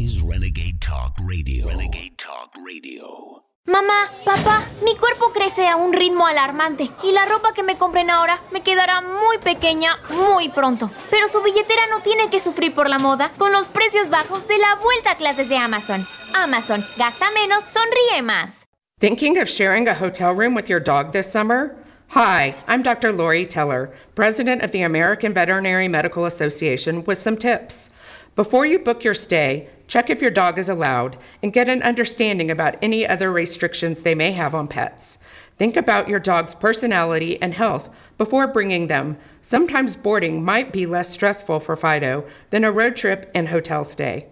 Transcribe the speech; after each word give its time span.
is 0.00 0.22
Renegade 0.22 0.80
Talk 0.80 1.14
Radio. 1.28 1.66
Renegade 1.66 2.16
Talk 2.16 2.50
Radio. 2.64 3.44
Mamá, 3.66 4.10
papá, 4.24 4.66
mi 4.82 4.96
cuerpo 4.96 5.30
crece 5.30 5.68
a 5.68 5.76
un 5.76 5.92
ritmo 5.92 6.26
alarmante 6.26 6.88
y 7.02 7.12
la 7.12 7.26
ropa 7.26 7.52
que 7.52 7.62
me 7.62 7.76
compren 7.76 8.08
ahora 8.08 8.40
me 8.50 8.62
quedará 8.62 9.02
muy 9.02 9.36
pequeña 9.44 9.98
muy 10.08 10.48
pronto. 10.48 10.90
Pero 11.10 11.28
su 11.28 11.42
billetera 11.42 11.86
no 11.90 12.00
tiene 12.00 12.30
que 12.30 12.40
sufrir 12.40 12.74
por 12.74 12.88
la 12.88 12.98
moda 12.98 13.32
con 13.36 13.52
los 13.52 13.68
precios 13.68 14.08
bajos 14.08 14.48
de 14.48 14.56
la 14.56 14.76
vuelta 14.76 15.10
a 15.10 15.16
clases 15.16 15.50
de 15.50 15.56
Amazon. 15.56 16.02
Amazon, 16.34 16.82
gasta 16.96 17.26
menos, 17.32 17.62
sonríe 17.64 18.22
más. 18.22 18.64
Thinking 19.00 19.38
of 19.38 19.48
sharing 19.48 19.86
a 19.86 19.94
hotel 19.94 20.34
room 20.34 20.54
with 20.54 20.70
your 20.70 20.80
dog 20.80 21.12
this 21.12 21.30
summer? 21.30 21.76
Hi, 22.08 22.54
I'm 22.66 22.82
Dr. 22.82 23.12
Lori 23.12 23.44
Teller, 23.44 23.92
President 24.14 24.62
of 24.62 24.70
the 24.72 24.82
American 24.82 25.34
Veterinary 25.34 25.88
Medical 25.88 26.24
Association, 26.24 27.04
with 27.04 27.18
some 27.18 27.36
tips. 27.36 27.90
Before 28.36 28.64
you 28.64 28.78
book 28.78 29.04
your 29.04 29.14
stay, 29.14 29.68
check 29.90 30.08
if 30.08 30.22
your 30.22 30.30
dog 30.30 30.56
is 30.56 30.68
allowed 30.68 31.18
and 31.42 31.52
get 31.52 31.68
an 31.68 31.82
understanding 31.82 32.48
about 32.48 32.76
any 32.80 33.04
other 33.04 33.32
restrictions 33.32 34.02
they 34.02 34.14
may 34.14 34.30
have 34.30 34.54
on 34.54 34.68
pets. 34.68 35.18
Think 35.56 35.76
about 35.76 36.08
your 36.08 36.20
dog's 36.20 36.54
personality 36.54 37.42
and 37.42 37.52
health 37.52 37.90
before 38.16 38.46
bringing 38.46 38.86
them. 38.86 39.18
Sometimes 39.42 39.96
boarding 39.96 40.44
might 40.44 40.72
be 40.72 40.86
less 40.86 41.10
stressful 41.10 41.58
for 41.58 41.76
Fido 41.76 42.24
than 42.50 42.62
a 42.62 42.70
road 42.70 42.94
trip 42.94 43.30
and 43.34 43.48
hotel 43.48 43.82
stay. 43.82 44.28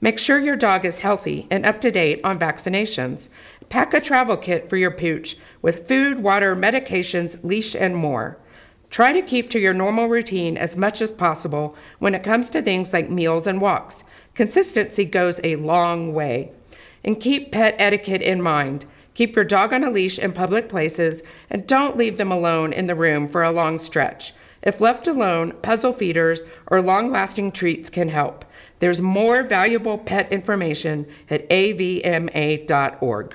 Make 0.00 0.18
sure 0.18 0.38
your 0.38 0.56
dog 0.56 0.84
is 0.84 1.00
healthy 1.00 1.48
and 1.50 1.64
up 1.64 1.80
to 1.80 1.90
date 1.90 2.20
on 2.22 2.38
vaccinations. 2.38 3.30
Pack 3.70 3.94
a 3.94 4.00
travel 4.00 4.36
kit 4.36 4.68
for 4.68 4.76
your 4.76 4.90
pooch 4.90 5.38
with 5.62 5.88
food, 5.88 6.22
water, 6.22 6.54
medications, 6.54 7.42
leash, 7.42 7.74
and 7.74 7.96
more. 7.96 8.38
Try 8.90 9.12
to 9.12 9.22
keep 9.22 9.50
to 9.50 9.58
your 9.58 9.74
normal 9.74 10.08
routine 10.08 10.56
as 10.56 10.76
much 10.76 11.02
as 11.02 11.10
possible 11.10 11.76
when 11.98 12.14
it 12.14 12.22
comes 12.22 12.48
to 12.50 12.62
things 12.62 12.92
like 12.92 13.10
meals 13.10 13.46
and 13.46 13.60
walks. 13.60 14.04
Consistency 14.38 15.04
goes 15.04 15.40
a 15.42 15.56
long 15.56 16.14
way. 16.14 16.52
And 17.02 17.20
keep 17.20 17.50
pet 17.50 17.74
etiquette 17.76 18.22
in 18.22 18.40
mind. 18.40 18.86
Keep 19.14 19.34
your 19.34 19.44
dog 19.44 19.72
on 19.72 19.82
a 19.82 19.90
leash 19.90 20.16
in 20.16 20.30
public 20.30 20.68
places 20.68 21.24
and 21.50 21.66
don't 21.66 21.96
leave 21.96 22.18
them 22.18 22.30
alone 22.30 22.72
in 22.72 22.86
the 22.86 22.94
room 22.94 23.26
for 23.26 23.42
a 23.42 23.50
long 23.50 23.80
stretch. 23.80 24.32
If 24.62 24.80
left 24.80 25.08
alone, 25.08 25.54
puzzle 25.62 25.92
feeders 25.92 26.44
or 26.68 26.80
long 26.80 27.10
lasting 27.10 27.50
treats 27.50 27.90
can 27.90 28.10
help. 28.10 28.44
There's 28.78 29.02
more 29.02 29.42
valuable 29.42 29.98
pet 29.98 30.30
information 30.30 31.08
at 31.28 31.50
avma.org. 31.50 33.34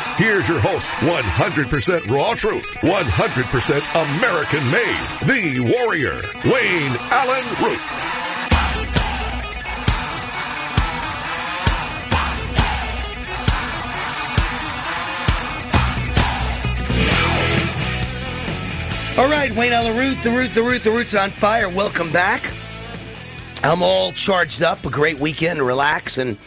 Here's 0.17 0.47
your 0.47 0.59
host, 0.59 0.89
100% 0.91 2.09
raw 2.09 2.33
truth, 2.35 2.65
100% 2.81 4.17
American 4.17 4.69
made, 4.69 5.07
the 5.25 5.59
warrior, 5.59 6.19
Wayne 6.45 6.95
Allyn 7.09 7.47
Root. 7.63 7.79
All 19.17 19.29
right, 19.29 19.51
Wayne 19.55 19.73
Allyn 19.73 19.97
Root, 19.97 20.21
the 20.23 20.31
root, 20.31 20.53
the 20.53 20.63
root, 20.63 20.83
the 20.83 20.91
root's 20.91 21.15
on 21.15 21.29
fire. 21.29 21.69
Welcome 21.69 22.11
back. 22.11 22.51
I'm 23.63 23.81
all 23.81 24.11
charged 24.11 24.61
up. 24.61 24.85
A 24.85 24.89
great 24.89 25.19
weekend 25.19 25.61
relax 25.61 26.17
and 26.17 26.37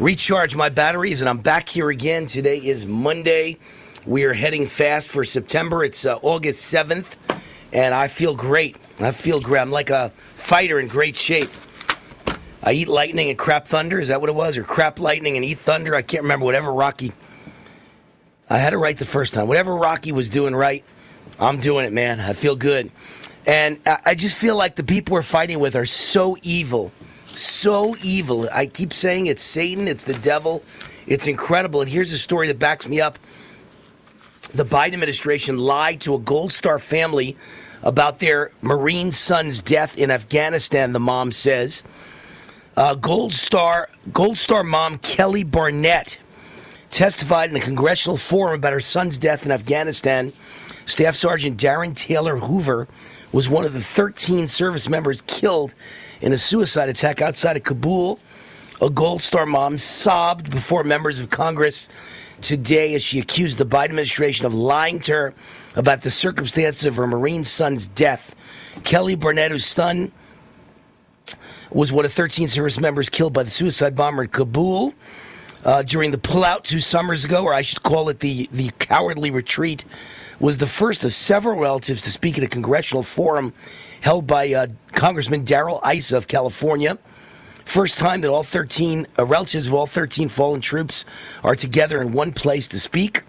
recharge 0.00 0.56
my 0.56 0.70
batteries, 0.70 1.20
and 1.20 1.28
I'm 1.28 1.38
back 1.38 1.68
here 1.68 1.90
again. 1.90 2.26
Today 2.26 2.56
is 2.56 2.86
Monday. 2.86 3.58
We 4.06 4.24
are 4.24 4.32
heading 4.32 4.64
fast 4.64 5.10
for 5.10 5.24
September. 5.24 5.84
It's 5.84 6.06
uh, 6.06 6.18
August 6.22 6.72
7th, 6.72 7.16
and 7.74 7.92
I 7.92 8.08
feel 8.08 8.34
great. 8.34 8.76
I 8.98 9.10
feel 9.10 9.42
great. 9.42 9.60
I'm 9.60 9.70
like 9.70 9.90
a 9.90 10.08
fighter 10.08 10.80
in 10.80 10.88
great 10.88 11.16
shape. 11.16 11.50
I 12.62 12.72
eat 12.72 12.88
lightning 12.88 13.28
and 13.28 13.38
crap 13.38 13.66
thunder. 13.66 14.00
Is 14.00 14.08
that 14.08 14.22
what 14.22 14.30
it 14.30 14.34
was? 14.34 14.56
Or 14.56 14.64
crap 14.64 15.00
lightning 15.00 15.36
and 15.36 15.44
eat 15.44 15.58
thunder? 15.58 15.94
I 15.94 16.00
can't 16.00 16.22
remember. 16.22 16.46
Whatever 16.46 16.72
Rocky. 16.72 17.12
I 18.48 18.56
had 18.56 18.72
it 18.72 18.78
right 18.78 18.96
the 18.96 19.04
first 19.04 19.34
time. 19.34 19.48
Whatever 19.48 19.76
Rocky 19.76 20.12
was 20.12 20.30
doing 20.30 20.56
right, 20.56 20.82
I'm 21.38 21.60
doing 21.60 21.84
it, 21.84 21.92
man. 21.92 22.20
I 22.20 22.32
feel 22.32 22.56
good. 22.56 22.90
And 23.46 23.78
I 23.86 24.14
just 24.14 24.36
feel 24.36 24.56
like 24.56 24.76
the 24.76 24.82
people 24.82 25.14
we're 25.14 25.22
fighting 25.22 25.60
with 25.60 25.76
are 25.76 25.86
so 25.86 26.38
evil 26.42 26.90
so 27.36 27.96
evil. 28.02 28.48
I 28.52 28.66
keep 28.66 28.92
saying 28.92 29.26
it's 29.26 29.42
Satan, 29.42 29.88
it's 29.88 30.04
the 30.04 30.14
devil. 30.14 30.62
It's 31.06 31.26
incredible. 31.26 31.80
And 31.80 31.90
here's 31.90 32.12
a 32.12 32.18
story 32.18 32.46
that 32.48 32.58
backs 32.58 32.88
me 32.88 33.00
up. 33.00 33.18
The 34.54 34.64
Biden 34.64 34.94
administration 34.94 35.58
lied 35.58 36.00
to 36.02 36.14
a 36.14 36.18
Gold 36.18 36.52
Star 36.52 36.78
family 36.78 37.36
about 37.82 38.18
their 38.18 38.52
Marine 38.62 39.12
son's 39.12 39.62
death 39.62 39.96
in 39.96 40.10
Afghanistan, 40.10 40.92
the 40.92 41.00
mom 41.00 41.32
says. 41.32 41.82
Uh, 42.76 42.94
Gold 42.94 43.32
Star 43.32 43.88
Gold 44.12 44.38
Star 44.38 44.62
mom 44.62 44.98
Kelly 44.98 45.44
Barnett 45.44 46.18
testified 46.90 47.50
in 47.50 47.56
a 47.56 47.60
congressional 47.60 48.16
forum 48.16 48.54
about 48.54 48.72
her 48.72 48.80
son's 48.80 49.18
death 49.18 49.44
in 49.44 49.52
Afghanistan. 49.52 50.32
Staff 50.86 51.14
Sergeant 51.14 51.56
Darin 51.56 51.94
Taylor 51.94 52.36
Hoover 52.36 52.88
was 53.32 53.48
one 53.48 53.64
of 53.64 53.72
the 53.72 53.80
13 53.80 54.48
service 54.48 54.88
members 54.88 55.22
killed 55.22 55.74
in 56.20 56.32
a 56.32 56.38
suicide 56.38 56.88
attack 56.88 57.22
outside 57.22 57.56
of 57.56 57.62
Kabul. 57.62 58.18
A 58.80 58.90
Gold 58.90 59.22
Star 59.22 59.46
mom 59.46 59.78
sobbed 59.78 60.50
before 60.50 60.84
members 60.84 61.20
of 61.20 61.30
Congress 61.30 61.88
today 62.40 62.94
as 62.94 63.02
she 63.02 63.18
accused 63.18 63.58
the 63.58 63.66
Biden 63.66 63.90
administration 63.90 64.46
of 64.46 64.54
lying 64.54 65.00
to 65.00 65.12
her 65.12 65.34
about 65.76 66.00
the 66.00 66.10
circumstances 66.10 66.86
of 66.86 66.96
her 66.96 67.06
Marine 67.06 67.44
son's 67.44 67.86
death. 67.86 68.34
Kelly 68.82 69.14
Barnett, 69.14 69.50
whose 69.50 69.66
son 69.66 70.12
was 71.70 71.92
one 71.92 72.04
of 72.04 72.12
13 72.12 72.48
service 72.48 72.80
members 72.80 73.08
killed 73.08 73.32
by 73.32 73.42
the 73.42 73.50
suicide 73.50 73.94
bomber 73.94 74.22
in 74.22 74.28
Kabul 74.28 74.94
uh, 75.64 75.82
during 75.82 76.10
the 76.10 76.18
pullout 76.18 76.64
two 76.64 76.80
summers 76.80 77.24
ago, 77.24 77.44
or 77.44 77.54
I 77.54 77.62
should 77.62 77.82
call 77.82 78.08
it 78.08 78.20
the, 78.20 78.48
the 78.50 78.70
cowardly 78.78 79.30
retreat, 79.30 79.84
was 80.40 80.56
the 80.56 80.66
first 80.66 81.04
of 81.04 81.12
several 81.12 81.60
relatives 81.60 82.00
to 82.02 82.10
speak 82.10 82.38
at 82.38 82.44
a 82.44 82.48
congressional 82.48 83.02
forum 83.02 83.52
held 84.00 84.26
by 84.26 84.52
uh, 84.52 84.66
Congressman 84.92 85.44
Darrell 85.44 85.80
Issa 85.86 86.16
of 86.16 86.26
California. 86.26 86.98
First 87.64 87.98
time 87.98 88.22
that 88.22 88.30
all 88.30 88.42
13 88.42 89.06
uh, 89.18 89.26
relatives 89.26 89.68
of 89.68 89.74
all 89.74 89.86
13 89.86 90.28
fallen 90.30 90.62
troops 90.62 91.04
are 91.44 91.54
together 91.54 92.00
in 92.00 92.12
one 92.12 92.32
place 92.32 92.66
to 92.68 92.80
speak. 92.80 93.22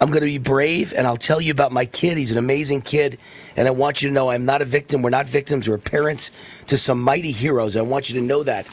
I'm 0.00 0.08
going 0.08 0.22
to 0.22 0.26
be 0.26 0.38
brave 0.38 0.92
and 0.96 1.06
I'll 1.06 1.16
tell 1.16 1.40
you 1.40 1.52
about 1.52 1.72
my 1.72 1.84
kid. 1.84 2.18
He's 2.18 2.32
an 2.32 2.38
amazing 2.38 2.82
kid. 2.82 3.18
And 3.54 3.68
I 3.68 3.70
want 3.70 4.02
you 4.02 4.08
to 4.08 4.14
know 4.14 4.30
I'm 4.30 4.44
not 4.44 4.60
a 4.60 4.64
victim. 4.64 5.02
We're 5.02 5.10
not 5.10 5.26
victims. 5.26 5.68
We're 5.68 5.78
parents 5.78 6.30
to 6.66 6.76
some 6.76 7.00
mighty 7.00 7.32
heroes. 7.32 7.76
I 7.76 7.82
want 7.82 8.08
you 8.08 8.18
to 8.18 8.26
know 8.26 8.42
that, 8.42 8.66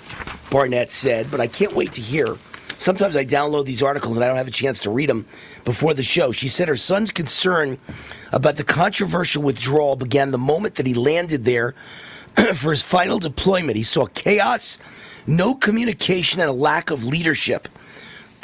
Barnett 0.49 0.89
said. 0.89 1.29
But 1.29 1.41
I 1.41 1.47
can't 1.47 1.73
wait 1.73 1.91
to 1.93 2.01
hear 2.01 2.37
Sometimes 2.77 3.17
I 3.17 3.25
download 3.25 3.65
these 3.65 3.81
articles 3.81 4.15
and 4.15 4.23
I 4.23 4.27
don't 4.27 4.37
have 4.37 4.47
a 4.47 4.51
chance 4.51 4.81
to 4.81 4.89
read 4.89 5.09
them 5.09 5.25
before 5.65 5.93
the 5.93 6.03
show. 6.03 6.31
She 6.31 6.47
said 6.47 6.67
her 6.67 6.75
son's 6.75 7.11
concern 7.11 7.77
about 8.31 8.57
the 8.57 8.63
controversial 8.63 9.41
withdrawal 9.41 9.95
began 9.95 10.31
the 10.31 10.37
moment 10.37 10.75
that 10.75 10.85
he 10.85 10.93
landed 10.93 11.43
there 11.43 11.73
for 12.55 12.71
his 12.71 12.81
final 12.81 13.19
deployment. 13.19 13.77
He 13.77 13.83
saw 13.83 14.05
chaos, 14.05 14.77
no 15.25 15.55
communication, 15.55 16.39
and 16.39 16.49
a 16.49 16.53
lack 16.53 16.91
of 16.91 17.03
leadership. 17.03 17.67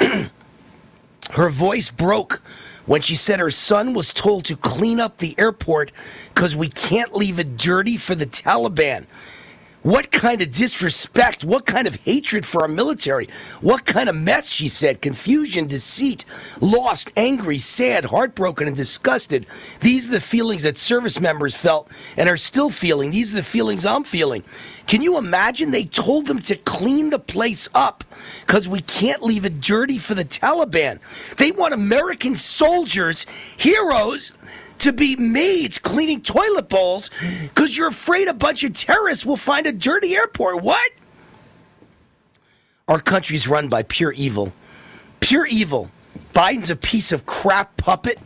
her 0.00 1.48
voice 1.48 1.90
broke 1.90 2.42
when 2.86 3.00
she 3.00 3.14
said 3.14 3.40
her 3.40 3.50
son 3.50 3.94
was 3.94 4.12
told 4.12 4.44
to 4.46 4.56
clean 4.56 5.00
up 5.00 5.18
the 5.18 5.34
airport 5.38 5.92
because 6.34 6.56
we 6.56 6.68
can't 6.68 7.14
leave 7.14 7.38
it 7.38 7.56
dirty 7.56 7.96
for 7.96 8.14
the 8.14 8.26
Taliban. 8.26 9.06
What 9.84 10.10
kind 10.10 10.40
of 10.40 10.50
disrespect, 10.50 11.44
what 11.44 11.66
kind 11.66 11.86
of 11.86 11.96
hatred 11.96 12.46
for 12.46 12.62
our 12.62 12.68
military, 12.68 13.28
what 13.60 13.84
kind 13.84 14.08
of 14.08 14.16
mess, 14.16 14.48
she 14.48 14.66
said. 14.66 15.02
Confusion, 15.02 15.66
deceit, 15.66 16.24
lost, 16.58 17.12
angry, 17.18 17.58
sad, 17.58 18.06
heartbroken, 18.06 18.66
and 18.66 18.74
disgusted. 18.74 19.46
These 19.80 20.08
are 20.08 20.12
the 20.12 20.20
feelings 20.22 20.62
that 20.62 20.78
service 20.78 21.20
members 21.20 21.54
felt 21.54 21.90
and 22.16 22.30
are 22.30 22.38
still 22.38 22.70
feeling. 22.70 23.10
These 23.10 23.34
are 23.34 23.36
the 23.36 23.42
feelings 23.42 23.84
I'm 23.84 24.04
feeling. 24.04 24.42
Can 24.86 25.02
you 25.02 25.18
imagine? 25.18 25.70
They 25.70 25.84
told 25.84 26.28
them 26.28 26.40
to 26.40 26.56
clean 26.56 27.10
the 27.10 27.18
place 27.18 27.68
up 27.74 28.04
because 28.40 28.66
we 28.66 28.80
can't 28.80 29.22
leave 29.22 29.44
it 29.44 29.60
dirty 29.60 29.98
for 29.98 30.14
the 30.14 30.24
Taliban. 30.24 30.98
They 31.36 31.52
want 31.52 31.74
American 31.74 32.36
soldiers, 32.36 33.26
heroes, 33.58 34.32
to 34.78 34.92
be 34.92 35.16
maids 35.16 35.78
cleaning 35.78 36.20
toilet 36.20 36.68
bowls 36.68 37.10
because 37.42 37.76
you're 37.76 37.88
afraid 37.88 38.28
a 38.28 38.34
bunch 38.34 38.64
of 38.64 38.72
terrorists 38.72 39.24
will 39.24 39.36
find 39.36 39.66
a 39.66 39.72
dirty 39.72 40.14
airport. 40.14 40.62
What? 40.62 40.90
Our 42.88 43.00
country's 43.00 43.48
run 43.48 43.68
by 43.68 43.82
pure 43.82 44.12
evil. 44.12 44.52
Pure 45.20 45.46
evil. 45.46 45.90
Biden's 46.34 46.70
a 46.70 46.76
piece 46.76 47.12
of 47.12 47.24
crap 47.24 47.76
puppet, 47.76 48.18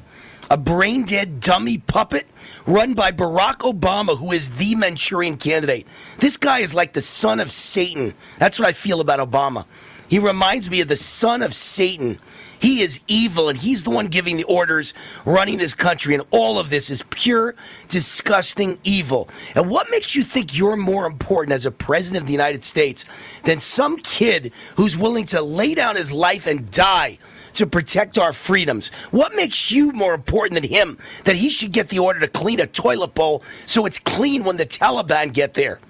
a 0.50 0.56
brain 0.56 1.04
dead 1.04 1.40
dummy 1.40 1.78
puppet 1.78 2.26
run 2.66 2.94
by 2.94 3.12
Barack 3.12 3.58
Obama, 3.58 4.16
who 4.18 4.32
is 4.32 4.50
the 4.50 4.74
Manchurian 4.74 5.36
candidate. 5.36 5.86
This 6.18 6.36
guy 6.36 6.60
is 6.60 6.74
like 6.74 6.92
the 6.92 7.00
son 7.00 7.40
of 7.40 7.50
Satan. 7.50 8.14
That's 8.38 8.58
what 8.58 8.68
I 8.68 8.72
feel 8.72 9.00
about 9.00 9.20
Obama. 9.20 9.64
He 10.08 10.18
reminds 10.18 10.70
me 10.70 10.80
of 10.80 10.88
the 10.88 10.96
son 10.96 11.42
of 11.42 11.54
Satan. 11.54 12.18
He 12.60 12.82
is 12.82 13.00
evil, 13.08 13.48
and 13.48 13.58
he's 13.58 13.84
the 13.84 13.90
one 13.90 14.06
giving 14.06 14.36
the 14.36 14.44
orders, 14.44 14.94
running 15.24 15.58
this 15.58 15.74
country, 15.74 16.14
and 16.14 16.24
all 16.30 16.58
of 16.58 16.70
this 16.70 16.90
is 16.90 17.04
pure, 17.10 17.54
disgusting 17.88 18.78
evil. 18.84 19.28
And 19.54 19.70
what 19.70 19.90
makes 19.90 20.14
you 20.14 20.22
think 20.22 20.56
you're 20.56 20.76
more 20.76 21.06
important 21.06 21.52
as 21.52 21.66
a 21.66 21.70
president 21.70 22.22
of 22.22 22.26
the 22.26 22.32
United 22.32 22.64
States 22.64 23.04
than 23.44 23.58
some 23.58 23.96
kid 23.98 24.52
who's 24.76 24.96
willing 24.96 25.26
to 25.26 25.42
lay 25.42 25.74
down 25.74 25.96
his 25.96 26.12
life 26.12 26.46
and 26.46 26.70
die 26.70 27.18
to 27.54 27.66
protect 27.66 28.18
our 28.18 28.32
freedoms? 28.32 28.88
What 29.10 29.34
makes 29.34 29.70
you 29.70 29.92
more 29.92 30.14
important 30.14 30.60
than 30.60 30.70
him 30.70 30.98
that 31.24 31.36
he 31.36 31.50
should 31.50 31.72
get 31.72 31.88
the 31.88 31.98
order 31.98 32.20
to 32.20 32.28
clean 32.28 32.60
a 32.60 32.66
toilet 32.66 33.14
bowl 33.14 33.42
so 33.66 33.86
it's 33.86 33.98
clean 33.98 34.44
when 34.44 34.56
the 34.56 34.66
Taliban 34.66 35.32
get 35.32 35.54
there? 35.54 35.80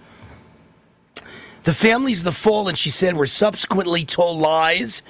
The 1.64 1.74
families 1.74 2.22
the 2.22 2.32
fallen, 2.32 2.74
she 2.76 2.90
said, 2.90 3.16
were 3.16 3.26
subsequently 3.26 4.04
told 4.04 4.40
lies, 4.40 5.02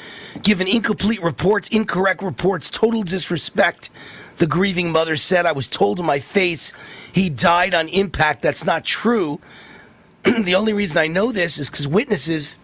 given 0.43 0.67
incomplete 0.67 1.23
reports, 1.23 1.69
incorrect 1.69 2.23
reports, 2.23 2.71
total 2.71 3.03
disrespect. 3.03 3.91
The 4.39 4.47
grieving 4.47 4.91
mother 4.91 5.17
said, 5.17 5.47
I 5.47 5.53
was 5.53 5.69
told 5.69 5.99
to 5.99 6.03
my 6.03 6.19
face 6.19 6.73
he 7.12 7.29
died 7.29 7.75
on 7.75 7.89
impact. 7.89 8.43
That's 8.43 8.65
not 8.65 8.85
true. 8.85 9.41
the 10.23 10.55
only 10.55 10.73
reason 10.73 11.00
I 11.03 11.06
know 11.06 11.33
this 11.33 11.59
is 11.59 11.71
because 11.71 11.87
witnesses 11.87 12.56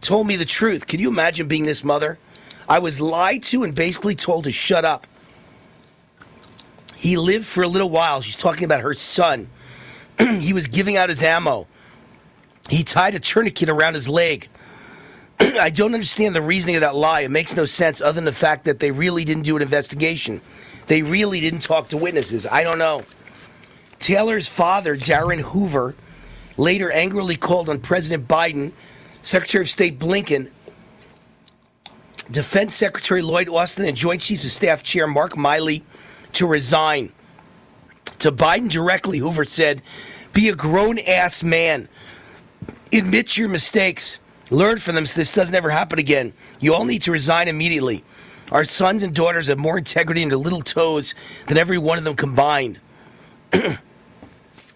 told 0.00 0.26
me 0.26 0.36
the 0.36 0.44
truth. 0.44 0.86
Can 0.86 1.00
you 1.00 1.08
imagine 1.08 1.46
being 1.46 1.64
this 1.64 1.84
mother? 1.84 2.18
I 2.68 2.78
was 2.78 3.00
lied 3.00 3.42
to 3.44 3.64
and 3.64 3.74
basically 3.74 4.14
told 4.14 4.44
to 4.44 4.52
shut 4.52 4.84
up. 4.84 5.06
He 6.96 7.16
lived 7.16 7.44
for 7.44 7.62
a 7.62 7.68
little 7.68 7.90
while. 7.90 8.22
She's 8.22 8.36
talking 8.36 8.64
about 8.64 8.80
her 8.80 8.94
son. 8.94 9.50
he 10.18 10.52
was 10.52 10.66
giving 10.66 10.96
out 10.96 11.10
his 11.10 11.22
ammo. 11.22 11.66
He 12.70 12.82
tied 12.82 13.14
a 13.14 13.20
tourniquet 13.20 13.68
around 13.68 13.94
his 13.94 14.08
leg. 14.08 14.48
I 15.40 15.70
don't 15.70 15.94
understand 15.94 16.34
the 16.34 16.42
reasoning 16.42 16.76
of 16.76 16.80
that 16.80 16.94
lie. 16.94 17.20
It 17.20 17.30
makes 17.30 17.56
no 17.56 17.64
sense 17.64 18.00
other 18.00 18.12
than 18.12 18.24
the 18.24 18.32
fact 18.32 18.64
that 18.64 18.78
they 18.78 18.90
really 18.90 19.24
didn't 19.24 19.42
do 19.42 19.56
an 19.56 19.62
investigation. 19.62 20.40
They 20.86 21.02
really 21.02 21.40
didn't 21.40 21.60
talk 21.60 21.88
to 21.88 21.96
witnesses. 21.96 22.46
I 22.46 22.62
don't 22.62 22.78
know. 22.78 23.04
Taylor's 23.98 24.48
father, 24.48 24.96
Darin 24.96 25.40
Hoover, 25.40 25.94
later 26.56 26.90
angrily 26.90 27.36
called 27.36 27.68
on 27.68 27.80
President 27.80 28.28
Biden, 28.28 28.72
Secretary 29.22 29.62
of 29.62 29.70
State 29.70 29.98
Blinken, 29.98 30.50
Defense 32.30 32.74
Secretary 32.74 33.22
Lloyd 33.22 33.48
Austin, 33.48 33.86
and 33.86 33.96
Joint 33.96 34.20
Chiefs 34.22 34.44
of 34.44 34.50
Staff 34.50 34.82
Chair 34.82 35.06
Mark 35.06 35.32
Milley 35.32 35.82
to 36.32 36.46
resign. 36.46 37.12
To 38.18 38.32
Biden 38.32 38.68
directly, 38.68 39.18
Hoover 39.18 39.44
said, 39.44 39.82
Be 40.32 40.48
a 40.48 40.54
grown 40.54 40.98
ass 40.98 41.42
man 41.42 41.88
admit 42.98 43.36
your 43.36 43.48
mistakes, 43.48 44.20
learn 44.50 44.78
from 44.78 44.94
them 44.94 45.06
so 45.06 45.20
this 45.20 45.32
doesn't 45.32 45.54
ever 45.54 45.70
happen 45.70 45.98
again. 45.98 46.32
You 46.60 46.74
all 46.74 46.84
need 46.84 47.02
to 47.02 47.12
resign 47.12 47.48
immediately. 47.48 48.04
Our 48.52 48.64
sons 48.64 49.02
and 49.02 49.14
daughters 49.14 49.48
have 49.48 49.58
more 49.58 49.78
integrity 49.78 50.22
in 50.22 50.28
their 50.28 50.38
little 50.38 50.62
toes 50.62 51.14
than 51.46 51.56
every 51.56 51.78
one 51.78 51.98
of 51.98 52.04
them 52.04 52.14
combined. 52.14 52.78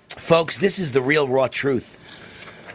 Folks, 0.09 0.59
this 0.59 0.79
is 0.79 0.93
the 0.93 1.03
real 1.03 1.29
raw 1.29 1.49
truth. 1.49 1.97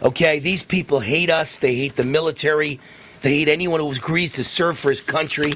Okay, 0.02 0.38
these 0.38 0.64
people 0.64 1.00
hate 1.00 1.30
us. 1.30 1.58
They 1.58 1.74
hate 1.74 1.96
the 1.96 2.04
military. 2.04 2.80
They 3.22 3.38
hate 3.38 3.48
anyone 3.48 3.80
who 3.80 3.86
was 3.86 3.98
greased 3.98 4.36
to 4.36 4.44
serve 4.44 4.78
for 4.78 4.90
his 4.90 5.00
country. 5.00 5.52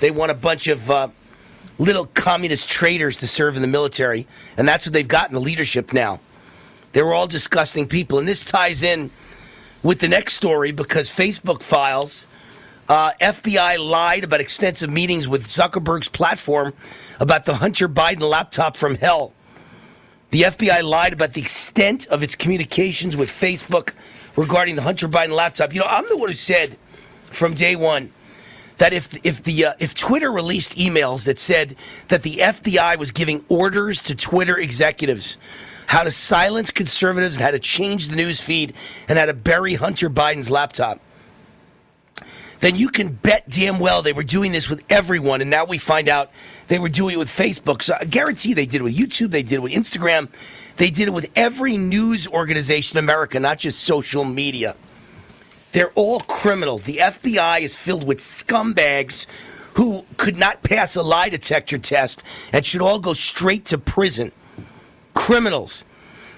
They 0.00 0.10
want 0.10 0.30
a 0.30 0.34
bunch 0.34 0.68
of 0.68 0.90
uh, 0.90 1.08
little 1.78 2.06
communist 2.06 2.68
traitors 2.68 3.16
to 3.16 3.26
serve 3.26 3.56
in 3.56 3.62
the 3.62 3.68
military. 3.68 4.26
And 4.56 4.66
that's 4.66 4.86
what 4.86 4.92
they've 4.92 5.06
got 5.06 5.28
in 5.28 5.34
the 5.34 5.40
leadership 5.40 5.92
now. 5.92 6.20
They 6.92 7.02
were 7.02 7.14
all 7.14 7.26
disgusting 7.26 7.86
people. 7.86 8.18
And 8.18 8.26
this 8.26 8.42
ties 8.42 8.82
in 8.82 9.10
with 9.82 10.00
the 10.00 10.08
next 10.08 10.34
story 10.34 10.72
because 10.72 11.10
Facebook 11.10 11.62
files. 11.62 12.26
Uh, 12.88 13.12
FBI 13.20 13.78
lied 13.78 14.24
about 14.24 14.40
extensive 14.40 14.88
meetings 14.88 15.28
with 15.28 15.46
Zuckerberg's 15.46 16.08
platform 16.08 16.72
about 17.20 17.44
the 17.44 17.56
Hunter 17.56 17.86
Biden 17.86 18.22
laptop 18.22 18.78
from 18.78 18.94
hell. 18.94 19.34
The 20.30 20.42
FBI 20.42 20.82
lied 20.82 21.12
about 21.12 21.34
the 21.34 21.40
extent 21.42 22.06
of 22.06 22.22
its 22.22 22.34
communications 22.34 23.14
with 23.14 23.28
Facebook 23.28 23.92
regarding 24.36 24.74
the 24.76 24.82
Hunter 24.82 25.06
Biden 25.06 25.32
laptop. 25.32 25.74
You 25.74 25.80
know, 25.80 25.86
I'm 25.86 26.06
the 26.08 26.16
one 26.16 26.28
who 26.28 26.34
said 26.34 26.78
from 27.24 27.52
day 27.52 27.76
one 27.76 28.10
that 28.78 28.94
if 28.94 29.14
if 29.26 29.42
the 29.42 29.66
uh, 29.66 29.72
if 29.78 29.94
Twitter 29.94 30.32
released 30.32 30.76
emails 30.76 31.26
that 31.26 31.38
said 31.38 31.76
that 32.08 32.22
the 32.22 32.38
FBI 32.38 32.96
was 32.96 33.10
giving 33.10 33.44
orders 33.48 34.00
to 34.02 34.14
Twitter 34.14 34.56
executives 34.56 35.36
how 35.88 36.04
to 36.04 36.10
silence 36.10 36.70
conservatives 36.70 37.36
and 37.36 37.44
how 37.44 37.50
to 37.50 37.58
change 37.58 38.08
the 38.08 38.16
news 38.16 38.40
feed 38.42 38.74
and 39.08 39.18
how 39.18 39.24
to 39.24 39.32
bury 39.32 39.74
Hunter 39.74 40.10
Biden's 40.10 40.50
laptop, 40.50 41.00
then 42.60 42.74
you 42.76 42.90
can 42.90 43.08
bet 43.08 43.48
damn 43.48 43.78
well 43.78 44.02
they 44.02 44.12
were 44.12 44.22
doing 44.22 44.52
this 44.52 44.68
with 44.68 44.84
everyone. 44.90 45.40
And 45.40 45.48
now 45.48 45.64
we 45.64 45.78
find 45.78 46.10
out 46.10 46.30
they 46.66 46.78
were 46.78 46.90
doing 46.90 47.14
it 47.14 47.18
with 47.18 47.30
Facebook. 47.30 47.82
So 47.82 47.96
I 47.98 48.04
guarantee 48.04 48.52
they 48.52 48.66
did 48.66 48.82
it 48.82 48.84
with 48.84 48.98
YouTube, 48.98 49.30
they 49.30 49.42
did 49.42 49.54
it 49.54 49.62
with 49.62 49.72
Instagram, 49.72 50.28
they 50.76 50.90
did 50.90 51.08
it 51.08 51.12
with 51.12 51.30
every 51.34 51.78
news 51.78 52.28
organization 52.28 52.98
in 52.98 53.04
America, 53.04 53.40
not 53.40 53.58
just 53.58 53.80
social 53.80 54.24
media. 54.24 54.76
They're 55.72 55.92
all 55.94 56.20
criminals. 56.20 56.84
The 56.84 56.98
FBI 56.98 57.60
is 57.60 57.76
filled 57.76 58.04
with 58.04 58.18
scumbags 58.18 59.26
who 59.74 60.04
could 60.18 60.36
not 60.36 60.62
pass 60.62 60.96
a 60.96 61.02
lie 61.02 61.30
detector 61.30 61.78
test 61.78 62.22
and 62.52 62.66
should 62.66 62.82
all 62.82 63.00
go 63.00 63.14
straight 63.14 63.64
to 63.66 63.78
prison 63.78 64.32
criminals. 65.14 65.84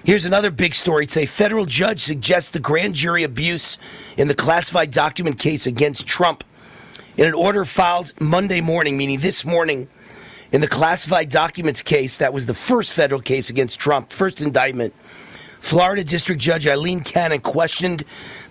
Here's 0.03 0.25
another 0.25 0.49
big 0.49 0.73
story 0.73 1.05
today. 1.05 1.27
Federal 1.27 1.65
judge 1.65 1.99
suggests 1.99 2.49
the 2.49 2.59
grand 2.59 2.95
jury 2.95 3.23
abuse 3.23 3.77
in 4.17 4.27
the 4.27 4.33
classified 4.33 4.91
document 4.91 5.37
case 5.37 5.67
against 5.67 6.07
Trump. 6.07 6.43
In 7.17 7.27
an 7.27 7.33
order 7.33 7.65
filed 7.65 8.13
Monday 8.19 8.61
morning, 8.61 8.97
meaning 8.97 9.19
this 9.19 9.45
morning, 9.45 9.87
in 10.51 10.59
the 10.61 10.67
classified 10.67 11.29
documents 11.29 11.81
case, 11.81 12.17
that 12.17 12.33
was 12.33 12.45
the 12.47 12.53
first 12.53 12.93
federal 12.93 13.21
case 13.21 13.49
against 13.49 13.79
Trump, 13.79 14.11
first 14.11 14.41
indictment. 14.41 14.93
Florida 15.59 16.03
District 16.03 16.41
Judge 16.41 16.67
Aileen 16.67 17.01
Cannon 17.01 17.39
questioned 17.39 18.03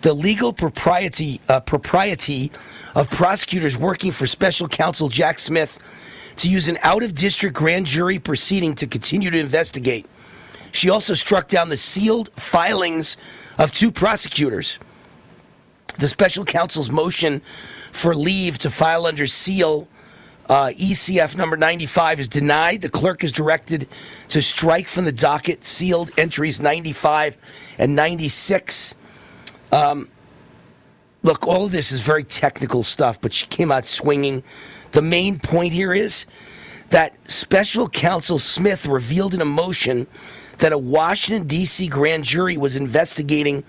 the 0.03 0.15
legal 0.15 0.53
propriety, 0.53 1.41
uh, 1.49 1.59
propriety 1.59 2.53
of 2.95 3.11
prosecutors 3.11 3.77
working 3.77 4.13
for 4.13 4.27
special 4.27 4.69
counsel 4.69 5.09
Jack 5.09 5.41
Smith 5.41 5.79
to 6.41 6.49
use 6.49 6.69
an 6.69 6.79
out 6.83 7.03
of 7.03 7.15
district 7.15 7.55
grand 7.57 7.87
jury 7.87 8.19
proceeding 8.19 8.75
to 8.77 8.87
continue 8.87 9.31
to 9.31 9.39
investigate. 9.39 10.07
She 10.73 10.91
also 10.91 11.15
struck 11.15 11.49
down 11.49 11.69
the 11.69 11.77
sealed 11.77 12.31
filings 12.35 13.17
of 13.59 13.73
two 13.73 13.91
prosecutors. 13.91 14.79
The 15.99 16.09
special 16.09 16.45
counsel's 16.45 16.91
motion 16.91 17.43
for 17.93 18.15
leave 18.15 18.59
to 18.59 18.71
file 18.71 19.07
under 19.07 19.27
seal 19.27 19.89
uh, 20.51 20.73
ECF 20.77 21.37
number 21.37 21.57
95 21.57 22.19
is 22.19 22.29
denied. 22.29 22.83
The 22.83 22.89
clerk 22.89 23.23
is 23.23 23.31
directed 23.31 23.87
to 24.31 24.43
strike 24.43 24.89
from 24.89 25.05
the 25.05 25.13
docket 25.13 25.63
sealed 25.63 26.11
entries 26.19 26.61
95 26.61 27.39
and 27.79 27.95
96. 27.95 28.97
Um, 29.71 30.09
look, 31.23 31.47
all 31.47 31.67
of 31.67 31.73
this 31.73 31.93
is 31.93 32.01
very 32.01 32.25
technical 32.25 32.83
stuff, 32.83 33.21
but 33.21 33.33
she 33.33 33.47
came 33.47 33.71
out 33.71 33.87
swinging. 33.87 34.43
The 34.93 35.03
main 35.03 35.39
point 35.39 35.73
here 35.73 35.93
is 35.93 36.27
that 36.89 37.15
special 37.31 37.89
counsel 37.89 38.39
Smith 38.39 38.87
revealed 38.87 39.35
in 39.35 39.41
a 39.41 39.45
motion 39.45 40.07
that 40.59 40.73
a 40.73 40.79
Washington, 40.79 41.47
D.C. 41.47 41.89
grand 41.89 42.25
jury 42.25 42.57
was 42.57 42.77
investigating 42.77 43.65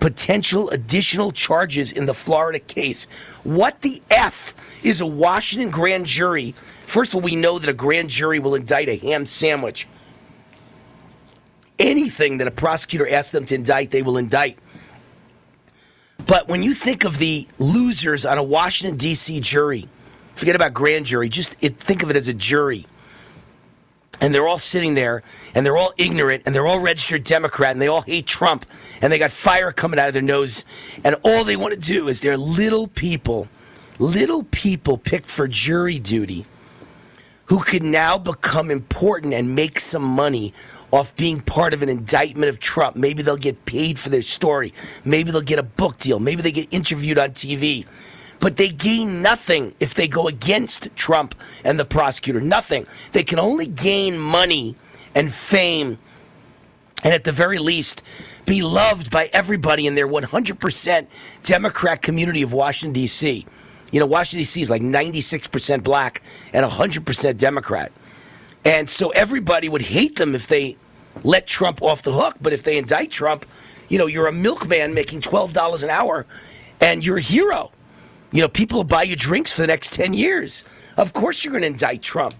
potential 0.00 0.70
additional 0.70 1.30
charges 1.30 1.92
in 1.92 2.06
the 2.06 2.14
Florida 2.14 2.58
case. 2.58 3.06
What 3.44 3.82
the 3.82 4.02
F 4.10 4.54
is 4.84 5.00
a 5.00 5.06
Washington 5.06 5.70
grand 5.70 6.06
jury? 6.06 6.52
First 6.86 7.10
of 7.10 7.16
all, 7.16 7.20
we 7.20 7.36
know 7.36 7.58
that 7.58 7.68
a 7.68 7.74
grand 7.74 8.10
jury 8.10 8.38
will 8.40 8.54
indict 8.54 8.88
a 8.88 8.96
ham 8.96 9.26
sandwich. 9.26 9.86
anything 11.78 12.38
that 12.38 12.46
a 12.46 12.50
prosecutor 12.52 13.08
asks 13.08 13.30
them 13.32 13.44
to 13.46 13.54
indict, 13.56 13.90
they 13.90 14.02
will 14.02 14.16
indict. 14.16 14.58
But 16.26 16.48
when 16.48 16.62
you 16.62 16.72
think 16.72 17.04
of 17.04 17.18
the 17.18 17.48
losers 17.58 18.24
on 18.24 18.38
a 18.38 18.42
Washington, 18.42 18.96
D.C. 18.96 19.40
jury, 19.40 19.88
forget 20.34 20.56
about 20.56 20.72
grand 20.72 21.06
jury, 21.06 21.28
just 21.28 21.56
it, 21.62 21.76
think 21.76 22.02
of 22.02 22.10
it 22.10 22.16
as 22.16 22.28
a 22.28 22.34
jury. 22.34 22.86
And 24.20 24.32
they're 24.32 24.46
all 24.46 24.58
sitting 24.58 24.94
there 24.94 25.22
and 25.54 25.66
they're 25.66 25.76
all 25.76 25.92
ignorant 25.96 26.44
and 26.46 26.54
they're 26.54 26.66
all 26.66 26.78
registered 26.80 27.24
Democrat 27.24 27.72
and 27.72 27.82
they 27.82 27.88
all 27.88 28.02
hate 28.02 28.26
Trump 28.26 28.66
and 29.00 29.12
they 29.12 29.18
got 29.18 29.32
fire 29.32 29.72
coming 29.72 29.98
out 29.98 30.06
of 30.06 30.12
their 30.12 30.22
nose. 30.22 30.64
And 31.02 31.16
all 31.24 31.42
they 31.44 31.56
want 31.56 31.74
to 31.74 31.80
do 31.80 32.06
is 32.06 32.20
they're 32.20 32.36
little 32.36 32.86
people, 32.86 33.48
little 33.98 34.44
people 34.44 34.96
picked 34.96 35.30
for 35.30 35.48
jury 35.48 35.98
duty 35.98 36.46
who 37.46 37.58
could 37.58 37.82
now 37.82 38.16
become 38.16 38.70
important 38.70 39.34
and 39.34 39.54
make 39.54 39.78
some 39.78 40.02
money 40.02 40.54
off 40.90 41.14
being 41.16 41.40
part 41.40 41.74
of 41.74 41.82
an 41.82 41.88
indictment 41.88 42.48
of 42.48 42.60
Trump. 42.60 42.96
Maybe 42.96 43.22
they'll 43.22 43.36
get 43.36 43.64
paid 43.64 43.98
for 43.98 44.08
their 44.08 44.22
story. 44.22 44.72
Maybe 45.04 45.30
they'll 45.30 45.40
get 45.42 45.58
a 45.58 45.64
book 45.64 45.98
deal. 45.98 46.20
Maybe 46.20 46.42
they 46.42 46.52
get 46.52 46.68
interviewed 46.70 47.18
on 47.18 47.30
TV. 47.32 47.86
But 48.42 48.56
they 48.56 48.70
gain 48.70 49.22
nothing 49.22 49.72
if 49.78 49.94
they 49.94 50.08
go 50.08 50.26
against 50.26 50.94
Trump 50.96 51.36
and 51.64 51.78
the 51.78 51.84
prosecutor. 51.84 52.40
Nothing. 52.40 52.88
They 53.12 53.22
can 53.22 53.38
only 53.38 53.68
gain 53.68 54.18
money 54.18 54.74
and 55.14 55.32
fame, 55.32 55.96
and 57.04 57.14
at 57.14 57.22
the 57.22 57.30
very 57.30 57.58
least, 57.58 58.02
be 58.44 58.62
loved 58.62 59.12
by 59.12 59.30
everybody 59.32 59.86
in 59.86 59.94
their 59.94 60.08
100% 60.08 61.06
Democrat 61.42 62.02
community 62.02 62.42
of 62.42 62.52
Washington, 62.52 62.92
D.C. 62.92 63.46
You 63.92 64.00
know, 64.00 64.06
Washington, 64.06 64.40
D.C. 64.40 64.60
is 64.60 64.70
like 64.70 64.82
96% 64.82 65.84
black 65.84 66.20
and 66.52 66.68
100% 66.68 67.36
Democrat. 67.38 67.92
And 68.64 68.90
so 68.90 69.10
everybody 69.10 69.68
would 69.68 69.82
hate 69.82 70.16
them 70.16 70.34
if 70.34 70.48
they 70.48 70.76
let 71.22 71.46
Trump 71.46 71.80
off 71.80 72.02
the 72.02 72.12
hook. 72.12 72.38
But 72.40 72.52
if 72.52 72.64
they 72.64 72.76
indict 72.76 73.12
Trump, 73.12 73.46
you 73.88 73.98
know, 73.98 74.06
you're 74.06 74.26
a 74.26 74.32
milkman 74.32 74.94
making 74.94 75.20
$12 75.20 75.84
an 75.84 75.90
hour 75.90 76.26
and 76.80 77.06
you're 77.06 77.18
a 77.18 77.20
hero. 77.20 77.70
You 78.32 78.40
know, 78.40 78.48
people 78.48 78.78
will 78.78 78.84
buy 78.84 79.02
you 79.02 79.14
drinks 79.14 79.52
for 79.52 79.60
the 79.60 79.66
next 79.66 79.92
10 79.92 80.14
years. 80.14 80.64
Of 80.96 81.12
course, 81.12 81.44
you're 81.44 81.52
going 81.52 81.62
to 81.62 81.68
indict 81.68 82.02
Trump. 82.02 82.34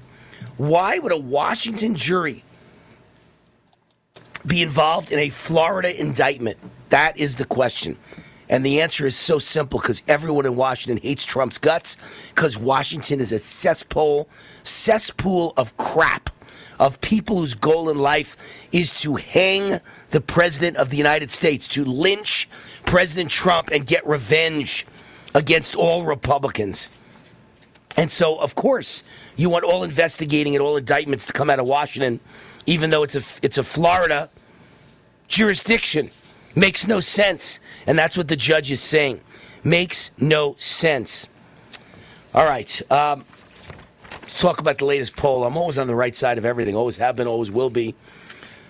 Why 0.57 0.99
would 0.99 1.13
a 1.13 1.19
Washington 1.19 1.95
jury 1.95 2.45
be 4.47 4.63
involved 4.63 5.13
in 5.13 5.19
a 5.19 5.29
Florida 5.29 5.99
indictment? 6.01 6.59
That 6.89 7.19
is 7.19 7.37
the 7.37 7.45
question. 7.45 7.99
And 8.49 8.65
the 8.65 8.81
answer 8.81 9.07
is 9.07 9.17
so 9.17 9.39
simple 9.39 9.81
because 9.81 10.03
everyone 10.09 10.47
in 10.47 10.57
Washington 10.57 11.03
hates 11.03 11.25
Trump's 11.25 11.59
guts 11.59 11.97
because 12.35 12.59
Washington 12.59 13.21
is 13.21 13.33
a 13.33 13.39
cesspool, 13.39 14.29
cesspool 14.63 15.53
of 15.57 15.77
crap 15.77 16.31
of 16.79 17.01
people 17.01 17.37
whose 17.37 17.55
goal 17.55 17.89
in 17.89 17.99
life 17.99 18.37
is 18.73 18.93
to 19.03 19.17
hang 19.17 19.81
the 20.11 20.21
president 20.21 20.77
of 20.77 20.91
the 20.91 20.97
United 20.97 21.31
States, 21.31 21.69
to 21.69 21.85
lynch 21.85 22.49
President 22.85 23.31
Trump 23.31 23.71
and 23.71 23.87
get 23.87 24.07
revenge 24.07 24.85
against 25.35 25.75
all 25.75 26.05
Republicans. 26.05 26.89
And 27.97 28.11
so, 28.11 28.39
of 28.39 28.55
course, 28.55 29.05
you 29.37 29.51
want 29.51 29.65
all 29.65 29.85
investigating 29.85 30.55
and 30.55 30.63
all 30.63 30.77
indictments 30.77 31.27
to 31.27 31.33
come 31.33 31.51
out 31.51 31.59
of 31.59 31.67
Washington, 31.67 32.21
even 32.67 32.91
though 32.91 33.03
it's 33.03 33.17
a 33.17 33.23
it's 33.43 33.59
a 33.59 33.65
Florida 33.65 34.31
jurisdiction. 35.29 36.11
Makes 36.55 36.87
no 36.87 37.01
sense, 37.01 37.61
and 37.87 37.99
that's 37.99 38.17
what 38.17 38.29
the 38.29 38.37
judge 38.37 38.71
is 38.71 38.81
saying. 38.81 39.21
Makes 39.65 40.11
no 40.19 40.55
sense. 40.59 41.29
All 42.35 42.45
right. 42.45 42.83
Um, 42.91 43.25
let's 44.11 44.41
talk 44.41 44.61
about 44.61 44.79
the 44.79 44.85
latest 44.85 45.17
poll. 45.17 45.45
I'm 45.45 45.57
always 45.57 45.79
on 45.79 45.87
the 45.87 45.95
right 45.95 46.15
side 46.15 46.37
of 46.37 46.45
everything. 46.45 46.75
Always 46.75 46.99
have 46.99 47.17
been. 47.17 47.27
Always 47.27 47.51
will 47.51 47.71
be. 47.71 47.95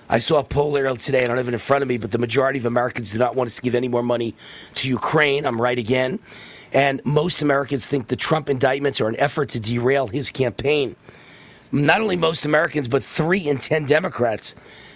I 0.09 0.19
saw 0.19 0.41
a 0.41 0.45
poll 0.45 0.77
earlier 0.77 0.95
today. 0.97 1.25
I 1.25 1.27
don't 1.27 1.37
have 1.39 1.49
it 1.49 1.55
in 1.55 1.61
front 1.61 1.83
of 1.83 1.89
me, 1.89 1.97
but 1.97 2.11
the 2.11 2.19
majority 2.19 2.59
of 2.59 2.67
Americans 2.67 3.13
do 3.13 3.19
not 3.19 3.35
want 3.35 3.49
us 3.49 3.57
to 3.57 3.63
give 3.63 3.75
any 3.75 3.89
more 3.89 4.03
money 4.03 4.35
to 4.77 4.89
Ukraine. 4.89 5.47
I'm 5.47 5.61
right 5.61 5.79
again. 5.79 6.19
And 6.73 7.05
most 7.05 7.43
Americans 7.43 7.87
think 7.87 8.09
the 8.09 8.17
Trump 8.17 8.49
indictments 8.49 9.01
are 9.01 9.09
an 9.09 9.17
effort 9.19 9.51
to 9.51 9.61
derail 9.61 10.07
his 10.07 10.31
campaign. 10.31 10.97
Not 11.71 12.01
only 12.01 12.17
most 12.17 12.45
Americans, 12.45 12.89
but 12.89 13.03
three 13.03 13.49
in 13.49 13.59
10 13.59 13.87
Democrats 13.87 14.55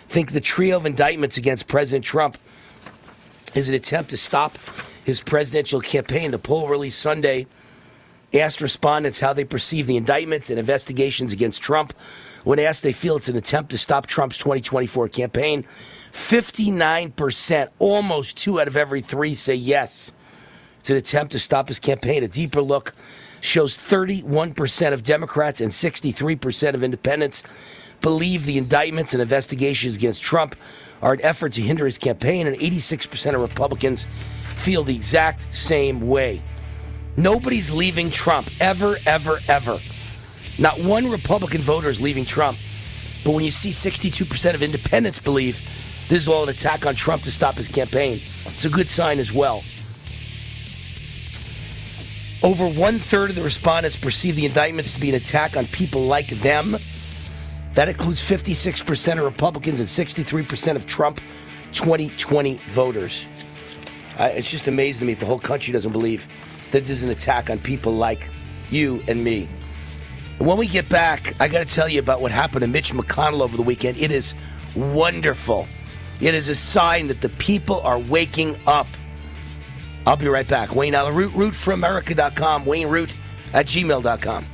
think 0.09 0.33
the 0.33 0.41
trio 0.41 0.77
of 0.77 0.87
indictments 0.87 1.37
against 1.37 1.69
President 1.69 2.05
Trump 2.05 2.39
is 3.55 3.69
an 3.69 3.75
attempt 3.75 4.11
to 4.11 4.17
stop 4.17 4.57
his 5.05 5.21
presidential 5.23 5.81
campaign. 5.81 6.31
The 6.31 6.39
poll 6.39 6.69
released 6.69 6.99
Sunday 6.99 7.47
asked 8.35 8.61
respondents 8.61 9.21
how 9.21 9.33
they 9.33 9.45
perceive 9.45 9.87
the 9.87 9.97
indictments 9.97 10.51
and 10.51 10.59
investigations 10.59 11.33
against 11.33 11.63
Trump. 11.63 11.93
When 12.45 12.59
asked, 12.59 12.83
they 12.83 12.93
feel 12.93 13.17
it's 13.17 13.29
an 13.29 13.37
attempt 13.37 13.71
to 13.71 13.79
stop 13.79 14.07
Trump's 14.07 14.39
2024 14.39 15.09
campaign. 15.09 15.65
59%, 16.13 17.69
almost 17.79 18.37
two 18.37 18.61
out 18.61 18.69
of 18.69 18.77
every 18.77 19.01
three, 19.01 19.35
say 19.35 19.55
yes. 19.55 20.13
It's 20.87 20.91
an 20.93 20.99
attempt 20.99 21.33
to 21.33 21.41
stop 21.41 21.67
his 21.67 21.81
campaign. 21.81 22.23
A 22.23 22.29
deeper 22.29 22.63
look 22.63 22.93
shows 23.41 23.77
31% 23.77 24.93
of 24.93 25.03
Democrats 25.03 25.61
and 25.61 25.73
63% 25.73 26.75
of 26.75 26.85
independents 26.85 27.43
believe 28.01 28.45
the 28.45 28.57
indictments 28.57 29.13
and 29.13 29.21
investigations 29.21 29.97
against 29.97 30.23
Trump 30.23 30.55
are 31.03 31.15
an 31.15 31.21
effort 31.23 31.55
to 31.55 31.63
hinder 31.63 31.87
his 31.87 31.99
campaign, 31.99 32.47
and 32.47 32.55
86% 32.55 33.35
of 33.35 33.41
Republicans 33.41 34.07
feel 34.45 34.85
the 34.85 34.95
exact 34.95 35.53
same 35.53 36.07
way. 36.07 36.41
Nobody's 37.17 37.73
leaving 37.73 38.09
Trump, 38.09 38.49
ever, 38.61 38.95
ever, 39.07 39.41
ever. 39.49 39.81
Not 40.57 40.79
one 40.79 41.11
Republican 41.11 41.63
voter 41.63 41.89
is 41.89 42.01
leaving 42.01 42.25
Trump. 42.25 42.59
But 43.25 43.33
when 43.33 43.43
you 43.43 43.51
see 43.51 43.71
62% 43.71 44.55
of 44.55 44.63
independents 44.63 45.19
believe 45.19 45.59
this 46.09 46.23
is 46.23 46.29
all 46.29 46.45
an 46.45 46.51
attack 46.51 46.87
on 46.87 46.95
Trump 46.95 47.25
to 47.25 47.33
stop 47.33 47.57
his 47.57 47.67
campaign, 47.67 48.21
it's 48.45 48.67
a 48.67 48.71
good 48.71 48.89
sign 48.89 49.19
as 49.19 49.33
well. 49.33 49.65
Over 52.43 52.69
one 52.69 52.99
third 52.99 53.31
of 53.31 53.37
the 53.37 53.43
respondents 53.43 53.97
perceive 53.97 54.37
the 54.37 54.47
indictments 54.47 54.95
to 54.95 55.01
be 55.01 55.09
an 55.09 55.15
attack 55.17 55.57
on 55.57 55.67
people 55.67 56.05
like 56.05 56.29
them. 56.29 56.77
That 57.75 57.89
includes 57.89 58.23
56% 58.23 59.19
of 59.19 59.25
Republicans 59.25 59.81
and 59.81 59.89
63% 59.89 60.77
of 60.77 60.87
Trump 60.87 61.21
2020 61.73 62.61
voters. 62.69 63.27
It's 64.19 64.51
just 64.51 64.69
amazing 64.69 65.01
to 65.01 65.07
me 65.07 65.15
the 65.15 65.27
whole 65.27 65.39
country 65.39 65.73
doesn't 65.73 65.93
believe 65.93 66.27
that 66.71 66.81
this 66.81 66.91
is 66.91 67.03
an 67.03 67.11
attack 67.11 67.51
on 67.51 67.59
people 67.59 67.93
like 67.93 68.31
you 68.71 69.03
and 69.09 69.23
me. 69.23 69.49
When 70.39 70.57
we 70.57 70.69
get 70.69 70.89
back, 70.89 71.39
I 71.41 71.49
got 71.49 71.67
to 71.67 71.75
tell 71.75 71.89
you 71.89 72.01
about 72.01 72.21
what 72.21 72.33
happened 72.33 72.61
to 72.61 72.67
Mitch 72.67 72.93
McConnell 72.93 73.41
over 73.41 73.57
the 73.57 73.63
weekend. 73.63 73.97
It 73.99 74.11
is 74.11 74.35
wonderful. 74.75 75.67
It 76.21 76.35
is 76.35 76.49
a 76.49 76.55
sign 76.55 77.09
that 77.09 77.21
the 77.21 77.29
people 77.31 77.81
are 77.81 77.99
waking 77.99 78.57
up. 78.67 78.87
I'll 80.07 80.17
be 80.17 80.29
right 80.29 80.49
back. 80.49 80.75
Wayne 80.75 80.95
Allyn 80.95 81.15
Root, 81.15 81.33
rootforamerica.com, 81.33 82.65
Wayne 82.65 82.89
Root 82.89 83.13
at 83.53 83.67
gmail.com. 83.67 84.47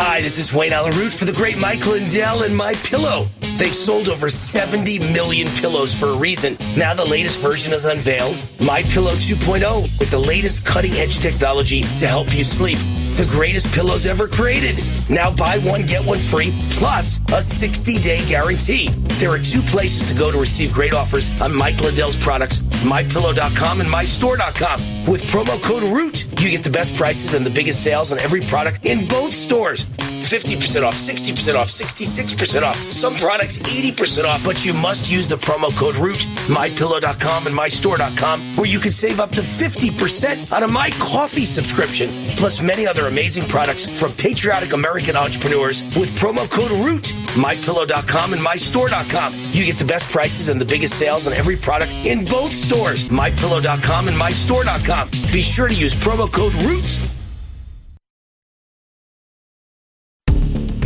Hi, 0.00 0.20
this 0.20 0.38
is 0.38 0.54
Wayne 0.54 0.72
Allyn 0.72 0.96
Root 0.96 1.12
for 1.12 1.24
the 1.24 1.32
great 1.32 1.58
Mike 1.58 1.84
Lindell 1.86 2.42
and 2.42 2.56
My 2.56 2.74
Pillow. 2.84 3.26
They've 3.56 3.74
sold 3.74 4.08
over 4.08 4.28
70 4.28 5.00
million 5.12 5.48
pillows 5.60 5.92
for 5.92 6.06
a 6.06 6.16
reason. 6.16 6.56
Now 6.76 6.94
the 6.94 7.04
latest 7.04 7.40
version 7.40 7.72
is 7.72 7.84
unveiled, 7.84 8.36
My 8.60 8.82
Pillow 8.84 9.12
2.0, 9.14 9.82
with 9.98 10.10
the 10.12 10.18
latest 10.18 10.64
cutting-edge 10.64 11.18
technology 11.18 11.82
to 11.98 12.06
help 12.06 12.36
you 12.36 12.44
sleep. 12.44 12.78
The 13.16 13.26
greatest 13.28 13.72
pillows 13.74 14.06
ever 14.06 14.28
created. 14.28 14.78
Now 15.10 15.34
buy 15.34 15.58
one, 15.58 15.82
get 15.82 16.04
one 16.04 16.18
free, 16.18 16.52
plus 16.70 17.18
a 17.18 17.42
60-day 17.42 18.24
guarantee. 18.26 18.90
There 19.18 19.30
are 19.30 19.38
two 19.38 19.62
places 19.62 20.08
to 20.08 20.14
go 20.14 20.30
to 20.30 20.38
receive 20.38 20.72
great 20.72 20.94
offers 20.94 21.28
on 21.42 21.52
Mike 21.52 21.80
Lindell's 21.80 22.14
products, 22.14 22.60
MyPillow.com 22.86 23.80
and 23.80 23.88
MyStore.com. 23.90 24.80
With 25.10 25.24
promo 25.24 25.60
code 25.60 25.82
ROOT, 25.82 26.40
you 26.40 26.50
get 26.50 26.62
the 26.62 26.70
best 26.70 26.94
prices 26.94 27.34
and 27.34 27.44
the 27.44 27.50
biggest 27.50 27.82
sales 27.82 28.12
on 28.12 28.20
every 28.20 28.42
product 28.42 28.86
in 28.86 29.08
both 29.08 29.32
stores. 29.32 29.86
50% 30.22 30.82
off, 30.82 30.94
60% 30.94 31.54
off, 31.54 31.68
66% 31.68 32.62
off. 32.62 32.76
Some 32.92 33.14
products 33.16 33.58
80% 33.58 34.24
off, 34.24 34.44
but 34.44 34.64
you 34.64 34.74
must 34.74 35.10
use 35.10 35.28
the 35.28 35.36
promo 35.36 35.74
code 35.76 35.94
ROOT, 35.96 36.20
mypillow.com 36.48 37.46
and 37.46 37.54
mystore.com, 37.56 38.40
where 38.56 38.66
you 38.66 38.78
can 38.78 38.90
save 38.90 39.20
up 39.20 39.30
to 39.30 39.40
50% 39.40 40.52
on 40.52 40.62
a 40.62 40.68
My 40.68 40.90
Coffee 40.98 41.44
subscription, 41.44 42.08
plus 42.36 42.60
many 42.60 42.86
other 42.86 43.06
amazing 43.06 43.44
products 43.44 43.86
from 43.98 44.12
patriotic 44.12 44.72
American 44.72 45.16
entrepreneurs 45.16 45.82
with 45.96 46.10
promo 46.18 46.48
code 46.50 46.72
ROOT, 46.72 47.12
mypillow.com 47.34 48.32
and 48.32 48.42
mystore.com. 48.42 49.32
You 49.52 49.64
get 49.64 49.78
the 49.78 49.84
best 49.84 50.10
prices 50.10 50.48
and 50.48 50.60
the 50.60 50.64
biggest 50.64 50.98
sales 50.98 51.26
on 51.26 51.32
every 51.32 51.56
product 51.56 51.92
in 52.04 52.24
both 52.24 52.52
stores, 52.52 53.08
mypillow.com 53.08 54.08
and 54.08 54.16
mystore.com. 54.16 55.08
Be 55.32 55.42
sure 55.42 55.68
to 55.68 55.74
use 55.74 55.94
promo 55.94 56.30
code 56.30 56.54
ROOT 56.64 57.17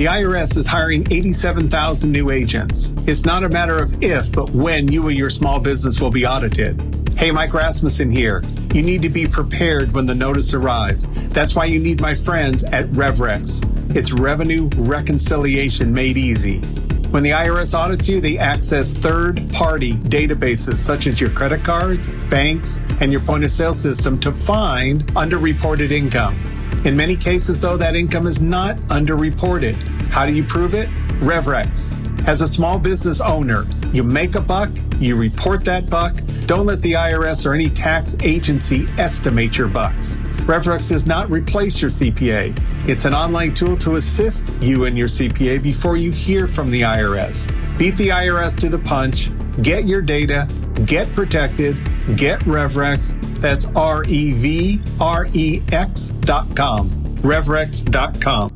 The 0.03 0.09
IRS 0.09 0.57
is 0.57 0.67
hiring 0.67 1.07
87,000 1.13 2.11
new 2.11 2.33
agents. 2.33 2.93
It's 3.07 3.25
not 3.25 3.45
a 3.45 3.49
matter 3.49 3.79
of 3.81 4.03
if, 4.03 4.33
but 4.33 4.51
when 4.51 4.91
you 4.91 5.05
or 5.05 5.13
your 5.13 5.31
small 5.31 5.61
business 5.61 6.01
will 6.01 6.11
be 6.11 6.27
audited. 6.27 6.83
Hey, 7.17 7.31
Mike 7.31 7.55
Rasmussen 7.55 8.11
here. 8.11 8.43
You 8.75 8.83
need 8.83 9.01
to 9.03 9.09
be 9.09 9.27
prepared 9.27 9.93
when 9.93 10.05
the 10.05 10.15
notice 10.17 10.55
arrives. 10.55 11.07
That's 11.29 11.55
why 11.55 11.67
you 11.67 11.79
need 11.79 12.01
my 12.01 12.17
friends 12.17 12.65
at 12.65 12.87
RevRex. 12.87 13.95
It's 13.95 14.13
revenue 14.13 14.69
reconciliation 14.75 15.95
made 15.95 16.17
easy. 16.17 16.59
When 17.13 17.23
the 17.23 17.31
IRS 17.31 17.73
audits 17.73 18.09
you, 18.09 18.21
they 18.21 18.39
access 18.39 18.95
third 18.95 19.49
party 19.53 19.93
databases 19.93 20.79
such 20.79 21.07
as 21.07 21.21
your 21.21 21.31
credit 21.31 21.63
cards, 21.63 22.09
banks, 22.29 22.81
and 22.99 23.13
your 23.13 23.21
point 23.21 23.45
of 23.45 23.53
sale 23.53 23.73
system 23.73 24.19
to 24.19 24.33
find 24.33 25.07
underreported 25.15 25.93
income. 25.93 26.37
In 26.85 26.97
many 26.97 27.15
cases, 27.15 27.61
though, 27.61 27.77
that 27.77 27.95
income 27.95 28.27
is 28.27 28.43
not 28.43 28.77
underreported. 28.89 29.75
How 30.09 30.27
do 30.27 30.33
you 30.33 30.43
prove 30.43 30.75
it? 30.75 30.89
RevRex. 31.21 32.27
As 32.27 32.43
a 32.43 32.47
small 32.47 32.79
business 32.79 33.21
owner, 33.21 33.67
you 33.93 34.03
make 34.03 34.35
a 34.35 34.41
buck, 34.41 34.71
you 34.99 35.15
report 35.15 35.65
that 35.65 35.89
buck. 35.89 36.17
Don't 36.47 36.67
let 36.67 36.81
the 36.81 36.95
IRS 36.95 37.47
or 37.47 37.55
any 37.55 37.71
tax 37.71 38.17
agency 38.21 38.87
estimate 38.99 39.57
your 39.57 39.69
bucks. 39.69 40.17
RevRex 40.47 40.91
does 40.91 41.07
not 41.07 41.31
replace 41.31 41.81
your 41.81 41.91
CPA. 41.91 42.53
It's 42.89 43.05
an 43.05 43.15
online 43.15 43.55
tool 43.55 43.77
to 43.79 43.95
assist 43.95 44.49
you 44.61 44.87
and 44.87 44.99
your 44.99 45.07
CPA 45.07 45.63
before 45.63 45.97
you 45.97 46.11
hear 46.11 46.49
from 46.49 46.73
the 46.73 46.83
IRS. 46.83 47.49
Beat 47.79 47.97
the 47.97 48.09
IRS 48.09 48.59
to 48.59 48.69
the 48.69 48.79
punch, 48.79 49.31
get 49.63 49.85
your 49.85 50.03
data, 50.03 50.49
get 50.85 51.13
protected, 51.15 51.77
get 52.17 52.41
RevRex. 52.41 53.21
That's 53.41 53.67
R 53.75 54.05
E 54.05 54.33
V 54.33 54.81
R 55.01 55.27
E 55.33 55.63
X 55.73 56.09
dot 56.09 56.55
com. 56.57 56.89
RevRex.com. 57.23 58.51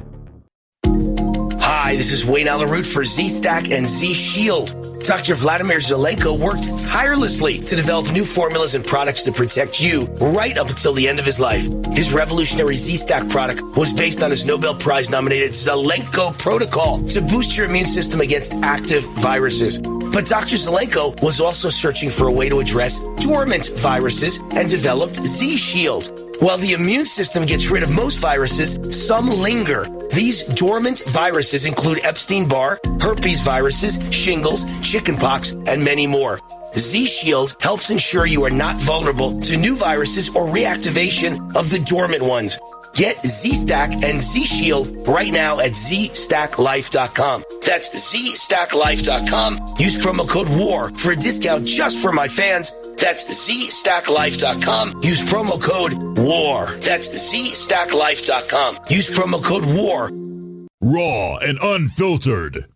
Hi, 1.61 1.95
this 1.97 2.11
is 2.11 2.27
Wayne 2.27 2.49
Allyn 2.49 2.69
Root 2.69 2.87
for 2.87 3.05
Z 3.05 3.29
Stack 3.29 3.71
and 3.71 3.87
Z 3.87 4.13
Shield. 4.13 4.87
Dr. 5.07 5.35
Vladimir 5.35 5.79
Zelenko 5.79 6.37
worked 6.37 6.79
tirelessly 6.79 7.59
to 7.59 7.77
develop 7.77 8.11
new 8.13 8.25
formulas 8.25 8.75
and 8.75 8.85
products 8.85 9.23
to 9.23 9.31
protect 9.31 9.81
you 9.81 10.07
right 10.21 10.59
up 10.59 10.69
until 10.69 10.93
the 10.93 11.07
end 11.07 11.21
of 11.21 11.25
his 11.25 11.39
life. 11.39 11.69
His 11.93 12.13
revolutionary 12.13 12.75
Z-Stack 12.75 13.29
product 13.29 13.63
was 13.77 13.93
based 13.93 14.23
on 14.25 14.31
his 14.31 14.45
Nobel 14.45 14.75
Prize 14.75 15.11
nominated 15.11 15.53
Zelenko 15.53 16.37
protocol 16.39 17.07
to 17.07 17.21
boost 17.21 17.57
your 17.57 17.67
immune 17.67 17.87
system 17.87 18.21
against 18.21 18.55
active 18.55 19.05
viruses. 19.15 19.81
But 20.17 20.25
Dr. 20.25 20.57
Zelenko 20.57 21.21
was 21.21 21.43
also 21.43 21.69
searching 21.69 22.09
for 22.09 22.29
a 22.29 22.33
way 22.33 22.49
to 22.49 22.61
address 22.61 23.01
dormant 23.19 23.69
viruses 23.77 24.39
and 24.53 24.67
developed 24.67 25.17
Z-Shield. 25.17 26.39
While 26.41 26.57
the 26.57 26.73
immune 26.73 27.05
system 27.05 27.45
gets 27.45 27.69
rid 27.69 27.83
of 27.83 27.95
most 27.95 28.17
viruses, 28.17 28.79
some 29.07 29.29
linger. 29.29 29.85
These 30.15 30.45
dormant 30.45 31.03
viruses 31.09 31.67
include 31.67 32.03
Epstein 32.03 32.49
Barr, 32.49 32.81
herpes 32.99 33.43
viruses, 33.43 34.01
shingles, 34.11 34.65
chickenpox, 34.81 35.53
and 35.53 35.85
many 35.85 36.07
more. 36.07 36.41
Z 36.77 37.05
Shield 37.05 37.55
helps 37.61 37.91
ensure 37.91 38.25
you 38.25 38.43
are 38.45 38.51
not 38.51 38.77
vulnerable 38.77 39.39
to 39.43 39.59
new 39.59 39.77
viruses 39.77 40.31
or 40.31 40.47
reactivation 40.47 41.55
of 41.55 41.69
the 41.69 41.79
dormant 41.81 42.23
ones. 42.23 42.59
Get 42.97 43.23
Z 43.25 43.55
Stack 43.55 44.03
and 44.03 44.23
Z 44.23 44.45
Shield 44.45 45.07
right 45.07 45.31
now 45.31 45.61
at 45.61 45.73
ZStackLife.com. 45.73 47.45
That's 47.65 47.91
ZStackLife.com. 47.91 49.75
Use 49.79 49.99
promo 49.99 50.27
code 50.27 50.49
WAR 50.49 50.89
for 50.91 51.13
a 51.13 51.17
discount 51.17 51.67
just 51.67 52.01
for 52.03 52.11
my 52.11 52.27
fans. 52.27 52.73
That's 52.97 53.25
ZStackLife.com. 53.49 55.03
Use 55.03 55.23
promo 55.25 55.63
code 55.63 56.19
WAR. 56.19 56.67
That's 56.77 57.09
ZStackLife.com. 57.11 58.79
Use 58.89 59.11
promo 59.11 59.45
code 59.45 59.65
WAR. 59.67 60.11
Raw 60.81 61.37
and 61.39 61.59
unfiltered. 61.61 62.67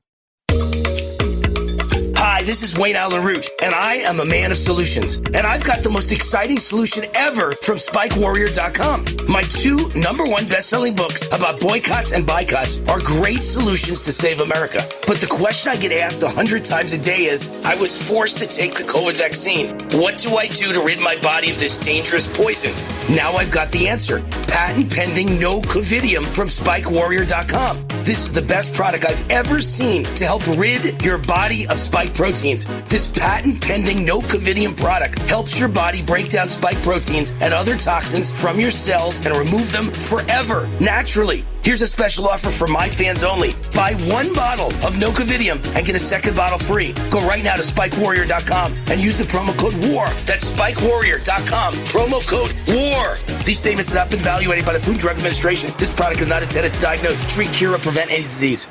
Hi, 2.50 2.52
this 2.52 2.64
is 2.64 2.76
Wayne 2.76 2.97
Allyn 2.97 3.23
Root, 3.23 3.49
and 3.62 3.73
I 3.73 3.99
am 4.11 4.19
a 4.19 4.25
man 4.25 4.50
of 4.50 4.59
solutions. 4.59 5.19
And 5.19 5.47
I've 5.47 5.62
got 5.62 5.85
the 5.85 5.88
most 5.88 6.11
exciting 6.11 6.59
solution 6.59 7.04
ever 7.14 7.52
from 7.54 7.76
SpikeWarrior.com. 7.76 9.28
My 9.28 9.42
two 9.42 9.88
number 9.95 10.25
one 10.25 10.47
best-selling 10.47 10.97
books 10.97 11.28
about 11.28 11.61
boycotts 11.61 12.11
and 12.11 12.26
boycotts 12.26 12.80
are 12.88 12.99
great 12.99 13.45
solutions 13.45 14.02
to 14.02 14.11
save 14.11 14.40
America. 14.40 14.85
But 15.07 15.19
the 15.19 15.28
question 15.28 15.71
I 15.71 15.76
get 15.76 15.92
asked 15.92 16.25
a 16.25 16.28
hundred 16.28 16.64
times 16.64 16.92
a 16.92 16.99
day 16.99 17.26
is, 17.26 17.49
I 17.64 17.76
was 17.76 18.09
forced 18.09 18.38
to 18.38 18.49
take 18.49 18.75
the 18.75 18.83
COVID 18.83 19.16
vaccine. 19.16 19.69
What 20.00 20.19
do 20.19 20.35
I 20.35 20.49
do 20.49 20.73
to 20.73 20.80
rid 20.80 21.00
my 21.00 21.14
body 21.19 21.52
of 21.52 21.61
this 21.61 21.78
dangerous 21.78 22.26
poison? 22.26 22.73
Now 23.14 23.35
I've 23.35 23.52
got 23.52 23.71
the 23.71 23.87
answer. 23.87 24.23
Patent 24.49 24.92
pending 24.92 25.38
no 25.38 25.61
covidium 25.61 26.26
from 26.26 26.49
SpikeWarrior.com. 26.49 27.87
This 28.02 28.25
is 28.25 28.33
the 28.33 28.42
best 28.42 28.73
product 28.73 29.04
I've 29.04 29.30
ever 29.30 29.61
seen 29.61 30.04
to 30.16 30.25
help 30.25 30.45
rid 30.49 31.02
your 31.04 31.19
body 31.19 31.69
of 31.69 31.78
spike 31.78 32.12
proteins. 32.40 32.64
This 32.88 33.06
patent 33.06 33.61
pending 33.61 34.04
no 34.04 34.20
covidium 34.20 34.76
product 34.76 35.18
helps 35.28 35.59
your 35.59 35.68
body 35.68 36.02
break 36.04 36.28
down 36.30 36.49
spike 36.49 36.80
proteins 36.82 37.35
and 37.40 37.52
other 37.52 37.76
toxins 37.76 38.30
from 38.30 38.59
your 38.59 38.70
cells 38.70 39.25
and 39.25 39.37
remove 39.37 39.73
them 39.73 39.90
forever, 39.90 40.68
naturally. 40.80 41.44
Here's 41.62 41.83
a 41.83 41.87
special 41.87 42.26
offer 42.26 42.50
for 42.50 42.66
my 42.66 42.88
fans 42.88 43.22
only. 43.22 43.53
Buy 43.74 43.92
one 44.09 44.33
bottle 44.35 44.68
of 44.87 44.96
Nocovidium 44.96 45.61
and 45.76 45.85
get 45.85 45.94
a 45.94 45.98
second 45.98 46.35
bottle 46.35 46.59
free. 46.59 46.94
Go 47.11 47.20
right 47.20 47.44
now 47.44 47.57
to 47.57 47.62
SpikeWarrior.com 47.62 48.74
and 48.88 48.98
use 48.98 49.18
the 49.18 49.24
promo 49.24 49.57
code 49.59 49.74
WAR. 49.92 50.09
That's 50.24 50.50
SpikeWarrior.com. 50.53 51.74
Promo 51.92 52.26
code 52.26 52.55
WAR. 52.66 53.16
These 53.44 53.59
statements 53.59 53.90
have 53.90 53.96
not 53.96 54.11
been 54.11 54.20
evaluated 54.20 54.64
by 54.64 54.72
the 54.72 54.81
Food 54.81 54.92
and 54.92 55.00
Drug 55.00 55.16
Administration. 55.16 55.70
This 55.79 55.92
product 55.92 56.22
is 56.22 56.29
not 56.29 56.42
intended 56.42 56.72
to 56.72 56.81
diagnose, 56.81 57.20
treat, 57.33 57.53
cure, 57.53 57.74
or 57.74 57.79
prevent 57.79 58.11
any 58.11 58.22
disease. 58.22 58.70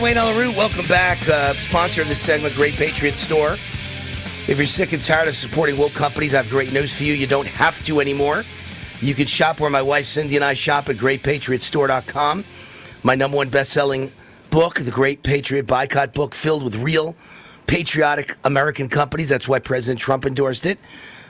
right, 0.00 0.16
Wayne 0.16 0.36
Root, 0.36 0.56
welcome 0.56 0.86
back. 0.88 1.28
Uh, 1.28 1.52
sponsor 1.54 2.02
of 2.02 2.08
this 2.08 2.20
segment, 2.20 2.54
Great 2.54 2.74
Patriot 2.74 3.16
Store. 3.16 3.52
If 4.46 4.58
you're 4.58 4.66
sick 4.66 4.92
and 4.92 5.02
tired 5.02 5.28
of 5.28 5.36
supporting 5.36 5.78
woke 5.78 5.94
companies, 5.94 6.34
I 6.34 6.38
have 6.38 6.50
great 6.50 6.72
news 6.72 6.96
for 6.96 7.04
you. 7.04 7.12
You 7.14 7.26
don't 7.26 7.46
have 7.46 7.82
to 7.84 8.00
anymore. 8.00 8.44
You 9.00 9.14
can 9.14 9.26
shop 9.26 9.58
where 9.58 9.70
my 9.70 9.80
wife 9.80 10.04
Cindy 10.04 10.36
and 10.36 10.44
I 10.44 10.52
shop 10.54 10.90
at 10.90 10.96
greatpatriotstore.com. 10.96 12.44
My 13.04 13.14
number 13.14 13.38
one 13.38 13.48
best-selling 13.48 14.12
book, 14.50 14.80
The 14.80 14.90
Great 14.90 15.22
Patriot 15.22 15.66
Boycott 15.66 16.12
Book, 16.12 16.34
filled 16.34 16.64
with 16.64 16.76
real 16.76 17.16
patriotic 17.66 18.36
American 18.44 18.88
companies. 18.88 19.30
That's 19.30 19.48
why 19.48 19.60
President 19.60 19.98
Trump 20.00 20.26
endorsed 20.26 20.66
it. 20.66 20.78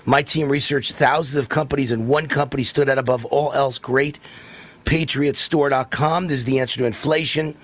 My 0.07 0.23
team 0.23 0.49
researched 0.49 0.95
thousands 0.95 1.37
of 1.37 1.49
companies, 1.49 1.93
and 1.93 2.09
one 2.09 2.27
company 2.27 2.65
stood 2.65 2.89
out 2.89 2.99
above 2.99 3.25
all 3.27 3.53
else. 3.53 3.79
GreatPatriotStore.com. 3.79 6.27
This 6.27 6.41
is 6.41 6.47
the 6.47 6.59
answer 6.59 6.79
to 6.79 6.87
inflation 6.87 7.55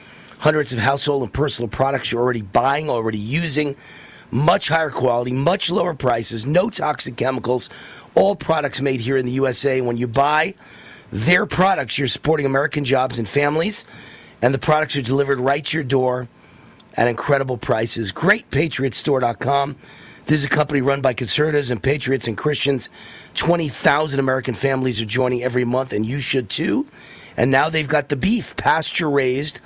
hundreds 0.42 0.72
of 0.72 0.80
household 0.80 1.22
and 1.22 1.32
personal 1.32 1.68
products 1.68 2.10
you're 2.10 2.20
already 2.20 2.42
buying, 2.42 2.90
already 2.90 3.18
using. 3.18 3.76
much 4.32 4.68
higher 4.68 4.90
quality, 4.90 5.30
much 5.30 5.70
lower 5.70 5.94
prices, 5.94 6.46
no 6.46 6.70
toxic 6.70 7.16
chemicals, 7.16 7.68
all 8.14 8.34
products 8.34 8.80
made 8.80 8.98
here 8.98 9.16
in 9.16 9.26
the 9.26 9.32
USA. 9.32 9.80
When 9.82 9.98
you 9.98 10.08
buy 10.08 10.54
their 11.12 11.44
products, 11.46 11.98
you're 11.98 12.08
supporting 12.08 12.46
American 12.46 12.84
jobs 12.84 13.18
and 13.18 13.28
families, 13.28 13.84
and 14.40 14.52
the 14.52 14.58
products 14.58 14.96
are 14.96 15.02
delivered 15.02 15.38
right 15.38 15.64
to 15.66 15.76
your 15.76 15.84
door 15.84 16.28
at 16.94 17.08
incredible 17.08 17.58
prices. 17.58 18.10
GreatPatriotStore.com. 18.12 19.76
This 20.24 20.40
is 20.40 20.44
a 20.44 20.48
company 20.48 20.80
run 20.80 21.02
by 21.02 21.12
conservatives 21.12 21.70
and 21.70 21.82
patriots 21.82 22.26
and 22.26 22.36
Christians. 22.36 22.88
20,000 23.34 24.18
American 24.18 24.54
families 24.54 25.00
are 25.00 25.04
joining 25.04 25.42
every 25.42 25.64
month, 25.64 25.92
and 25.92 26.06
you 26.06 26.20
should 26.20 26.48
too. 26.48 26.86
And 27.36 27.50
now 27.50 27.68
they've 27.68 27.88
got 27.88 28.08
the 28.08 28.16
beef, 28.16 28.56
pasture 28.56 29.10
raised, 29.10 29.60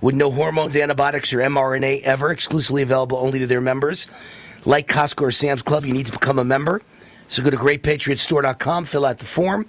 with 0.00 0.14
no 0.14 0.30
hormones, 0.30 0.76
antibiotics, 0.76 1.32
or 1.32 1.38
mRNA 1.38 2.02
ever, 2.02 2.30
exclusively 2.30 2.82
available 2.82 3.18
only 3.18 3.38
to 3.38 3.46
their 3.46 3.60
members. 3.60 4.06
Like 4.64 4.88
Costco 4.88 5.22
or 5.22 5.30
Sam's 5.30 5.62
Club, 5.62 5.84
you 5.84 5.92
need 5.92 6.06
to 6.06 6.12
become 6.12 6.38
a 6.38 6.44
member. 6.44 6.82
So 7.28 7.42
go 7.42 7.50
to 7.50 7.56
greatpatriotstore.com, 7.56 8.84
fill 8.84 9.04
out 9.04 9.18
the 9.18 9.24
form. 9.24 9.66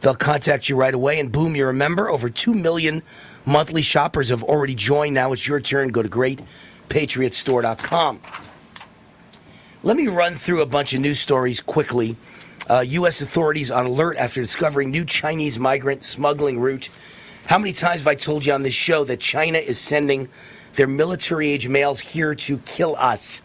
They'll 0.00 0.14
contact 0.14 0.68
you 0.68 0.76
right 0.76 0.94
away, 0.94 1.20
and 1.20 1.32
boom, 1.32 1.56
you're 1.56 1.70
a 1.70 1.74
member. 1.74 2.10
Over 2.10 2.28
2 2.28 2.54
million 2.54 3.02
monthly 3.44 3.82
shoppers 3.82 4.28
have 4.28 4.42
already 4.42 4.74
joined. 4.74 5.14
Now 5.14 5.32
it's 5.32 5.46
your 5.46 5.60
turn. 5.60 5.88
Go 5.88 6.02
to 6.02 6.08
greatpatriotstore.com. 6.08 8.20
Let 9.82 9.96
me 9.96 10.08
run 10.08 10.34
through 10.34 10.62
a 10.62 10.66
bunch 10.66 10.94
of 10.94 11.00
news 11.00 11.20
stories 11.20 11.60
quickly. 11.60 12.16
Uh, 12.68 12.80
U.S. 12.80 13.20
authorities 13.20 13.70
on 13.70 13.86
alert 13.86 14.16
after 14.16 14.40
discovering 14.40 14.90
new 14.90 15.04
Chinese 15.04 15.58
migrant 15.58 16.02
smuggling 16.02 16.58
route. 16.58 16.90
How 17.46 17.58
many 17.58 17.72
times 17.72 18.00
have 18.00 18.08
I 18.08 18.16
told 18.16 18.44
you 18.44 18.52
on 18.52 18.62
this 18.62 18.74
show 18.74 19.04
that 19.04 19.20
China 19.20 19.58
is 19.58 19.78
sending 19.78 20.28
their 20.74 20.88
military 20.88 21.48
age 21.48 21.68
males 21.68 22.00
here 22.00 22.34
to 22.34 22.58
kill 22.58 22.96
us? 22.96 23.42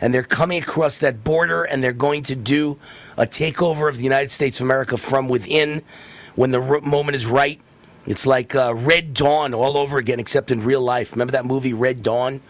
And 0.00 0.12
they're 0.12 0.24
coming 0.24 0.60
across 0.60 0.98
that 0.98 1.22
border 1.22 1.62
and 1.62 1.82
they're 1.82 1.92
going 1.92 2.24
to 2.24 2.34
do 2.34 2.80
a 3.16 3.26
takeover 3.26 3.88
of 3.88 3.96
the 3.96 4.02
United 4.02 4.32
States 4.32 4.58
of 4.58 4.64
America 4.64 4.96
from 4.96 5.28
within 5.28 5.82
when 6.34 6.50
the 6.50 6.60
moment 6.80 7.14
is 7.14 7.26
right. 7.26 7.60
It's 8.06 8.26
like 8.26 8.56
uh, 8.56 8.74
Red 8.74 9.14
Dawn 9.14 9.54
all 9.54 9.76
over 9.78 9.98
again, 9.98 10.18
except 10.18 10.50
in 10.50 10.64
real 10.64 10.82
life. 10.82 11.12
Remember 11.12 11.32
that 11.32 11.46
movie, 11.46 11.72
Red 11.72 12.02
Dawn? 12.02 12.40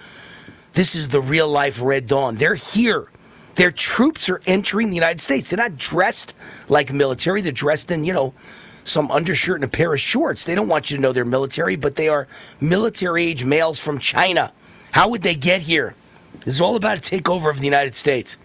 This 0.73 0.95
is 0.95 1.11
the 1.11 1.21
real 1.21 1.49
life 1.49 1.83
Red 1.83 2.07
Dawn. 2.07 2.37
They're 2.37 2.55
here. 2.55 3.11
Their 3.57 3.71
troops 3.71 4.31
are 4.31 4.41
entering 4.47 4.89
the 4.89 4.97
United 4.97 5.21
States. 5.21 5.51
They're 5.51 5.59
not 5.59 5.77
dressed 5.77 6.35
like 6.69 6.91
military. 6.95 7.43
They're 7.43 7.53
dressed 7.53 7.91
in, 7.91 8.05
you 8.05 8.15
know, 8.15 8.33
some 8.85 9.11
undershirt 9.11 9.57
and 9.57 9.65
a 9.65 9.69
pair 9.69 9.93
of 9.93 10.01
shorts. 10.01 10.45
They 10.45 10.55
don't 10.55 10.69
want 10.69 10.91
you 10.91 10.97
to 10.97 11.03
know 11.03 11.13
they're 11.13 11.25
military, 11.25 11.77
but 11.77 11.97
they 11.97 12.09
are 12.09 12.29
military 12.61 13.25
age 13.25 13.45
males 13.45 13.81
from 13.81 13.99
China. 13.99 14.53
How 14.93 15.09
would 15.09 15.23
they 15.23 15.35
get 15.35 15.63
here? 15.63 15.95
This 16.45 16.55
is 16.55 16.61
all 16.61 16.77
about 16.77 16.99
a 16.99 17.01
takeover 17.01 17.51
of 17.51 17.59
the 17.59 17.65
United 17.65 17.95
States. 17.95 18.39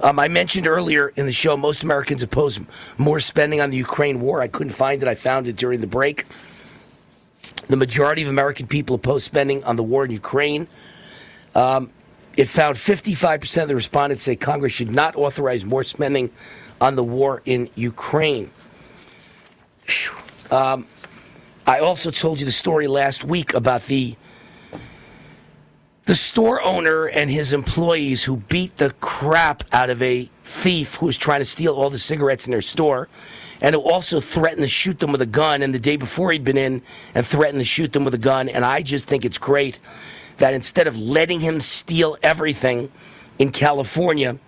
Um, 0.00 0.18
I 0.18 0.28
mentioned 0.28 0.66
earlier 0.66 1.12
in 1.16 1.26
the 1.26 1.32
show, 1.32 1.56
most 1.56 1.84
Americans 1.84 2.22
oppose 2.22 2.58
more 2.98 3.20
spending 3.20 3.60
on 3.60 3.70
the 3.70 3.76
Ukraine 3.76 4.20
war. 4.20 4.40
I 4.40 4.48
couldn't 4.48 4.72
find 4.72 5.00
it. 5.02 5.08
I 5.08 5.14
found 5.14 5.46
it 5.46 5.56
during 5.56 5.80
the 5.80 5.86
break. 5.86 6.26
The 7.68 7.76
majority 7.76 8.22
of 8.22 8.28
American 8.28 8.66
people 8.66 8.96
oppose 8.96 9.24
spending 9.24 9.62
on 9.64 9.76
the 9.76 9.82
war 9.82 10.04
in 10.04 10.10
Ukraine. 10.10 10.66
Um, 11.54 11.90
it 12.36 12.48
found 12.48 12.76
55% 12.76 13.62
of 13.62 13.68
the 13.68 13.74
respondents 13.76 14.24
say 14.24 14.34
Congress 14.34 14.72
should 14.72 14.90
not 14.90 15.14
authorize 15.14 15.64
more 15.64 15.84
spending 15.84 16.30
on 16.80 16.96
the 16.96 17.04
war 17.04 17.42
in 17.44 17.70
Ukraine. 17.76 18.50
Um, 20.50 20.86
I 21.66 21.78
also 21.78 22.10
told 22.10 22.40
you 22.40 22.46
the 22.46 22.52
story 22.52 22.86
last 22.86 23.24
week 23.24 23.54
about 23.54 23.86
the 23.86 24.16
the 26.06 26.14
store 26.14 26.62
owner 26.62 27.06
and 27.06 27.30
his 27.30 27.54
employees 27.54 28.22
who 28.22 28.36
beat 28.36 28.76
the 28.76 28.90
crap 29.00 29.64
out 29.72 29.88
of 29.88 30.02
a 30.02 30.28
thief 30.44 30.96
who 30.96 31.06
was 31.06 31.16
trying 31.16 31.40
to 31.40 31.46
steal 31.46 31.74
all 31.74 31.88
the 31.88 31.98
cigarettes 31.98 32.46
in 32.46 32.50
their 32.50 32.60
store 32.60 33.08
and 33.62 33.74
who 33.74 33.80
also 33.80 34.20
threatened 34.20 34.60
to 34.60 34.68
shoot 34.68 35.00
them 35.00 35.12
with 35.12 35.22
a 35.22 35.26
gun 35.26 35.62
and 35.62 35.74
the 35.74 35.78
day 35.78 35.96
before 35.96 36.30
he'd 36.30 36.44
been 36.44 36.58
in 36.58 36.82
and 37.14 37.24
threatened 37.24 37.58
to 37.58 37.64
shoot 37.64 37.94
them 37.94 38.04
with 38.04 38.12
a 38.12 38.18
gun. 38.18 38.50
And 38.50 38.66
I 38.66 38.82
just 38.82 39.06
think 39.06 39.24
it's 39.24 39.38
great 39.38 39.78
that 40.36 40.52
instead 40.52 40.86
of 40.86 40.98
letting 40.98 41.40
him 41.40 41.58
steal 41.58 42.18
everything 42.22 42.92
in 43.38 43.50
California 43.50 44.38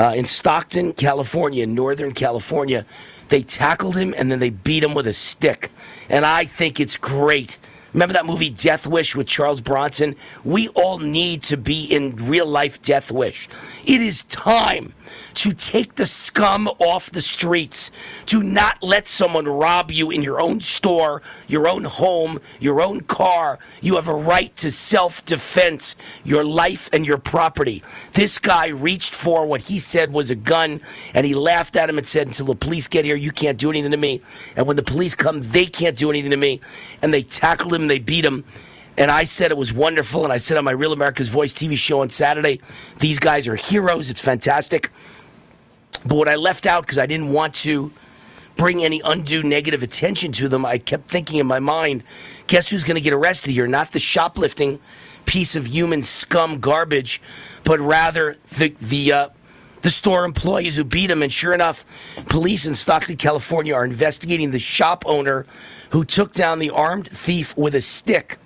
uh, 0.00 0.14
in 0.16 0.24
Stockton, 0.24 0.94
California, 0.94 1.66
Northern 1.66 2.12
California, 2.12 2.86
they 3.30 3.42
tackled 3.42 3.96
him 3.96 4.14
and 4.16 4.30
then 4.30 4.38
they 4.38 4.50
beat 4.50 4.84
him 4.84 4.94
with 4.94 5.06
a 5.06 5.12
stick. 5.12 5.70
And 6.08 6.24
I 6.24 6.44
think 6.44 6.78
it's 6.78 6.96
great. 6.96 7.58
Remember 7.92 8.12
that 8.12 8.26
movie 8.26 8.50
Death 8.50 8.86
Wish 8.86 9.16
with 9.16 9.26
Charles 9.26 9.60
Bronson? 9.60 10.14
We 10.44 10.68
all 10.68 10.98
need 10.98 11.42
to 11.44 11.56
be 11.56 11.84
in 11.84 12.14
real 12.16 12.46
life 12.46 12.80
Death 12.82 13.10
Wish. 13.10 13.48
It 13.84 14.00
is 14.00 14.24
time 14.24 14.92
to 15.34 15.52
take 15.52 15.96
the 15.96 16.06
scum 16.06 16.68
off 16.78 17.10
the 17.10 17.20
streets, 17.20 17.92
to 18.26 18.42
not 18.42 18.82
let 18.82 19.06
someone 19.08 19.46
rob 19.46 19.90
you 19.90 20.10
in 20.10 20.22
your 20.22 20.40
own 20.40 20.60
store, 20.60 21.22
your 21.48 21.68
own 21.68 21.84
home, 21.84 22.40
your 22.58 22.80
own 22.80 23.00
car. 23.02 23.58
You 23.80 23.96
have 23.96 24.08
a 24.08 24.14
right 24.14 24.54
to 24.56 24.70
self 24.70 25.24
defense, 25.24 25.96
your 26.24 26.44
life 26.44 26.88
and 26.92 27.06
your 27.06 27.18
property. 27.18 27.82
This 28.12 28.38
guy 28.38 28.68
reached 28.68 29.14
for 29.14 29.46
what 29.46 29.62
he 29.62 29.78
said 29.78 30.12
was 30.12 30.30
a 30.30 30.36
gun, 30.36 30.80
and 31.14 31.26
he 31.26 31.34
laughed 31.34 31.76
at 31.76 31.88
him 31.88 31.98
and 31.98 32.06
said, 32.06 32.26
Until 32.26 32.46
the 32.46 32.54
police 32.54 32.88
get 32.88 33.04
here, 33.04 33.16
you 33.16 33.32
can't 33.32 33.58
do 33.58 33.70
anything 33.70 33.90
to 33.90 33.96
me. 33.96 34.20
And 34.56 34.66
when 34.66 34.76
the 34.76 34.82
police 34.82 35.14
come, 35.14 35.42
they 35.42 35.66
can't 35.66 35.96
do 35.96 36.10
anything 36.10 36.30
to 36.30 36.36
me. 36.36 36.60
And 37.02 37.12
they 37.12 37.22
tackled 37.22 37.74
him, 37.74 37.88
they 37.88 37.98
beat 37.98 38.24
him. 38.24 38.44
And 39.00 39.10
I 39.10 39.24
said 39.24 39.50
it 39.50 39.56
was 39.56 39.72
wonderful. 39.72 40.24
And 40.24 40.32
I 40.32 40.36
said 40.36 40.58
on 40.58 40.64
my 40.64 40.72
Real 40.72 40.92
America's 40.92 41.30
Voice 41.30 41.54
TV 41.54 41.74
show 41.74 42.02
on 42.02 42.10
Saturday, 42.10 42.60
these 42.98 43.18
guys 43.18 43.48
are 43.48 43.56
heroes. 43.56 44.10
It's 44.10 44.20
fantastic. 44.20 44.90
But 46.04 46.16
what 46.16 46.28
I 46.28 46.34
left 46.34 46.66
out 46.66 46.82
because 46.82 46.98
I 46.98 47.06
didn't 47.06 47.30
want 47.32 47.54
to 47.56 47.94
bring 48.58 48.84
any 48.84 49.00
undue 49.02 49.42
negative 49.42 49.82
attention 49.82 50.32
to 50.32 50.48
them, 50.48 50.66
I 50.66 50.76
kept 50.76 51.10
thinking 51.10 51.38
in 51.38 51.46
my 51.46 51.60
mind, 51.60 52.02
guess 52.46 52.68
who's 52.68 52.84
going 52.84 52.96
to 52.96 53.00
get 53.00 53.14
arrested 53.14 53.52
here? 53.52 53.66
Not 53.66 53.92
the 53.92 53.98
shoplifting 53.98 54.78
piece 55.24 55.56
of 55.56 55.68
human 55.68 56.02
scum 56.02 56.60
garbage, 56.60 57.22
but 57.64 57.80
rather 57.80 58.36
the 58.58 58.74
the 58.82 59.12
uh, 59.14 59.28
the 59.80 59.88
store 59.88 60.26
employees 60.26 60.76
who 60.76 60.84
beat 60.84 61.10
him. 61.10 61.22
And 61.22 61.32
sure 61.32 61.54
enough, 61.54 61.86
police 62.28 62.66
in 62.66 62.74
Stockton, 62.74 63.16
California, 63.16 63.74
are 63.74 63.84
investigating 63.86 64.50
the 64.50 64.58
shop 64.58 65.04
owner 65.06 65.46
who 65.88 66.04
took 66.04 66.34
down 66.34 66.58
the 66.58 66.68
armed 66.68 67.08
thief 67.08 67.56
with 67.56 67.74
a 67.74 67.80
stick. 67.80 68.36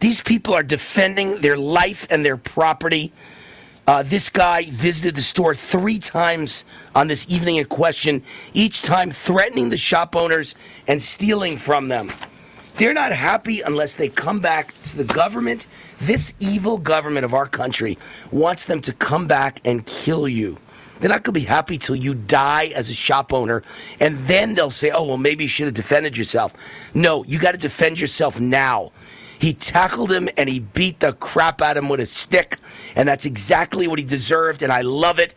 These 0.00 0.20
people 0.20 0.54
are 0.54 0.62
defending 0.62 1.40
their 1.40 1.56
life 1.56 2.06
and 2.10 2.24
their 2.24 2.36
property. 2.36 3.12
Uh, 3.86 4.02
this 4.02 4.30
guy 4.30 4.64
visited 4.70 5.14
the 5.14 5.22
store 5.22 5.54
three 5.54 5.98
times 5.98 6.64
on 6.94 7.06
this 7.06 7.26
evening 7.28 7.56
in 7.56 7.64
question, 7.64 8.22
each 8.52 8.82
time 8.82 9.10
threatening 9.10 9.68
the 9.68 9.76
shop 9.76 10.16
owners 10.16 10.54
and 10.88 11.00
stealing 11.00 11.56
from 11.56 11.88
them. 11.88 12.10
They're 12.74 12.92
not 12.92 13.12
happy 13.12 13.62
unless 13.62 13.96
they 13.96 14.08
come 14.08 14.40
back 14.40 14.78
to 14.82 14.98
the 14.98 15.04
government. 15.04 15.66
This 15.98 16.34
evil 16.40 16.76
government 16.76 17.24
of 17.24 17.32
our 17.32 17.46
country 17.46 17.96
wants 18.30 18.66
them 18.66 18.82
to 18.82 18.92
come 18.92 19.26
back 19.26 19.60
and 19.64 19.86
kill 19.86 20.28
you. 20.28 20.58
They're 21.00 21.08
not 21.08 21.22
going 21.22 21.34
to 21.34 21.40
be 21.40 21.46
happy 21.46 21.78
till 21.78 21.96
you 21.96 22.14
die 22.14 22.72
as 22.74 22.90
a 22.90 22.94
shop 22.94 23.32
owner, 23.32 23.62
and 24.00 24.16
then 24.18 24.54
they'll 24.54 24.70
say, 24.70 24.90
oh, 24.90 25.04
well, 25.04 25.16
maybe 25.16 25.44
you 25.44 25.48
should 25.48 25.66
have 25.66 25.74
defended 25.74 26.16
yourself. 26.16 26.54
No, 26.94 27.22
you 27.24 27.38
got 27.38 27.52
to 27.52 27.58
defend 27.58 28.00
yourself 28.00 28.40
now. 28.40 28.92
He 29.38 29.52
tackled 29.52 30.10
him 30.10 30.28
and 30.36 30.48
he 30.48 30.60
beat 30.60 31.00
the 31.00 31.12
crap 31.12 31.60
out 31.60 31.76
of 31.76 31.84
him 31.84 31.90
with 31.90 32.00
a 32.00 32.06
stick, 32.06 32.58
and 32.94 33.08
that's 33.08 33.26
exactly 33.26 33.86
what 33.86 33.98
he 33.98 34.04
deserved, 34.04 34.62
and 34.62 34.72
I 34.72 34.82
love 34.82 35.18
it, 35.18 35.34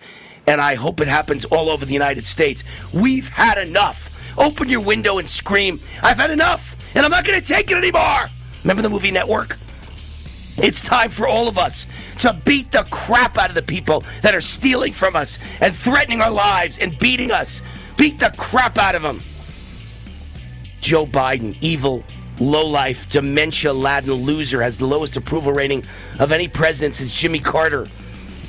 and 0.48 0.62
I 0.62 0.76
hope 0.76 1.02
it 1.02 1.08
happens 1.08 1.46
all 1.46 1.70
over 1.70 1.86
the 1.86 1.94
United 1.94 2.26
States. 2.26 2.64
We've 2.94 3.30
had 3.30 3.58
enough. 3.58 4.38
Open 4.38 4.70
your 4.70 4.80
window 4.80 5.18
and 5.18 5.28
scream, 5.28 5.80
I've 6.02 6.18
had 6.18 6.32
enough, 6.32 6.96
and 6.96 7.06
I'm 7.06 7.12
not 7.12 7.26
going 7.26 7.40
to 7.40 7.46
take 7.46 7.72
it 7.72 7.78
anymore. 7.78 8.28
Remember 8.64 8.82
the 8.82 8.90
movie 8.90 9.12
Network? 9.12 9.58
It's 10.58 10.84
time 10.84 11.10
for 11.10 11.28
all 11.28 11.48
of 11.48 11.58
us 11.58 11.88
to 12.18 12.40
beat 12.46 12.72
the 12.72 12.86
crap 12.92 13.38
out 13.38 13.50
of 13.50 13.56
the 13.56 13.62
people 13.62 14.04
that 14.22 14.36
are 14.36 14.42
stealing 14.42 14.92
from 14.92 15.16
us 15.16 15.40
and 15.62 15.74
threatening 15.74 16.22
our 16.22 16.32
lives 16.32 16.78
and 16.80 16.98
beating 17.00 17.32
us. 17.32 17.62
Beat 17.98 18.20
the 18.20 18.34
crap 18.38 18.78
out 18.78 18.96
of 18.96 19.02
them. 19.02 19.22
Joe 20.82 21.06
Biden, 21.06 21.58
evil, 21.62 22.04
low-life, 22.40 23.10
dementia-laden 23.10 24.14
loser, 24.14 24.62
has 24.62 24.78
the 24.78 24.88
lowest 24.88 25.18
approval 25.18 25.52
rating 25.52 25.84
of 26.20 26.32
any 26.32 26.48
president 26.48 26.96
since 26.96 27.14
Jimmy 27.14 27.40
Carter. 27.40 27.88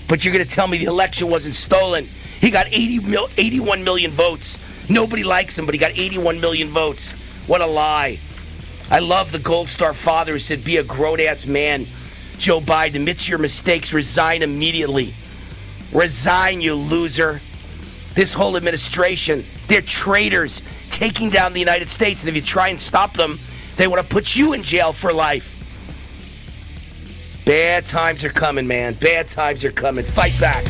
But 0.09 0.25
you're 0.25 0.35
going 0.35 0.45
to 0.45 0.51
tell 0.51 0.67
me 0.67 0.79
the 0.79 0.87
election 0.87 1.29
wasn't 1.29 1.55
stolen. 1.55 2.05
He 2.41 2.51
got 2.51 2.67
80 2.67 3.09
mil, 3.09 3.29
81 3.37 3.85
million 3.85 4.11
votes. 4.11 4.59
Nobody 4.89 5.23
likes 5.23 5.59
him, 5.59 5.67
but 5.67 5.75
he 5.75 5.79
got 5.79 5.93
81 5.93 6.41
million 6.41 6.69
votes. 6.69 7.13
What 7.47 7.61
a 7.61 7.67
lie. 7.67 8.19
I 8.91 8.99
love 8.99 9.31
the 9.31 9.39
Gold 9.39 9.69
Star 9.69 9.93
father 9.93 10.33
who 10.33 10.39
said, 10.39 10.65
Be 10.65 10.79
a 10.79 10.83
grown 10.83 11.21
ass 11.21 11.47
man. 11.47 11.85
Joe 12.39 12.61
Biden 12.61 12.97
admits 12.97 13.29
your 13.29 13.39
mistakes, 13.39 13.93
resign 13.93 14.43
immediately. 14.43 15.15
Resign, 15.93 16.61
you 16.61 16.75
loser. 16.75 17.41
This 18.15 18.35
whole 18.35 18.57
administration, 18.57 19.45
they're 19.69 19.83
traitors 19.83 20.61
taking 20.91 21.31
down 21.31 21.53
the 21.53 21.61
United 21.61 21.89
States. 21.89 22.23
And 22.23 22.29
if 22.29 22.35
you 22.35 22.43
try 22.43 22.69
and 22.69 22.81
stop 22.81 23.15
them, 23.15 23.39
they 23.77 23.87
want 23.87 24.03
to 24.03 24.09
put 24.09 24.37
you 24.37 24.53
in 24.53 24.63
jail 24.63 24.93
for 24.93 25.13
life. 25.13 25.57
Bad 27.45 27.87
times 27.87 28.25
are 28.25 28.31
coming, 28.31 28.67
man. 28.67 28.95
Bad 28.95 29.29
times 29.29 29.65
are 29.65 29.73
coming. 29.73 30.05
Fight 30.05 30.39
back. 30.41 30.65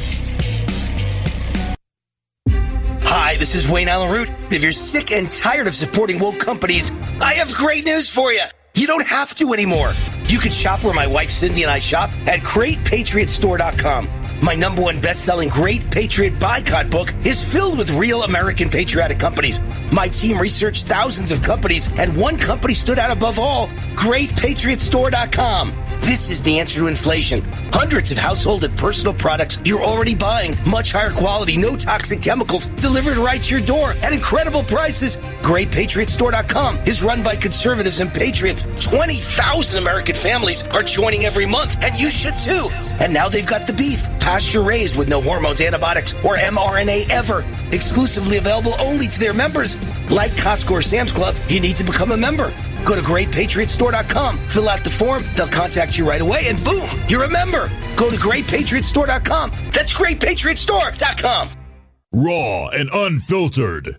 Hi, 3.03 3.37
this 3.37 3.55
is 3.55 3.69
Wayne 3.69 3.89
Allyn 3.89 4.11
Root. 4.11 4.31
If 4.51 4.63
you're 4.63 4.73
sick 4.73 5.13
and 5.13 5.31
tired 5.31 5.67
of 5.67 5.75
supporting 5.75 6.19
woke 6.19 6.39
companies, 6.39 6.93
I 7.21 7.35
have 7.35 7.53
great 7.53 7.85
news 7.85 8.09
for 8.09 8.33
you. 8.33 8.43
You 8.75 8.87
don't 8.87 9.07
have 9.07 9.35
to 9.35 9.53
anymore. 9.53 9.93
You 10.27 10.39
can 10.39 10.53
shop 10.53 10.85
where 10.85 10.95
my 10.95 11.07
wife 11.07 11.31
Cindy 11.31 11.63
and 11.63 11.71
I 11.71 11.81
shop 11.81 12.11
at 12.27 12.41
GreatPatriotStore.com. 12.41 14.20
My 14.43 14.55
number 14.55 14.81
one 14.81 15.01
best-selling 15.01 15.51
Great 15.51 15.91
Patriot 15.91 16.39
Boycott 16.39 16.89
book 16.91 17.13
is 17.25 17.43
filled 17.43 17.77
with 17.77 17.91
real 17.91 18.23
American 18.23 18.71
patriotic 18.71 19.19
companies. 19.19 19.61
My 19.93 20.09
team 20.09 20.39
researched 20.39 20.87
thousands 20.87 21.31
of 21.31 21.43
companies, 21.43 21.91
and 21.99 22.17
one 22.17 22.39
company 22.39 22.73
stood 22.73 22.99
out 22.99 23.11
above 23.11 23.39
all: 23.39 23.67
GreatPatriotStore.com. 23.97 25.90
This 26.01 26.31
is 26.31 26.43
the 26.43 26.59
answer 26.59 26.81
to 26.81 26.87
inflation. 26.87 27.43
Hundreds 27.73 28.11
of 28.11 28.19
household 28.19 28.65
and 28.65 28.77
personal 28.77 29.15
products 29.15 29.61
you're 29.65 29.83
already 29.83 30.15
buying, 30.15 30.55
much 30.67 30.93
higher 30.93 31.11
quality, 31.11 31.57
no 31.57 31.77
toxic 31.77 32.23
chemicals, 32.23 32.67
delivered 32.69 33.17
right 33.17 33.43
to 33.45 33.57
your 33.57 33.65
door 33.65 33.93
at 34.03 34.13
incredible 34.13 34.63
prices. 34.63 35.19
GreatPatriotStore.com 35.43 36.79
is 36.87 37.03
run 37.03 37.23
by 37.23 37.37
conservatives 37.37 38.01
and 38.01 38.13
patriots. 38.13 38.63
20,000 38.85 39.79
American 39.79 40.17
families 40.17 40.67
are 40.69 40.83
joining 40.83 41.27
every 41.27 41.47
month, 41.47 41.77
and 41.83 41.99
you 42.01 42.11
should 42.11 42.35
too. 42.39 42.69
And 42.99 43.13
now 43.13 43.29
they've 43.29 43.47
got 43.47 43.67
the 43.67 43.75
beef, 43.75 44.09
pasture 44.21 44.63
raised 44.63 44.97
with 44.97 45.09
no 45.09 45.21
hormones, 45.21 45.61
antibiotics, 45.61 46.15
or 46.25 46.37
mRNA 46.37 47.11
ever. 47.11 47.45
Exclusively 47.73 48.39
available 48.39 48.75
only 48.81 49.07
to 49.07 49.21
their 49.21 49.35
members. 49.35 49.77
Like 50.11 50.33
Costco 50.33 50.73
or 50.73 50.83
Sam's 50.83 51.13
Club, 51.13 51.37
you 51.49 51.61
need 51.61 51.77
to 51.77 51.85
become 51.85 52.11
a 52.11 52.17
member. 52.17 52.53
Go 52.85 52.95
to 52.95 53.03
greatpatriotstore.com, 53.03 54.39
fill 54.47 54.69
out 54.69 54.85
the 54.85 54.91
form, 54.91 55.23
they'll 55.37 55.47
contact 55.47 55.97
you 55.97 56.09
right 56.09 56.21
away, 56.21 56.49
and 56.49 56.63
boom, 56.65 56.89
you're 57.09 57.25
a 57.25 57.31
member. 57.31 57.71
Go 57.97 58.11
to 58.11 58.17
greatpatriotstore.com. 58.17 59.51
That's 59.73 59.93
greatpatriotstore.com. 59.93 61.51
Raw 62.13 62.69
and 62.69 62.91
unfiltered. 62.93 63.97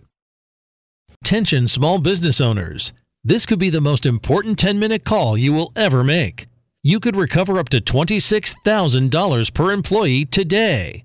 Attention 1.22 1.68
small 1.68 1.98
business 1.98 2.40
owners. 2.40 2.92
This 3.24 3.46
could 3.46 3.58
be 3.58 3.70
the 3.70 3.80
most 3.80 4.04
important 4.04 4.58
10 4.58 4.78
minute 4.78 5.04
call 5.04 5.38
you 5.38 5.52
will 5.52 5.72
ever 5.76 6.02
make. 6.02 6.46
You 6.82 6.98
could 6.98 7.14
recover 7.14 7.58
up 7.58 7.68
to 7.68 7.80
$26,000 7.80 9.54
per 9.54 9.70
employee 9.72 10.24
today. 10.24 11.04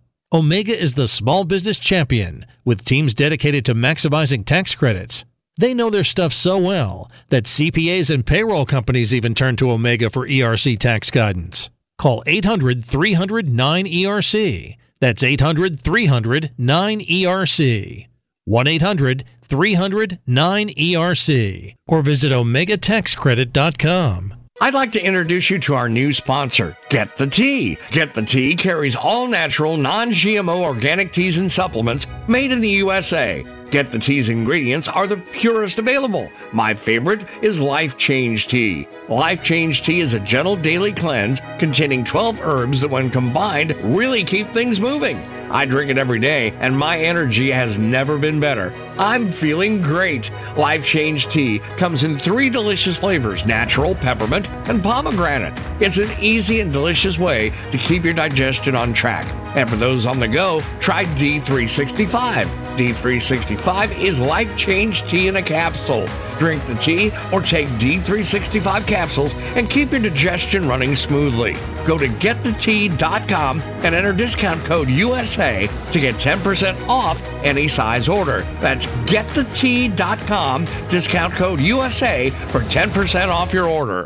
Omega 0.33 0.71
is 0.71 0.93
the 0.93 1.09
small 1.09 1.43
business 1.43 1.77
champion 1.77 2.45
with 2.63 2.85
teams 2.85 3.13
dedicated 3.13 3.65
to 3.65 3.75
maximizing 3.75 4.45
tax 4.45 4.73
credits. 4.75 5.25
They 5.57 5.73
know 5.73 5.89
their 5.89 6.05
stuff 6.05 6.31
so 6.31 6.57
well 6.57 7.11
that 7.27 7.43
CPAs 7.43 8.09
and 8.09 8.25
payroll 8.25 8.65
companies 8.65 9.13
even 9.13 9.35
turn 9.35 9.57
to 9.57 9.69
Omega 9.69 10.09
for 10.09 10.25
ERC 10.25 10.79
tax 10.79 11.11
guidance. 11.11 11.69
Call 11.97 12.23
800 12.25 12.81
300 12.81 13.47
9ERC. 13.47 14.77
That's 15.01 15.21
800 15.21 15.81
300 15.81 16.51
9ERC. 16.57 18.07
1 18.45 18.67
800 18.67 19.25
300 19.43 20.19
9ERC. 20.29 21.75
Or 21.87 22.01
visit 22.01 22.31
OmegaTaxCredit.com. 22.31 24.40
I'd 24.61 24.75
like 24.75 24.91
to 24.91 25.03
introduce 25.03 25.49
you 25.49 25.57
to 25.57 25.73
our 25.73 25.89
new 25.89 26.13
sponsor, 26.13 26.77
Get 26.89 27.17
the 27.17 27.25
Tea. 27.25 27.79
Get 27.89 28.13
the 28.13 28.21
Tea 28.21 28.55
carries 28.55 28.95
all 28.95 29.25
natural, 29.25 29.75
non 29.75 30.11
GMO 30.11 30.61
organic 30.61 31.11
teas 31.11 31.39
and 31.39 31.51
supplements 31.51 32.05
made 32.27 32.51
in 32.51 32.61
the 32.61 32.69
USA. 32.69 33.43
Get 33.71 33.89
the 33.89 33.99
Tea's 33.99 34.27
ingredients 34.27 34.89
are 34.89 35.07
the 35.07 35.15
purest 35.15 35.79
available. 35.79 36.29
My 36.51 36.73
favorite 36.73 37.25
is 37.41 37.61
Life 37.61 37.95
Change 37.95 38.49
Tea. 38.49 38.85
Life 39.07 39.41
Change 39.41 39.83
Tea 39.83 40.01
is 40.01 40.13
a 40.13 40.19
gentle 40.19 40.57
daily 40.57 40.91
cleanse 40.91 41.39
containing 41.57 42.03
12 42.03 42.41
herbs 42.41 42.81
that, 42.81 42.89
when 42.89 43.09
combined, 43.09 43.73
really 43.95 44.25
keep 44.25 44.49
things 44.49 44.81
moving. 44.81 45.17
I 45.49 45.65
drink 45.65 45.89
it 45.89 45.97
every 45.97 46.19
day, 46.19 46.51
and 46.59 46.77
my 46.77 46.99
energy 46.99 47.49
has 47.49 47.77
never 47.77 48.17
been 48.17 48.41
better. 48.41 48.73
I'm 48.97 49.31
feeling 49.31 49.81
great. 49.81 50.29
Life 50.57 50.85
Change 50.85 51.27
Tea 51.27 51.59
comes 51.77 52.03
in 52.03 52.19
three 52.19 52.49
delicious 52.49 52.97
flavors 52.97 53.45
natural, 53.45 53.95
peppermint, 53.95 54.49
and 54.67 54.83
pomegranate. 54.83 55.57
It's 55.79 55.97
an 55.97 56.09
easy 56.19 56.59
and 56.59 56.73
delicious 56.73 57.17
way 57.17 57.51
to 57.71 57.77
keep 57.77 58.03
your 58.03 58.13
digestion 58.13 58.75
on 58.75 58.91
track. 58.91 59.25
And 59.55 59.69
for 59.69 59.77
those 59.77 60.05
on 60.05 60.19
the 60.19 60.27
go, 60.27 60.59
try 60.81 61.05
D365. 61.05 62.60
D365 62.71 63.97
is 63.99 64.19
life 64.19 64.55
change 64.57 65.03
tea 65.03 65.27
in 65.27 65.35
a 65.35 65.41
capsule. 65.41 66.07
Drink 66.39 66.65
the 66.67 66.75
tea 66.75 67.11
or 67.31 67.41
take 67.41 67.67
D365 67.79 68.87
capsules 68.87 69.33
and 69.55 69.69
keep 69.69 69.91
your 69.91 70.01
digestion 70.01 70.67
running 70.67 70.95
smoothly. 70.95 71.53
Go 71.85 71.97
to 71.97 72.07
getthetea.com 72.07 73.61
and 73.61 73.95
enter 73.95 74.13
discount 74.13 74.63
code 74.65 74.89
USA 74.89 75.67
to 75.91 75.99
get 75.99 76.15
10% 76.15 76.87
off 76.87 77.21
any 77.43 77.67
size 77.67 78.07
order. 78.09 78.41
That's 78.59 78.87
getthetea.com, 79.07 80.65
discount 80.89 81.33
code 81.33 81.59
USA 81.59 82.29
for 82.29 82.61
10% 82.61 83.27
off 83.27 83.53
your 83.53 83.67
order. 83.67 84.05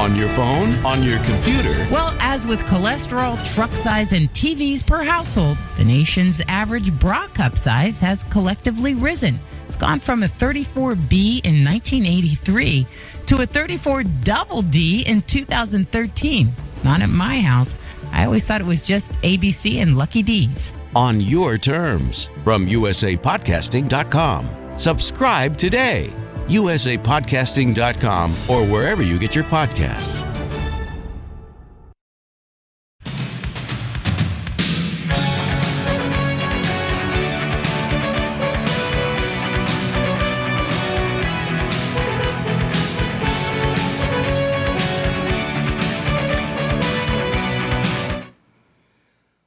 On 0.00 0.16
your 0.16 0.28
phone, 0.28 0.72
on 0.82 1.02
your 1.02 1.18
computer. 1.24 1.86
Well, 1.90 2.16
as 2.20 2.46
with 2.46 2.64
cholesterol, 2.64 3.36
truck 3.54 3.76
size, 3.76 4.14
and 4.14 4.32
TVs 4.32 4.86
per 4.86 5.02
household, 5.02 5.58
the 5.76 5.84
nation's 5.84 6.40
average 6.48 6.90
bra 6.98 7.26
cup 7.26 7.58
size 7.58 7.98
has 7.98 8.22
collectively 8.22 8.94
risen. 8.94 9.38
It's 9.68 9.76
gone 9.76 10.00
from 10.00 10.22
a 10.22 10.26
34B 10.26 11.44
in 11.44 11.62
1983 11.62 12.86
to 13.26 13.42
a 13.42 13.46
34 13.46 14.04
double 14.24 14.62
D 14.62 15.04
in 15.06 15.20
2013. 15.20 16.48
Not 16.82 17.02
at 17.02 17.10
my 17.10 17.42
house. 17.42 17.76
I 18.10 18.24
always 18.24 18.46
thought 18.46 18.62
it 18.62 18.66
was 18.66 18.86
just 18.86 19.12
ABC 19.20 19.82
and 19.82 19.98
Lucky 19.98 20.22
D's. 20.22 20.72
On 20.96 21.20
your 21.20 21.58
terms 21.58 22.30
from 22.42 22.66
usapodcasting.com. 22.66 24.78
Subscribe 24.78 25.58
today. 25.58 26.10
usapodcasting.com 26.50 28.32
or 28.48 28.64
wherever 28.66 29.02
you 29.02 29.18
get 29.18 29.34
your 29.34 29.44
podcasts. 29.44 30.20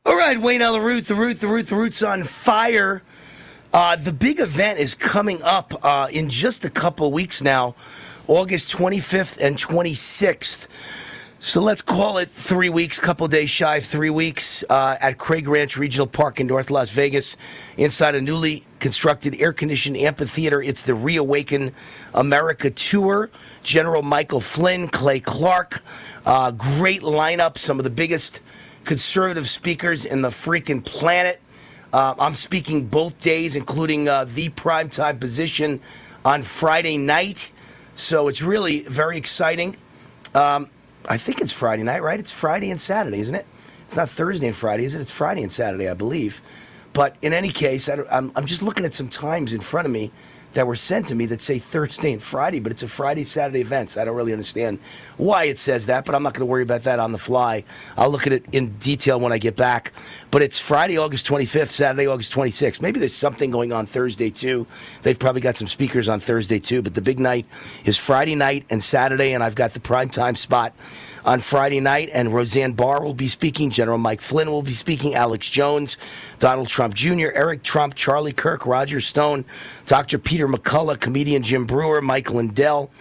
All 0.05 0.15
right, 0.17 0.39
Wayne 0.39 0.61
Allyn 0.61 0.81
Root, 0.81 1.07
the 1.07 1.15
Root, 1.15 1.39
the 1.39 1.47
Root, 1.47 1.67
the 1.67 1.75
Root's 1.75 2.03
on 2.03 2.23
fire. 2.23 3.01
Uh, 3.73 3.95
the 3.95 4.13
big 4.13 4.39
event 4.39 4.77
is 4.77 4.93
coming 4.93 5.41
up 5.41 5.73
uh, 5.83 6.07
in 6.11 6.29
just 6.29 6.63
a 6.63 6.69
couple 6.69 7.11
weeks 7.11 7.41
now, 7.41 7.73
August 8.27 8.69
25th 8.77 9.39
and 9.41 9.57
26th. 9.57 10.67
So 11.39 11.59
let's 11.59 11.81
call 11.81 12.19
it 12.19 12.29
three 12.29 12.69
weeks, 12.69 12.99
couple 12.99 13.27
days 13.27 13.49
shy 13.49 13.77
of 13.77 13.85
three 13.85 14.11
weeks 14.11 14.63
uh, 14.69 14.97
at 15.01 15.17
Craig 15.17 15.47
Ranch 15.47 15.75
Regional 15.75 16.05
Park 16.05 16.39
in 16.39 16.45
North 16.45 16.69
Las 16.69 16.91
Vegas, 16.91 17.35
inside 17.75 18.13
a 18.13 18.21
newly 18.21 18.63
constructed 18.79 19.41
air-conditioned 19.41 19.97
amphitheater. 19.97 20.61
It's 20.61 20.83
the 20.83 20.93
Reawaken 20.93 21.73
America 22.13 22.69
Tour. 22.69 23.31
General 23.63 24.03
Michael 24.03 24.39
Flynn, 24.39 24.87
Clay 24.87 25.19
Clark, 25.19 25.81
uh, 26.27 26.51
great 26.51 27.01
lineup. 27.01 27.57
Some 27.57 27.79
of 27.79 27.85
the 27.85 27.89
biggest 27.89 28.41
conservative 28.85 29.49
speakers 29.49 30.05
in 30.05 30.21
the 30.21 30.29
freaking 30.29 30.85
planet. 30.85 31.41
Uh, 31.93 32.15
I'm 32.17 32.33
speaking 32.33 32.87
both 32.87 33.21
days, 33.21 33.55
including 33.55 34.09
uh, 34.09 34.25
the 34.25 34.49
primetime 34.49 35.19
position 35.19 35.79
on 36.25 36.41
Friday 36.41 36.97
night. 36.97 37.51
So 37.93 38.27
it's 38.27 38.41
really 38.41 38.81
very 38.81 39.15
exciting. 39.15 39.75
Um, 40.33 40.71
I 41.07 41.17
think 41.17 41.39
it's 41.39 41.51
Friday 41.51 41.83
night, 41.83 42.01
right? 42.01 42.19
It's 42.19 42.31
Friday 42.31 42.71
and 42.71 42.81
Saturday, 42.81 43.19
isn't 43.19 43.35
it? 43.35 43.45
It's 43.85 43.95
not 43.95 44.09
Thursday 44.09 44.47
and 44.47 44.55
Friday, 44.55 44.85
is 44.85 44.95
it? 44.95 45.01
It's 45.01 45.11
Friday 45.11 45.43
and 45.43 45.51
Saturday, 45.51 45.87
I 45.87 45.93
believe. 45.93 46.41
But 46.93 47.15
in 47.21 47.31
any 47.31 47.49
case, 47.49 47.87
I, 47.87 47.99
am 48.09 48.31
I'm 48.35 48.45
just 48.47 48.63
looking 48.63 48.85
at 48.85 48.95
some 48.95 49.07
times 49.07 49.53
in 49.53 49.59
front 49.59 49.85
of 49.85 49.91
me 49.91 50.11
that 50.53 50.67
were 50.67 50.75
sent 50.75 51.07
to 51.07 51.15
me 51.15 51.25
that 51.27 51.41
say 51.41 51.59
Thursday 51.59 52.13
and 52.13 52.21
Friday, 52.21 52.59
but 52.59 52.71
it's 52.71 52.83
a 52.83 52.87
Friday, 52.87 53.23
Saturday 53.23 53.61
events. 53.61 53.97
I 53.97 54.05
don't 54.05 54.15
really 54.15 54.31
understand 54.31 54.79
why 55.17 55.45
it 55.45 55.57
says 55.57 55.87
that, 55.87 56.05
but 56.05 56.15
I'm 56.15 56.23
not 56.23 56.33
going 56.33 56.47
to 56.47 56.51
worry 56.51 56.63
about 56.63 56.83
that 56.83 56.99
on 56.99 57.11
the 57.11 57.17
fly. 57.17 57.63
I'll 57.97 58.09
look 58.09 58.27
at 58.27 58.33
it 58.33 58.45
in 58.51 58.77
detail 58.77 59.19
when 59.19 59.31
I 59.31 59.37
get 59.37 59.55
back. 59.55 59.93
But 60.31 60.41
it's 60.41 60.59
Friday, 60.59 60.97
August 60.97 61.27
25th, 61.27 61.69
Saturday, 61.69 62.07
August 62.07 62.33
26th. 62.33 62.81
Maybe 62.81 62.99
there's 62.99 63.15
something 63.15 63.51
going 63.51 63.73
on 63.73 63.85
Thursday 63.85 64.29
too. 64.29 64.67
They've 65.01 65.17
probably 65.17 65.41
got 65.41 65.57
some 65.57 65.67
speakers 65.67 66.09
on 66.09 66.19
Thursday 66.19 66.59
too, 66.59 66.81
but 66.81 66.93
the 66.93 67.01
big 67.01 67.19
night 67.19 67.45
is 67.85 67.97
Friday 67.97 68.35
night 68.35 68.65
and 68.69 68.81
Saturday, 68.81 69.33
and 69.33 69.43
I've 69.43 69.55
got 69.55 69.73
the 69.73 69.79
prime 69.79 70.09
time 70.09 70.35
spot 70.35 70.73
on 71.25 71.39
Friday 71.39 71.79
night, 71.79 72.09
and 72.13 72.33
Roseanne 72.33 72.73
Barr 72.73 73.03
will 73.03 73.13
be 73.13 73.27
speaking. 73.27 73.69
General 73.69 73.97
Mike 73.97 74.21
Flynn 74.21 74.51
will 74.51 74.61
be 74.61 74.71
speaking. 74.71 75.15
Alex 75.15 75.49
Jones, 75.49 75.97
Donald 76.39 76.67
Trump 76.67 76.93
Jr., 76.93 77.29
Eric 77.33 77.63
Trump, 77.63 77.95
Charlie 77.95 78.33
Kirk, 78.33 78.65
Roger 78.65 79.01
Stone, 79.01 79.45
Dr. 79.85 80.17
Peter 80.17 80.47
McCullough, 80.47 80.99
comedian 80.99 81.43
Jim 81.43 81.65
Breuer, 81.65 82.01
Mike 82.01 82.31
Lindell. 82.31 82.91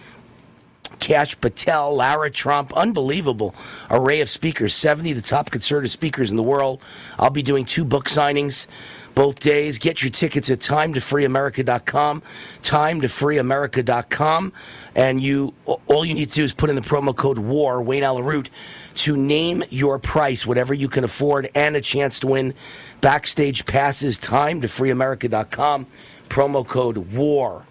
Kash 0.99 1.37
Patel, 1.41 1.95
Lara 1.95 2.31
Trump, 2.31 2.71
unbelievable 2.77 3.53
array 3.89 4.21
of 4.21 4.29
speakers, 4.29 4.73
70 4.73 5.11
the 5.11 5.21
top 5.21 5.51
conservative 5.51 5.91
speakers 5.91 6.31
in 6.31 6.37
the 6.37 6.43
world. 6.43 6.81
I'll 7.19 7.29
be 7.29 7.41
doing 7.41 7.65
two 7.65 7.83
book 7.83 8.05
signings 8.05 8.67
both 9.15 9.39
days. 9.39 9.77
Get 9.77 10.01
your 10.01 10.11
tickets 10.11 10.49
at 10.49 10.59
timetofreeamerica.com, 10.59 12.21
timetofreeamerica.com, 12.61 14.53
and 14.95 15.21
you 15.21 15.53
all 15.87 16.05
you 16.05 16.13
need 16.13 16.29
to 16.29 16.35
do 16.35 16.43
is 16.43 16.53
put 16.53 16.69
in 16.69 16.75
the 16.75 16.81
promo 16.81 17.15
code 17.15 17.37
WAR, 17.37 17.81
Wayne 17.81 18.03
Allyn 18.03 18.23
Root, 18.25 18.49
to 18.95 19.15
name 19.15 19.63
your 19.69 19.99
price, 19.99 20.45
whatever 20.45 20.73
you 20.73 20.87
can 20.87 21.03
afford, 21.03 21.49
and 21.55 21.75
a 21.75 21.81
chance 21.81 22.19
to 22.19 22.27
win 22.27 22.53
backstage 23.01 23.65
passes. 23.65 24.19
Timetofreeamerica.com, 24.19 25.87
promo 26.29 26.67
code 26.67 26.97
WAR. 27.13 27.65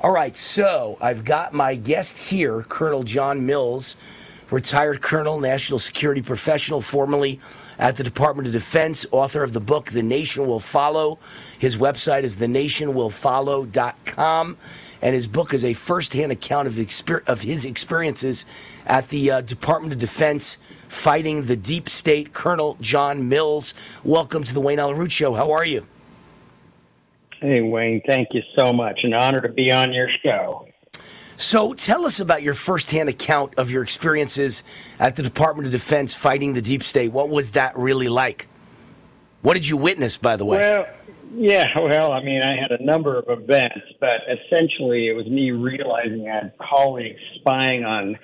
All 0.00 0.10
right, 0.10 0.36
so 0.36 0.98
I've 1.00 1.24
got 1.24 1.52
my 1.52 1.76
guest 1.76 2.18
here, 2.18 2.62
Colonel 2.62 3.04
John 3.04 3.46
Mills, 3.46 3.96
retired 4.50 5.00
colonel, 5.00 5.38
national 5.38 5.78
security 5.78 6.22
professional, 6.22 6.80
formerly 6.80 7.38
at 7.82 7.96
the 7.96 8.04
Department 8.04 8.46
of 8.46 8.52
Defense, 8.52 9.04
author 9.10 9.42
of 9.42 9.52
the 9.52 9.60
book 9.60 9.86
The 9.86 10.04
Nation 10.04 10.46
Will 10.46 10.60
Follow. 10.60 11.18
His 11.58 11.76
website 11.76 12.22
is 12.22 12.36
thenationwillfollow.com, 12.36 14.56
and 15.02 15.14
his 15.16 15.26
book 15.26 15.52
is 15.52 15.64
a 15.64 15.72
firsthand 15.72 16.30
account 16.30 16.68
of, 16.68 16.74
exper- 16.74 17.28
of 17.28 17.42
his 17.42 17.64
experiences 17.64 18.46
at 18.86 19.08
the 19.08 19.32
uh, 19.32 19.40
Department 19.40 19.92
of 19.92 19.98
Defense 19.98 20.60
fighting 20.86 21.46
the 21.46 21.56
deep 21.56 21.88
state. 21.88 22.32
Colonel 22.32 22.76
John 22.80 23.28
Mills, 23.28 23.74
welcome 24.04 24.44
to 24.44 24.54
the 24.54 24.60
Wayne 24.60 24.78
Allyn 24.78 24.96
Root 24.96 25.10
Show. 25.10 25.34
How 25.34 25.50
are 25.50 25.64
you? 25.64 25.84
Hey, 27.40 27.62
Wayne, 27.62 28.00
thank 28.06 28.28
you 28.30 28.42
so 28.56 28.72
much. 28.72 29.00
An 29.02 29.12
honor 29.12 29.40
to 29.40 29.48
be 29.48 29.72
on 29.72 29.92
your 29.92 30.08
show. 30.24 30.68
So 31.36 31.72
tell 31.72 32.04
us 32.04 32.20
about 32.20 32.42
your 32.42 32.54
firsthand 32.54 33.08
account 33.08 33.54
of 33.56 33.70
your 33.70 33.82
experiences 33.82 34.64
at 34.98 35.16
the 35.16 35.22
Department 35.22 35.66
of 35.66 35.72
Defense 35.72 36.14
fighting 36.14 36.52
the 36.52 36.62
deep 36.62 36.82
state. 36.82 37.12
What 37.12 37.28
was 37.28 37.52
that 37.52 37.76
really 37.76 38.08
like? 38.08 38.48
What 39.42 39.54
did 39.54 39.68
you 39.68 39.76
witness, 39.76 40.16
by 40.16 40.36
the 40.36 40.44
way? 40.44 40.58
Well, 40.58 40.86
yeah, 41.34 41.66
well, 41.80 42.12
I 42.12 42.22
mean, 42.22 42.42
I 42.42 42.56
had 42.56 42.78
a 42.78 42.84
number 42.84 43.18
of 43.18 43.24
events, 43.28 43.80
but 44.00 44.20
essentially 44.28 45.08
it 45.08 45.16
was 45.16 45.26
me 45.26 45.50
realizing 45.50 46.28
I 46.28 46.34
had 46.34 46.52
colleagues 46.58 47.18
spying 47.36 47.84
on 47.84 48.18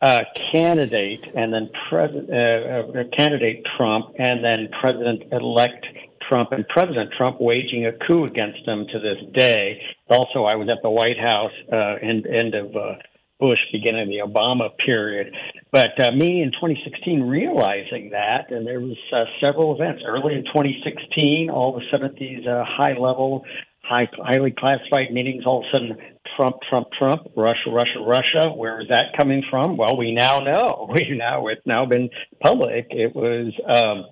uh, 0.00 0.20
candidate 0.52 1.24
and 1.34 1.52
then 1.52 1.70
president, 1.88 2.30
uh, 2.30 3.04
candidate 3.16 3.66
Trump 3.76 4.14
and 4.18 4.44
then 4.44 4.68
President 4.80 5.24
elect 5.32 5.86
Trump 6.28 6.52
and 6.52 6.66
President 6.68 7.10
Trump 7.16 7.40
waging 7.40 7.86
a 7.86 7.92
coup 7.92 8.24
against 8.24 8.66
him 8.66 8.86
to 8.92 8.98
this 8.98 9.18
day. 9.34 9.80
Also, 10.08 10.44
I 10.44 10.56
was 10.56 10.68
at 10.70 10.82
the 10.82 10.90
White 10.90 11.18
House 11.18 11.52
uh, 11.72 11.94
end 12.02 12.26
end 12.26 12.54
of 12.54 12.74
uh, 12.76 12.94
Bush, 13.38 13.58
beginning 13.70 14.02
of 14.02 14.08
the 14.08 14.24
Obama 14.24 14.70
period. 14.84 15.34
But 15.70 16.02
uh, 16.02 16.12
me 16.12 16.42
in 16.42 16.52
2016 16.52 17.22
realizing 17.22 18.10
that, 18.10 18.50
and 18.50 18.66
there 18.66 18.80
was 18.80 18.96
uh, 19.12 19.24
several 19.40 19.74
events 19.74 20.02
early 20.06 20.34
in 20.34 20.44
2016. 20.44 21.50
All 21.50 21.76
of 21.76 21.82
a 21.82 21.84
sudden, 21.90 22.14
these 22.18 22.46
uh, 22.46 22.64
high 22.66 22.94
level, 22.98 23.44
high 23.82 24.08
highly 24.16 24.54
classified 24.56 25.12
meetings. 25.12 25.44
All 25.44 25.58
of 25.58 25.64
a 25.64 25.76
sudden, 25.76 25.98
Trump, 26.36 26.56
Trump, 26.68 26.88
Trump, 26.98 27.28
Russia, 27.36 27.70
Russia, 27.70 28.00
Russia. 28.06 28.48
Where 28.54 28.80
is 28.80 28.88
that 28.88 29.16
coming 29.18 29.42
from? 29.50 29.76
Well, 29.76 29.96
we 29.98 30.12
now 30.12 30.38
know. 30.38 30.88
We 30.94 31.16
now 31.16 31.48
it's 31.48 31.66
now 31.66 31.84
been 31.84 32.08
public. 32.40 32.86
It 32.90 33.14
was 33.14 33.52
um, 33.68 34.06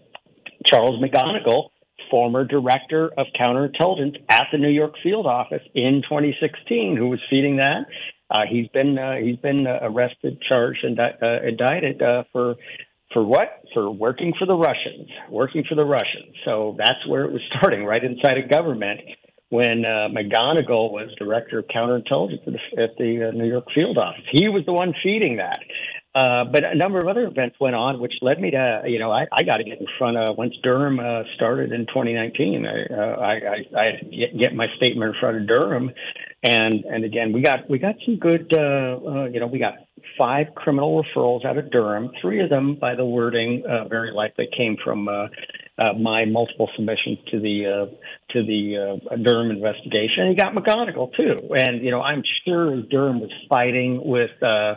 Charles 0.67 1.03
McGonigal 1.03 1.71
former 2.11 2.45
director 2.45 3.11
of 3.17 3.27
counterintelligence 3.39 4.17
at 4.29 4.47
the 4.53 4.59
New 4.59 4.71
York 4.71 4.95
field 5.03 5.27
office 5.27 5.63
in 5.75 6.03
2016 6.09 6.97
who 6.97 7.09
was 7.09 7.21
feeding 7.31 7.57
that. 7.57 7.87
Uh, 8.31 8.43
he's 8.49 8.69
been 8.69 8.99
uh, 8.99 9.17
he's 9.17 9.37
been 9.37 9.67
uh, 9.67 9.79
arrested, 9.83 10.43
charged, 10.49 10.83
and 10.83 10.99
uh, 10.99 11.43
indicted 11.47 12.03
uh, 12.03 12.25
for 12.33 12.57
for 13.13 13.25
what? 13.25 13.63
For 13.73 13.91
working 13.91 14.33
for 14.39 14.47
the 14.47 14.57
Russians, 14.57 15.09
working 15.31 15.65
for 15.69 15.75
the 15.75 15.85
Russians. 15.85 16.35
So 16.45 16.75
that's 16.79 17.07
where 17.07 17.25
it 17.25 17.33
was 17.33 17.43
starting, 17.57 17.85
right 17.85 18.03
inside 18.03 18.39
of 18.39 18.51
government. 18.51 19.01
When 19.51 19.85
uh, 19.85 20.09
McGonigal 20.11 20.91
was 20.91 21.15
director 21.17 21.61
of 21.61 21.67
counterintelligence 21.67 22.45
at 22.47 22.53
the, 22.53 22.83
at 22.83 22.91
the 22.99 23.31
New 23.35 23.47
York 23.47 23.67
field 23.73 23.99
office, 23.99 24.25
he 24.33 24.49
was 24.49 24.65
the 24.67 24.73
one 24.73 24.95
feeding 25.01 25.37
that. 25.37 25.59
Uh, 26.15 26.45
but 26.45 26.63
a 26.63 26.77
number 26.77 26.99
of 26.99 27.09
other 27.09 27.27
events 27.27 27.57
went 27.61 27.75
on, 27.75 27.99
which 27.99 28.13
led 28.23 28.41
me 28.41 28.53
to, 28.53 28.83
you 28.87 29.01
know, 29.01 29.11
I, 29.11 29.27
I 29.33 29.43
got 29.43 29.57
to 29.57 29.65
get 29.65 29.81
in 29.81 29.87
front 29.99 30.17
of 30.17 30.37
once 30.37 30.55
Durham 30.63 31.01
uh, 31.01 31.23
started 31.35 31.73
in 31.73 31.87
2019. 31.87 32.65
I, 32.65 32.95
uh, 32.95 32.97
I, 33.19 33.33
I, 33.33 33.81
I 33.81 33.87
get, 34.39 34.55
my 34.55 34.69
statement 34.77 35.15
in 35.15 35.21
front 35.21 35.39
of 35.39 35.49
Durham, 35.49 35.91
and 36.45 36.85
and 36.85 37.05
again, 37.05 37.33
we 37.33 37.43
got 37.43 37.69
we 37.69 37.81
got 37.81 37.97
some 38.05 38.19
good, 38.19 38.53
uh, 38.55 38.61
uh, 38.61 39.25
you 39.25 39.41
know, 39.41 39.49
we 39.49 39.59
got 39.59 39.75
five 40.17 40.55
criminal 40.55 41.03
referrals 41.03 41.45
out 41.45 41.59
of 41.59 41.71
Durham. 41.73 42.11
Three 42.21 42.43
of 42.45 42.51
them, 42.51 42.77
by 42.81 42.95
the 42.95 43.05
wording, 43.05 43.65
uh, 43.69 43.89
very 43.89 44.13
likely 44.13 44.49
came 44.57 44.77
from 44.85 45.09
uh, 45.09 45.27
uh, 45.79 45.93
my 45.95 46.25
multiple 46.27 46.69
submissions 46.77 47.19
to 47.33 47.41
the 47.41 47.67
uh, 47.67 48.33
to 48.33 48.43
the 48.45 49.01
uh, 49.11 49.17
Durham 49.17 49.51
investigation. 49.51 50.25
And 50.25 50.29
he 50.31 50.37
got 50.37 50.55
McGonigal 50.55 51.17
too, 51.17 51.51
and 51.57 51.83
you 51.83 51.91
know, 51.91 52.01
I'm 52.01 52.23
sure 52.45 52.83
Durham 52.83 53.21
was 53.21 53.33
fighting 53.49 54.01
with. 54.05 54.31
Uh, 54.41 54.75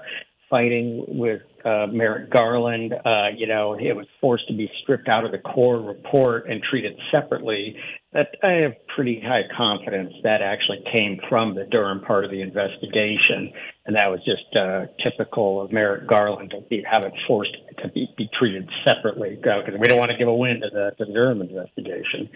fighting 0.50 1.06
with 1.08 1.42
uh, 1.66 1.88
Merrick 1.92 2.30
Garland. 2.30 2.94
Uh, 2.94 3.28
you 3.36 3.48
know, 3.48 3.74
it 3.74 3.96
was 3.96 4.06
forced 4.22 4.48
to 4.48 4.56
be 4.56 4.70
stripped 4.82 5.08
out 5.10 5.26
of 5.26 5.32
the 5.32 5.38
core 5.40 5.80
report 5.80 6.50
and 6.50 6.62
treated 6.64 6.98
separately. 7.12 7.76
That 8.14 8.30
I 8.42 8.62
have 8.64 8.74
pretty 8.96 9.22
high 9.22 9.44
confidence 9.56 10.14
that 10.24 10.42
actually 10.42 10.84
came 10.96 11.20
from 11.30 11.56
the 11.56 11.66
Durham 11.66 12.02
part 12.02 12.26
of 12.26 12.32
the 12.32 12.42
investigation, 12.42 13.52
and 13.86 13.96
that 13.96 14.10
was 14.10 14.20
just 14.26 14.56
uh, 14.56 14.86
typical 15.04 15.62
of 15.62 15.72
Merrick 15.72 16.08
Garland 16.08 16.52
to 16.52 16.62
be, 16.70 16.84
have 16.90 17.04
it 17.04 17.14
forced 17.28 17.56
to 17.84 17.90
be, 17.90 18.08
be 18.18 18.30
treated 18.38 18.70
separately 18.86 19.36
because 19.36 19.64
uh, 19.68 19.78
we 19.80 19.88
don't 19.88 20.00
want 20.00 20.12
to 20.12 20.18
give 20.18 20.28
a 20.28 20.34
win 20.34 20.62
to 20.62 20.70
the, 20.72 20.92
to 20.98 21.06
the 21.06 21.14
Durham 21.14 21.42
investigation. 21.42 22.30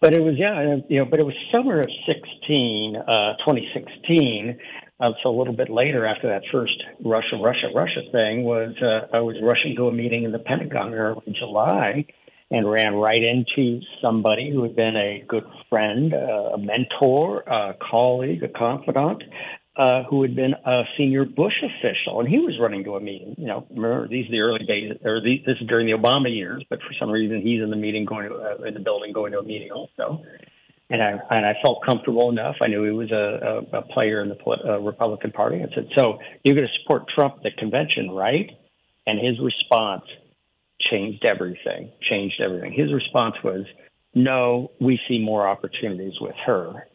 But 0.00 0.12
it 0.12 0.20
was 0.20 0.34
yeah, 0.36 0.76
you 0.88 0.98
know, 0.98 1.06
but 1.06 1.20
it 1.20 1.24
was 1.24 1.34
summer 1.50 1.80
of 1.80 1.86
16, 2.06 2.96
uh, 2.96 3.36
2016 3.40 4.50
uh, 4.50 4.85
so 5.22 5.30
a 5.30 5.36
little 5.36 5.54
bit 5.54 5.70
later, 5.70 6.06
after 6.06 6.28
that 6.28 6.42
first 6.50 6.82
Russia, 7.04 7.36
Russia, 7.42 7.68
Russia 7.74 8.00
thing, 8.12 8.44
was 8.44 8.74
uh, 8.80 9.14
I 9.14 9.20
was 9.20 9.36
rushing 9.42 9.76
to 9.76 9.88
a 9.88 9.92
meeting 9.92 10.24
in 10.24 10.32
the 10.32 10.38
Pentagon 10.38 10.88
in 10.88 10.94
early 10.94 11.34
July, 11.38 12.06
and 12.50 12.70
ran 12.70 12.94
right 12.94 13.22
into 13.22 13.80
somebody 14.00 14.50
who 14.50 14.62
had 14.62 14.76
been 14.76 14.96
a 14.96 15.24
good 15.28 15.44
friend, 15.68 16.14
uh, 16.14 16.54
a 16.54 16.58
mentor, 16.58 17.40
a 17.40 17.74
colleague, 17.90 18.42
a 18.42 18.48
confidant, 18.48 19.22
uh, 19.76 20.04
who 20.04 20.22
had 20.22 20.34
been 20.34 20.54
a 20.64 20.84
senior 20.96 21.26
Bush 21.26 21.62
official, 21.62 22.20
and 22.20 22.28
he 22.28 22.38
was 22.38 22.54
running 22.58 22.84
to 22.84 22.94
a 22.94 23.00
meeting. 23.00 23.34
You 23.36 23.48
know, 23.48 23.66
remember 23.68 24.08
these 24.08 24.26
are 24.28 24.30
the 24.30 24.40
early 24.40 24.64
days, 24.64 24.92
or 25.04 25.20
the, 25.20 25.42
this 25.44 25.56
is 25.60 25.66
during 25.68 25.86
the 25.86 25.92
Obama 25.92 26.34
years, 26.34 26.64
but 26.70 26.78
for 26.80 26.94
some 26.98 27.10
reason 27.10 27.42
he's 27.42 27.62
in 27.62 27.68
the 27.68 27.76
meeting, 27.76 28.06
going 28.06 28.28
to 28.28 28.34
uh, 28.34 28.64
in 28.64 28.72
the 28.74 28.80
building, 28.80 29.12
going 29.12 29.32
to 29.32 29.40
a 29.40 29.44
meeting 29.44 29.70
also 29.72 30.24
and 30.88 31.02
I 31.02 31.18
and 31.30 31.44
I 31.46 31.54
felt 31.62 31.84
comfortable 31.84 32.30
enough. 32.30 32.56
I 32.62 32.68
knew 32.68 32.84
he 32.84 32.90
was 32.90 33.10
a, 33.10 33.66
a, 33.74 33.78
a 33.78 33.82
player 33.82 34.22
in 34.22 34.28
the 34.28 34.36
uh, 34.46 34.78
Republican 34.78 35.32
Party. 35.32 35.56
I 35.56 35.74
said, 35.74 35.88
"So 35.98 36.18
you're 36.44 36.54
going 36.54 36.66
to 36.66 36.72
support 36.82 37.04
Trump 37.14 37.36
at 37.38 37.42
the 37.42 37.50
convention, 37.58 38.10
right?" 38.10 38.50
And 39.06 39.18
his 39.18 39.38
response 39.40 40.04
changed 40.90 41.24
everything. 41.24 41.90
Changed 42.08 42.40
everything. 42.40 42.72
His 42.72 42.92
response 42.92 43.34
was, 43.42 43.64
"No, 44.14 44.70
we 44.80 45.00
see 45.08 45.18
more 45.18 45.48
opportunities 45.48 46.14
with 46.20 46.36
her." 46.46 46.86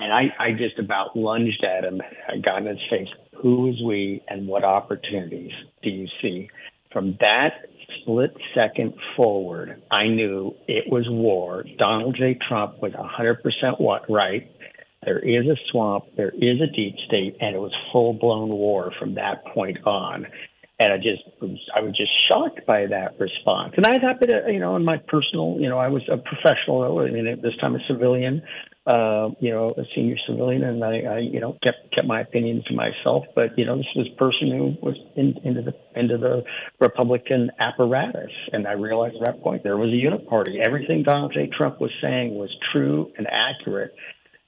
And 0.00 0.12
I, 0.12 0.32
I 0.38 0.52
just 0.52 0.78
about 0.78 1.16
lunged 1.16 1.64
at 1.64 1.84
him. 1.84 2.00
I 2.28 2.38
got 2.38 2.58
in 2.58 2.66
his 2.66 2.78
face. 2.88 3.08
Who 3.42 3.68
is 3.68 3.82
we, 3.82 4.22
and 4.28 4.46
what 4.46 4.64
opportunities 4.64 5.50
do 5.82 5.90
you 5.90 6.06
see? 6.22 6.48
From 6.92 7.16
that 7.20 7.52
split 8.00 8.36
second 8.54 8.94
forward, 9.16 9.82
I 9.90 10.08
knew 10.08 10.54
it 10.66 10.90
was 10.90 11.06
war. 11.08 11.64
Donald 11.78 12.16
J. 12.16 12.38
Trump 12.48 12.80
was 12.82 12.92
100% 12.92 13.80
what 13.80 14.08
right. 14.10 14.50
There 15.04 15.18
is 15.18 15.46
a 15.46 15.56
swamp, 15.70 16.04
there 16.16 16.30
is 16.30 16.60
a 16.60 16.66
deep 16.66 16.96
state, 17.06 17.36
and 17.40 17.54
it 17.54 17.58
was 17.58 17.72
full 17.92 18.14
blown 18.14 18.48
war 18.48 18.92
from 18.98 19.14
that 19.14 19.44
point 19.46 19.78
on. 19.86 20.26
And 20.80 20.92
I 20.92 20.96
just 20.96 21.22
I 21.74 21.80
was 21.80 21.96
just 21.96 22.12
shocked 22.28 22.64
by 22.66 22.86
that 22.86 23.18
response. 23.18 23.74
And 23.76 23.84
I 23.84 23.94
had 23.94 24.02
happened 24.02 24.30
to, 24.30 24.52
you 24.52 24.60
know, 24.60 24.76
in 24.76 24.84
my 24.84 24.98
personal, 25.08 25.56
you 25.58 25.68
know, 25.68 25.78
I 25.78 25.88
was 25.88 26.02
a 26.10 26.18
professional. 26.18 26.98
I 27.00 27.10
mean, 27.10 27.26
at 27.26 27.42
this 27.42 27.56
time 27.60 27.74
a 27.74 27.80
civilian, 27.88 28.42
uh, 28.88 29.28
you 29.38 29.50
know, 29.50 29.68
a 29.76 29.82
senior 29.94 30.16
civilian, 30.26 30.64
and 30.64 30.82
I, 30.82 31.00
I, 31.00 31.18
you 31.18 31.40
know, 31.40 31.58
kept 31.62 31.94
kept 31.94 32.06
my 32.06 32.22
opinion 32.22 32.64
to 32.68 32.74
myself. 32.74 33.24
But 33.34 33.58
you 33.58 33.66
know, 33.66 33.76
this 33.76 33.86
was 33.94 34.08
a 34.10 34.16
person 34.16 34.50
who 34.50 34.76
was 34.80 34.96
in, 35.14 35.34
into 35.44 35.60
the 35.60 35.74
into 35.94 36.16
the 36.16 36.42
Republican 36.80 37.50
apparatus, 37.60 38.30
and 38.52 38.66
I 38.66 38.72
realized 38.72 39.16
at 39.16 39.26
that 39.26 39.42
point 39.42 39.62
there 39.62 39.76
was 39.76 39.90
a 39.90 39.96
unit 39.96 40.26
party. 40.26 40.60
Everything 40.64 41.02
Donald 41.02 41.34
J. 41.34 41.50
Trump 41.54 41.82
was 41.82 41.90
saying 42.00 42.34
was 42.34 42.48
true 42.72 43.12
and 43.18 43.26
accurate. 43.30 43.94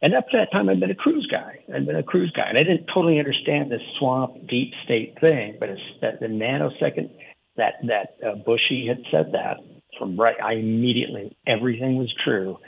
And 0.02 0.14
up 0.14 0.28
to 0.30 0.38
that 0.38 0.50
time, 0.50 0.68
I'd 0.68 0.80
been 0.80 0.90
a 0.90 0.94
Cruz 0.94 1.28
guy. 1.30 1.58
I'd 1.74 1.86
been 1.86 1.96
a 1.96 2.02
Cruz 2.02 2.32
guy, 2.34 2.48
and 2.48 2.58
I 2.58 2.62
didn't 2.62 2.86
totally 2.86 3.18
understand 3.18 3.70
this 3.70 3.82
swamp 3.98 4.46
deep 4.48 4.72
state 4.84 5.18
thing. 5.20 5.56
But 5.60 5.70
it's 5.70 5.80
that 6.00 6.20
the 6.20 6.26
nanosecond 6.26 7.10
that 7.56 7.74
that 7.86 8.16
uh, 8.26 8.36
Bushy 8.36 8.86
had 8.88 9.02
said 9.10 9.32
that 9.32 9.58
from 9.98 10.18
right, 10.18 10.36
I 10.42 10.54
immediately 10.54 11.36
everything 11.46 11.96
was 11.96 12.12
true. 12.24 12.58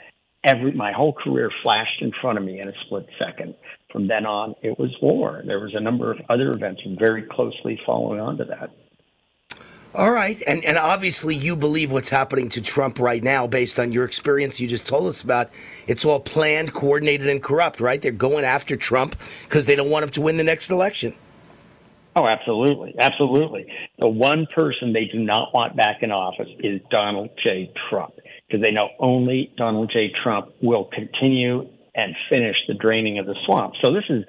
Every 0.43 0.73
my 0.73 0.91
whole 0.91 1.13
career 1.13 1.49
flashed 1.63 2.01
in 2.01 2.11
front 2.21 2.37
of 2.37 2.43
me 2.43 2.59
in 2.59 2.67
a 2.67 2.73
split 2.85 3.07
second. 3.23 3.55
From 3.91 4.07
then 4.07 4.25
on, 4.25 4.55
it 4.61 4.77
was 4.77 4.95
war. 5.01 5.41
There 5.45 5.59
was 5.59 5.73
a 5.75 5.79
number 5.79 6.11
of 6.11 6.19
other 6.29 6.51
events 6.51 6.81
very 6.99 7.23
closely 7.23 7.79
following 7.85 8.19
on 8.19 8.37
to 8.37 8.45
that. 8.45 8.69
All 9.95 10.09
right, 10.09 10.41
and 10.47 10.65
and 10.65 10.75
obviously 10.75 11.35
you 11.35 11.55
believe 11.55 11.91
what's 11.91 12.09
happening 12.09 12.49
to 12.49 12.61
Trump 12.61 12.99
right 12.99 13.23
now, 13.23 13.45
based 13.45 13.79
on 13.79 13.91
your 13.91 14.05
experience 14.05 14.59
you 14.59 14.67
just 14.67 14.87
told 14.87 15.05
us 15.05 15.21
about. 15.21 15.51
It's 15.85 16.03
all 16.03 16.19
planned, 16.19 16.73
coordinated, 16.73 17.27
and 17.27 17.43
corrupt, 17.43 17.79
right? 17.79 18.01
They're 18.01 18.11
going 18.11 18.43
after 18.43 18.75
Trump 18.75 19.15
because 19.43 19.67
they 19.67 19.75
don't 19.75 19.91
want 19.91 20.03
him 20.03 20.09
to 20.11 20.21
win 20.21 20.37
the 20.37 20.43
next 20.43 20.71
election. 20.71 21.13
Oh, 22.15 22.25
absolutely, 22.27 22.95
absolutely. 22.99 23.67
The 23.99 24.07
one 24.07 24.47
person 24.55 24.93
they 24.93 25.05
do 25.05 25.19
not 25.19 25.53
want 25.53 25.75
back 25.75 25.97
in 26.01 26.11
office 26.11 26.49
is 26.59 26.81
Donald 26.89 27.29
J. 27.43 27.71
Trump 27.89 28.15
because 28.47 28.63
they 28.63 28.71
know 28.71 28.89
only 28.99 29.53
Donald 29.57 29.91
J. 29.93 30.11
Trump 30.23 30.49
will 30.61 30.85
continue 30.85 31.69
and 31.93 32.15
finish 32.29 32.55
the 32.67 32.73
draining 32.73 33.19
of 33.19 33.27
the 33.27 33.35
swamp. 33.45 33.75
So 33.83 33.93
this 33.93 34.05
is 34.09 34.23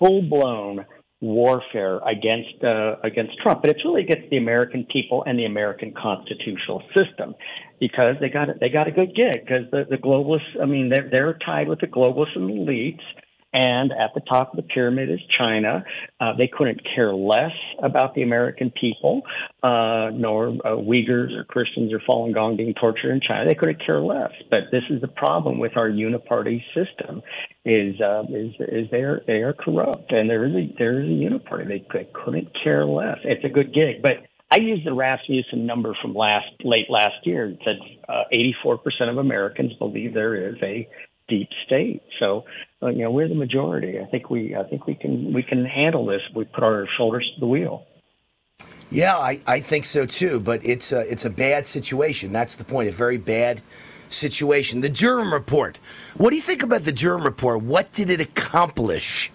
full 0.00 0.22
blown 0.22 0.84
warfare 1.20 1.98
against 2.06 2.62
uh, 2.62 2.96
against 3.02 3.38
Trump, 3.42 3.62
but 3.62 3.70
it's 3.70 3.84
really 3.84 4.02
against 4.02 4.28
the 4.30 4.36
American 4.36 4.86
people 4.92 5.24
and 5.26 5.38
the 5.38 5.46
American 5.46 5.92
constitutional 5.92 6.82
system 6.96 7.34
because 7.80 8.16
they 8.20 8.28
got 8.28 8.48
they 8.60 8.68
got 8.68 8.86
a 8.86 8.92
good 8.92 9.14
gig 9.14 9.40
because 9.40 9.70
the 9.70 9.84
the 9.88 9.96
globalists. 9.96 10.60
I 10.60 10.66
mean, 10.66 10.90
they're 10.90 11.08
they're 11.10 11.38
tied 11.44 11.68
with 11.68 11.80
the 11.80 11.86
globalists 11.86 12.36
and 12.36 12.50
elites. 12.50 13.00
And 13.52 13.92
at 13.92 14.12
the 14.14 14.20
top 14.20 14.50
of 14.50 14.56
the 14.56 14.62
pyramid 14.62 15.10
is 15.10 15.20
China. 15.38 15.84
Uh, 16.20 16.32
they 16.36 16.46
couldn't 16.46 16.80
care 16.94 17.14
less 17.14 17.52
about 17.82 18.14
the 18.14 18.22
American 18.22 18.70
people, 18.70 19.22
uh, 19.62 20.10
nor 20.12 20.48
uh, 20.48 20.76
Uyghurs 20.76 21.34
or 21.34 21.44
Christians 21.44 21.92
or 21.92 22.00
Falun 22.00 22.34
Gong 22.34 22.56
being 22.56 22.74
tortured 22.74 23.12
in 23.12 23.20
China. 23.26 23.48
They 23.48 23.54
couldn't 23.54 23.84
care 23.84 24.00
less. 24.00 24.32
But 24.50 24.64
this 24.72 24.82
is 24.90 25.00
the 25.00 25.08
problem 25.08 25.58
with 25.58 25.76
our 25.76 25.88
uniparty 25.88 26.62
system: 26.74 27.22
is 27.64 28.00
uh, 28.00 28.24
is 28.28 28.52
is 28.58 28.90
they 28.90 29.02
are 29.02 29.22
they 29.26 29.42
are 29.42 29.54
corrupt, 29.54 30.12
and 30.12 30.28
there 30.28 30.44
is 30.44 30.54
a 30.54 30.74
there 30.78 31.00
is 31.00 31.06
a 31.06 31.12
uniparty. 31.12 31.68
They, 31.68 31.86
they 31.92 32.08
couldn't 32.12 32.48
care 32.62 32.84
less. 32.84 33.18
It's 33.24 33.44
a 33.44 33.50
good 33.50 33.72
gig, 33.72 34.02
but. 34.02 34.26
I 34.48 34.58
used 34.58 34.86
the 34.86 34.94
Rasmussen 34.94 35.66
number 35.66 35.92
from 36.00 36.14
last 36.14 36.46
late 36.62 36.88
last 36.88 37.26
year. 37.26 37.46
It 37.46 37.58
said 37.64 37.78
uh, 38.08 38.22
84% 38.64 39.10
of 39.10 39.18
Americans 39.18 39.72
believe 39.80 40.14
there 40.14 40.36
is 40.36 40.54
a 40.62 40.88
deep 41.28 41.48
state. 41.66 42.02
So, 42.18 42.44
uh, 42.82 42.88
you 42.88 43.02
know, 43.04 43.10
we're 43.10 43.28
the 43.28 43.34
majority. 43.34 43.98
I 44.00 44.06
think 44.06 44.30
we, 44.30 44.54
I 44.54 44.64
think 44.64 44.86
we 44.86 44.94
can, 44.94 45.32
we 45.32 45.42
can 45.42 45.64
handle 45.64 46.06
this. 46.06 46.20
If 46.28 46.36
we 46.36 46.44
put 46.44 46.62
our 46.62 46.86
shoulders 46.96 47.30
to 47.34 47.40
the 47.40 47.46
wheel. 47.46 47.86
Yeah, 48.90 49.16
I, 49.16 49.40
I 49.46 49.60
think 49.60 49.84
so 49.84 50.06
too. 50.06 50.40
But 50.40 50.64
it's 50.64 50.92
a, 50.92 51.00
it's 51.10 51.24
a 51.24 51.30
bad 51.30 51.66
situation. 51.66 52.32
That's 52.32 52.56
the 52.56 52.64
point. 52.64 52.88
A 52.88 52.92
very 52.92 53.18
bad 53.18 53.62
situation. 54.08 54.80
The 54.80 54.88
Durham 54.88 55.32
report. 55.32 55.78
What 56.16 56.30
do 56.30 56.36
you 56.36 56.42
think 56.42 56.62
about 56.62 56.82
the 56.82 56.92
Durham 56.92 57.24
report? 57.24 57.62
What 57.62 57.92
did 57.92 58.10
it 58.10 58.20
accomplish? 58.20 59.32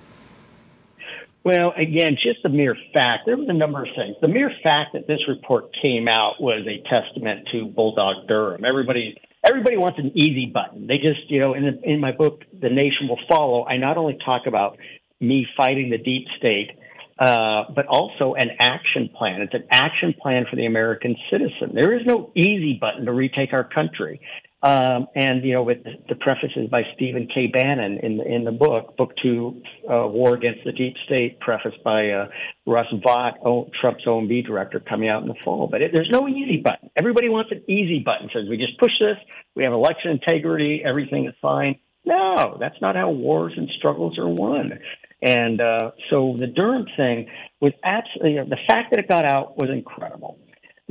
Well, 1.43 1.73
again, 1.75 2.17
just 2.21 2.43
the 2.43 2.49
mere 2.49 2.77
fact, 2.93 3.25
there 3.25 3.35
was 3.35 3.49
a 3.49 3.53
number 3.53 3.81
of 3.81 3.89
things. 3.95 4.15
The 4.21 4.27
mere 4.27 4.51
fact 4.63 4.93
that 4.93 5.07
this 5.07 5.19
report 5.27 5.75
came 5.81 6.07
out 6.07 6.39
was 6.39 6.67
a 6.67 6.87
testament 6.87 7.47
to 7.51 7.65
Bulldog 7.65 8.27
Durham. 8.27 8.63
Everybody 8.63 9.17
everybody 9.43 9.77
wants 9.77 9.99
an 9.99 10.11
easy 10.15 10.51
button. 10.53 10.87
They 10.87 10.97
just, 10.97 11.29
you 11.29 11.39
know, 11.39 11.53
in 11.53 11.63
the, 11.63 11.81
in 11.83 11.99
my 11.99 12.11
book, 12.11 12.43
The 12.59 12.69
Nation 12.69 13.07
Will 13.07 13.19
Follow, 13.27 13.65
I 13.65 13.77
not 13.77 13.97
only 13.97 14.17
talk 14.23 14.43
about 14.47 14.77
me 15.19 15.45
fighting 15.55 15.89
the 15.89 15.97
deep 15.97 16.27
state, 16.37 16.71
uh, 17.19 17.65
but 17.75 17.85
also 17.85 18.33
an 18.33 18.49
action 18.59 19.09
plan. 19.15 19.41
It's 19.41 19.53
an 19.53 19.65
action 19.69 20.15
plan 20.19 20.45
for 20.49 20.55
the 20.55 20.65
American 20.65 21.15
citizen. 21.29 21.71
There 21.73 21.93
is 21.93 22.05
no 22.05 22.31
easy 22.35 22.77
button 22.81 23.05
to 23.05 23.11
retake 23.11 23.53
our 23.53 23.63
country. 23.63 24.21
Um, 24.63 25.07
and 25.15 25.43
you 25.43 25.53
know, 25.53 25.63
with 25.63 25.79
the 25.83 26.15
prefaces 26.15 26.69
by 26.69 26.83
Stephen 26.95 27.27
K. 27.33 27.47
Bannon 27.47 27.97
in 28.03 28.17
the, 28.17 28.25
in 28.25 28.43
the 28.43 28.51
book, 28.51 28.95
Book 28.95 29.13
Two, 29.21 29.61
uh, 29.89 30.07
War 30.07 30.35
Against 30.35 30.59
the 30.65 30.71
Deep 30.71 30.95
State, 31.05 31.39
prefaced 31.39 31.83
by 31.83 32.09
uh, 32.09 32.27
Russ 32.67 32.85
Vought, 33.03 33.39
oh, 33.43 33.69
Trump's 33.79 34.05
OMB 34.05 34.45
director, 34.45 34.79
coming 34.79 35.09
out 35.09 35.23
in 35.23 35.27
the 35.27 35.35
fall. 35.43 35.67
But 35.67 35.81
it, 35.81 35.91
there's 35.93 36.09
no 36.11 36.27
easy 36.27 36.57
button. 36.57 36.91
Everybody 36.95 37.27
wants 37.27 37.51
an 37.51 37.63
easy 37.67 37.99
button. 38.05 38.29
Says 38.31 38.43
we 38.47 38.57
just 38.57 38.77
push 38.79 38.91
this, 38.99 39.17
we 39.55 39.63
have 39.63 39.73
election 39.73 40.11
integrity, 40.11 40.83
everything 40.85 41.25
is 41.25 41.33
fine. 41.41 41.79
No, 42.05 42.57
that's 42.59 42.79
not 42.81 42.95
how 42.95 43.09
wars 43.09 43.53
and 43.57 43.67
struggles 43.77 44.19
are 44.19 44.29
won. 44.29 44.79
And 45.23 45.59
uh, 45.61 45.91
so 46.09 46.35
the 46.37 46.47
Durham 46.47 46.85
thing 46.97 47.29
was 47.59 47.73
absolutely 47.83 48.43
the 48.49 48.57
fact 48.67 48.91
that 48.91 48.99
it 48.99 49.07
got 49.07 49.25
out 49.25 49.57
was 49.57 49.69
incredible 49.69 50.39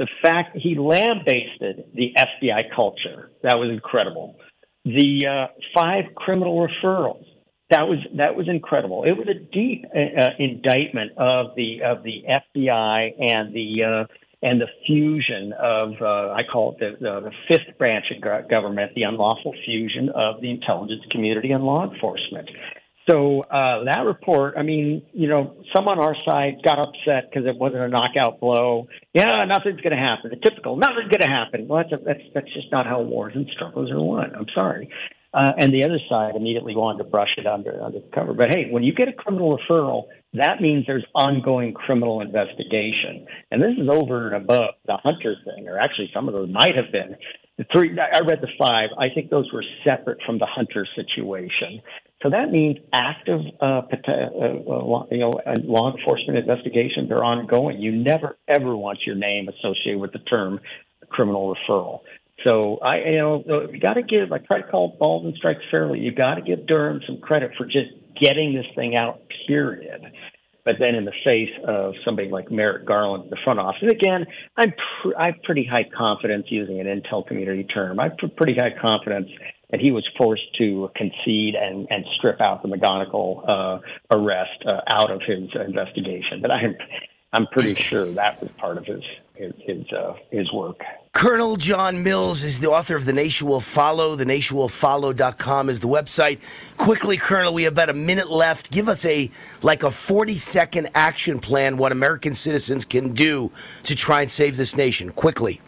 the 0.00 0.08
fact 0.22 0.56
he 0.56 0.76
lambasted 0.76 1.84
the 1.94 2.14
FBI 2.16 2.74
culture 2.74 3.30
that 3.42 3.58
was 3.58 3.68
incredible. 3.70 4.36
The 4.86 5.26
uh, 5.26 5.46
five 5.74 6.14
criminal 6.16 6.66
referrals 6.66 7.24
that 7.68 7.82
was 7.82 7.98
that 8.16 8.34
was 8.34 8.48
incredible. 8.48 9.04
It 9.04 9.12
was 9.12 9.28
a 9.28 9.34
deep 9.34 9.84
uh, 9.94 10.22
uh 10.22 10.28
indictment 10.38 11.12
of 11.18 11.54
the 11.54 11.82
of 11.84 12.02
the 12.02 12.24
FBI 12.26 13.12
and 13.20 13.54
the 13.54 13.84
uh, 13.84 14.06
and 14.42 14.58
the 14.58 14.68
fusion 14.86 15.52
of 15.52 15.92
uh, 16.00 16.32
I 16.32 16.44
call 16.50 16.72
it 16.72 16.78
the, 16.80 16.96
the, 16.98 17.20
the 17.28 17.32
fifth 17.46 17.76
branch 17.76 18.06
of 18.10 18.48
government, 18.48 18.92
the 18.94 19.02
unlawful 19.02 19.54
fusion 19.66 20.08
of 20.08 20.40
the 20.40 20.50
intelligence 20.50 21.02
community 21.10 21.52
and 21.52 21.62
law 21.62 21.92
enforcement. 21.92 22.48
So 23.10 23.40
uh, 23.40 23.84
that 23.84 24.04
report, 24.06 24.54
I 24.56 24.62
mean, 24.62 25.02
you 25.12 25.28
know, 25.28 25.56
some 25.74 25.88
on 25.88 25.98
our 25.98 26.14
side 26.24 26.62
got 26.62 26.78
upset 26.78 27.28
because 27.28 27.44
it 27.44 27.56
wasn't 27.56 27.82
a 27.82 27.88
knockout 27.88 28.38
blow. 28.38 28.86
Yeah, 29.12 29.44
nothing's 29.48 29.80
going 29.80 29.96
to 29.96 30.02
happen. 30.02 30.30
The 30.30 30.36
typical, 30.36 30.76
nothing's 30.76 31.10
going 31.10 31.22
to 31.22 31.28
happen. 31.28 31.66
Well, 31.66 31.82
that's, 31.82 32.00
a, 32.00 32.04
that's 32.04 32.20
that's 32.34 32.54
just 32.54 32.70
not 32.70 32.86
how 32.86 33.00
wars 33.02 33.32
and 33.34 33.48
struggles 33.52 33.90
are 33.90 34.00
won. 34.00 34.32
I'm 34.36 34.46
sorry. 34.54 34.90
Uh, 35.34 35.52
and 35.58 35.72
the 35.72 35.84
other 35.84 35.98
side 36.08 36.34
immediately 36.36 36.76
wanted 36.76 36.98
to 36.98 37.10
brush 37.10 37.30
it 37.36 37.46
under 37.46 37.82
under 37.82 37.98
the 37.98 38.10
cover. 38.14 38.32
But 38.34 38.50
hey, 38.50 38.66
when 38.70 38.82
you 38.84 38.92
get 38.92 39.08
a 39.08 39.12
criminal 39.12 39.58
referral, 39.58 40.04
that 40.34 40.60
means 40.60 40.86
there's 40.86 41.06
ongoing 41.14 41.72
criminal 41.72 42.20
investigation, 42.20 43.26
and 43.50 43.60
this 43.62 43.74
is 43.78 43.88
over 43.88 44.26
and 44.26 44.36
above 44.36 44.74
the 44.86 44.96
Hunter 45.02 45.36
thing, 45.44 45.68
or 45.68 45.78
actually 45.78 46.10
some 46.14 46.28
of 46.28 46.34
those 46.34 46.48
might 46.50 46.74
have 46.76 46.92
been. 46.92 47.16
The 47.58 47.64
three 47.72 47.96
I 47.98 48.20
read 48.20 48.40
the 48.40 48.48
five. 48.58 48.90
I 48.98 49.08
think 49.14 49.30
those 49.30 49.52
were 49.52 49.64
separate 49.84 50.18
from 50.26 50.38
the 50.38 50.46
Hunter 50.46 50.86
situation. 50.96 51.80
So 52.22 52.28
that 52.30 52.50
means 52.50 52.78
active, 52.92 53.40
uh, 53.60 53.64
uh, 53.64 54.12
uh 54.12 55.04
you 55.10 55.18
know, 55.18 55.32
law 55.62 55.96
enforcement 55.96 56.38
investigations 56.38 57.10
are 57.10 57.24
ongoing. 57.24 57.80
You 57.80 57.92
never 57.92 58.36
ever 58.46 58.76
want 58.76 58.98
your 59.06 59.16
name 59.16 59.48
associated 59.48 60.00
with 60.00 60.12
the 60.12 60.18
term 60.18 60.60
criminal 61.08 61.54
referral. 61.54 62.00
So 62.46 62.78
I, 62.82 62.98
you 62.98 63.18
know, 63.18 63.68
you 63.72 63.80
got 63.80 63.94
to 63.94 64.02
give. 64.02 64.32
I 64.32 64.38
try 64.38 64.60
to 64.60 64.68
call 64.68 64.96
balls 64.98 65.24
and 65.24 65.34
strikes 65.36 65.62
fairly. 65.70 66.00
You 66.00 66.12
got 66.12 66.36
to 66.36 66.42
give 66.42 66.66
Durham 66.66 67.00
some 67.06 67.18
credit 67.18 67.52
for 67.56 67.64
just 67.64 67.90
getting 68.20 68.54
this 68.54 68.66
thing 68.74 68.96
out. 68.96 69.22
Period. 69.46 70.12
But 70.64 70.76
then 70.78 70.94
in 70.94 71.04
the 71.04 71.12
face 71.24 71.50
of 71.66 71.94
somebody 72.04 72.28
like 72.28 72.50
Merrick 72.50 72.86
Garland, 72.86 73.24
in 73.24 73.30
the 73.30 73.38
front 73.42 73.58
office, 73.58 73.88
again, 73.90 74.26
I'm 74.56 74.72
pr- 75.02 75.16
I 75.18 75.26
have 75.28 75.42
pretty 75.42 75.64
high 75.64 75.88
confidence 75.96 76.46
using 76.48 76.80
an 76.80 76.86
intel 76.86 77.26
community 77.26 77.64
term. 77.64 77.98
I 77.98 78.04
have 78.04 78.36
pretty 78.36 78.54
high 78.54 78.74
confidence 78.78 79.28
that 79.70 79.80
he 79.80 79.92
was 79.92 80.06
forced 80.16 80.54
to 80.58 80.90
concede 80.96 81.54
and, 81.54 81.86
and 81.90 82.04
strip 82.16 82.40
out 82.40 82.62
the 82.62 82.68
McGonigal 82.68 83.48
uh, 83.48 83.80
arrest 84.10 84.64
uh, 84.66 84.80
out 84.92 85.10
of 85.10 85.20
his 85.22 85.48
investigation. 85.54 86.40
But 86.40 86.50
I'm 86.50 86.76
I'm 87.32 87.46
pretty 87.46 87.74
sure 87.74 88.10
that 88.12 88.42
was 88.42 88.50
part 88.58 88.76
of 88.76 88.86
his 88.86 89.02
his 89.34 89.52
his, 89.58 89.92
uh, 89.92 90.14
his 90.30 90.52
work. 90.52 90.80
Colonel 91.12 91.56
John 91.56 92.02
Mills 92.04 92.44
is 92.44 92.60
the 92.60 92.70
author 92.70 92.94
of 92.94 93.04
The 93.04 93.12
Nation 93.12 93.48
Will 93.48 93.60
Follow. 93.60 94.14
The 94.14 94.24
Nation 94.24 94.56
Will 94.56 94.68
Follow.com 94.68 95.68
is 95.68 95.80
the 95.80 95.88
website. 95.88 96.38
Quickly, 96.76 97.16
Colonel, 97.16 97.52
we 97.52 97.64
have 97.64 97.72
about 97.72 97.90
a 97.90 97.94
minute 97.94 98.30
left. 98.30 98.70
Give 98.70 98.88
us 98.88 99.04
a 99.04 99.30
like 99.62 99.82
a 99.82 99.90
40 99.90 100.36
second 100.36 100.90
action 100.94 101.38
plan 101.38 101.76
what 101.76 101.92
American 101.92 102.34
citizens 102.34 102.84
can 102.84 103.12
do 103.12 103.50
to 103.84 103.94
try 103.94 104.20
and 104.20 104.30
save 104.30 104.56
this 104.56 104.76
nation. 104.76 105.10
Quickly. 105.10 105.60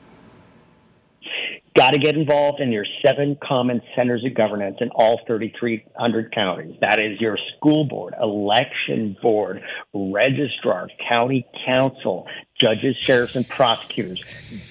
Got 1.75 1.93
to 1.93 1.99
get 1.99 2.17
involved 2.17 2.61
in 2.61 2.71
your 2.71 2.85
seven 3.05 3.39
common 3.43 3.81
centers 3.97 4.23
of 4.27 4.35
governance 4.35 4.77
in 4.81 4.91
all 4.91 5.21
3,300 5.27 6.35
counties. 6.35 6.77
That 6.83 6.99
is 6.99 7.19
your 7.19 7.39
school 7.57 7.85
board, 7.85 8.15
election 8.21 9.17
board, 9.23 9.63
registrar, 9.95 10.89
county 11.09 11.47
council, 11.65 12.27
judges, 12.61 12.95
sheriffs, 12.97 13.37
and 13.37 13.49
prosecutors. 13.49 14.23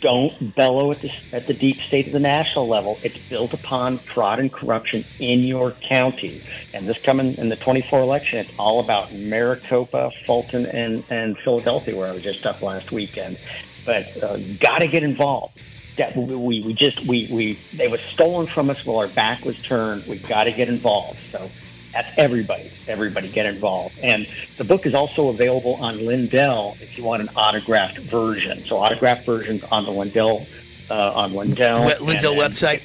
Don't 0.01 0.55
bellow 0.55 0.91
at 0.91 0.99
the, 0.99 1.11
at 1.33 1.47
the 1.47 1.55
deep 1.55 1.77
state 1.77 2.05
at 2.05 2.13
the 2.13 2.19
national 2.19 2.67
level. 2.67 2.99
It's 3.01 3.17
built 3.29 3.53
upon 3.53 3.97
fraud 3.97 4.37
and 4.37 4.53
corruption 4.53 5.03
in 5.17 5.39
your 5.39 5.71
county. 5.71 6.43
And 6.75 6.87
this 6.87 7.01
coming 7.01 7.33
in 7.39 7.49
the 7.49 7.55
24 7.55 7.99
election, 7.99 8.39
it's 8.39 8.53
all 8.59 8.79
about 8.79 9.11
Maricopa, 9.11 10.11
Fulton, 10.27 10.67
and, 10.67 11.03
and 11.09 11.35
Philadelphia, 11.39 11.97
where 11.97 12.09
I 12.09 12.11
was 12.11 12.21
just 12.21 12.45
up 12.45 12.61
last 12.61 12.91
weekend. 12.91 13.39
But 13.87 14.05
uh, 14.21 14.37
got 14.59 14.79
to 14.79 14.87
get 14.87 15.01
involved 15.01 15.63
that 15.97 16.15
we, 16.15 16.61
we 16.61 16.73
just 16.73 16.99
we, 17.05 17.27
we 17.31 17.53
they 17.75 17.87
was 17.87 18.01
stolen 18.01 18.47
from 18.47 18.69
us 18.69 18.85
while 18.85 18.97
our 18.97 19.07
back 19.09 19.43
was 19.45 19.61
turned. 19.61 20.05
We've 20.07 20.25
got 20.27 20.45
to 20.45 20.51
get 20.51 20.69
involved. 20.69 21.19
So 21.31 21.49
that's 21.91 22.17
everybody. 22.17 22.71
Everybody 22.87 23.29
get 23.29 23.45
involved. 23.45 23.99
And 24.01 24.27
the 24.57 24.63
book 24.63 24.85
is 24.85 24.93
also 24.93 25.29
available 25.29 25.75
on 25.75 26.05
Lindell 26.05 26.77
if 26.79 26.97
you 26.97 27.03
want 27.03 27.21
an 27.21 27.29
autographed 27.35 27.97
version. 27.99 28.59
So 28.59 28.77
autographed 28.77 29.25
versions 29.25 29.63
on 29.65 29.85
the 29.85 29.91
Lindell 29.91 30.45
uh, 30.89 31.13
on 31.13 31.33
Lindell 31.33 31.85
Lindell 32.01 32.41
and, 32.41 32.53
website. 32.53 32.81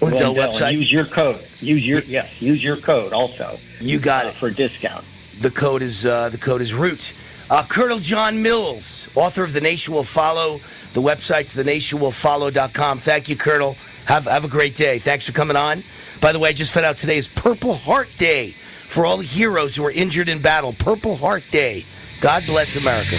And 0.00 0.10
Lindell, 0.10 0.32
Lindell, 0.32 0.52
website. 0.52 0.72
Use 0.74 0.92
your 0.92 1.06
code. 1.06 1.40
Use 1.60 1.86
your 1.86 2.00
yes. 2.00 2.40
Use 2.40 2.62
your 2.62 2.76
code 2.76 3.12
also. 3.12 3.58
You 3.80 3.98
got 3.98 4.26
uh, 4.26 4.28
it 4.28 4.34
for 4.34 4.48
a 4.48 4.54
discount. 4.54 5.04
The 5.40 5.50
code 5.50 5.82
is 5.82 6.04
uh, 6.04 6.28
the 6.28 6.38
code 6.38 6.60
is 6.60 6.74
root. 6.74 7.14
Uh, 7.50 7.64
Colonel 7.66 7.98
John 7.98 8.42
Mills, 8.42 9.08
author 9.14 9.42
of 9.42 9.54
The 9.54 9.60
Nation 9.62 9.94
Will 9.94 10.04
Follow. 10.04 10.60
The 10.92 11.02
website's 11.02 11.54
thenationwillfollow.com. 11.54 12.98
Thank 12.98 13.28
you, 13.28 13.36
Colonel. 13.36 13.76
Have, 14.06 14.24
have 14.24 14.44
a 14.44 14.48
great 14.48 14.74
day. 14.74 14.98
Thanks 14.98 15.26
for 15.26 15.32
coming 15.32 15.56
on. 15.56 15.82
By 16.20 16.32
the 16.32 16.38
way, 16.38 16.50
I 16.50 16.52
just 16.52 16.72
found 16.72 16.86
out 16.86 16.98
today 16.98 17.18
is 17.18 17.28
Purple 17.28 17.74
Heart 17.74 18.14
Day 18.16 18.50
for 18.50 19.04
all 19.04 19.18
the 19.18 19.24
heroes 19.24 19.76
who 19.76 19.84
are 19.84 19.90
injured 19.90 20.28
in 20.28 20.40
battle. 20.40 20.72
Purple 20.72 21.16
Heart 21.16 21.44
Day. 21.50 21.84
God 22.20 22.44
bless 22.46 22.76
America. 22.76 23.16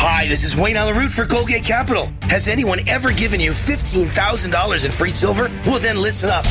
Hi, 0.00 0.26
this 0.28 0.44
is 0.44 0.56
Wayne 0.56 0.76
Allyn 0.76 0.96
Root 0.96 1.10
for 1.10 1.24
Goldgate 1.24 1.66
Capital. 1.66 2.10
Has 2.22 2.48
anyone 2.48 2.80
ever 2.88 3.12
given 3.12 3.40
you 3.40 3.50
$15,000 3.50 4.84
in 4.84 4.90
free 4.90 5.10
silver? 5.10 5.50
Well, 5.66 5.80
then 5.80 6.00
listen 6.00 6.30
up. 6.30 6.44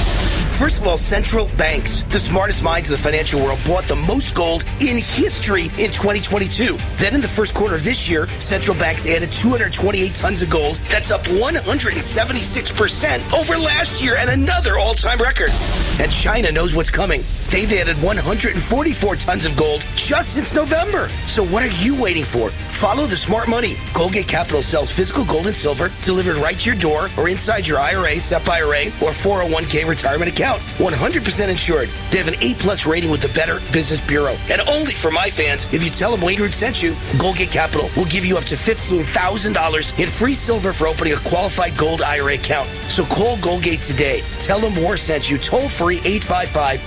First 0.51 0.81
of 0.81 0.87
all, 0.87 0.97
central 0.97 1.49
banks, 1.57 2.01
the 2.03 2.19
smartest 2.19 2.63
minds 2.63 2.89
of 2.89 2.97
the 2.97 3.03
financial 3.03 3.39
world, 3.39 3.59
bought 3.65 3.83
the 3.83 3.95
most 3.95 4.33
gold 4.33 4.63
in 4.81 4.97
history 4.97 5.65
in 5.77 5.91
2022. 5.91 6.77
Then 6.95 7.13
in 7.13 7.21
the 7.21 7.27
first 7.27 7.53
quarter 7.53 7.75
of 7.75 7.83
this 7.83 8.09
year, 8.09 8.27
central 8.39 8.75
banks 8.77 9.05
added 9.05 9.31
228 9.31 10.15
tons 10.15 10.41
of 10.41 10.49
gold. 10.49 10.77
That's 10.89 11.11
up 11.11 11.21
176% 11.25 13.39
over 13.39 13.55
last 13.55 14.03
year 14.03 14.15
and 14.17 14.31
another 14.31 14.79
all 14.79 14.95
time 14.95 15.19
record. 15.19 15.51
And 15.99 16.11
China 16.11 16.51
knows 16.51 16.73
what's 16.75 16.89
coming. 16.89 17.21
They've 17.49 17.71
added 17.73 17.95
144 18.03 19.15
tons 19.15 19.45
of 19.45 19.55
gold 19.55 19.85
just 19.95 20.33
since 20.33 20.53
November. 20.53 21.07
So 21.25 21.45
what 21.45 21.63
are 21.63 21.71
you 21.81 21.99
waiting 21.99 22.25
for? 22.25 22.49
Follow 22.49 23.05
the 23.05 23.15
smart 23.15 23.47
money. 23.47 23.75
Goldgate 23.95 24.27
Capital 24.27 24.61
sells 24.61 24.91
physical 24.91 25.23
gold 25.23 25.47
and 25.47 25.55
silver 25.55 25.89
delivered 26.01 26.37
right 26.37 26.59
to 26.59 26.69
your 26.69 26.79
door 26.79 27.07
or 27.17 27.29
inside 27.29 27.65
your 27.65 27.79
IRA, 27.79 28.19
SEP 28.19 28.47
IRA, 28.49 28.87
or 29.01 29.11
401k 29.11 29.87
retirement 29.87 30.29
account. 30.29 30.61
100% 30.77 31.49
insured. 31.49 31.89
They 32.11 32.17
have 32.17 32.27
an 32.27 32.35
A 32.41 32.53
plus 32.55 32.85
rating 32.85 33.09
with 33.09 33.21
the 33.21 33.29
Better 33.29 33.59
Business 33.71 34.01
Bureau. 34.05 34.35
And 34.51 34.61
only 34.67 34.93
for 34.93 35.09
my 35.09 35.29
fans, 35.29 35.65
if 35.73 35.83
you 35.83 35.89
tell 35.89 36.11
them 36.11 36.21
Wayne 36.21 36.41
Root 36.41 36.53
sent 36.53 36.83
you, 36.83 36.91
Goldgate 37.17 37.51
Capital 37.51 37.89
will 37.95 38.05
give 38.05 38.25
you 38.25 38.37
up 38.37 38.43
to 38.45 38.55
$15,000 38.55 39.99
in 39.99 40.07
free 40.07 40.33
silver 40.33 40.73
for 40.73 40.87
opening 40.87 41.13
a 41.13 41.19
qualified 41.21 41.77
gold 41.77 42.01
IRA 42.01 42.35
account. 42.35 42.67
So 42.89 43.05
call 43.05 43.37
Goldgate 43.37 43.85
today. 43.87 44.21
Tell 44.37 44.59
them 44.59 44.75
War 44.83 44.97
sent 44.97 45.31
you 45.31 45.37
toll 45.37 45.69
free 45.69 45.99
855 46.03 46.81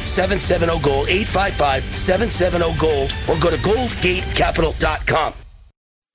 770 0.50 0.84
Gold, 0.84 1.08
855 1.08 1.96
770 1.96 2.80
Gold, 2.80 3.14
or 3.28 3.38
go 3.40 3.50
to 3.50 3.56
goldgatecapital.com. 3.62 5.34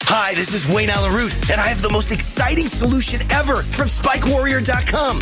Hi, 0.03 0.33
this 0.33 0.53
is 0.53 0.67
Wayne 0.67 0.89
Allyn 0.89 1.13
Root, 1.13 1.33
and 1.49 1.61
I 1.61 1.67
have 1.67 1.81
the 1.81 1.89
most 1.89 2.11
exciting 2.11 2.67
solution 2.67 3.21
ever 3.31 3.63
from 3.63 3.88
SpikeWarrior.com. 3.88 5.21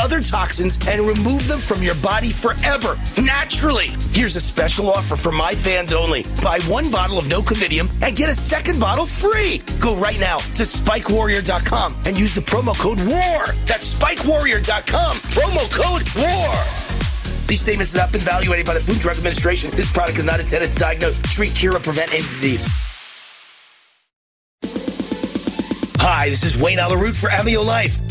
other 0.01 0.19
toxins 0.19 0.79
and 0.87 1.01
remove 1.01 1.47
them 1.47 1.59
from 1.59 1.83
your 1.83 1.95
body 1.95 2.31
forever, 2.31 2.97
naturally. 3.23 3.89
Here's 4.11 4.35
a 4.35 4.41
special 4.41 4.89
offer 4.89 5.15
for 5.15 5.31
my 5.31 5.53
fans 5.53 5.93
only. 5.93 6.23
Buy 6.43 6.59
one 6.67 6.89
bottle 6.89 7.19
of 7.19 7.29
No 7.29 7.41
Covidium 7.41 7.89
and 8.01 8.15
get 8.15 8.27
a 8.27 8.35
second 8.35 8.79
bottle 8.79 9.05
free. 9.05 9.61
Go 9.79 9.95
right 9.95 10.19
now 10.19 10.37
to 10.37 10.63
SpikeWarrior.com 10.63 11.95
and 12.05 12.19
use 12.19 12.33
the 12.33 12.41
promo 12.41 12.77
code 12.77 12.99
WAR. 13.01 13.53
That's 13.65 13.93
SpikeWarrior.com. 13.93 15.17
Promo 15.37 15.71
code 15.71 16.03
WAR. 16.17 16.65
These 17.47 17.61
statements 17.61 17.93
have 17.93 18.01
not 18.01 18.11
been 18.11 18.21
evaluated 18.21 18.65
by 18.65 18.73
the 18.73 18.79
Food 18.79 18.99
Drug 18.99 19.17
Administration. 19.17 19.69
This 19.71 19.91
product 19.91 20.17
is 20.17 20.25
not 20.25 20.39
intended 20.39 20.71
to 20.71 20.79
diagnose, 20.79 21.19
treat, 21.19 21.53
cure, 21.53 21.75
or 21.75 21.79
prevent 21.79 22.11
any 22.11 22.23
disease. 22.23 22.67
Hi, 26.03 26.29
this 26.29 26.43
is 26.43 26.57
Wayne 26.57 26.79
Allyn 26.79 26.99
Root 26.99 27.15
for 27.15 27.29
Amio 27.29 27.63
Life. 27.63 28.10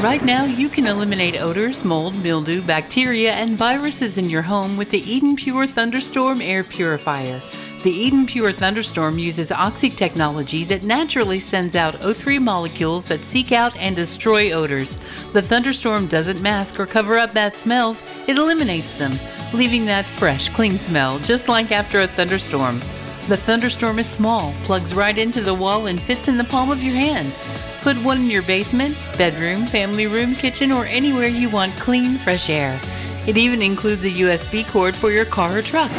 Right 0.00 0.24
now, 0.24 0.46
you 0.46 0.70
can 0.70 0.86
eliminate 0.86 1.38
odors, 1.38 1.84
mold, 1.84 2.16
mildew, 2.22 2.62
bacteria, 2.62 3.32
and 3.32 3.54
viruses 3.54 4.16
in 4.16 4.30
your 4.30 4.40
home 4.40 4.78
with 4.78 4.88
the 4.90 5.02
Eden 5.02 5.36
Pure 5.36 5.66
Thunderstorm 5.66 6.40
Air 6.40 6.64
Purifier. 6.64 7.38
The 7.82 7.90
Eden 7.90 8.24
Pure 8.24 8.52
Thunderstorm 8.52 9.18
uses 9.18 9.52
oxy 9.52 9.90
technology 9.90 10.64
that 10.64 10.84
naturally 10.84 11.38
sends 11.38 11.76
out 11.76 12.00
O3 12.00 12.40
molecules 12.40 13.04
that 13.08 13.20
seek 13.20 13.52
out 13.52 13.76
and 13.76 13.94
destroy 13.94 14.52
odors. 14.52 14.96
The 15.34 15.42
Thunderstorm 15.42 16.06
doesn't 16.06 16.40
mask 16.40 16.80
or 16.80 16.86
cover 16.86 17.18
up 17.18 17.34
bad 17.34 17.54
smells, 17.54 18.02
it 18.26 18.38
eliminates 18.38 18.94
them, 18.94 19.12
leaving 19.52 19.84
that 19.84 20.06
fresh, 20.06 20.48
clean 20.48 20.78
smell, 20.78 21.18
just 21.18 21.46
like 21.46 21.72
after 21.72 22.00
a 22.00 22.06
thunderstorm. 22.06 22.80
The 23.28 23.36
Thunderstorm 23.36 23.98
is 23.98 24.08
small, 24.08 24.54
plugs 24.64 24.94
right 24.94 25.18
into 25.18 25.42
the 25.42 25.52
wall, 25.54 25.88
and 25.88 26.00
fits 26.00 26.26
in 26.26 26.38
the 26.38 26.44
palm 26.44 26.70
of 26.70 26.82
your 26.82 26.94
hand. 26.94 27.34
Put 27.80 27.96
one 28.02 28.18
in 28.18 28.30
your 28.30 28.42
basement, 28.42 28.96
bedroom, 29.16 29.66
family 29.66 30.06
room, 30.06 30.34
kitchen, 30.34 30.70
or 30.70 30.84
anywhere 30.84 31.28
you 31.28 31.48
want 31.48 31.74
clean, 31.76 32.18
fresh 32.18 32.50
air. 32.50 32.80
It 33.26 33.36
even 33.36 33.62
includes 33.62 34.04
a 34.04 34.10
USB 34.10 34.66
cord 34.66 34.94
for 34.94 35.10
your 35.10 35.24
car 35.24 35.58
or 35.58 35.62
truck. 35.62 35.90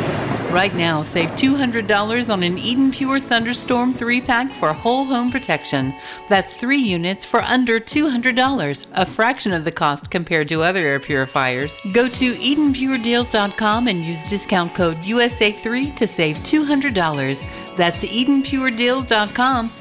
Right 0.52 0.76
now, 0.76 1.02
save 1.02 1.30
$200 1.32 2.30
on 2.30 2.44
an 2.44 2.58
Eden 2.58 2.92
Pure 2.92 3.22
Thunderstorm 3.22 3.94
3 3.94 4.20
pack 4.20 4.52
for 4.52 4.74
whole 4.74 5.06
home 5.06 5.32
protection. 5.32 5.96
That's 6.28 6.54
three 6.54 6.82
units 6.82 7.26
for 7.26 7.42
under 7.42 7.80
$200, 7.80 8.86
a 8.92 9.06
fraction 9.06 9.54
of 9.54 9.64
the 9.64 9.72
cost 9.72 10.12
compared 10.12 10.50
to 10.50 10.62
other 10.62 10.82
air 10.82 11.00
purifiers. 11.00 11.80
Go 11.94 12.10
to 12.10 12.34
EdenPureDeals.com 12.34 13.88
and 13.88 14.00
use 14.00 14.26
discount 14.26 14.76
code 14.76 14.98
USA3 14.98 15.96
to 15.96 16.06
save 16.06 16.38
$200. 16.40 17.78
That's 17.78 18.04
EdenPureDeals.com. 18.04 19.72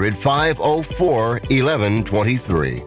504 0.00 1.32
1123. 1.50 2.82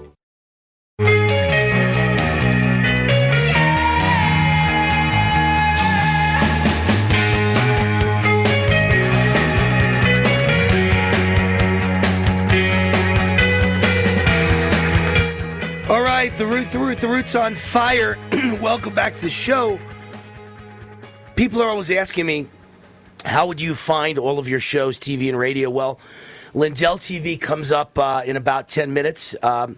All 15.88 16.02
right, 16.02 16.32
the 16.38 16.48
root, 16.48 16.72
the 16.72 16.80
root, 16.80 16.98
the 16.98 17.08
root's 17.08 17.36
on 17.36 17.54
fire. 17.54 18.18
Welcome 18.60 18.96
back 18.96 19.14
to 19.16 19.22
the 19.22 19.30
show. 19.30 19.80
People 21.36 21.62
are 21.62 21.70
always 21.70 21.92
asking 21.92 22.26
me, 22.26 22.48
how 23.24 23.46
would 23.46 23.62
you 23.62 23.76
find 23.76 24.18
all 24.18 24.40
of 24.40 24.50
your 24.50 24.60
shows, 24.60 24.98
TV 24.98 25.30
and 25.30 25.38
radio? 25.38 25.70
Well, 25.70 26.00
Lindell 26.56 26.98
TV 26.98 27.40
comes 27.40 27.70
up 27.74 28.00
uh, 28.00 28.22
in 28.26 28.38
about 28.38 28.70
10 28.70 28.94
minutes 28.94 29.36
um, 29.44 29.78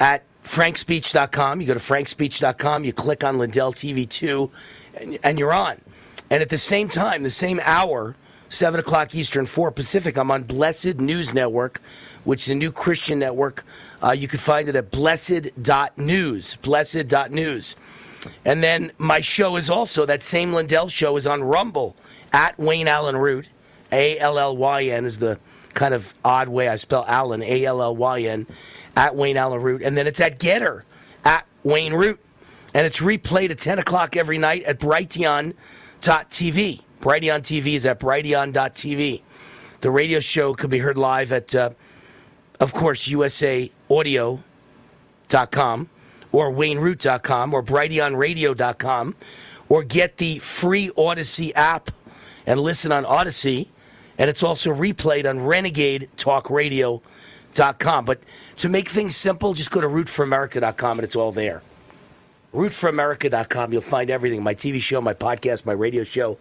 at 0.00 0.24
frankspeech.com. 0.42 1.60
You 1.60 1.66
go 1.68 1.74
to 1.74 1.80
frankspeech.com, 1.80 2.84
you 2.84 2.92
click 2.92 3.22
on 3.22 3.38
Lindell 3.38 3.72
TV 3.72 4.08
2, 4.08 4.50
and, 5.00 5.18
and 5.22 5.38
you're 5.38 5.52
on. 5.52 5.80
And 6.28 6.42
at 6.42 6.48
the 6.48 6.58
same 6.58 6.88
time, 6.88 7.22
the 7.22 7.30
same 7.30 7.60
hour, 7.62 8.16
7 8.48 8.80
o'clock 8.80 9.14
Eastern, 9.14 9.46
4 9.46 9.70
Pacific, 9.70 10.18
I'm 10.18 10.32
on 10.32 10.42
Blessed 10.42 10.98
News 10.98 11.32
Network, 11.32 11.80
which 12.24 12.42
is 12.42 12.50
a 12.50 12.54
new 12.56 12.72
Christian 12.72 13.20
network. 13.20 13.64
Uh, 14.02 14.10
you 14.10 14.26
can 14.26 14.40
find 14.40 14.68
it 14.68 14.74
at 14.74 14.90
blessed.news. 14.90 16.56
Blessed.news. 16.56 17.76
And 18.44 18.64
then 18.64 18.90
my 18.98 19.20
show 19.20 19.54
is 19.54 19.70
also, 19.70 20.04
that 20.04 20.24
same 20.24 20.52
Lindell 20.52 20.88
show 20.88 21.16
is 21.16 21.28
on 21.28 21.44
Rumble 21.44 21.94
at 22.32 22.58
Wayne 22.58 22.88
Allyn 22.88 23.16
Root. 23.16 23.50
A 23.92 24.18
L 24.18 24.38
L 24.38 24.54
Y 24.56 24.84
N 24.84 25.06
is 25.06 25.18
the 25.18 25.38
kind 25.78 25.94
of 25.94 26.12
odd 26.24 26.48
way 26.48 26.68
I 26.68 26.74
spell 26.74 27.04
Allyn, 27.06 27.40
A 27.40 27.64
L 27.64 27.80
L 27.80 27.94
Y 27.94 28.22
N, 28.22 28.48
at 28.96 29.14
Wayne 29.14 29.36
Allyn 29.36 29.62
Root. 29.62 29.82
And 29.82 29.96
then 29.96 30.08
it's 30.08 30.20
at 30.20 30.40
GETTR 30.40 30.82
at 31.24 31.46
Wayne 31.62 31.94
Root. 31.94 32.18
And 32.74 32.84
it's 32.84 32.98
replayed 33.00 33.50
at 33.50 33.58
10 33.58 33.78
o'clock 33.78 34.16
every 34.16 34.38
night 34.38 34.64
at 34.64 34.80
Brighteon.tv. 34.80 35.54
Brighteon 37.00 37.40
TV 37.40 37.74
is 37.74 37.86
at 37.86 38.00
Brighteon.tv. 38.00 39.22
The 39.80 39.90
radio 39.90 40.18
show 40.18 40.52
could 40.52 40.70
be 40.70 40.80
heard 40.80 40.98
live 40.98 41.32
at, 41.32 41.54
uh, 41.54 41.70
of 42.58 42.74
course, 42.74 43.08
USAaudio.com 43.08 44.42
or 46.32 46.50
WayneRoot.com 46.50 47.54
or 47.54 47.62
BrighteonRadio.com 47.62 49.14
or 49.68 49.84
get 49.84 50.16
the 50.16 50.40
free 50.40 50.90
Odyssey 50.96 51.54
app 51.54 51.92
and 52.46 52.58
listen 52.58 52.90
on 52.90 53.04
Odyssey. 53.04 53.70
And 54.18 54.28
it's 54.28 54.42
also 54.42 54.74
replayed 54.74 55.26
on 55.28 55.38
RenegadeTalkRadio.com. 55.38 58.04
But 58.04 58.20
to 58.56 58.68
make 58.68 58.88
things 58.88 59.16
simple, 59.16 59.54
just 59.54 59.70
go 59.70 59.80
to 59.80 59.86
RootForAmerica.com 59.86 60.98
and 60.98 61.04
it's 61.04 61.16
all 61.16 61.32
there. 61.32 61.62
RootForAmerica.com, 62.52 63.72
you'll 63.72 63.80
find 63.82 64.10
everything 64.10 64.42
my 64.42 64.54
TV 64.54 64.80
show, 64.80 65.00
my 65.00 65.14
podcast, 65.14 65.64
my 65.64 65.72
radio 65.72 66.02
show, 66.02 66.38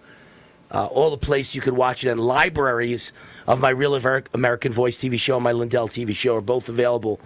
uh, 0.72 0.88
all 0.88 1.12
the 1.12 1.18
places 1.18 1.54
you 1.56 1.62
can 1.62 1.76
watch 1.76 2.04
it, 2.04 2.10
and 2.10 2.20
libraries 2.20 3.14
of 3.46 3.60
my 3.60 3.70
Real 3.70 3.94
American 4.34 4.72
Voice 4.72 4.98
TV 4.98 5.20
show 5.20 5.36
and 5.36 5.44
my 5.44 5.52
Lindell 5.52 5.88
TV 5.88 6.16
show 6.16 6.38
are 6.38 6.42
both 6.42 6.70
available 6.70 7.20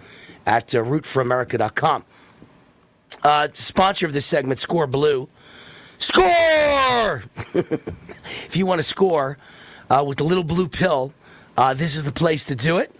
at 0.46 0.74
uh, 0.74 0.82
RootForAmerica.com. 0.82 2.04
Uh, 3.22 3.48
sponsor 3.52 4.06
of 4.06 4.12
this 4.12 4.26
segment, 4.26 4.58
Score 4.58 4.86
Blue. 4.86 5.28
Score! 5.98 7.22
if 7.54 8.56
you 8.56 8.66
want 8.66 8.80
to 8.80 8.82
score 8.82 9.38
uh, 9.90 10.04
with 10.06 10.18
the 10.18 10.24
little 10.24 10.44
blue 10.44 10.68
pill, 10.68 11.12
uh, 11.56 11.74
this 11.74 11.96
is 11.96 12.04
the 12.04 12.12
place 12.12 12.44
to 12.46 12.54
do 12.54 12.78
it. 12.78 12.94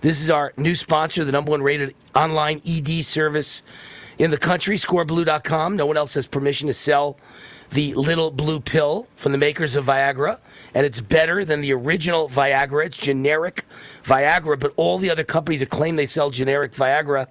This 0.00 0.20
is 0.20 0.30
our 0.30 0.52
new 0.56 0.74
sponsor, 0.74 1.24
the 1.24 1.32
number 1.32 1.50
one 1.50 1.62
rated 1.62 1.94
online 2.14 2.60
ED 2.66 3.04
service 3.04 3.62
in 4.18 4.30
the 4.30 4.38
country, 4.38 4.76
scoreblue.com. 4.76 5.76
No 5.76 5.86
one 5.86 5.96
else 5.96 6.14
has 6.14 6.26
permission 6.26 6.68
to 6.68 6.74
sell 6.74 7.16
the 7.70 7.94
little 7.94 8.30
blue 8.30 8.60
pill 8.60 9.08
from 9.16 9.32
the 9.32 9.38
makers 9.38 9.76
of 9.76 9.86
Viagra, 9.86 10.38
and 10.74 10.86
it's 10.86 11.00
better 11.00 11.44
than 11.44 11.60
the 11.60 11.72
original 11.72 12.28
Viagra. 12.28 12.86
It's 12.86 12.98
generic 12.98 13.64
Viagra, 14.02 14.58
but 14.60 14.72
all 14.76 14.98
the 14.98 15.10
other 15.10 15.24
companies 15.24 15.60
that 15.60 15.70
claim 15.70 15.96
they 15.96 16.06
sell 16.06 16.30
generic 16.30 16.72
Viagra, 16.72 17.26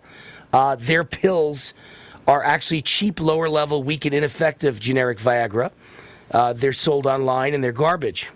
uh, 0.52 0.76
their 0.76 1.04
pills 1.04 1.74
are 2.28 2.44
actually 2.44 2.82
cheap, 2.82 3.20
lower 3.20 3.50
level, 3.50 3.84
weak, 3.84 4.06
and 4.06 4.14
ineffective 4.14 4.80
generic 4.80 5.20
Viagra. 5.20 5.72
Uh, 6.32 6.54
they're 6.54 6.74
sold 6.74 7.06
online 7.06 7.54
and 7.54 7.64
they're 7.64 7.72
garbage. 7.72 8.32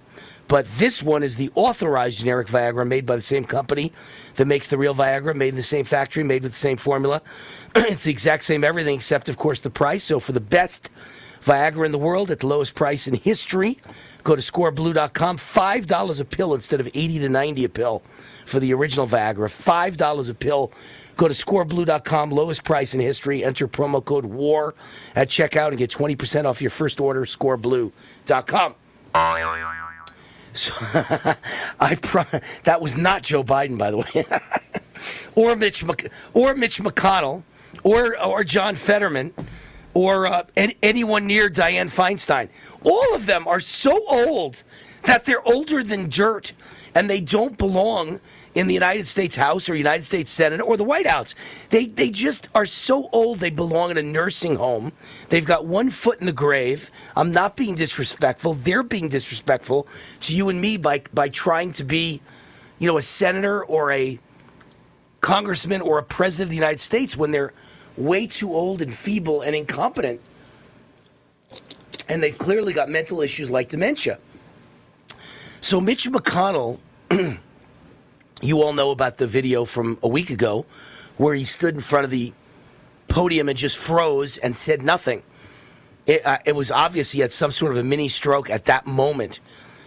But 0.47 0.65
this 0.77 1.03
one 1.03 1.23
is 1.23 1.35
the 1.35 1.49
authorized 1.55 2.19
generic 2.19 2.47
Viagra 2.47 2.87
made 2.87 3.05
by 3.05 3.15
the 3.15 3.21
same 3.21 3.43
company 3.43 3.91
that 4.35 4.45
makes 4.45 4.69
the 4.69 4.77
real 4.77 4.95
Viagra, 4.95 5.35
made 5.35 5.49
in 5.49 5.55
the 5.55 5.61
same 5.61 5.85
factory, 5.85 6.23
made 6.23 6.43
with 6.43 6.53
the 6.53 6.57
same 6.57 6.77
formula. 6.77 7.21
it's 7.75 8.03
the 8.03 8.11
exact 8.11 8.45
same 8.45 8.63
everything 8.63 8.95
except, 8.95 9.29
of 9.29 9.37
course, 9.37 9.61
the 9.61 9.69
price. 9.69 10.03
So 10.03 10.19
for 10.19 10.31
the 10.31 10.39
best 10.39 10.91
Viagra 11.41 11.85
in 11.85 11.91
the 11.91 11.97
world 11.97 12.31
at 12.31 12.39
the 12.39 12.47
lowest 12.47 12.75
price 12.75 13.07
in 13.07 13.15
history, 13.15 13.77
go 14.23 14.35
to 14.35 14.41
scoreblue.com. 14.41 15.37
$5 15.37 16.21
a 16.21 16.25
pill 16.25 16.53
instead 16.53 16.79
of 16.79 16.87
80 16.87 17.19
to 17.19 17.29
90 17.29 17.65
a 17.65 17.69
pill 17.69 18.01
for 18.45 18.59
the 18.59 18.73
original 18.73 19.07
Viagra. 19.07 19.47
$5 19.47 20.29
a 20.29 20.33
pill. 20.33 20.71
Go 21.15 21.27
to 21.27 21.33
scoreblue.com, 21.33 22.31
lowest 22.31 22.63
price 22.63 22.93
in 22.93 23.01
history. 23.01 23.43
Enter 23.43 23.67
promo 23.67 24.03
code 24.03 24.25
WAR 24.25 24.75
at 25.15 25.29
checkout 25.29 25.69
and 25.69 25.77
get 25.77 25.89
20% 25.89 26.45
off 26.45 26.61
your 26.61 26.71
first 26.71 26.99
order. 26.99 27.25
Scoreblue.com. 27.25 28.75
So, 30.57 30.73
I 31.79 31.95
pro- 32.01 32.23
that 32.63 32.81
was 32.81 32.97
not 32.97 33.21
Joe 33.23 33.43
Biden, 33.43 33.77
by 33.77 33.91
the 33.91 33.97
way, 33.97 34.25
or 35.35 35.55
Mitch 35.55 35.83
Mc- 35.85 36.11
or 36.33 36.55
Mitch 36.55 36.79
McConnell, 36.81 37.43
or 37.83 38.19
or 38.23 38.43
John 38.43 38.75
Fetterman, 38.75 39.33
or 39.93 40.27
uh, 40.27 40.43
any- 40.55 40.77
anyone 40.81 41.27
near 41.27 41.49
Dianne 41.49 41.89
Feinstein. 41.93 42.49
All 42.83 43.15
of 43.15 43.25
them 43.27 43.47
are 43.47 43.59
so 43.59 44.03
old 44.07 44.63
that 45.03 45.25
they're 45.25 45.47
older 45.47 45.83
than 45.83 46.09
dirt 46.09 46.53
and 46.95 47.09
they 47.09 47.21
don't 47.21 47.57
belong 47.57 48.19
in 48.57 48.65
the 48.65 48.73
United 48.73 49.05
States 49.05 49.35
House 49.35 49.69
or 49.69 49.75
United 49.75 50.03
States 50.03 50.31
Senate 50.31 50.61
or 50.61 50.77
the 50.77 50.83
White 50.83 51.05
House. 51.05 51.35
They 51.69 51.85
they 51.85 52.09
just 52.09 52.49
are 52.55 52.65
so 52.65 53.07
old 53.11 53.39
they 53.39 53.51
belong 53.51 53.91
in 53.91 53.99
a 53.99 54.01
nursing 54.01 54.55
home. 54.55 54.93
They've 55.29 55.45
got 55.45 55.67
one 55.67 55.91
foot 55.91 56.19
in 56.19 56.25
the 56.25 56.33
grave. 56.33 56.89
I'm 57.15 57.31
not 57.31 57.55
being 57.55 57.75
disrespectful. 57.75 58.55
They're 58.55 58.81
being 58.81 59.09
disrespectful 59.09 59.87
to 60.21 60.35
you 60.35 60.49
and 60.49 60.59
me 60.59 60.77
by 60.77 61.03
by 61.13 61.29
trying 61.29 61.71
to 61.73 61.83
be, 61.83 62.19
you 62.79 62.87
know, 62.87 62.97
a 62.97 63.01
senator 63.03 63.63
or 63.63 63.91
a 63.91 64.17
congressman 65.21 65.81
or 65.81 65.99
a 65.99 66.03
president 66.03 66.47
of 66.47 66.49
the 66.49 66.55
United 66.55 66.79
States 66.79 67.15
when 67.15 67.29
they're 67.29 67.53
way 67.95 68.25
too 68.25 68.51
old 68.55 68.81
and 68.81 68.91
feeble 68.91 69.41
and 69.41 69.55
incompetent. 69.55 70.19
And 72.09 72.23
they've 72.23 72.37
clearly 72.37 72.73
got 72.73 72.89
mental 72.89 73.21
issues 73.21 73.51
like 73.51 73.69
dementia. 73.69 74.17
So 75.61 75.79
Mitch 75.79 76.09
McConnell, 76.09 76.79
you 78.41 78.61
all 78.61 78.73
know 78.73 78.91
about 78.91 79.17
the 79.17 79.27
video 79.27 79.65
from 79.65 79.97
a 80.03 80.07
week 80.07 80.29
ago 80.29 80.65
where 81.17 81.33
he 81.35 81.43
stood 81.43 81.73
in 81.73 81.81
front 81.81 82.05
of 82.05 82.11
the 82.11 82.33
podium 83.07 83.49
and 83.49 83.57
just 83.57 83.77
froze 83.77 84.37
and 84.37 84.55
said 84.55 84.81
nothing. 84.81 85.23
It, 86.05 86.25
uh, 86.25 86.37
it 86.45 86.55
was 86.55 86.71
obvious 86.71 87.11
he 87.11 87.19
had 87.19 87.31
some 87.31 87.51
sort 87.51 87.71
of 87.71 87.77
a 87.77 87.83
mini 87.83 88.07
stroke 88.07 88.49
at 88.49 88.65
that 88.65 88.85
moment. 88.85 89.39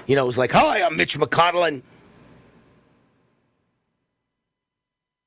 You 0.07 0.17
know, 0.17 0.23
it 0.23 0.27
was 0.27 0.39
like, 0.39 0.53
"Hi, 0.53 0.83
I'm 0.83 0.97
Mitch 0.97 1.19
McConnell," 1.19 1.67
and 1.67 1.83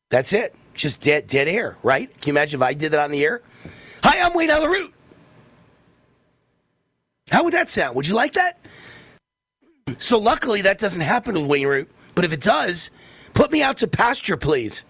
that's 0.09 0.33
it. 0.33 0.53
Just 0.73 1.01
dead, 1.01 1.27
dead 1.27 1.47
air, 1.47 1.77
right? 1.83 2.09
Can 2.21 2.29
you 2.29 2.33
imagine 2.33 2.59
if 2.59 2.63
I 2.63 2.73
did 2.73 2.91
that 2.91 2.99
on 2.99 3.11
the 3.11 3.23
air? 3.23 3.41
Hi, 4.03 4.19
I'm 4.19 4.33
Wayne 4.33 4.49
Allyn 4.49 4.69
Root. 4.69 4.93
How 7.31 7.43
would 7.43 7.53
that 7.53 7.69
sound? 7.69 7.95
Would 7.95 8.07
you 8.07 8.15
like 8.15 8.33
that? 8.33 8.59
So 9.97 10.19
luckily 10.19 10.61
that 10.63 10.77
doesn't 10.77 11.01
happen 11.01 11.35
with 11.35 11.45
Wayne 11.45 11.67
Root. 11.67 11.89
But 12.15 12.25
if 12.25 12.33
it 12.33 12.41
does, 12.41 12.91
put 13.33 13.51
me 13.51 13.61
out 13.61 13.77
to 13.77 13.87
pasture, 13.87 14.37
please. 14.37 14.83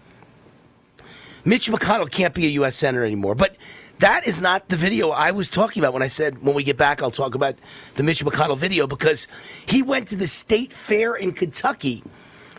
Mitch 1.44 1.70
McConnell 1.70 2.10
can't 2.10 2.32
be 2.32 2.46
a 2.46 2.50
U.S. 2.50 2.74
senator 2.74 3.04
anymore. 3.04 3.34
But 3.34 3.56
that 3.98 4.26
is 4.26 4.40
not 4.40 4.68
the 4.68 4.76
video 4.76 5.10
I 5.10 5.30
was 5.30 5.50
talking 5.50 5.82
about 5.82 5.92
when 5.92 6.02
I 6.02 6.06
said 6.06 6.42
when 6.42 6.54
we 6.54 6.64
get 6.64 6.76
back, 6.76 7.02
I'll 7.02 7.10
talk 7.10 7.34
about 7.34 7.56
the 7.96 8.02
Mitch 8.02 8.24
McConnell 8.24 8.56
video 8.56 8.86
because 8.86 9.28
he 9.66 9.82
went 9.82 10.08
to 10.08 10.16
the 10.16 10.26
state 10.26 10.72
fair 10.72 11.14
in 11.14 11.32
Kentucky, 11.32 12.02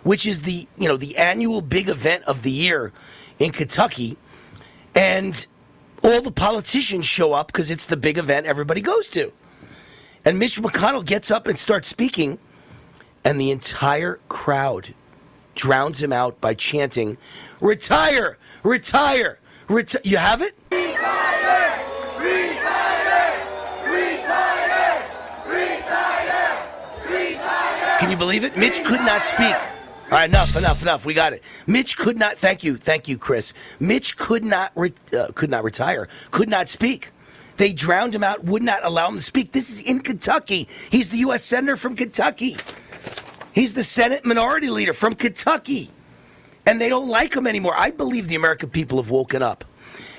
which 0.03 0.25
is 0.25 0.43
the 0.43 0.67
you 0.77 0.87
know 0.87 0.97
the 0.97 1.17
annual 1.17 1.61
big 1.61 1.89
event 1.89 2.23
of 2.25 2.43
the 2.43 2.51
year 2.51 2.93
in 3.39 3.51
Kentucky, 3.51 4.17
and 4.93 5.47
all 6.03 6.21
the 6.21 6.31
politicians 6.31 7.05
show 7.05 7.33
up 7.33 7.47
because 7.47 7.71
it's 7.71 7.87
the 7.87 7.97
big 7.97 8.17
event 8.17 8.45
everybody 8.45 8.81
goes 8.81 9.09
to. 9.09 9.33
And 10.23 10.39
Mitch 10.39 10.59
McConnell 10.59 11.05
gets 11.05 11.31
up 11.31 11.47
and 11.47 11.57
starts 11.57 11.87
speaking, 11.87 12.39
and 13.23 13.41
the 13.41 13.51
entire 13.51 14.19
crowd 14.29 14.93
drowns 15.55 16.03
him 16.03 16.13
out 16.13 16.39
by 16.41 16.53
chanting, 16.53 17.17
Retire! 17.59 18.37
Retire! 18.63 19.39
Retire! 19.67 20.01
You 20.03 20.17
have 20.17 20.41
it? 20.41 20.53
Can 27.99 28.11
you 28.11 28.17
believe 28.17 28.43
it? 28.43 28.55
Mitch 28.55 28.83
could 28.83 28.99
not 28.99 29.25
speak. 29.25 29.55
All 29.55 30.11
right, 30.11 30.29
enough, 30.29 30.55
enough, 30.55 30.83
enough. 30.83 31.05
We 31.05 31.15
got 31.15 31.33
it. 31.33 31.41
Mitch 31.65 31.97
could 31.97 32.19
not. 32.19 32.37
Thank 32.37 32.63
you, 32.63 32.77
thank 32.77 33.07
you, 33.07 33.17
Chris. 33.17 33.53
Mitch 33.79 34.17
could 34.17 34.43
not, 34.43 34.71
re, 34.75 34.93
uh, 35.17 35.29
could 35.33 35.49
not 35.49 35.63
retire. 35.63 36.07
Could 36.29 36.47
not 36.47 36.69
speak. 36.69 37.09
They 37.57 37.73
drowned 37.73 38.13
him 38.13 38.23
out. 38.23 38.43
Would 38.43 38.61
not 38.61 38.83
allow 38.83 39.07
him 39.07 39.15
to 39.15 39.23
speak. 39.23 39.53
This 39.53 39.71
is 39.71 39.81
in 39.81 40.01
Kentucky. 40.01 40.67
He's 40.91 41.09
the 41.09 41.17
U.S. 41.19 41.43
senator 41.43 41.75
from 41.75 41.95
Kentucky. 41.95 42.57
He's 43.55 43.73
the 43.73 43.83
Senate 43.83 44.25
minority 44.25 44.69
leader 44.69 44.91
from 44.91 45.15
Kentucky, 45.15 45.89
and 46.65 46.79
they 46.81 46.89
don't 46.89 47.07
like 47.07 47.33
him 47.33 47.47
anymore. 47.47 47.73
I 47.73 47.89
believe 47.89 48.27
the 48.27 48.35
American 48.35 48.69
people 48.69 49.01
have 49.01 49.09
woken 49.09 49.41
up. 49.41 49.63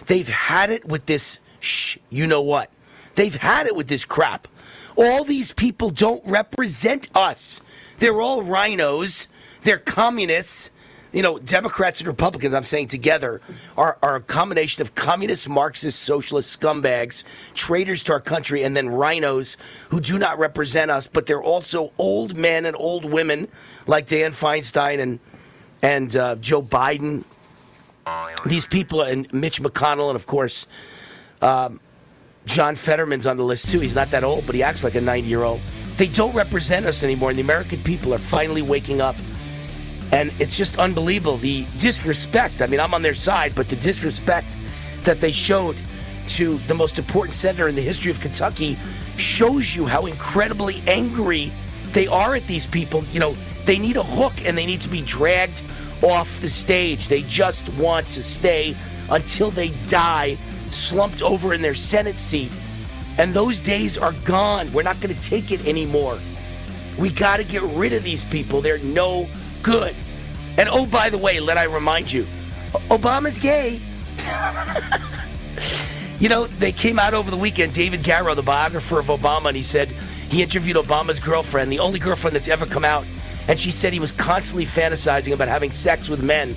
They've 0.07 0.27
had 0.27 0.71
it 0.71 0.87
with 0.87 1.05
this. 1.05 1.39
Shh, 1.61 1.99
you 2.09 2.27
know 2.27 2.41
what? 2.41 2.71
They've 3.15 3.35
had 3.35 3.67
it 3.67 3.77
with 3.77 3.89
this 3.89 4.07
crap. 4.07 4.49
All 4.97 5.23
these 5.23 5.53
people 5.53 5.91
don't 5.91 6.25
represent 6.25 7.11
us. 7.15 7.61
They're 7.99 8.23
all 8.23 8.43
RINOs. 8.43 9.29
They're 9.63 9.79
communists. 9.79 10.71
You 11.17 11.23
know, 11.23 11.39
Democrats 11.39 12.01
and 12.01 12.09
Republicans, 12.09 12.53
I'm 12.53 12.63
saying 12.63 12.89
together, 12.89 13.41
are, 13.75 13.97
are 14.03 14.17
a 14.17 14.21
combination 14.21 14.83
of 14.83 14.95
communist, 14.95 15.49
Marxist, 15.49 16.01
socialist 16.01 16.61
scumbags, 16.61 17.25
traitors 17.55 18.05
to 18.05 18.13
our 18.13 18.21
country, 18.21 18.63
and 18.63 18.77
then 18.77 18.89
RINOs 18.89 19.57
who 19.89 19.99
do 19.99 20.19
not 20.19 20.39
represent 20.39 20.91
us, 20.91 21.07
but 21.07 21.25
they're 21.25 21.43
also 21.43 21.91
old 21.97 22.37
men 22.37 22.67
and 22.67 22.77
old 22.79 23.07
women 23.07 23.49
like 23.87 24.05
Dan 24.05 24.33
Feinstein 24.33 25.01
and, 25.01 25.19
and 25.81 26.15
uh, 26.19 26.37
Joe 26.37 26.61
Biden. 26.61 27.25
These 28.45 28.67
people, 28.67 29.01
and 29.01 29.33
Mitch 29.33 29.63
McConnell, 29.63 30.11
and 30.11 30.17
of 30.17 30.27
course, 30.27 30.67
um, 31.41 31.81
John 32.45 32.75
Fetterman's 32.75 33.27
on 33.27 33.39
the 33.39 33.43
list 33.43 33.71
too. 33.71 33.81
He's 33.81 33.95
not 33.95 34.11
that 34.11 34.23
old, 34.23 34.45
but 34.45 34.55
he 34.55 34.63
acts 34.63 34.85
like 34.85 34.97
a 34.97 35.01
90 35.01 35.27
year 35.27 35.45
old. 35.45 35.63
They 35.97 36.09
don't 36.09 36.35
represent 36.35 36.85
us 36.85 37.03
anymore, 37.03 37.31
and 37.31 37.39
the 37.39 37.43
American 37.43 37.79
people 37.79 38.13
are 38.13 38.19
finally 38.19 38.61
waking 38.61 39.01
up. 39.01 39.17
And 40.13 40.33
it's 40.39 40.57
just 40.57 40.79
unbelievable 40.79 41.37
the 41.37 41.65
disrespect. 41.79 42.63
I 42.63 42.67
mean, 42.67 42.81
I'm 42.81 42.95
on 42.95 43.03
their 43.03 43.15
side, 43.15 43.55
but 43.55 43.69
the 43.69 43.77
disrespect 43.77 44.57
that 45.03 45.21
they 45.21 45.33
showed 45.33 45.77
to 46.29 46.59
the 46.59 46.75
most 46.75 46.99
important 46.99 47.33
senator 47.35 47.69
in 47.69 47.75
the 47.75 47.83
history 47.83 48.11
of 48.11 48.21
Kentucky 48.21 48.77
shows 49.17 49.75
you 49.75 49.87
how 49.87 50.07
incredibly 50.07 50.83
angry 50.87 51.51
they 51.93 52.07
are 52.07 52.35
at 52.35 52.43
these 52.47 52.67
people. 52.67 53.05
You 53.13 53.21
know, 53.21 53.33
they 53.65 53.79
need 53.79 53.97
a 53.97 54.03
hook 54.03 54.35
and 54.45 54.57
they 54.57 54.67
need 54.67 54.81
to 54.83 54.89
be 54.89 55.03
dragged 55.03 55.63
off 56.03 56.41
the 56.41 56.49
stage. 56.49 57.09
They 57.09 57.23
just 57.23 57.69
want 57.81 58.07
to 58.11 58.23
stay 58.23 58.75
until 59.11 59.51
they 59.51 59.69
die 59.87 60.37
slumped 60.71 61.23
over 61.23 61.55
in 61.55 61.63
their 61.63 61.75
Senate 61.75 62.19
seat. 62.19 62.57
And 63.19 63.33
those 63.33 63.61
days 63.61 63.97
are 63.97 64.13
gone. 64.25 64.71
We're 64.73 64.83
not 64.83 65.01
going 65.01 65.15
to 65.15 65.21
take 65.21 65.53
it 65.53 65.67
anymore. 65.67 66.19
We 66.99 67.11
got 67.11 67.39
to 67.39 67.47
get 67.47 67.63
rid 67.63 67.93
of 67.93 68.03
these 68.03 68.25
people. 68.25 68.61
They're 68.61 68.79
no 68.79 69.27
good. 69.67 69.95
And 70.57 70.69
oh, 70.71 70.87
by 70.87 71.11
the 71.11 71.19
way, 71.19 71.41
let 71.41 71.59
I 71.59 71.65
remind 71.65 72.11
you, 72.11 72.23
Obama's 72.89 73.39
gay. 73.39 73.81
you 76.21 76.29
know, 76.29 76.47
they 76.47 76.73
came 76.73 76.99
out 76.99 77.13
over 77.13 77.31
the 77.31 77.37
weekend, 77.37 77.73
David 77.73 78.03
Garrow, 78.03 78.35
the 78.35 78.43
biographer 78.43 79.01
of 79.01 79.07
Obama, 79.07 79.47
and 79.47 79.57
he 79.57 79.63
said 79.63 79.89
he 79.89 80.43
interviewed 80.43 80.77
Obama's 80.77 81.19
girlfriend, 81.19 81.71
the 81.71 81.81
only 81.81 81.99
girlfriend 81.99 82.37
that's 82.37 82.49
ever 82.49 82.65
come 82.65 82.85
out, 82.85 83.05
and 83.49 83.59
she 83.59 83.73
said 83.73 83.93
he 83.93 84.01
was 84.01 84.13
constantly 84.13 84.65
fantasizing 84.65 85.35
about 85.35 85.49
having 85.49 85.73
sex 85.73 86.09
with 86.09 86.23
men. 86.23 86.55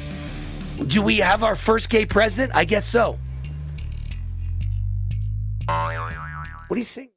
Do 0.87 1.01
we 1.01 1.17
have 1.17 1.43
our 1.43 1.55
first 1.55 1.89
gay 1.89 2.05
president? 2.05 2.55
I 2.55 2.63
guess 2.63 2.85
so. 2.85 3.17
What 6.67 6.75
do 6.75 6.79
you 6.79 6.85
think? 6.85 7.11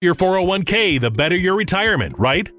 Your 0.00 0.14
401k, 0.14 1.00
the 1.00 1.10
better 1.10 1.36
your 1.36 1.54
retirement, 1.54 2.18
right? 2.18 2.48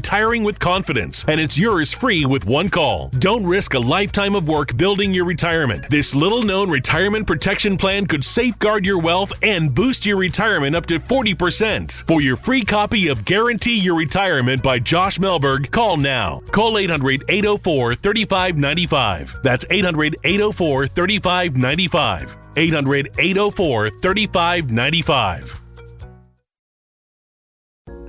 retiring 0.00 0.42
with 0.42 0.58
confidence, 0.58 1.26
and 1.28 1.38
it's 1.38 1.58
yours 1.58 1.92
free 1.92 2.24
with 2.24 2.46
one 2.46 2.70
call. 2.70 3.10
Don't 3.18 3.44
risk 3.44 3.74
a 3.74 3.78
lifetime 3.78 4.34
of 4.34 4.48
work 4.48 4.74
building 4.78 5.12
your 5.12 5.26
retirement. 5.26 5.90
This 5.90 6.14
little 6.14 6.42
known 6.42 6.70
retirement 6.70 7.26
protection 7.26 7.76
plan 7.76 8.06
could 8.06 8.24
safeguard 8.24 8.86
your 8.86 8.98
wealth 8.98 9.30
and 9.42 9.74
boost 9.74 10.06
your 10.06 10.16
retirement 10.16 10.74
up 10.74 10.86
to 10.86 10.98
40%. 10.98 12.06
For 12.08 12.22
your 12.22 12.38
free 12.38 12.62
copy 12.62 13.08
of 13.08 13.26
Guarantee 13.26 13.78
Your 13.78 13.94
Retirement 13.94 14.62
by 14.62 14.78
Josh 14.78 15.18
Mellberg, 15.18 15.70
call 15.70 15.98
now. 15.98 16.40
Call 16.50 16.78
800 16.78 17.24
804 17.28 17.96
3595. 17.96 19.36
That's 19.42 19.66
800 19.68 20.16
804 20.24 20.86
3595. 20.86 22.36
800 22.56 23.10
804 23.18 23.90
3595. 24.00 25.59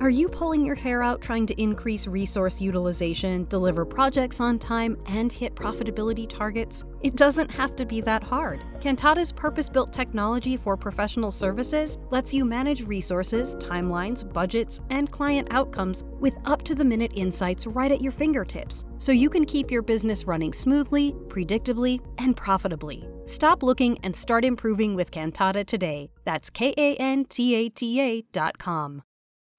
Are 0.02 0.10
you 0.10 0.28
pulling 0.28 0.66
your 0.66 0.74
hair 0.74 1.00
out 1.00 1.20
trying 1.20 1.46
to 1.46 1.62
increase 1.62 2.08
resource 2.08 2.60
utilization, 2.60 3.44
deliver 3.44 3.84
projects 3.84 4.40
on 4.40 4.58
time, 4.58 4.98
and 5.06 5.32
hit 5.32 5.54
profitability 5.54 6.28
targets? 6.28 6.82
It 7.02 7.14
doesn't 7.14 7.52
have 7.52 7.76
to 7.76 7.86
be 7.86 8.00
that 8.00 8.24
hard. 8.24 8.64
Kantata's 8.80 9.30
purpose 9.30 9.68
built 9.68 9.92
technology 9.92 10.56
for 10.56 10.76
professional 10.76 11.30
services 11.30 11.98
lets 12.10 12.34
you 12.34 12.44
manage 12.44 12.82
resources, 12.82 13.54
timelines, 13.60 14.28
budgets, 14.32 14.80
and 14.90 15.08
client 15.08 15.46
outcomes 15.52 16.02
with 16.18 16.34
up 16.46 16.62
to 16.62 16.74
the 16.74 16.84
minute 16.84 17.12
insights 17.14 17.68
right 17.68 17.92
at 17.92 18.02
your 18.02 18.10
fingertips, 18.10 18.84
so 18.98 19.12
you 19.12 19.30
can 19.30 19.44
keep 19.44 19.70
your 19.70 19.82
business 19.82 20.24
running 20.24 20.52
smoothly, 20.52 21.12
predictably, 21.28 22.00
and 22.18 22.36
profitably. 22.36 23.08
Stop 23.26 23.62
looking 23.62 23.96
and 24.02 24.16
start 24.16 24.44
improving 24.44 24.96
with 24.96 25.12
Cantata 25.12 25.64
today. 25.64 26.10
That's 26.24 26.50
K 26.50 26.74
A 26.76 26.96
N 26.96 27.24
T 27.24 27.54
A 27.54 27.68
T 27.68 28.00
A 28.00 28.22
dot 28.32 28.58
com. 28.58 29.04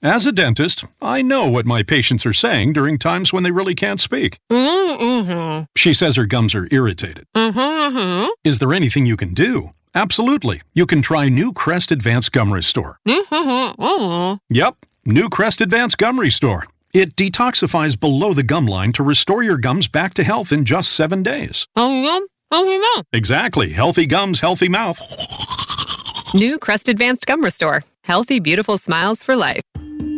As 0.03 0.25
a 0.25 0.33
dentist, 0.33 0.83
I 1.01 1.21
know 1.21 1.47
what 1.47 1.65
my 1.65 1.81
patients 1.81 2.25
are 2.25 2.33
saying 2.33 2.73
during 2.73 2.97
times 2.97 3.31
when 3.31 3.43
they 3.43 3.51
really 3.51 3.73
can't 3.73 4.01
speak. 4.01 4.37
Mm-hmm. 4.51 5.63
She 5.77 5.93
says 5.93 6.17
her 6.17 6.25
gums 6.25 6.53
are 6.53 6.67
irritated. 6.71 7.25
Mm-hmm. 7.33 8.27
Is 8.43 8.59
there 8.59 8.73
anything 8.73 9.05
you 9.05 9.15
can 9.15 9.33
do? 9.33 9.71
Absolutely. 9.95 10.61
You 10.73 10.85
can 10.85 11.01
try 11.01 11.29
New 11.29 11.53
Crest 11.53 11.89
Advanced 11.89 12.33
Gum 12.33 12.51
Restore. 12.51 12.99
Mm-hmm. 13.07 14.33
Yep, 14.49 14.75
New 15.05 15.29
Crest 15.29 15.61
Advanced 15.61 15.97
Gum 15.97 16.19
Restore. 16.19 16.67
It 16.91 17.15
detoxifies 17.15 17.97
below 17.97 18.33
the 18.33 18.43
gum 18.43 18.67
line 18.67 18.91
to 18.93 19.03
restore 19.03 19.41
your 19.41 19.57
gums 19.57 19.87
back 19.87 20.13
to 20.15 20.25
health 20.25 20.51
in 20.51 20.65
just 20.65 20.91
seven 20.91 21.23
days. 21.23 21.65
Oh, 21.77 21.89
yeah. 21.89 22.19
Oh, 22.51 22.65
yeah. 22.97 23.03
Exactly. 23.13 23.71
Healthy 23.71 24.07
gums, 24.07 24.41
healthy 24.41 24.67
mouth. 24.67 24.99
New 26.33 26.59
Crest 26.59 26.89
Advanced 26.89 27.25
Gum 27.25 27.41
Restore. 27.41 27.85
Healthy, 28.03 28.39
beautiful 28.41 28.77
smiles 28.77 29.23
for 29.23 29.37
life. 29.37 29.61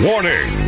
Warning! 0.00 0.67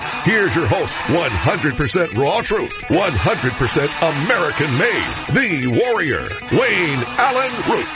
Here's 0.23 0.55
your 0.55 0.67
host, 0.67 0.97
100% 1.07 2.15
raw 2.15 2.41
truth, 2.41 2.79
100% 2.89 4.23
American 4.23 4.77
made, 4.77 5.15
the 5.33 5.65
warrior, 5.81 6.27
Wayne 6.51 7.03
Allyn 7.17 7.51
Root. 7.67 7.87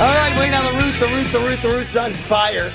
All 0.00 0.08
right, 0.08 0.38
Wayne 0.38 0.54
on 0.54 0.64
the 0.64 0.80
root, 0.80 0.94
the 0.98 1.06
root, 1.06 1.32
the 1.32 1.38
root, 1.40 1.58
the 1.60 1.68
root's 1.68 1.96
on 1.98 2.14
fire. 2.14 2.72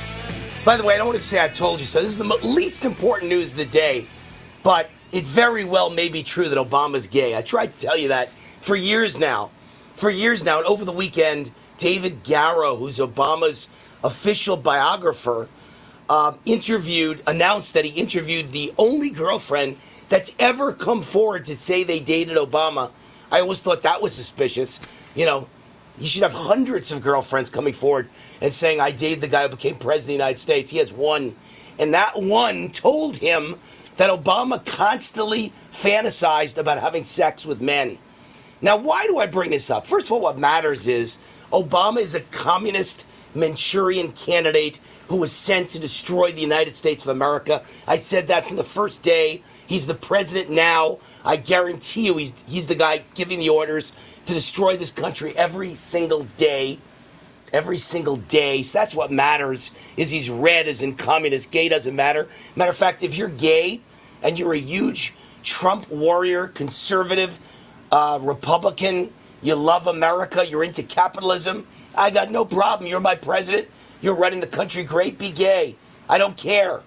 By 0.63 0.77
the 0.77 0.83
way, 0.83 0.93
I 0.93 0.97
don't 0.97 1.07
want 1.07 1.17
to 1.17 1.25
say 1.25 1.43
I 1.43 1.47
told 1.47 1.79
you 1.79 1.87
so. 1.87 1.99
This 1.99 2.11
is 2.11 2.17
the 2.19 2.25
least 2.25 2.85
important 2.85 3.29
news 3.29 3.53
of 3.53 3.57
the 3.57 3.65
day, 3.65 4.05
but 4.61 4.91
it 5.11 5.25
very 5.25 5.65
well 5.65 5.89
may 5.89 6.09
be 6.09 6.23
true 6.23 6.49
that 6.49 6.57
Obama's 6.57 7.07
gay. 7.07 7.35
I 7.35 7.41
tried 7.41 7.73
to 7.73 7.79
tell 7.79 7.97
you 7.97 8.09
that 8.09 8.29
for 8.61 8.75
years 8.75 9.19
now. 9.19 9.51
For 9.95 10.09
years 10.09 10.43
now. 10.43 10.59
And 10.59 10.67
over 10.67 10.85
the 10.85 10.91
weekend, 10.93 11.51
David 11.77 12.23
Garrow, 12.23 12.77
who's 12.77 12.99
Obama's 12.99 13.69
official 14.03 14.57
biographer, 14.57 15.49
uh, 16.09 16.33
interviewed, 16.45 17.21
announced 17.27 17.73
that 17.73 17.85
he 17.85 17.91
interviewed 17.99 18.49
the 18.49 18.73
only 18.77 19.09
girlfriend 19.09 19.77
that's 20.09 20.35
ever 20.39 20.73
come 20.73 21.01
forward 21.03 21.45
to 21.45 21.55
say 21.55 21.83
they 21.83 21.99
dated 21.99 22.37
Obama. 22.37 22.91
I 23.31 23.41
always 23.41 23.61
thought 23.61 23.83
that 23.83 24.01
was 24.01 24.13
suspicious. 24.13 24.79
You 25.15 25.25
know, 25.25 25.47
you 25.99 26.07
should 26.07 26.23
have 26.23 26.33
hundreds 26.33 26.91
of 26.91 27.01
girlfriends 27.01 27.49
coming 27.49 27.73
forward 27.73 28.09
and 28.41 28.51
saying, 28.51 28.79
I 28.79 28.91
dated 28.91 29.21
the 29.21 29.27
guy 29.27 29.43
who 29.43 29.49
became 29.49 29.75
president 29.75 30.01
of 30.01 30.07
the 30.07 30.13
United 30.13 30.39
States. 30.39 30.71
He 30.71 30.77
has 30.79 30.91
one. 30.93 31.35
And 31.77 31.93
that 31.93 32.13
one 32.15 32.69
told 32.71 33.17
him 33.17 33.55
that 33.99 34.09
Obama 34.09 34.65
constantly 34.65 35.51
fantasized 35.71 36.57
about 36.57 36.79
having 36.79 37.03
sex 37.03 37.45
with 37.45 37.59
men. 37.59 37.97
Now, 38.61 38.77
why 38.77 39.05
do 39.07 39.17
I 39.19 39.25
bring 39.25 39.51
this 39.51 39.69
up? 39.69 39.85
First 39.85 40.07
of 40.07 40.13
all, 40.13 40.21
what 40.21 40.39
matters 40.39 40.87
is 40.87 41.17
Obama 41.51 41.97
is 41.97 42.15
a 42.15 42.21
communist 42.21 43.05
Manchurian 43.35 44.13
candidate 44.13 44.79
who 45.09 45.17
was 45.17 45.33
sent 45.33 45.71
to 45.71 45.79
destroy 45.79 46.31
the 46.31 46.39
United 46.39 46.75
States 46.75 47.03
of 47.03 47.09
America. 47.09 47.61
I 47.85 47.97
said 47.97 48.27
that 48.27 48.45
from 48.45 48.55
the 48.55 48.63
first 48.63 49.03
day. 49.03 49.43
He's 49.67 49.85
the 49.85 49.95
president 49.95 50.49
now. 50.49 50.99
I 51.25 51.35
guarantee 51.35 52.05
you 52.05 52.15
he's, 52.15 52.33
he's 52.47 52.69
the 52.69 52.75
guy 52.75 53.03
giving 53.15 53.39
the 53.39 53.49
orders 53.49 53.91
to 54.23 54.33
destroy 54.33 54.77
this 54.77 54.91
country 54.91 55.35
every 55.35 55.75
single 55.75 56.23
day. 56.37 56.79
Every 57.51 57.79
single 57.79 58.15
day. 58.15 58.63
So 58.63 58.79
that's 58.79 58.95
what 58.95 59.11
matters 59.11 59.71
is 59.97 60.11
he's 60.11 60.29
red 60.29 60.69
as 60.69 60.83
in 60.83 60.95
communist. 60.95 61.51
Gay 61.51 61.67
doesn't 61.67 61.95
matter. 61.95 62.29
Matter 62.55 62.71
of 62.71 62.77
fact, 62.77 63.03
if 63.03 63.17
you're 63.17 63.27
gay 63.27 63.81
and 64.21 64.37
you're 64.37 64.53
a 64.53 64.59
huge 64.59 65.13
Trump 65.43 65.89
warrior, 65.89 66.47
conservative, 66.47 67.39
uh, 67.91 68.19
Republican, 68.21 69.11
you 69.41 69.55
love 69.55 69.87
America, 69.87 70.45
you're 70.45 70.63
into 70.63 70.83
capitalism, 70.83 71.65
I 71.95 72.11
got 72.11 72.31
no 72.31 72.45
problem. 72.45 72.89
You're 72.89 72.99
my 72.99 73.15
president. 73.15 73.67
You're 74.01 74.15
running 74.15 74.39
the 74.39 74.47
country 74.47 74.83
great. 74.83 75.17
Be 75.17 75.31
gay. 75.31 75.75
I 76.07 76.17
don't 76.17 76.37
care. 76.37 76.81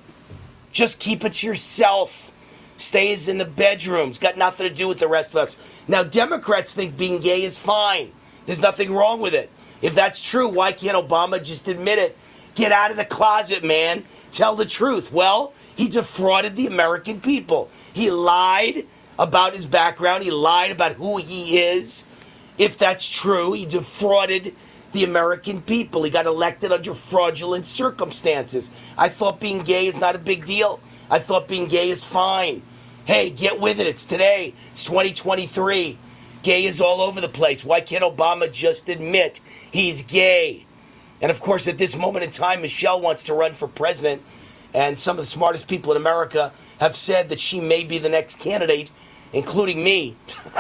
Just 0.73 0.99
keep 1.01 1.25
it 1.25 1.33
to 1.35 1.47
yourself. 1.47 2.33
Stays 2.77 3.29
in 3.29 3.39
the 3.39 3.45
bedrooms. 3.45 4.19
Got 4.19 4.39
nothing 4.39 4.67
to 4.67 4.75
do 4.75 4.89
with 4.89 4.99
the 4.99 5.09
rest 5.09 5.31
of 5.31 5.37
us. 5.37 5.83
Now, 5.87 6.03
Democrats 6.03 6.73
think 6.73 6.97
being 6.97 7.21
gay 7.21 7.43
is 7.43 7.59
fine. 7.59 8.13
There's 8.47 8.61
nothing 8.63 8.93
wrong 8.93 9.21
with 9.21 9.35
it. 9.35 9.51
If 9.83 9.95
that's 9.95 10.23
true, 10.23 10.49
why 10.49 10.73
can't 10.73 10.97
Obama 10.97 11.43
just 11.43 11.69
admit 11.69 11.99
it? 11.99 12.17
Get 12.55 12.73
out 12.73 12.91
of 12.91 12.97
the 12.97 13.05
closet, 13.05 13.65
man. 13.65 14.05
Tell 14.31 14.57
the 14.57 14.67
truth. 14.67 15.13
Well, 15.13 15.55
he 15.75 15.89
defrauded 15.89 16.57
the 16.57 16.67
American 16.67 17.21
people. 17.21 17.71
He 17.93 18.11
lied 18.11 18.87
about 19.19 19.55
his 19.55 19.67
background, 19.67 20.23
he 20.23 20.31
lied 20.31 20.71
about 20.71 20.93
who 20.93 21.19
he 21.19 21.59
is. 21.59 22.05
If 22.59 22.77
that's 22.77 23.09
true, 23.09 23.53
he 23.53 23.65
defrauded 23.67 24.55
the 24.93 25.05
American 25.05 25.63
people. 25.63 26.03
He 26.03 26.11
got 26.11 26.27
elected 26.27 26.73
under 26.73 26.95
fraudulent 26.95 27.67
circumstances. 27.67 28.71
I 28.97 29.09
thought 29.09 29.41
being 29.41 29.63
gay 29.63 29.87
is 29.87 29.99
not 29.99 30.15
a 30.17 30.19
big 30.19 30.45
deal. 30.45 30.81
I 31.11 31.19
thought 31.19 31.49
being 31.49 31.69
gay 31.69 31.91
is 31.91 32.05
fine. 32.05 32.63
Hey, 33.05 33.31
get 33.31 33.59
with 33.59 33.81
it. 33.81 33.87
It's 33.87 34.05
today. 34.05 34.55
It's 34.71 34.85
2023. 34.85 35.99
Gay 36.43 36.65
is 36.65 36.81
all 36.81 37.01
over 37.01 37.21
the 37.21 37.29
place. 37.29 37.65
Why 37.65 37.81
can't 37.81 38.05
Obama 38.05 38.53
just 38.53 38.89
admit 38.89 39.41
he's 39.71 40.03
gay? 40.03 40.67
And 41.23 41.31
of 41.31 41.41
course, 41.41 41.69
at 41.69 41.79
this 41.79 41.97
moment 41.97 42.25
in 42.25 42.31
time, 42.31 42.61
Michelle 42.61 43.01
wants 43.01 43.23
to 43.25 43.35
run 43.35 43.53
for 43.53 43.69
president. 43.69 44.23
And 44.75 44.99
some 44.99 45.19
of 45.19 45.25
the 45.25 45.31
smartest 45.31 45.69
people 45.69 45.93
in 45.93 45.97
America 45.97 46.53
have 46.81 46.97
said 46.97 47.29
that 47.29 47.39
she 47.39 47.61
may 47.61 47.85
be 47.85 47.99
the 47.99 48.09
next 48.09 48.41
candidate, 48.41 48.91
including 49.33 49.85
me 49.85 50.17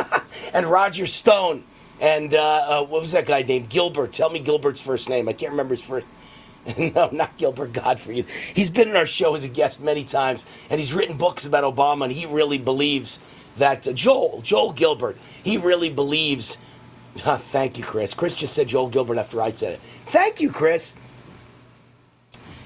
and 0.54 0.66
Roger 0.66 1.06
Stone. 1.06 1.64
And 2.00 2.34
uh, 2.34 2.40
uh, 2.42 2.84
what 2.84 3.00
was 3.00 3.12
that 3.12 3.26
guy 3.26 3.42
named? 3.42 3.68
Gilbert. 3.68 4.12
Tell 4.12 4.30
me 4.30 4.38
Gilbert's 4.38 4.80
first 4.80 5.08
name. 5.08 5.28
I 5.28 5.32
can't 5.32 5.50
remember 5.50 5.74
his 5.74 5.82
first. 5.82 6.06
no, 6.78 7.08
not 7.10 7.36
Gilbert 7.38 7.72
Gottfried. 7.72 8.26
He's 8.54 8.70
been 8.70 8.88
in 8.88 8.94
our 8.94 9.06
show 9.06 9.34
as 9.34 9.44
a 9.44 9.48
guest 9.48 9.80
many 9.80 10.04
times, 10.04 10.46
and 10.70 10.78
he's 10.78 10.94
written 10.94 11.16
books 11.16 11.44
about 11.44 11.64
Obama, 11.64 12.04
and 12.04 12.12
he 12.12 12.26
really 12.26 12.58
believes 12.58 13.18
that 13.56 13.88
uh, 13.88 13.92
Joel, 13.92 14.40
Joel 14.42 14.72
Gilbert, 14.72 15.16
he 15.42 15.58
really 15.58 15.90
believes. 15.90 16.58
Uh, 17.24 17.36
thank 17.38 17.78
you, 17.78 17.84
Chris. 17.84 18.14
Chris 18.14 18.34
just 18.34 18.54
said 18.54 18.68
Joel 18.68 18.88
Gilbert 18.88 19.18
after 19.18 19.40
I 19.40 19.50
said 19.50 19.74
it. 19.74 19.80
Thank 19.80 20.40
you, 20.40 20.50
Chris. 20.50 20.94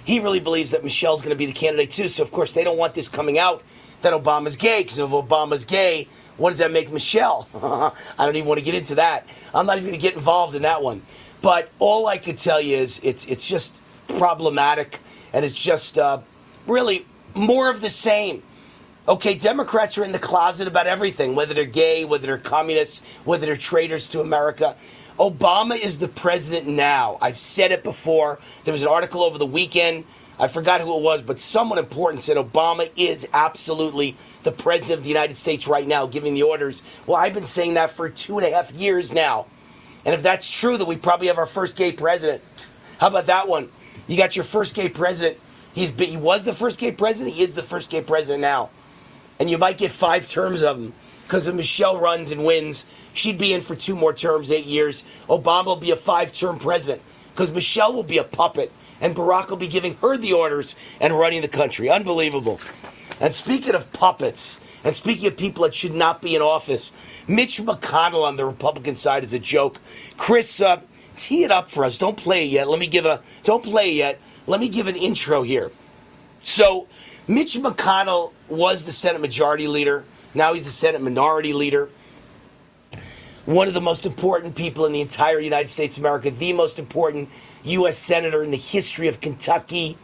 he 0.04 0.20
really 0.20 0.40
believes 0.40 0.70
that 0.70 0.84
Michelle's 0.84 1.20
going 1.20 1.30
to 1.30 1.36
be 1.36 1.46
the 1.46 1.52
candidate 1.52 1.90
too. 1.90 2.08
So 2.08 2.22
of 2.22 2.30
course 2.30 2.52
they 2.52 2.64
don't 2.64 2.78
want 2.78 2.94
this 2.94 3.08
coming 3.08 3.38
out 3.38 3.62
that 4.02 4.12
Obama's 4.12 4.56
gay 4.56 4.82
because 4.82 4.98
if 4.98 5.10
Obama's 5.10 5.64
gay, 5.64 6.06
what 6.36 6.50
does 6.50 6.58
that 6.58 6.70
make 6.70 6.92
Michelle? 6.92 7.48
I 8.18 8.26
don't 8.26 8.36
even 8.36 8.48
want 8.48 8.58
to 8.58 8.64
get 8.64 8.74
into 8.74 8.96
that. 8.96 9.26
I'm 9.54 9.66
not 9.66 9.78
even 9.78 9.90
going 9.90 9.98
to 9.98 10.02
get 10.02 10.14
involved 10.14 10.54
in 10.54 10.62
that 10.62 10.82
one. 10.82 11.02
But 11.42 11.70
all 11.78 12.06
I 12.06 12.18
could 12.18 12.36
tell 12.36 12.60
you 12.60 12.76
is 12.76 13.00
it's 13.02 13.26
it's 13.26 13.46
just 13.46 13.82
problematic 14.18 15.00
and 15.32 15.44
it's 15.44 15.54
just 15.54 15.98
uh, 15.98 16.20
really 16.66 17.06
more 17.34 17.70
of 17.70 17.80
the 17.80 17.90
same. 17.90 18.42
Okay, 19.08 19.34
Democrats 19.34 19.96
are 19.98 20.04
in 20.04 20.10
the 20.10 20.18
closet 20.18 20.66
about 20.66 20.88
everything, 20.88 21.36
whether 21.36 21.54
they're 21.54 21.64
gay, 21.64 22.04
whether 22.04 22.26
they're 22.26 22.38
communists, 22.38 23.02
whether 23.24 23.46
they're 23.46 23.54
traitors 23.54 24.08
to 24.08 24.20
America. 24.20 24.74
Obama 25.20 25.80
is 25.80 26.00
the 26.00 26.08
president 26.08 26.66
now. 26.66 27.16
I've 27.20 27.38
said 27.38 27.70
it 27.70 27.84
before. 27.84 28.40
There 28.64 28.72
was 28.72 28.82
an 28.82 28.88
article 28.88 29.22
over 29.22 29.38
the 29.38 29.46
weekend. 29.46 30.06
I 30.40 30.48
forgot 30.48 30.80
who 30.80 30.92
it 30.96 31.02
was, 31.02 31.22
but 31.22 31.38
someone 31.38 31.78
important 31.78 32.20
said 32.20 32.36
Obama 32.36 32.90
is 32.96 33.28
absolutely 33.32 34.16
the 34.42 34.50
president 34.50 34.98
of 34.98 35.02
the 35.04 35.08
United 35.08 35.36
States 35.36 35.68
right 35.68 35.86
now, 35.86 36.06
giving 36.06 36.34
the 36.34 36.42
orders. 36.42 36.82
Well, 37.06 37.16
I've 37.16 37.32
been 37.32 37.44
saying 37.44 37.74
that 37.74 37.92
for 37.92 38.10
two 38.10 38.38
and 38.38 38.46
a 38.46 38.50
half 38.50 38.72
years 38.72 39.12
now. 39.12 39.46
And 40.04 40.14
if 40.14 40.22
that's 40.24 40.50
true, 40.50 40.76
then 40.76 40.88
we 40.88 40.96
probably 40.96 41.28
have 41.28 41.38
our 41.38 41.46
first 41.46 41.76
gay 41.76 41.92
president. 41.92 42.42
How 42.98 43.06
about 43.06 43.26
that 43.26 43.46
one? 43.46 43.68
You 44.08 44.16
got 44.16 44.34
your 44.34 44.44
first 44.44 44.74
gay 44.74 44.88
president. 44.88 45.38
He's 45.74 45.92
been, 45.92 46.08
he 46.08 46.16
was 46.16 46.44
the 46.44 46.54
first 46.54 46.80
gay 46.80 46.90
president. 46.90 47.36
He 47.36 47.44
is 47.44 47.54
the 47.54 47.62
first 47.62 47.88
gay 47.88 48.02
president 48.02 48.40
now, 48.40 48.70
and 49.38 49.50
you 49.50 49.58
might 49.58 49.78
get 49.78 49.90
five 49.90 50.26
terms 50.26 50.62
of 50.62 50.78
them. 50.78 50.92
because 51.24 51.48
if 51.48 51.54
Michelle 51.54 51.98
runs 51.98 52.30
and 52.30 52.44
wins, 52.44 52.84
she'd 53.12 53.38
be 53.38 53.52
in 53.52 53.60
for 53.60 53.74
two 53.74 53.96
more 53.96 54.12
terms, 54.12 54.50
eight 54.50 54.66
years. 54.66 55.04
Obama 55.28 55.66
will 55.66 55.76
be 55.76 55.90
a 55.90 55.96
five-term 55.96 56.58
president 56.58 57.02
because 57.32 57.50
Michelle 57.50 57.92
will 57.92 58.02
be 58.04 58.18
a 58.18 58.24
puppet, 58.24 58.72
and 59.00 59.14
Barack 59.14 59.50
will 59.50 59.56
be 59.56 59.68
giving 59.68 59.94
her 59.96 60.16
the 60.16 60.32
orders 60.32 60.74
and 61.00 61.18
running 61.18 61.42
the 61.42 61.48
country. 61.48 61.90
Unbelievable. 61.90 62.60
And 63.20 63.34
speaking 63.34 63.74
of 63.74 63.92
puppets, 63.92 64.60
and 64.84 64.94
speaking 64.94 65.26
of 65.26 65.36
people 65.36 65.64
that 65.64 65.74
should 65.74 65.94
not 65.94 66.22
be 66.22 66.36
in 66.36 66.42
office, 66.42 66.92
Mitch 67.26 67.58
McConnell 67.60 68.24
on 68.24 68.36
the 68.36 68.44
Republican 68.44 68.94
side 68.94 69.24
is 69.24 69.32
a 69.32 69.38
joke. 69.38 69.80
Chris, 70.16 70.60
uh, 70.60 70.80
tee 71.16 71.42
it 71.42 71.50
up 71.50 71.68
for 71.68 71.84
us. 71.84 71.98
Don't 71.98 72.16
play 72.16 72.44
it 72.44 72.50
yet. 72.50 72.68
Let 72.68 72.78
me 72.78 72.86
give 72.86 73.06
a. 73.06 73.20
Don't 73.42 73.64
play 73.64 73.90
it 73.90 73.94
yet. 73.94 74.20
Let 74.46 74.60
me 74.60 74.68
give 74.68 74.86
an 74.86 74.96
intro 74.96 75.42
here. 75.42 75.72
So, 76.44 76.86
Mitch 77.28 77.56
McConnell 77.56 78.32
was 78.48 78.84
the 78.84 78.92
Senate 78.92 79.20
Majority 79.20 79.66
Leader. 79.66 80.04
Now 80.32 80.52
he's 80.52 80.62
the 80.62 80.70
Senate 80.70 81.02
Minority 81.02 81.52
Leader. 81.52 81.88
One 83.46 83.66
of 83.66 83.74
the 83.74 83.80
most 83.80 84.06
important 84.06 84.54
people 84.54 84.86
in 84.86 84.92
the 84.92 85.00
entire 85.00 85.40
United 85.40 85.68
States 85.68 85.96
of 85.96 86.04
America, 86.04 86.30
the 86.30 86.52
most 86.52 86.78
important 86.78 87.28
U.S. 87.64 87.98
Senator 87.98 88.44
in 88.44 88.52
the 88.52 88.56
history 88.56 89.08
of 89.08 89.20
Kentucky. 89.20 89.98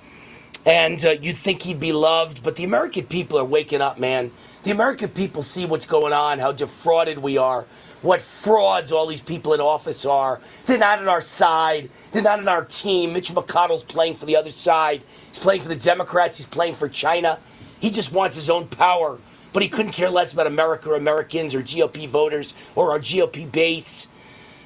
And 0.67 1.05
uh, 1.05 1.11
you'd 1.11 1.37
think 1.37 1.63
he'd 1.63 1.79
be 1.79 1.93
loved, 1.93 2.43
but 2.43 2.57
the 2.57 2.65
American 2.65 3.07
people 3.07 3.39
are 3.39 3.45
waking 3.45 3.81
up, 3.81 3.99
man. 3.99 4.33
The 4.65 4.73
American 4.73 5.09
people 5.11 5.43
see 5.43 5.65
what's 5.65 5.87
going 5.87 6.13
on, 6.13 6.41
how 6.41 6.51
defrauded 6.51 7.19
we 7.19 7.39
are, 7.39 7.67
what 8.03 8.21
frauds 8.21 8.93
all 8.93 9.07
these 9.07 9.23
people 9.23 9.55
in 9.55 9.61
office 9.61 10.05
are. 10.05 10.41
They're 10.67 10.79
not 10.79 10.99
on 10.99 11.09
our 11.09 11.21
side. 11.21 11.89
They're 12.11 12.23
not 12.23 12.41
on 12.41 12.49
our 12.49 12.65
team. 12.65 13.13
Mitch 13.13 13.33
McConnell's 13.33 13.85
playing 13.85 14.15
for 14.15 14.27
the 14.27 14.37
other 14.37 14.51
side. 14.51 15.03
He's 15.29 15.39
playing 15.39 15.61
for 15.61 15.69
the 15.69 15.77
Democrats. 15.77 16.37
He's 16.37 16.47
playing 16.47 16.75
for 16.75 16.89
China. 16.89 17.39
He 17.81 17.91
just 17.91 18.13
wants 18.13 18.37
his 18.37 18.51
own 18.51 18.69
power, 18.69 19.19
but 19.53 19.63
he 19.63 19.69
couldn't 19.69 19.93
care 19.93 20.11
less 20.11 20.33
about 20.33 20.47
America 20.47 20.91
or 20.91 20.97
Americans 20.97 21.55
or 21.55 21.63
GOP 21.63 22.09
voters 22.09 22.55
or 22.77 22.91
our 22.91 22.99
GOP 22.99 23.51
base. 23.51 24.09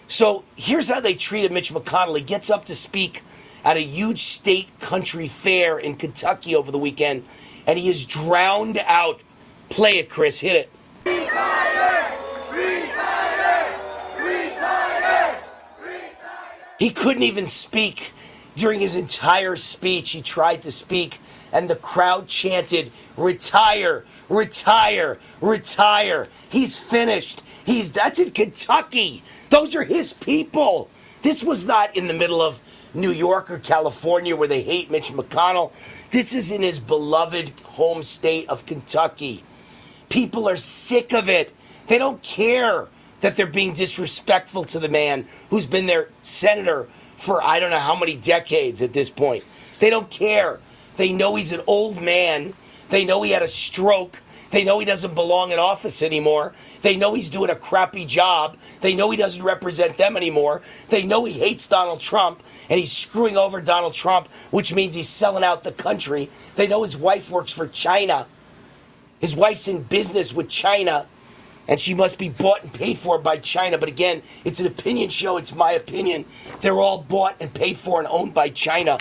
So 0.07 0.45
here's 0.57 0.89
how 0.89 1.01
they 1.01 1.15
treated 1.15 1.53
Mitch 1.53 1.73
McConnell. 1.73 2.17
He 2.17 2.23
gets 2.23 2.51
up 2.51 2.65
to 2.67 2.75
speak 2.75 3.23
at 3.65 3.77
a 3.77 3.81
huge 3.81 4.23
state 4.23 4.69
country 4.81 5.27
fair 5.27 5.79
in 5.79 5.97
Kentucky 5.97 6.55
over 6.55 6.71
the 6.71 6.79
weekend, 6.79 7.25
and 7.67 7.79
he 7.79 7.89
is 7.89 8.05
drowned 8.05 8.79
out. 8.87 9.21
Play 9.69 9.99
it, 9.99 10.09
Chris. 10.09 10.41
Hit 10.41 10.55
it. 10.55 10.71
He 16.87 16.93
couldn't 16.93 17.25
even 17.25 17.47
speak 17.47 18.13
during 18.55 18.79
his 18.79 18.95
entire 18.95 19.57
speech. 19.57 20.13
He 20.13 20.23
tried 20.23 20.63
to 20.63 20.71
speak, 20.71 21.19
and 21.53 21.69
the 21.69 21.75
crowd 21.75 22.29
chanted, 22.29 22.93
Retire, 23.17 24.05
retire, 24.29 25.19
retire. 25.41 26.29
He's 26.49 26.79
finished. 26.79 27.43
He's 27.65 27.91
that's 27.91 28.21
in 28.21 28.31
Kentucky. 28.31 29.25
Those 29.51 29.75
are 29.75 29.83
his 29.83 30.13
people. 30.13 30.89
This 31.23 31.43
was 31.43 31.67
not 31.67 31.97
in 31.97 32.07
the 32.07 32.15
middle 32.15 32.41
of 32.41 32.61
New 32.95 33.11
York 33.11 33.51
or 33.51 33.59
California 33.59 34.37
where 34.37 34.47
they 34.47 34.63
hate 34.63 34.89
Mitch 34.89 35.11
McConnell. 35.11 35.73
This 36.13 36.33
is 36.33 36.53
in 36.53 36.63
his 36.63 36.79
beloved 36.79 37.51
home 37.65 38.05
state 38.05 38.49
of 38.49 38.65
Kentucky. 38.65 39.43
People 40.09 40.49
are 40.49 40.55
sick 40.55 41.13
of 41.13 41.29
it. 41.29 41.53
They 41.89 41.99
don't 41.99 42.23
care 42.23 42.87
that 43.21 43.37
they're 43.37 43.47
being 43.47 43.73
disrespectful 43.73 44.65
to 44.65 44.79
the 44.79 44.89
man 44.89 45.27
who's 45.51 45.67
been 45.67 45.87
their 45.87 46.09
senator 46.23 46.89
for 47.17 47.43
I 47.43 47.61
don't 47.61 47.71
know 47.71 47.79
how 47.79 47.99
many 47.99 48.17
decades 48.17 48.83
at 48.83 48.93
this 48.93 49.11
point. 49.11 49.45
They 49.79 49.91
don't 49.91 50.11
care. 50.11 50.61
They 50.97 51.13
know 51.13 51.37
he's 51.37 51.53
an 51.53 51.63
old 51.67 52.01
man. 52.01 52.55
They 52.91 53.05
know 53.05 53.23
he 53.23 53.33
had 53.33 53.43
a 53.43 53.49
stroke. 53.49 54.23
They 54.51 54.65
know 54.65 54.79
he 54.79 54.87
doesn't 54.87 55.15
belong 55.15 55.51
in 55.51 55.59
office 55.59 56.03
anymore. 56.03 56.55
They 56.83 56.97
know 56.97 57.15
he's 57.15 57.31
doing 57.31 57.51
a 57.51 57.57
crappy 57.57 58.05
job. 58.05 58.57
They 58.81 58.95
know 58.95 59.11
he 59.11 59.17
doesn't 59.17 59.43
represent 59.43 59.97
them 59.97 60.17
anymore. 60.17 60.63
They 60.89 61.03
know 61.03 61.25
he 61.25 61.33
hates 61.33 61.69
Donald 61.69 62.01
Trump 62.01 62.43
and 62.71 62.79
he's 62.79 62.93
screwing 62.93 63.37
over 63.37 63.61
Donald 63.61 63.95
Trump, 63.95 64.29
which 64.51 64.73
means 64.73 64.95
he's 64.95 65.09
selling 65.09 65.43
out 65.43 65.65
the 65.65 65.73
country. 65.73 66.31
They 66.55 66.69
know 66.69 66.85
his 66.85 66.97
wife 66.97 67.31
works 67.31 67.53
for 67.53 67.67
China. 67.67 68.29
His 69.21 69.35
wife's 69.35 69.67
in 69.67 69.83
business 69.83 70.33
with 70.33 70.49
China 70.49 71.07
and 71.69 71.81
she 71.81 71.95
must 71.95 72.19
be 72.19 72.29
bought 72.29 72.63
and 72.63 72.73
paid 72.73 72.99
for 72.99 73.19
by 73.19 73.39
China. 73.39 73.79
But 73.79 73.89
again, 73.89 74.23
it's 74.45 74.61
an 74.61 74.67
opinion 74.67 75.09
show. 75.09 75.37
It's 75.37 75.55
my 75.55 75.73
opinion. 75.73 76.25
They're 76.61 76.79
all 76.79 76.99
bought 77.03 77.37
and 77.41 77.53
paid 77.53 77.77
for 77.77 77.99
and 77.99 78.09
owned 78.09 78.35
by 78.35 78.51
China. 78.51 78.99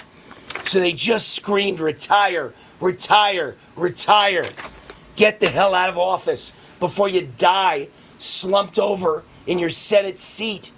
So 0.65 0.79
they 0.79 0.93
just 0.93 1.33
screamed, 1.35 1.79
retire, 1.79 2.53
retire, 2.79 3.55
retire. 3.75 4.49
Get 5.15 5.39
the 5.39 5.47
hell 5.47 5.73
out 5.73 5.89
of 5.89 5.97
office 5.97 6.53
before 6.79 7.07
you 7.07 7.29
die 7.37 7.89
slumped 8.17 8.79
over 8.79 9.23
in 9.45 9.59
your 9.59 9.69
Senate 9.69 10.17
seat 10.17 10.71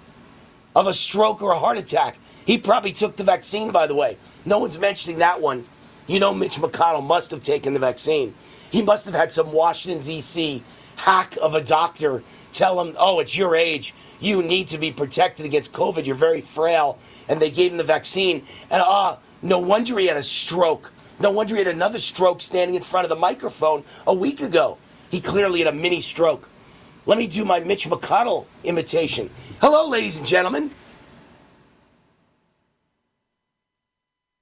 of 0.76 0.86
a 0.86 0.92
stroke 0.92 1.42
or 1.42 1.52
a 1.52 1.58
heart 1.58 1.78
attack. 1.78 2.18
He 2.46 2.58
probably 2.58 2.92
took 2.92 3.16
the 3.16 3.24
vaccine, 3.24 3.72
by 3.72 3.86
the 3.86 3.94
way. 3.94 4.16
No 4.44 4.58
one's 4.58 4.78
mentioning 4.78 5.18
that 5.18 5.40
one. 5.40 5.64
You 6.06 6.20
know, 6.20 6.32
Mitch 6.32 6.56
McConnell 6.56 7.04
must 7.04 7.30
have 7.30 7.42
taken 7.42 7.74
the 7.74 7.78
vaccine. 7.78 8.34
He 8.70 8.80
must 8.82 9.04
have 9.06 9.14
had 9.14 9.32
some 9.32 9.52
Washington, 9.52 10.02
D.C. 10.02 10.62
hack 10.98 11.36
of 11.40 11.54
a 11.54 11.62
doctor 11.62 12.22
tell 12.52 12.80
him, 12.84 12.94
oh, 12.98 13.20
it's 13.20 13.36
your 13.36 13.54
age. 13.54 13.94
You 14.20 14.42
need 14.42 14.68
to 14.68 14.78
be 14.78 14.90
protected 14.90 15.46
against 15.46 15.72
COVID. 15.72 16.04
You're 16.04 16.16
very 16.16 16.40
frail. 16.40 16.98
And 17.28 17.40
they 17.40 17.50
gave 17.50 17.70
him 17.72 17.78
the 17.78 17.84
vaccine. 17.84 18.42
And 18.70 18.82
ah, 18.84 19.14
uh, 19.14 19.18
no 19.42 19.58
wonder 19.60 19.98
he 19.98 20.06
had 20.06 20.16
a 20.16 20.22
stroke. 20.22 20.92
No 21.20 21.30
wonder 21.30 21.54
he 21.54 21.60
had 21.60 21.68
another 21.68 21.98
stroke 21.98 22.42
standing 22.42 22.74
in 22.74 22.82
front 22.82 23.04
of 23.04 23.08
the 23.08 23.16
microphone 23.16 23.84
a 24.06 24.14
week 24.14 24.40
ago. 24.40 24.78
He 25.10 25.20
clearly 25.20 25.60
had 25.60 25.68
a 25.68 25.72
mini 25.72 26.00
stroke. 26.00 26.48
Let 27.06 27.16
me 27.16 27.26
do 27.26 27.44
my 27.44 27.60
Mitch 27.60 27.88
McConnell 27.88 28.46
imitation. 28.64 29.30
Hello, 29.60 29.88
ladies 29.88 30.18
and 30.18 30.26
gentlemen. 30.26 30.70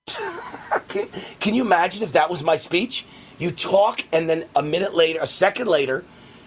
can, 0.88 1.09
can 1.38 1.54
you 1.54 1.62
imagine 1.64 2.02
if 2.02 2.12
that 2.12 2.28
was 2.28 2.42
my 2.42 2.57
speech? 2.57 3.07
You 3.38 3.50
talk, 3.50 4.00
and 4.12 4.28
then 4.28 4.46
a 4.57 4.62
minute 4.62 4.94
later, 4.94 5.20
a 5.20 5.26
second 5.26 5.68
later, 5.68 6.04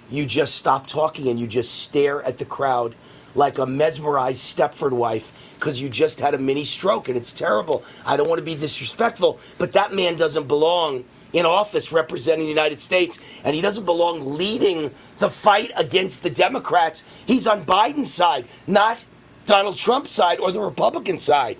you 0.09 0.25
just 0.25 0.55
stop 0.55 0.87
talking 0.87 1.27
and 1.27 1.39
you 1.39 1.47
just 1.47 1.83
stare 1.83 2.21
at 2.23 2.37
the 2.37 2.45
crowd 2.45 2.95
like 3.35 3.57
a 3.57 3.65
mesmerized 3.65 4.57
Stepford 4.57 4.91
wife 4.91 5.55
because 5.55 5.79
you 5.79 5.89
just 5.89 6.19
had 6.19 6.33
a 6.33 6.37
mini 6.37 6.65
stroke 6.65 7.07
and 7.07 7.17
it's 7.17 7.31
terrible. 7.31 7.83
I 8.05 8.17
don't 8.17 8.27
want 8.27 8.39
to 8.39 8.45
be 8.45 8.55
disrespectful, 8.55 9.39
but 9.57 9.73
that 9.73 9.93
man 9.93 10.15
doesn't 10.15 10.47
belong 10.47 11.05
in 11.33 11.45
office 11.45 11.91
representing 11.91 12.45
the 12.45 12.49
United 12.49 12.79
States, 12.79 13.19
and 13.43 13.55
he 13.55 13.61
doesn't 13.61 13.85
belong 13.85 14.35
leading 14.35 14.89
the 15.19 15.29
fight 15.29 15.71
against 15.75 16.23
the 16.23 16.29
Democrats. 16.29 17.23
He's 17.27 17.45
on 17.45 17.65
Biden's 17.65 18.11
side, 18.11 18.47
not 18.65 19.03
Donald 19.45 19.75
Trump's 19.75 20.09
side 20.09 20.39
or 20.39 20.51
the 20.51 20.59
Republican 20.59 21.19
side. 21.19 21.57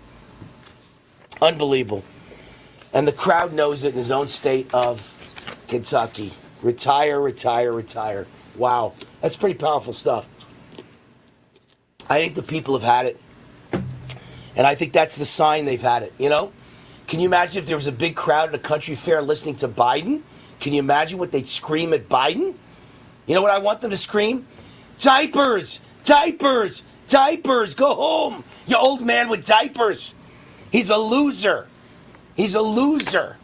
Unbelievable. 1.42 2.04
And 2.94 3.08
the 3.08 3.12
crowd 3.12 3.54
knows 3.54 3.84
it 3.84 3.90
in 3.90 3.98
his 3.98 4.12
own 4.12 4.28
state 4.28 4.74
of 4.74 5.16
Kentucky. 5.68 6.32
Retire, 6.64 7.22
retire, 7.22 7.72
retire. 7.72 8.26
Wow. 8.60 8.94
That's 9.22 9.38
pretty 9.38 9.58
powerful 9.58 9.94
stuff. 9.94 10.28
I 12.10 12.20
think 12.20 12.36
the 12.36 12.44
people 12.44 12.78
have 12.78 12.84
had 12.84 13.06
it. 13.06 13.20
And 14.56 14.68
I 14.68 14.76
think 14.76 14.92
that's 14.92 15.16
the 15.16 15.26
sign 15.26 15.64
they've 15.66 15.82
had 15.82 16.04
it, 16.04 16.14
you 16.18 16.28
know? 16.28 16.52
Can 17.08 17.22
you 17.22 17.28
imagine 17.28 17.62
if 17.62 17.66
there 17.66 17.78
was 17.78 17.88
a 17.88 17.92
big 17.94 18.16
crowd 18.16 18.50
at 18.50 18.56
a 18.56 18.60
country 18.60 18.94
fair 18.96 19.22
listening 19.22 19.56
to 19.58 19.70
Biden? 19.70 20.22
Can 20.60 20.74
you 20.74 20.80
imagine 20.80 21.18
what 21.18 21.32
they'd 21.32 21.48
scream 21.48 21.94
at 21.94 22.10
Biden? 22.10 22.54
You 23.26 23.36
know 23.36 23.42
what 23.42 23.52
I 23.52 23.60
want 23.60 23.80
them 23.80 23.92
to 23.92 23.98
scream? 23.98 24.46
Diapers! 25.00 25.80
Diapers! 26.04 26.84
Diapers! 27.08 27.74
Go 27.74 27.96
home! 27.96 28.44
You 28.68 28.76
old 28.76 29.06
man 29.06 29.30
with 29.30 29.46
diapers! 29.46 30.16
He's 30.72 30.90
a 30.90 30.98
loser. 30.98 31.68
He's 32.36 32.56
a 32.56 32.62
loser 32.62 33.38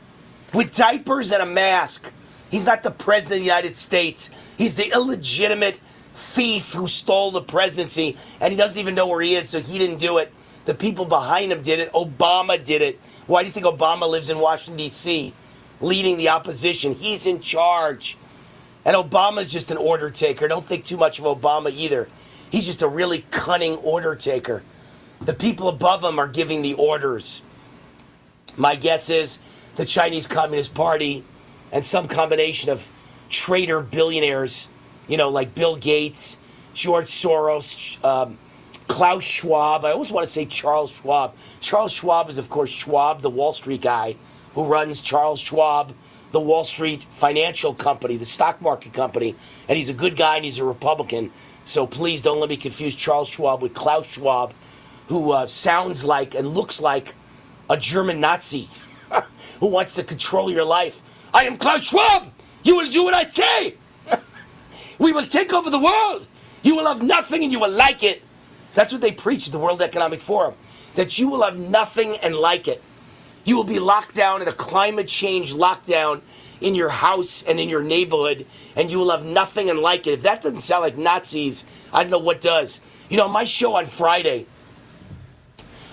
with 0.53 0.75
diapers 0.75 1.31
and 1.31 1.41
a 1.41 1.45
mask. 1.45 2.11
He's 2.55 2.65
not 2.65 2.83
the 2.83 2.91
president 2.91 3.39
of 3.39 3.41
the 3.41 3.47
United 3.47 3.75
States. 3.75 4.29
He's 4.57 4.77
the 4.77 4.89
illegitimate 4.89 5.81
thief 6.13 6.71
who 6.71 6.87
stole 6.87 7.31
the 7.31 7.41
presidency, 7.41 8.15
and 8.39 8.49
he 8.49 8.55
doesn't 8.55 8.79
even 8.79 8.95
know 8.95 9.07
where 9.07 9.19
he 9.19 9.35
is, 9.35 9.49
so 9.49 9.59
he 9.59 9.77
didn't 9.77 9.97
do 9.97 10.19
it. 10.19 10.31
The 10.63 10.73
people 10.73 11.03
behind 11.03 11.51
him 11.51 11.61
did 11.61 11.81
it. 11.81 11.91
Obama 11.91 12.63
did 12.63 12.81
it. 12.81 12.97
Why 13.27 13.43
do 13.43 13.47
you 13.47 13.51
think 13.51 13.65
Obama 13.65 14.09
lives 14.09 14.29
in 14.29 14.39
Washington, 14.39 14.77
D.C., 14.77 15.33
leading 15.81 16.15
the 16.15 16.29
opposition? 16.29 16.95
He's 16.95 17.27
in 17.27 17.41
charge. 17.41 18.17
And 18.85 18.95
Obama's 18.95 19.51
just 19.51 19.69
an 19.69 19.75
order 19.75 20.09
taker. 20.09 20.47
Don't 20.47 20.63
think 20.63 20.85
too 20.85 20.95
much 20.95 21.19
of 21.19 21.25
Obama 21.25 21.69
either. 21.73 22.07
He's 22.49 22.65
just 22.65 22.81
a 22.81 22.87
really 22.87 23.25
cunning 23.31 23.75
order 23.79 24.15
taker. 24.15 24.63
The 25.19 25.33
people 25.33 25.67
above 25.67 26.05
him 26.05 26.17
are 26.19 26.27
giving 26.29 26.61
the 26.61 26.75
orders. 26.75 27.41
My 28.55 28.77
guess 28.77 29.09
is 29.09 29.39
the 29.75 29.83
Chinese 29.83 30.25
Communist 30.25 30.73
Party 30.73 31.25
and 31.71 31.83
some 31.83 32.07
combination 32.07 32.69
of 32.71 32.89
traitor 33.29 33.81
billionaires, 33.81 34.67
you 35.07 35.17
know, 35.17 35.29
like 35.29 35.55
Bill 35.55 35.75
Gates, 35.75 36.37
George 36.73 37.07
Soros, 37.07 38.03
um, 38.03 38.37
Klaus 38.87 39.23
Schwab. 39.23 39.85
I 39.85 39.91
always 39.91 40.11
want 40.11 40.25
to 40.25 40.31
say 40.31 40.45
Charles 40.45 40.91
Schwab. 40.91 41.35
Charles 41.59 41.91
Schwab 41.91 42.29
is, 42.29 42.37
of 42.37 42.49
course, 42.49 42.69
Schwab, 42.69 43.21
the 43.21 43.29
Wall 43.29 43.53
Street 43.53 43.81
guy 43.81 44.15
who 44.55 44.63
runs 44.63 45.01
Charles 45.01 45.39
Schwab, 45.39 45.93
the 46.31 46.39
Wall 46.39 46.63
Street 46.63 47.03
financial 47.11 47.73
company, 47.73 48.17
the 48.17 48.25
stock 48.25 48.61
market 48.61 48.93
company. 48.93 49.35
And 49.67 49.77
he's 49.77 49.89
a 49.89 49.93
good 49.93 50.15
guy 50.15 50.37
and 50.37 50.45
he's 50.45 50.59
a 50.59 50.63
Republican. 50.63 51.31
So 51.63 51.85
please 51.85 52.21
don't 52.21 52.39
let 52.39 52.49
me 52.49 52.57
confuse 52.57 52.95
Charles 52.95 53.27
Schwab 53.27 53.61
with 53.61 53.73
Klaus 53.73 54.07
Schwab, 54.07 54.53
who 55.07 55.31
uh, 55.31 55.45
sounds 55.45 56.05
like 56.05 56.35
and 56.35 56.47
looks 56.47 56.81
like 56.81 57.13
a 57.69 57.77
German 57.77 58.19
Nazi 58.19 58.69
who 59.59 59.67
wants 59.67 59.93
to 59.95 60.03
control 60.03 60.49
your 60.49 60.63
life. 60.63 61.01
I 61.35 61.43
am 61.43 61.57
Klaus 61.57 61.83
Schwab. 61.83 62.31
You 62.63 62.77
will 62.77 62.87
do 62.87 63.03
what 63.03 63.13
I 63.13 63.25
say. 63.25 63.75
we 64.97 65.11
will 65.11 65.25
take 65.25 65.51
over 65.51 65.69
the 65.69 65.77
world. 65.77 66.25
You 66.63 66.77
will 66.77 66.87
have 66.87 67.03
nothing 67.03 67.43
and 67.43 67.51
you 67.51 67.59
will 67.59 67.69
like 67.69 68.03
it. 68.03 68.23
That's 68.73 68.93
what 68.93 69.01
they 69.01 69.11
preach 69.11 69.47
at 69.47 69.51
the 69.51 69.59
World 69.59 69.81
Economic 69.81 70.21
Forum. 70.21 70.55
That 70.95 71.19
you 71.19 71.27
will 71.27 71.43
have 71.43 71.59
nothing 71.59 72.15
and 72.15 72.37
like 72.37 72.69
it. 72.69 72.81
You 73.43 73.57
will 73.57 73.65
be 73.65 73.79
locked 73.79 74.15
down 74.15 74.43
in 74.43 74.47
a 74.47 74.53
climate 74.53 75.09
change 75.09 75.53
lockdown 75.53 76.21
in 76.61 76.73
your 76.73 76.87
house 76.87 77.43
and 77.43 77.59
in 77.59 77.67
your 77.67 77.83
neighborhood, 77.83 78.45
and 78.77 78.89
you 78.89 78.97
will 78.97 79.11
have 79.11 79.25
nothing 79.25 79.69
and 79.69 79.79
like 79.79 80.07
it. 80.07 80.13
If 80.13 80.21
that 80.21 80.41
doesn't 80.41 80.59
sound 80.59 80.83
like 80.83 80.97
Nazis, 80.97 81.65
I 81.91 82.01
don't 82.01 82.11
know 82.11 82.17
what 82.17 82.39
does. 82.39 82.79
You 83.09 83.17
know, 83.17 83.27
my 83.27 83.43
show 83.43 83.75
on 83.75 83.87
Friday, 83.87 84.45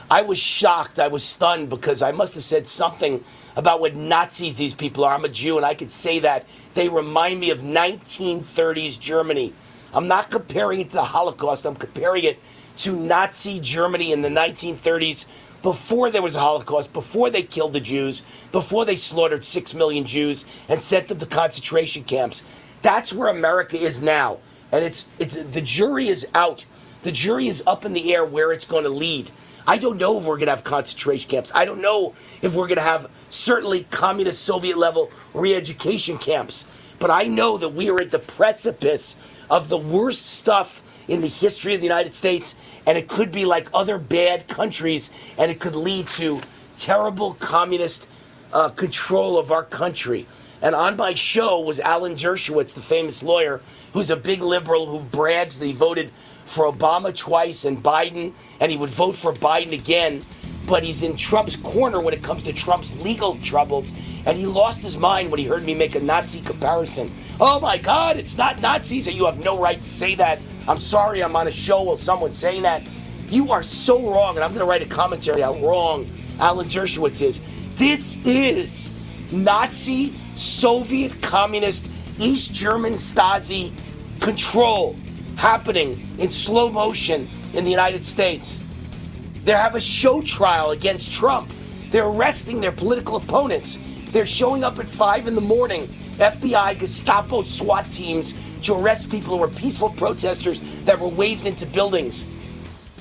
I 0.09 0.23
was 0.23 0.39
shocked. 0.39 1.01
I 1.01 1.09
was 1.09 1.25
stunned 1.25 1.69
because 1.69 2.01
I 2.01 2.13
must 2.13 2.35
have 2.35 2.45
said 2.45 2.69
something 2.69 3.25
about 3.57 3.81
what 3.81 3.95
Nazis 3.95 4.57
these 4.57 4.75
people 4.75 5.05
are. 5.05 5.15
I'm 5.15 5.25
a 5.25 5.29
Jew, 5.29 5.57
and 5.57 5.67
I 5.67 5.75
could 5.75 5.91
say 5.91 6.21
that. 6.21 6.47
They 6.75 6.89
remind 6.89 7.41
me 7.41 7.51
of 7.51 7.59
1930s 7.61 8.99
Germany. 8.99 9.53
I'm 9.95 10.09
not 10.09 10.31
comparing 10.31 10.81
it 10.81 10.89
to 10.91 10.97
the 10.97 11.05
Holocaust, 11.05 11.67
I'm 11.67 11.77
comparing 11.77 12.25
it 12.25 12.39
to 12.79 12.97
Nazi 12.97 13.61
Germany 13.61 14.13
in 14.13 14.23
the 14.23 14.29
1930s 14.29 15.27
before 15.63 16.11
there 16.11 16.23
was 16.23 16.35
a 16.37 16.41
Holocaust, 16.41 16.93
before 16.93 17.31
they 17.31 17.43
killed 17.43 17.73
the 17.73 17.81
Jews, 17.81 18.23
before 18.51 18.85
they 18.85 18.97
slaughtered 18.97 19.45
six 19.45 19.75
million 19.75 20.05
Jews 20.05 20.45
and 20.69 20.83
sent 20.83 21.09
them 21.09 21.19
to 21.19 21.27
concentration 21.27 22.05
camps. 22.05 22.43
That's 22.83 23.13
where 23.13 23.29
America 23.29 23.77
is 23.77 24.03
now. 24.03 24.39
And 24.73 24.85
it's, 24.85 25.07
it's 25.19 25.41
the 25.43 25.61
jury 25.61 26.09
is 26.09 26.27
out. 26.35 26.65
The 27.03 27.13
jury 27.13 27.47
is 27.47 27.63
up 27.67 27.85
in 27.85 27.93
the 27.93 28.15
air 28.15 28.25
where 28.25 28.53
it's 28.53 28.65
going 28.65 28.85
to 28.85 28.91
lead. 28.91 29.31
I 29.67 29.79
don't 29.79 29.99
know 29.99 30.19
if 30.19 30.25
we're 30.25 30.37
going 30.37 30.47
to 30.47 30.53
have 30.53 30.65
concentration 30.65 31.31
camps. 31.31 31.53
I 31.55 31.65
don't 31.65 31.81
know 31.81 32.15
if 32.41 32.55
we're 32.55 32.67
going 32.67 32.77
to 32.77 32.83
have 32.83 33.09
certainly 33.33 33.85
communist 33.91 34.43
Soviet 34.45 34.79
level 34.79 35.11
re 35.35 35.55
education 35.55 36.19
camps. 36.19 36.67
But 36.99 37.11
I 37.11 37.25
know 37.25 37.59
that 37.59 37.71
we 37.71 37.91
are 37.91 38.01
at 38.01 38.13
the 38.13 38.21
precipice 38.21 39.17
of 39.51 39.69
the 39.69 39.79
worst 39.79 40.25
stuff 40.25 41.05
in 41.09 41.21
the 41.21 41.27
history 41.27 41.75
of 41.75 41.81
the 41.81 41.87
United 41.87 42.15
States, 42.15 42.55
and 42.87 42.97
it 42.97 43.09
could 43.09 43.33
be 43.33 43.45
like 43.45 43.69
other 43.75 43.99
bad 43.99 44.47
countries, 44.47 45.11
and 45.37 45.51
it 45.51 45.59
could 45.59 45.75
lead 45.75 46.07
to 46.09 46.41
terrible 46.77 47.35
communist 47.35 48.09
uh, 48.53 48.69
control 48.69 49.37
of 49.37 49.51
our 49.51 49.65
country. 49.65 50.27
And 50.61 50.77
on 50.77 50.97
my 50.97 51.15
show 51.15 51.61
was 51.61 51.81
Alan 51.81 52.15
Dershowitz, 52.15 52.75
the 52.75 52.81
famous 52.81 53.23
lawyer, 53.23 53.61
who's 53.93 54.11
a 54.11 54.17
big 54.17 54.43
liberal 54.43 54.87
who 54.87 55.01
brags 55.01 55.59
that 55.59 55.67
he 55.67 55.73
voted 55.73 56.13
for 56.45 56.71
Obama 56.71 57.17
twice 57.17 57.65
and 57.65 57.83
Biden, 57.83 58.33
and 58.61 58.71
he 58.71 58.79
would 58.79 58.91
vote 58.91 59.17
for 59.17 59.33
Biden 59.33 59.73
again. 59.73 60.23
But 60.73 60.85
he's 60.85 61.03
in 61.03 61.17
Trump's 61.17 61.57
corner 61.57 62.01
when 62.01 62.15
it 62.15 62.23
comes 62.23 62.43
to 62.45 62.53
Trump's 62.55 62.97
legal 62.97 63.37
troubles, 63.43 63.93
and 64.25 64.39
he 64.39 64.47
lost 64.47 64.83
his 64.83 64.97
mind 64.97 65.31
when 65.31 65.39
he 65.39 65.45
heard 65.45 65.65
me 65.65 65.75
make 65.75 65.97
a 65.97 66.01
Nazi 66.01 66.41
comparison. 66.41 67.13
Oh 67.39 67.61
my 67.61 67.77
God, 67.77 68.17
it's 68.17 68.39
not 68.39 68.63
Nazis, 68.63 69.07
and 69.07 69.15
you 69.15 69.27
have 69.27 69.45
no 69.45 69.61
right 69.61 69.79
to 69.79 69.87
say 69.87 70.15
that. 70.15 70.41
I'm 70.67 70.79
sorry 70.79 71.23
I'm 71.23 71.37
on 71.37 71.47
a 71.47 71.51
show 71.51 71.91
with 71.91 71.99
someone 71.99 72.33
saying 72.33 72.63
that. 72.63 72.89
You 73.29 73.53
are 73.53 73.63
so 73.63 74.11
wrong, 74.11 74.37
and 74.37 74.43
I'm 74.43 74.53
going 74.53 74.61
to 74.61 74.65
write 74.65 74.81
a 74.81 74.87
commentary 74.87 75.43
how 75.43 75.59
wrong 75.59 76.11
Alan 76.41 76.69
Dershowitz 76.69 77.21
is. 77.21 77.43
This 77.77 78.19
is 78.25 78.95
Nazi, 79.31 80.15
Soviet, 80.37 81.21
Communist, 81.21 81.91
East 82.19 82.55
German 82.55 82.95
Stasi 82.95 83.73
control 84.21 84.97
happening 85.37 86.01
in 86.17 86.31
slow 86.31 86.73
motion 86.73 87.29
in 87.53 87.65
the 87.65 87.71
United 87.71 88.03
States. 88.03 88.72
They 89.45 89.53
have 89.53 89.75
a 89.75 89.81
show 89.81 90.23
trial 90.23 90.71
against 90.71 91.13
Trump. 91.13 91.51
They're 91.91 92.07
arresting 92.07 92.61
their 92.61 92.73
political 92.73 93.17
opponents. 93.17 93.79
They're 94.11 94.27
showing 94.27 94.63
up 94.63 94.79
at 94.79 94.89
5 94.89 95.27
in 95.27 95.35
the 95.35 95.41
morning, 95.41 95.83
FBI, 96.19 96.79
Gestapo, 96.79 97.43
SWAT 97.43 97.87
teams 97.87 98.35
to 98.63 98.75
arrest 98.75 99.11
people 99.11 99.35
who 99.35 99.39
were 99.39 99.49
peaceful 99.49 99.91
protesters 99.91 100.61
that 100.85 100.99
were 100.99 101.09
waved 101.09 101.47
into 101.47 101.67
buildings. 101.67 102.25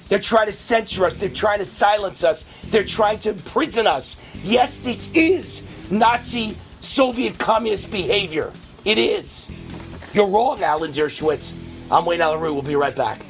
They're 0.09 0.19
trying 0.19 0.47
to 0.47 0.53
censor 0.53 1.05
us. 1.05 1.13
They're 1.13 1.29
trying 1.29 1.59
to 1.59 1.65
silence 1.65 2.23
us. 2.23 2.45
They're 2.65 2.83
trying 2.83 3.19
to 3.19 3.29
imprison 3.29 3.87
us. 3.87 4.17
Yes, 4.43 4.79
this 4.79 5.13
is 5.13 5.89
Nazi 5.91 6.57
Soviet 6.79 7.37
communist 7.37 7.91
behavior. 7.91 8.51
It 8.83 8.97
is. 8.97 9.49
You're 10.13 10.27
wrong, 10.27 10.61
Alan 10.63 10.91
Dershowitz. 10.91 11.53
I'm 11.89 12.05
Wayne 12.05 12.19
Root. 12.19 12.53
We'll 12.53 12.61
be 12.61 12.75
right 12.75 12.95
back. 12.95 13.25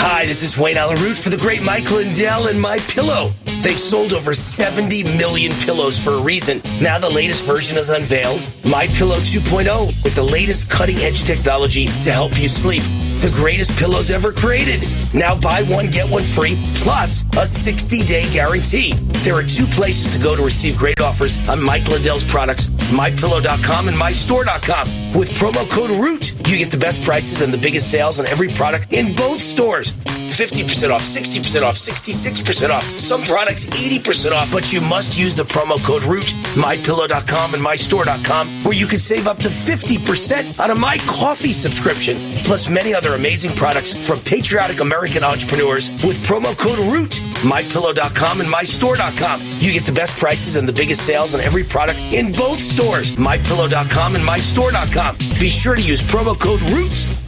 Hi, 0.00 0.26
this 0.26 0.44
is 0.44 0.56
Wayne 0.56 0.76
Allyn 0.76 1.00
Root 1.02 1.16
for 1.16 1.28
the 1.28 1.36
great 1.36 1.60
Mike 1.60 1.90
Lindell 1.90 2.46
and 2.46 2.60
My 2.60 2.78
Pillow. 2.88 3.30
They've 3.62 3.78
sold 3.78 4.12
over 4.12 4.32
70 4.32 5.02
million 5.18 5.52
pillows 5.64 5.98
for 5.98 6.12
a 6.12 6.22
reason. 6.22 6.62
Now 6.80 7.00
the 7.00 7.10
latest 7.10 7.44
version 7.44 7.76
is 7.76 7.88
unveiled, 7.88 8.40
My 8.64 8.86
Pillow 8.86 9.16
2.0, 9.16 10.04
with 10.04 10.14
the 10.14 10.22
latest 10.22 10.70
cutting-edge 10.70 11.24
technology 11.24 11.86
to 12.02 12.12
help 12.12 12.38
you 12.40 12.48
sleep. 12.48 12.82
The 13.18 13.32
greatest 13.34 13.76
pillows 13.76 14.12
ever 14.12 14.30
created. 14.32 14.86
Now 15.12 15.34
buy 15.38 15.64
one, 15.64 15.90
get 15.90 16.08
one 16.08 16.22
free, 16.22 16.56
plus 16.76 17.24
a 17.34 17.42
60-day 17.42 18.30
guarantee. 18.32 18.94
There 19.26 19.34
are 19.34 19.42
two 19.42 19.66
places 19.66 20.12
to 20.14 20.22
go 20.22 20.36
to 20.36 20.42
receive 20.42 20.78
great 20.78 21.00
offers 21.00 21.36
on 21.48 21.60
Mike 21.60 21.88
Lindell's 21.88 22.22
products, 22.22 22.70
MyPillow.com 22.88 23.88
and 23.88 23.96
MyStore.com. 23.96 24.88
With 25.18 25.30
promo 25.30 25.68
code 25.70 25.90
ROOT, 25.90 26.48
you 26.48 26.58
get 26.58 26.70
the 26.70 26.78
best 26.78 27.02
prices 27.04 27.42
and 27.42 27.52
the 27.52 27.58
biggest 27.58 27.90
sales 27.90 28.18
on 28.18 28.26
every 28.26 28.48
product 28.48 28.92
in 28.92 29.14
both 29.14 29.40
stores. 29.40 29.92
50% 30.28 30.90
off, 30.90 31.02
60% 31.02 31.62
off, 31.62 31.74
66% 31.74 32.70
off. 32.70 32.84
Some 32.98 33.22
products 33.22 33.66
80% 33.66 34.32
off, 34.32 34.52
but 34.52 34.72
you 34.72 34.80
must 34.80 35.18
use 35.18 35.34
the 35.34 35.44
promo 35.44 35.82
code 35.84 36.02
ROOT, 36.02 36.26
mypillow.com 36.54 37.54
and 37.54 37.62
mystore.com, 37.62 38.48
where 38.64 38.74
you 38.74 38.86
can 38.86 38.98
save 38.98 39.26
up 39.26 39.38
to 39.38 39.48
50% 39.48 40.60
on 40.60 40.70
a 40.70 40.74
My 40.74 40.98
Coffee 41.06 41.52
subscription, 41.52 42.16
plus 42.44 42.68
many 42.68 42.94
other 42.94 43.14
amazing 43.14 43.54
products 43.54 43.94
from 44.06 44.18
patriotic 44.20 44.80
American 44.80 45.24
entrepreneurs 45.24 45.90
with 46.04 46.18
promo 46.26 46.56
code 46.58 46.78
ROOT, 46.78 47.10
mypillow.com 47.42 48.40
and 48.40 48.48
mystore.com. 48.48 49.40
You 49.58 49.72
get 49.72 49.84
the 49.84 49.92
best 49.92 50.18
prices 50.18 50.56
and 50.56 50.68
the 50.68 50.72
biggest 50.72 51.06
sales 51.06 51.34
on 51.34 51.40
every 51.40 51.64
product 51.64 51.98
in 52.12 52.32
both 52.32 52.58
stores, 52.58 53.16
mypillow.com 53.16 54.14
and 54.14 54.24
mystore.com. 54.24 55.16
Be 55.40 55.48
sure 55.48 55.74
to 55.74 55.82
use 55.82 56.02
promo 56.02 56.38
code 56.38 56.62
ROOT. 56.72 57.27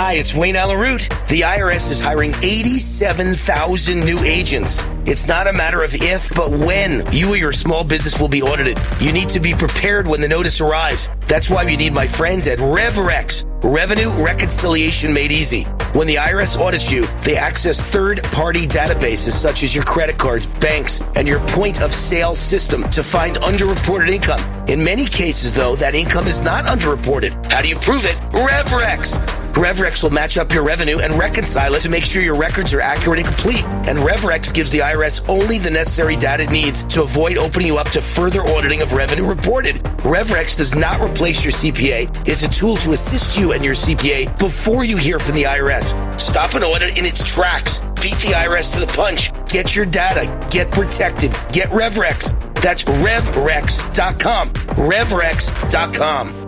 Hi, 0.00 0.12
it's 0.12 0.32
Wayne 0.32 0.54
Allyn 0.54 0.78
Root. 0.78 1.08
The 1.26 1.40
IRS 1.40 1.90
is 1.90 1.98
hiring 1.98 2.32
87,000 2.36 3.98
new 3.98 4.20
agents. 4.20 4.78
It's 5.06 5.26
not 5.26 5.48
a 5.48 5.52
matter 5.52 5.82
of 5.82 5.92
if, 5.92 6.32
but 6.36 6.52
when 6.52 7.04
you 7.12 7.30
or 7.30 7.36
your 7.36 7.50
small 7.50 7.82
business 7.82 8.16
will 8.20 8.28
be 8.28 8.40
audited. 8.40 8.78
You 9.00 9.10
need 9.10 9.28
to 9.30 9.40
be 9.40 9.54
prepared 9.54 10.06
when 10.06 10.20
the 10.20 10.28
notice 10.28 10.60
arrives. 10.60 11.10
That's 11.26 11.50
why 11.50 11.64
you 11.64 11.76
need 11.76 11.92
my 11.92 12.06
friends 12.06 12.46
at 12.46 12.60
RevRex. 12.60 13.44
Revenue 13.64 14.10
reconciliation 14.22 15.12
made 15.12 15.32
easy. 15.32 15.64
When 15.94 16.06
the 16.06 16.14
IRS 16.14 16.56
audits 16.56 16.92
you, 16.92 17.08
they 17.24 17.36
access 17.36 17.82
third 17.82 18.22
party 18.22 18.68
databases 18.68 19.32
such 19.32 19.64
as 19.64 19.74
your 19.74 19.82
credit 19.82 20.16
cards, 20.16 20.46
banks, 20.46 21.02
and 21.16 21.26
your 21.26 21.40
point 21.48 21.82
of 21.82 21.92
sale 21.92 22.36
system 22.36 22.88
to 22.90 23.02
find 23.02 23.34
underreported 23.38 24.10
income. 24.10 24.40
In 24.68 24.84
many 24.84 25.06
cases, 25.06 25.56
though, 25.56 25.74
that 25.74 25.96
income 25.96 26.28
is 26.28 26.40
not 26.40 26.66
underreported. 26.66 27.50
How 27.50 27.62
do 27.62 27.68
you 27.68 27.76
prove 27.76 28.06
it? 28.06 28.16
RevRex. 28.30 29.47
RevRex 29.54 30.02
will 30.02 30.10
match 30.10 30.38
up 30.38 30.52
your 30.52 30.62
revenue 30.62 30.98
and 31.00 31.18
reconcile 31.18 31.74
it 31.74 31.80
to 31.80 31.90
make 31.90 32.04
sure 32.04 32.22
your 32.22 32.36
records 32.36 32.72
are 32.72 32.80
accurate 32.80 33.20
and 33.20 33.28
complete. 33.28 33.64
And 33.64 33.98
RevRex 33.98 34.54
gives 34.54 34.70
the 34.70 34.78
IRS 34.78 35.28
only 35.28 35.58
the 35.58 35.70
necessary 35.70 36.16
data 36.16 36.44
it 36.44 36.50
needs 36.50 36.84
to 36.84 37.02
avoid 37.02 37.36
opening 37.36 37.66
you 37.66 37.78
up 37.78 37.88
to 37.90 38.00
further 38.00 38.42
auditing 38.42 38.82
of 38.82 38.92
revenue 38.92 39.26
reported. 39.26 39.76
RevRex 40.04 40.56
does 40.56 40.74
not 40.74 41.00
replace 41.00 41.44
your 41.44 41.52
CPA. 41.52 42.28
It's 42.28 42.42
a 42.42 42.48
tool 42.48 42.76
to 42.78 42.92
assist 42.92 43.38
you 43.38 43.52
and 43.52 43.64
your 43.64 43.74
CPA 43.74 44.38
before 44.38 44.84
you 44.84 44.96
hear 44.96 45.18
from 45.18 45.34
the 45.34 45.44
IRS. 45.44 46.20
Stop 46.20 46.54
an 46.54 46.62
audit 46.62 46.98
in 46.98 47.04
its 47.04 47.24
tracks. 47.24 47.80
Beat 48.00 48.14
the 48.18 48.34
IRS 48.34 48.72
to 48.74 48.80
the 48.80 48.86
punch. 48.86 49.32
Get 49.48 49.74
your 49.74 49.86
data. 49.86 50.46
Get 50.50 50.70
protected. 50.70 51.32
Get 51.52 51.68
RevRex. 51.70 52.60
That's 52.60 52.84
RevRex.com. 52.84 54.50
RevRex.com. 54.50 56.47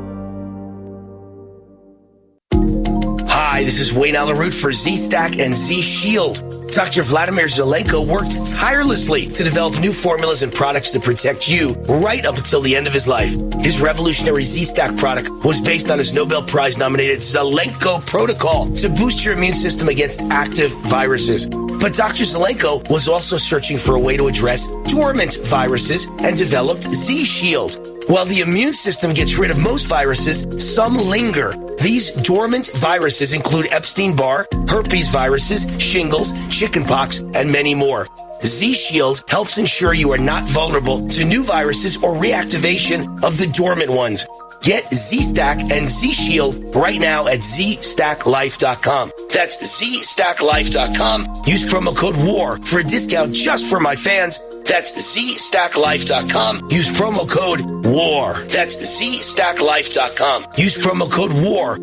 Hi, 3.60 3.64
this 3.64 3.78
is 3.78 3.92
Wayne 3.92 4.16
Allyn 4.16 4.38
Root 4.38 4.54
for 4.54 4.72
Z-Stack 4.72 5.38
and 5.38 5.54
Z-Shield. 5.54 6.70
Dr. 6.70 7.02
Vladimir 7.02 7.44
Zelenko 7.44 8.06
worked 8.06 8.46
tirelessly 8.46 9.26
to 9.26 9.44
develop 9.44 9.78
new 9.80 9.92
formulas 9.92 10.42
and 10.42 10.50
products 10.50 10.90
to 10.92 10.98
protect 10.98 11.46
you 11.46 11.72
right 11.86 12.24
up 12.24 12.38
until 12.38 12.62
the 12.62 12.74
end 12.74 12.86
of 12.86 12.94
his 12.94 13.06
life. 13.06 13.36
His 13.60 13.82
revolutionary 13.82 14.44
Z-Stack 14.44 14.96
product 14.96 15.28
was 15.44 15.60
based 15.60 15.90
on 15.90 15.98
his 15.98 16.14
Nobel 16.14 16.42
Prize 16.42 16.78
nominated 16.78 17.18
Zelenko 17.18 18.06
protocol 18.06 18.72
to 18.76 18.88
boost 18.88 19.26
your 19.26 19.34
immune 19.34 19.52
system 19.52 19.90
against 19.90 20.22
active 20.30 20.72
viruses. 20.86 21.46
But 21.80 21.94
Dr. 21.94 22.24
Zelenko 22.24 22.88
was 22.90 23.08
also 23.08 23.38
searching 23.38 23.78
for 23.78 23.94
a 23.94 24.00
way 24.00 24.16
to 24.18 24.28
address 24.28 24.68
dormant 24.84 25.38
viruses 25.46 26.08
and 26.18 26.36
developed 26.36 26.82
Z-Shield. 26.82 28.04
While 28.06 28.26
the 28.26 28.40
immune 28.40 28.74
system 28.74 29.14
gets 29.14 29.38
rid 29.38 29.50
of 29.50 29.62
most 29.62 29.86
viruses, 29.86 30.46
some 30.74 30.96
linger. 30.96 31.54
These 31.80 32.10
dormant 32.10 32.70
viruses 32.74 33.32
include 33.32 33.72
Epstein 33.72 34.14
Barr, 34.14 34.46
herpes 34.68 35.08
viruses, 35.08 35.66
shingles, 35.82 36.32
chickenpox, 36.50 37.20
and 37.34 37.50
many 37.50 37.74
more. 37.74 38.06
Z 38.44 38.72
Shield 38.72 39.24
helps 39.28 39.56
ensure 39.56 39.94
you 39.94 40.12
are 40.12 40.18
not 40.18 40.44
vulnerable 40.44 41.08
to 41.08 41.24
new 41.24 41.44
viruses 41.44 41.96
or 41.98 42.14
reactivation 42.14 43.22
of 43.22 43.38
the 43.38 43.46
dormant 43.46 43.90
ones. 43.90 44.26
Get 44.62 44.92
Z 44.92 45.22
Stack 45.22 45.70
and 45.72 45.88
Z 45.88 46.12
Shield 46.12 46.74
right 46.74 47.00
now 47.00 47.26
at 47.26 47.40
ZStackLife.com. 47.40 49.12
That's 49.32 49.56
ZStackLife.com. 49.82 51.42
Use 51.46 51.72
promo 51.72 51.96
code 51.96 52.16
WAR 52.16 52.58
for 52.58 52.80
a 52.80 52.84
discount 52.84 53.32
just 53.32 53.68
for 53.70 53.80
my 53.80 53.96
fans. 53.96 54.40
That's 54.64 54.92
ZStackLife.com. 54.92 56.68
Use 56.70 56.90
promo 56.92 57.28
code 57.28 57.60
WAR. 57.86 58.34
That's 58.44 58.76
ZStackLife.com. 58.76 60.46
Use 60.56 60.76
promo 60.78 61.10
code 61.10 61.32
WAR. 61.32 61.78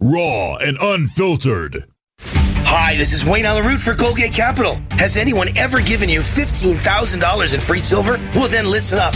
Raw 0.00 0.56
and 0.56 0.78
unfiltered. 0.80 1.89
Hi, 2.72 2.96
this 2.96 3.12
is 3.12 3.26
Wayne 3.26 3.46
Allyn 3.46 3.66
Root 3.66 3.80
for 3.80 3.94
Goldgate 3.94 4.32
Capital. 4.32 4.78
Has 4.92 5.16
anyone 5.16 5.48
ever 5.56 5.80
given 5.80 6.08
you 6.08 6.20
$15,000 6.20 7.54
in 7.54 7.60
free 7.60 7.80
silver? 7.80 8.16
Well, 8.32 8.46
then 8.46 8.70
listen 8.70 9.00
up. 9.00 9.12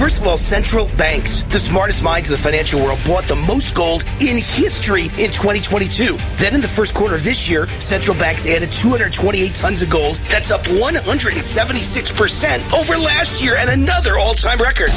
First 0.00 0.22
of 0.22 0.26
all, 0.26 0.38
central 0.38 0.88
banks, 0.96 1.42
the 1.42 1.60
smartest 1.60 2.02
minds 2.02 2.30
of 2.30 2.38
the 2.38 2.42
financial 2.42 2.80
world, 2.80 2.98
bought 3.04 3.24
the 3.24 3.36
most 3.36 3.74
gold 3.74 4.02
in 4.18 4.38
history 4.38 5.04
in 5.18 5.30
2022. 5.30 6.16
Then 6.36 6.54
in 6.54 6.62
the 6.62 6.68
first 6.68 6.94
quarter 6.94 7.14
of 7.14 7.22
this 7.22 7.46
year, 7.48 7.68
central 7.78 8.16
banks 8.16 8.46
added 8.46 8.72
228 8.72 9.54
tons 9.54 9.82
of 9.82 9.90
gold. 9.90 10.16
That's 10.30 10.50
up 10.50 10.62
176% 10.62 12.72
over 12.72 12.96
last 12.96 13.42
year 13.42 13.56
and 13.56 13.68
another 13.68 14.18
all 14.18 14.32
time 14.32 14.58
record. 14.58 14.88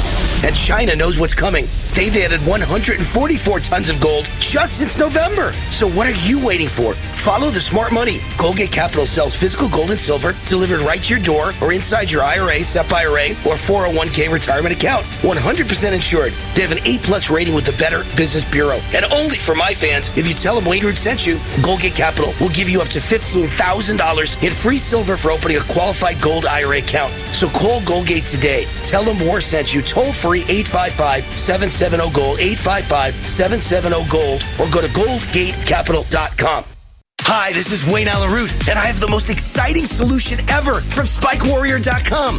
And 0.42 0.56
China 0.56 0.96
knows 0.96 1.20
what's 1.20 1.34
coming. 1.34 1.66
They've 1.94 2.16
added 2.16 2.40
144 2.46 3.60
tons 3.60 3.90
of 3.90 4.00
gold 4.00 4.30
just 4.40 4.78
since 4.78 4.96
November. 4.98 5.52
So 5.68 5.86
what 5.86 6.06
are 6.06 6.16
you 6.26 6.42
waiting 6.44 6.68
for? 6.68 6.94
Follow 6.94 7.50
the 7.50 7.60
smart 7.60 7.83
money. 7.92 8.18
Goldgate 8.38 8.72
Capital 8.72 9.06
sells 9.06 9.34
physical 9.34 9.68
gold 9.68 9.90
and 9.90 10.00
silver 10.00 10.34
delivered 10.46 10.80
right 10.80 11.02
to 11.02 11.14
your 11.14 11.22
door 11.22 11.52
or 11.60 11.72
inside 11.72 12.10
your 12.10 12.22
IRA, 12.22 12.60
SEP 12.60 12.92
IRA, 12.92 13.30
or 13.44 13.56
401k 13.56 14.32
retirement 14.32 14.74
account. 14.74 15.04
100% 15.22 15.92
insured. 15.92 16.32
They 16.54 16.62
have 16.62 16.72
an 16.72 16.86
A 16.86 16.98
plus 16.98 17.30
rating 17.30 17.54
with 17.54 17.66
the 17.66 17.76
Better 17.78 18.04
Business 18.16 18.44
Bureau. 18.44 18.80
And 18.94 19.04
only 19.12 19.36
for 19.36 19.54
my 19.54 19.74
fans, 19.74 20.10
if 20.16 20.28
you 20.28 20.34
tell 20.34 20.54
them 20.54 20.64
Wayne 20.64 20.84
Root 20.84 20.96
sent 20.96 21.26
you, 21.26 21.36
Goldgate 21.62 21.94
Capital 21.96 22.32
will 22.40 22.50
give 22.50 22.68
you 22.68 22.80
up 22.80 22.88
to 22.88 22.98
$15,000 22.98 24.42
in 24.42 24.50
free 24.50 24.78
silver 24.78 25.16
for 25.16 25.30
opening 25.30 25.56
a 25.56 25.64
qualified 25.64 26.20
gold 26.20 26.46
IRA 26.46 26.78
account. 26.78 27.12
So 27.32 27.48
call 27.48 27.80
Goldgate 27.82 28.30
today. 28.30 28.66
Tell 28.82 29.04
them 29.04 29.24
War 29.26 29.40
sent 29.40 29.74
you 29.74 29.82
toll 29.82 30.12
free 30.12 30.42
855 30.48 31.24
770 31.36 32.10
Gold, 32.12 32.38
855 32.38 33.28
770 33.28 34.10
Gold, 34.10 34.44
or 34.58 34.70
go 34.70 34.80
to 34.80 34.88
goldgatecapital.com. 34.88 36.73
Hi, 37.26 37.52
this 37.54 37.72
is 37.72 37.90
Wayne 37.90 38.06
Allyn 38.06 38.30
Root, 38.30 38.52
and 38.68 38.78
I 38.78 38.84
have 38.84 39.00
the 39.00 39.08
most 39.08 39.30
exciting 39.30 39.86
solution 39.86 40.38
ever 40.50 40.74
from 40.82 41.06
SpikeWarrior.com. 41.06 42.38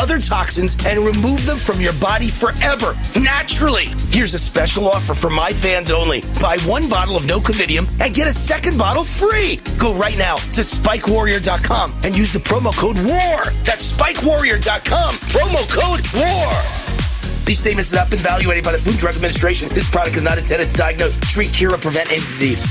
other 0.00 0.18
toxins 0.18 0.76
and 0.86 0.98
remove 0.98 1.44
them 1.44 1.58
from 1.58 1.80
your 1.80 1.92
body 1.94 2.28
forever, 2.28 2.96
naturally. 3.20 3.86
Here's 4.08 4.32
a 4.32 4.38
special 4.38 4.88
offer 4.88 5.12
for 5.12 5.28
my 5.28 5.52
fans 5.52 5.90
only. 5.90 6.22
Buy 6.40 6.56
one 6.64 6.88
bottle 6.88 7.16
of 7.16 7.24
Nocovidium 7.24 7.86
and 8.00 8.14
get 8.14 8.26
a 8.26 8.32
second 8.32 8.78
bottle 8.78 9.04
free. 9.04 9.60
Go 9.78 9.94
right 9.94 10.16
now 10.16 10.36
to 10.36 10.62
spikewarrior.com 10.62 11.94
and 12.02 12.16
use 12.16 12.32
the 12.32 12.38
promo 12.40 12.74
code 12.76 12.96
WAR. 12.98 13.50
That's 13.64 13.92
spikewarrior.com, 13.92 15.14
promo 15.28 15.62
code 15.70 16.00
WAR. 16.14 16.80
These 17.44 17.58
statements 17.58 17.90
have 17.90 18.00
not 18.00 18.10
been 18.10 18.20
evaluated 18.20 18.64
by 18.64 18.72
the 18.72 18.78
Food 18.78 18.96
Drug 18.96 19.14
Administration. 19.14 19.68
This 19.70 19.88
product 19.88 20.16
is 20.16 20.22
not 20.22 20.38
intended 20.38 20.70
to 20.70 20.76
diagnose, 20.76 21.16
treat, 21.16 21.52
cure, 21.52 21.74
or 21.74 21.78
prevent 21.78 22.10
any 22.10 22.20
disease. 22.20 22.64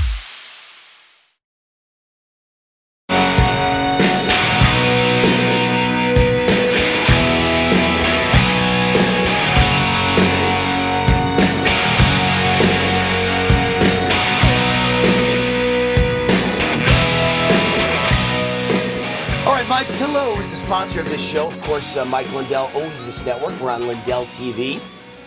Sponsor 21.00 21.14
of 21.14 21.18
this 21.18 21.30
show. 21.30 21.46
Of 21.46 21.60
course, 21.62 21.96
uh, 21.96 22.04
Mike 22.04 22.30
Lindell 22.32 22.70
owns 22.74 23.04
this 23.04 23.24
network. 23.24 23.58
We're 23.60 23.70
on 23.70 23.86
Lindell 23.86 24.26
TV. 24.26 24.80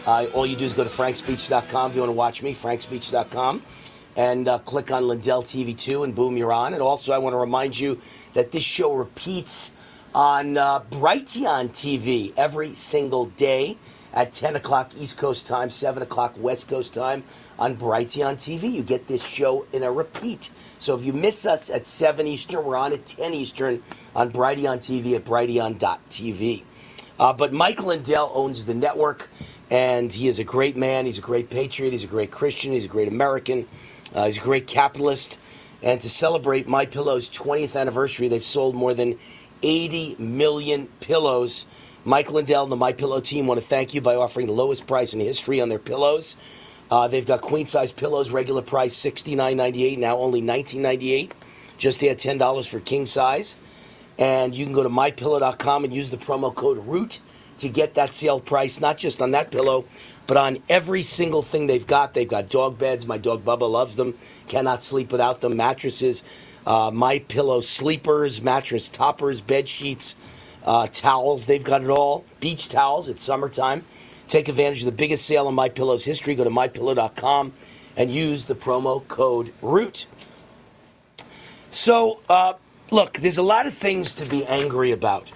Uh, 0.06 0.28
all 0.34 0.46
you 0.46 0.56
do 0.56 0.66
is 0.66 0.74
go 0.74 0.84
to 0.84 0.90
frankspeech.com 0.90 1.92
if 1.92 1.96
you 1.96 2.02
want 2.02 2.10
to 2.10 2.14
watch 2.14 2.44
me, 2.44 2.54
frankspeech.com, 2.54 3.62
and 4.16 4.48
uh, 4.48 4.60
click 4.60 4.92
on 4.92 5.08
Lindell 5.08 5.42
TV 5.42 5.76
2, 5.76 6.04
and 6.04 6.14
boom, 6.14 6.38
you're 6.38 6.54
on. 6.54 6.74
And 6.74 6.82
also, 6.82 7.14
I 7.14 7.18
want 7.18 7.34
to 7.34 7.38
remind 7.38 7.80
you 7.80 8.00
that 8.34 8.52
this 8.52 8.64
show 8.64 8.94
repeats 8.94 9.72
on 10.14 10.58
uh, 10.58 10.82
Brighteon 10.82 11.70
TV 11.70 12.34
every 12.38 12.76
single 12.76 13.26
day 13.26 13.78
at 14.14 14.32
10 14.32 14.56
o'clock 14.56 14.92
East 14.96 15.18
Coast 15.18 15.48
time, 15.48 15.70
7 15.72 16.04
o'clock 16.04 16.36
West 16.38 16.68
Coast 16.68 16.94
time 16.94 17.24
on 17.64 17.78
Brighteon 17.78 18.36
TV. 18.36 18.74
You 18.74 18.84
get 18.84 19.08
this 19.08 19.24
show 19.24 19.66
in 19.72 19.84
a 19.84 19.92
repeat. 19.92 20.52
So 20.80 20.96
if 20.96 21.06
you 21.06 21.14
miss 21.14 21.46
us 21.46 21.70
at 21.70 21.86
7 21.86 22.28
Eastern, 22.28 22.66
we're 22.66 22.76
on 22.76 22.92
at 22.92 23.06
10 23.06 23.34
Eastern 23.34 23.82
on 24.14 24.34
Brighteon 24.34 24.80
TV 24.80 25.16
at 25.16 25.24
brighteon.tv. 25.24 26.64
Uh, 27.18 27.32
but 27.32 27.54
Mike 27.54 27.82
Lindell 27.82 28.32
owns 28.34 28.66
the 28.66 28.74
network, 28.74 29.30
and 29.70 30.12
he 30.12 30.28
is 30.28 30.40
a 30.40 30.44
great 30.44 30.76
man. 30.76 31.06
He's 31.06 31.20
a 31.20 31.22
great 31.22 31.50
patriot. 31.50 31.92
He's 31.92 32.04
a 32.04 32.08
great 32.08 32.32
Christian. 32.32 32.74
He's 32.74 32.84
a 32.84 32.90
great 32.90 33.08
American. 33.08 33.66
Uh, 34.14 34.26
he's 34.26 34.40
a 34.40 34.42
great 34.42 34.68
capitalist. 34.68 35.40
And 35.82 36.02
to 36.02 36.10
celebrate 36.10 36.68
My 36.68 36.86
Pillow's 36.86 37.30
20th 37.30 37.80
anniversary, 37.80 38.28
they've 38.28 38.44
sold 38.44 38.76
more 38.76 38.94
than 38.94 39.18
80 39.62 40.18
million 40.20 40.88
pillows. 41.00 41.66
Mike 42.04 42.30
Lindell 42.30 42.64
and 42.64 42.72
the 42.72 42.76
My 42.76 42.92
Pillow 42.92 43.22
team 43.22 43.48
want 43.48 43.62
to 43.62 43.66
thank 43.66 43.94
you 43.94 44.02
by 44.02 44.16
offering 44.16 44.48
the 44.48 44.54
lowest 44.54 44.86
price 44.86 45.14
in 45.14 45.22
history 45.22 45.62
on 45.62 45.70
their 45.70 45.80
pillows. 45.80 46.36
Uh, 46.94 47.08
they've 47.08 47.26
got 47.26 47.42
queen 47.42 47.66
size 47.66 47.92
pillows, 47.92 48.30
regular 48.30 48.62
price 48.62 48.96
sixty 48.96 49.34
nine 49.34 49.58
ninety 49.58 49.84
eight, 49.84 49.98
now 49.98 50.16
only 50.16 50.42
nineteen 50.42 50.84
ninety 50.84 51.12
eight. 51.12 51.34
Just 51.76 52.04
add 52.04 52.20
ten 52.20 52.38
dollars 52.38 52.68
for 52.68 52.80
king 52.80 53.08
size, 53.08 53.58
and 54.20 54.54
you 54.54 54.64
can 54.64 54.76
go 54.76 54.84
to 54.84 54.90
mypillow.com 54.90 55.86
and 55.86 55.92
use 55.92 56.12
the 56.12 56.18
promo 56.18 56.54
code 56.54 56.78
Root 56.86 57.20
to 57.58 57.68
get 57.68 57.96
that 57.96 58.14
sale 58.14 58.40
price, 58.40 58.80
not 58.80 59.00
just 59.00 59.24
on 59.24 59.32
that 59.32 59.50
pillow, 59.50 59.86
but 60.28 60.38
on 60.38 60.60
every 60.70 61.02
single 61.02 61.42
thing 61.42 61.66
they've 61.66 61.88
got. 61.88 62.14
They've 62.14 62.30
got 62.30 62.50
dog 62.50 62.78
beds. 62.78 63.08
My 63.08 63.18
dog 63.18 63.44
Bubba 63.44 63.68
loves 63.68 63.96
them. 63.96 64.16
Cannot 64.48 64.84
sleep 64.84 65.12
without 65.12 65.42
them. 65.42 65.58
Mattresses, 65.58 66.24
uh, 66.68 66.92
my 66.94 67.18
pillow 67.18 67.62
sleepers, 67.62 68.40
mattress 68.44 68.88
toppers, 68.88 69.42
bed 69.42 69.68
sheets, 69.68 70.16
uh, 70.64 70.86
towels. 70.92 71.48
They've 71.48 71.64
got 71.64 71.82
it 71.82 71.90
all. 71.90 72.24
Beach 72.40 72.70
towels. 72.70 73.10
It's 73.10 73.24
summertime. 73.24 73.84
Take 74.28 74.50
advantage 74.50 74.80
of 74.80 74.86
the 74.86 74.92
biggest 74.92 75.26
sale 75.26 75.48
in 75.48 75.56
My 75.56 75.70
Pillow's 75.70 76.06
history. 76.06 76.36
Go 76.36 76.44
to 76.44 76.50
mypillow.com 76.50 77.54
and 77.96 78.12
use 78.12 78.46
the 78.46 78.56
promo 78.56 79.08
code 79.08 79.54
ROOT. 79.62 80.08
So, 81.70 82.20
uh, 82.30 82.54
look, 82.92 83.14
there's 83.14 83.38
a 83.38 83.44
lot 83.44 83.66
of 83.66 83.74
things 83.74 84.14
to 84.14 84.26
be 84.26 84.46
angry 84.46 84.92
about. 84.92 85.30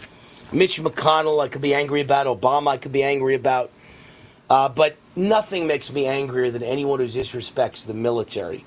Mitch 0.51 0.79
McConnell, 0.79 1.43
I 1.43 1.47
could 1.49 1.61
be 1.61 1.73
angry 1.73 2.01
about. 2.01 2.25
Obama, 2.27 2.69
I 2.69 2.77
could 2.77 2.91
be 2.91 3.03
angry 3.03 3.35
about. 3.35 3.71
Uh, 4.49 4.69
but 4.69 4.95
nothing 5.15 5.67
makes 5.67 5.91
me 5.91 6.05
angrier 6.05 6.49
than 6.51 6.63
anyone 6.63 6.99
who 6.99 7.07
disrespects 7.07 7.85
the 7.85 7.93
military. 7.93 8.65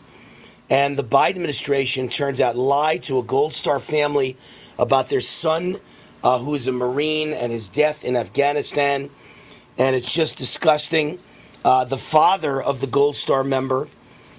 And 0.68 0.96
the 0.96 1.04
Biden 1.04 1.30
administration 1.30 2.08
turns 2.08 2.40
out 2.40 2.56
lied 2.56 3.02
to 3.04 3.18
a 3.18 3.22
Gold 3.22 3.54
Star 3.54 3.80
family 3.80 4.36
about 4.78 5.08
their 5.08 5.20
son, 5.20 5.76
uh, 6.22 6.38
who 6.38 6.54
is 6.54 6.68
a 6.68 6.72
Marine, 6.72 7.32
and 7.32 7.50
his 7.50 7.66
death 7.66 8.04
in 8.04 8.14
Afghanistan. 8.14 9.10
And 9.80 9.96
it's 9.96 10.12
just 10.12 10.36
disgusting. 10.36 11.18
Uh, 11.64 11.86
the 11.86 11.96
father 11.96 12.60
of 12.60 12.82
the 12.82 12.86
Gold 12.86 13.16
Star 13.16 13.42
member, 13.42 13.88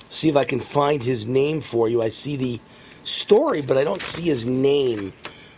see 0.07 0.29
if 0.29 0.35
I 0.37 0.45
can 0.45 0.59
find 0.59 1.01
his 1.01 1.25
name 1.25 1.61
for 1.61 1.89
you. 1.89 1.99
I 1.99 2.09
see 2.09 2.35
the 2.35 2.59
story, 3.03 3.63
but 3.63 3.75
I 3.75 3.83
don't 3.83 4.03
see 4.03 4.21
his 4.21 4.45
name. 4.45 5.13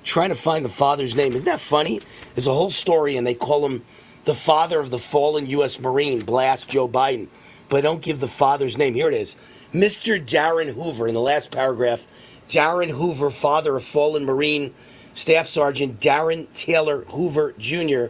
Trying 0.06 0.30
to 0.30 0.36
find 0.36 0.64
the 0.64 0.70
father's 0.70 1.18
name. 1.18 1.34
Isn't 1.34 1.48
that 1.48 1.60
funny? 1.60 2.00
There's 2.34 2.48
a 2.48 2.54
whole 2.54 2.72
story, 2.72 3.18
and 3.18 3.28
they 3.28 3.34
call 3.34 3.66
him 3.66 3.84
the 4.24 4.34
father 4.34 4.80
of 4.80 4.90
the 4.90 5.00
fallen 5.00 5.48
U.S. 5.48 5.78
Marine, 5.82 6.22
blast 6.22 6.70
Joe 6.70 6.88
Biden. 6.88 7.28
But 7.68 7.80
I 7.80 7.82
don't 7.82 8.02
give 8.02 8.22
the 8.22 8.28
father's 8.30 8.78
name. 8.78 8.94
Here 8.94 9.10
it 9.10 9.16
is 9.16 9.36
Mr. 9.74 10.26
Darin 10.26 10.70
Hoover, 10.70 11.10
in 11.10 11.14
the 11.14 11.20
last 11.20 11.52
paragraph. 11.52 12.40
Darin 12.48 12.88
Hoover, 12.88 13.30
father 13.30 13.76
of 13.76 13.84
fallen 13.84 14.24
Marine 14.24 14.74
Staff 15.14 15.48
Sergeant 15.48 16.00
Darin 16.00 16.48
Taylor 16.54 17.02
Hoover 17.10 17.54
Jr., 17.58 18.06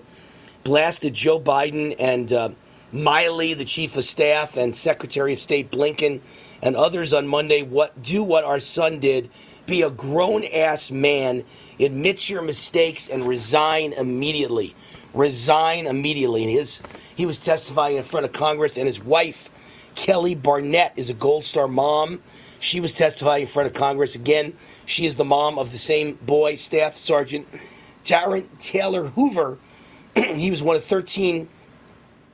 blasted 0.63 1.13
Joe 1.13 1.39
Biden 1.39 1.95
and 1.99 2.31
uh, 2.31 2.49
Milley, 2.93 3.57
the 3.57 3.65
chief 3.65 3.97
of 3.97 4.03
staff, 4.03 4.57
and 4.57 4.75
Secretary 4.75 5.33
of 5.33 5.39
State 5.39 5.71
Blinken 5.71 6.21
and 6.61 6.75
others 6.75 7.13
on 7.13 7.27
Monday. 7.27 7.61
What 7.61 8.01
do 8.01 8.23
what 8.23 8.43
our 8.43 8.59
son 8.59 8.99
did? 8.99 9.29
Be 9.65 9.81
a 9.81 9.89
grown 9.89 10.43
ass 10.43 10.91
man, 10.91 11.43
admit 11.79 12.29
your 12.29 12.41
mistakes, 12.41 13.09
and 13.09 13.23
resign 13.23 13.93
immediately. 13.93 14.75
Resign 15.13 15.87
immediately. 15.87 16.43
And 16.43 16.51
his 16.51 16.81
he 17.15 17.25
was 17.25 17.39
testifying 17.39 17.97
in 17.97 18.03
front 18.03 18.25
of 18.25 18.31
Congress, 18.31 18.77
and 18.77 18.87
his 18.87 19.03
wife, 19.03 19.49
Kelly 19.95 20.35
Barnett, 20.35 20.93
is 20.95 21.09
a 21.09 21.13
Gold 21.13 21.45
Star 21.45 21.67
mom. 21.67 22.21
She 22.59 22.79
was 22.79 22.93
testifying 22.93 23.41
in 23.41 23.47
front 23.47 23.67
of 23.67 23.73
Congress 23.73 24.15
again. 24.15 24.53
She 24.85 25.05
is 25.05 25.15
the 25.15 25.25
mom 25.25 25.59
of 25.59 25.71
the 25.71 25.77
same 25.77 26.13
boy, 26.13 26.55
Staff 26.55 26.95
Sergeant 26.95 27.47
Darin 28.03 28.49
Taylor 28.59 29.07
Hoover. 29.09 29.57
he 30.15 30.49
was 30.49 30.61
one 30.61 30.75
of 30.75 30.83
13 30.83 31.47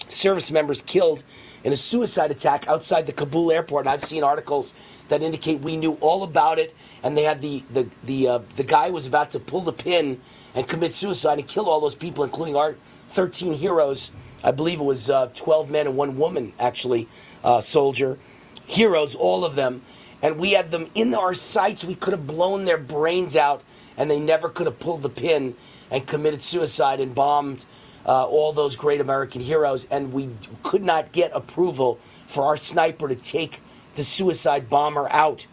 service 0.07 0.51
members 0.51 0.81
killed 0.81 1.23
in 1.63 1.73
a 1.73 1.77
suicide 1.77 2.31
attack 2.31 2.67
outside 2.67 3.05
the 3.05 3.13
Kabul 3.13 3.51
airport. 3.51 3.85
And 3.85 3.93
I've 3.93 4.03
seen 4.03 4.23
articles 4.23 4.73
that 5.09 5.21
indicate 5.21 5.61
we 5.61 5.77
knew 5.77 5.93
all 6.01 6.23
about 6.23 6.59
it, 6.59 6.75
and 7.03 7.17
they 7.17 7.23
had 7.23 7.41
the 7.41 7.63
the 7.71 7.87
the 8.03 8.27
uh, 8.27 8.39
the 8.55 8.63
guy 8.63 8.89
was 8.89 9.07
about 9.07 9.31
to 9.31 9.39
pull 9.39 9.61
the 9.61 9.73
pin 9.73 10.19
and 10.55 10.67
commit 10.67 10.93
suicide 10.93 11.39
and 11.39 11.47
kill 11.47 11.69
all 11.69 11.79
those 11.79 11.95
people, 11.95 12.23
including 12.23 12.55
our 12.55 12.75
13 13.09 13.53
heroes. 13.53 14.11
I 14.43 14.51
believe 14.51 14.79
it 14.79 14.83
was 14.83 15.09
uh, 15.09 15.27
12 15.33 15.69
men 15.69 15.87
and 15.87 15.97
one 15.97 16.17
woman, 16.17 16.53
actually, 16.59 17.09
uh, 17.43 17.59
soldier 17.59 18.17
heroes, 18.65 19.15
all 19.15 19.43
of 19.43 19.55
them. 19.55 19.81
And 20.21 20.37
we 20.37 20.51
had 20.51 20.71
them 20.71 20.89
in 20.95 21.13
our 21.13 21.33
sights. 21.33 21.83
We 21.83 21.95
could 21.95 22.13
have 22.13 22.27
blown 22.27 22.65
their 22.65 22.77
brains 22.77 23.35
out, 23.35 23.63
and 23.97 24.09
they 24.09 24.19
never 24.19 24.49
could 24.49 24.67
have 24.67 24.79
pulled 24.79 25.01
the 25.01 25.09
pin 25.09 25.55
and 25.91 26.05
committed 26.05 26.41
suicide 26.41 26.99
and 26.99 27.15
bombed 27.15 27.65
uh, 28.05 28.25
all 28.25 28.53
those 28.53 28.75
great 28.75 29.01
American 29.01 29.41
heroes, 29.41 29.85
and 29.91 30.13
we 30.13 30.29
could 30.63 30.83
not 30.83 31.11
get 31.11 31.31
approval 31.33 31.99
for 32.27 32.43
our 32.43 32.57
sniper 32.57 33.07
to 33.07 33.15
take 33.15 33.59
the 33.95 34.03
suicide 34.03 34.69
bomber 34.69 35.07
out. 35.11 35.45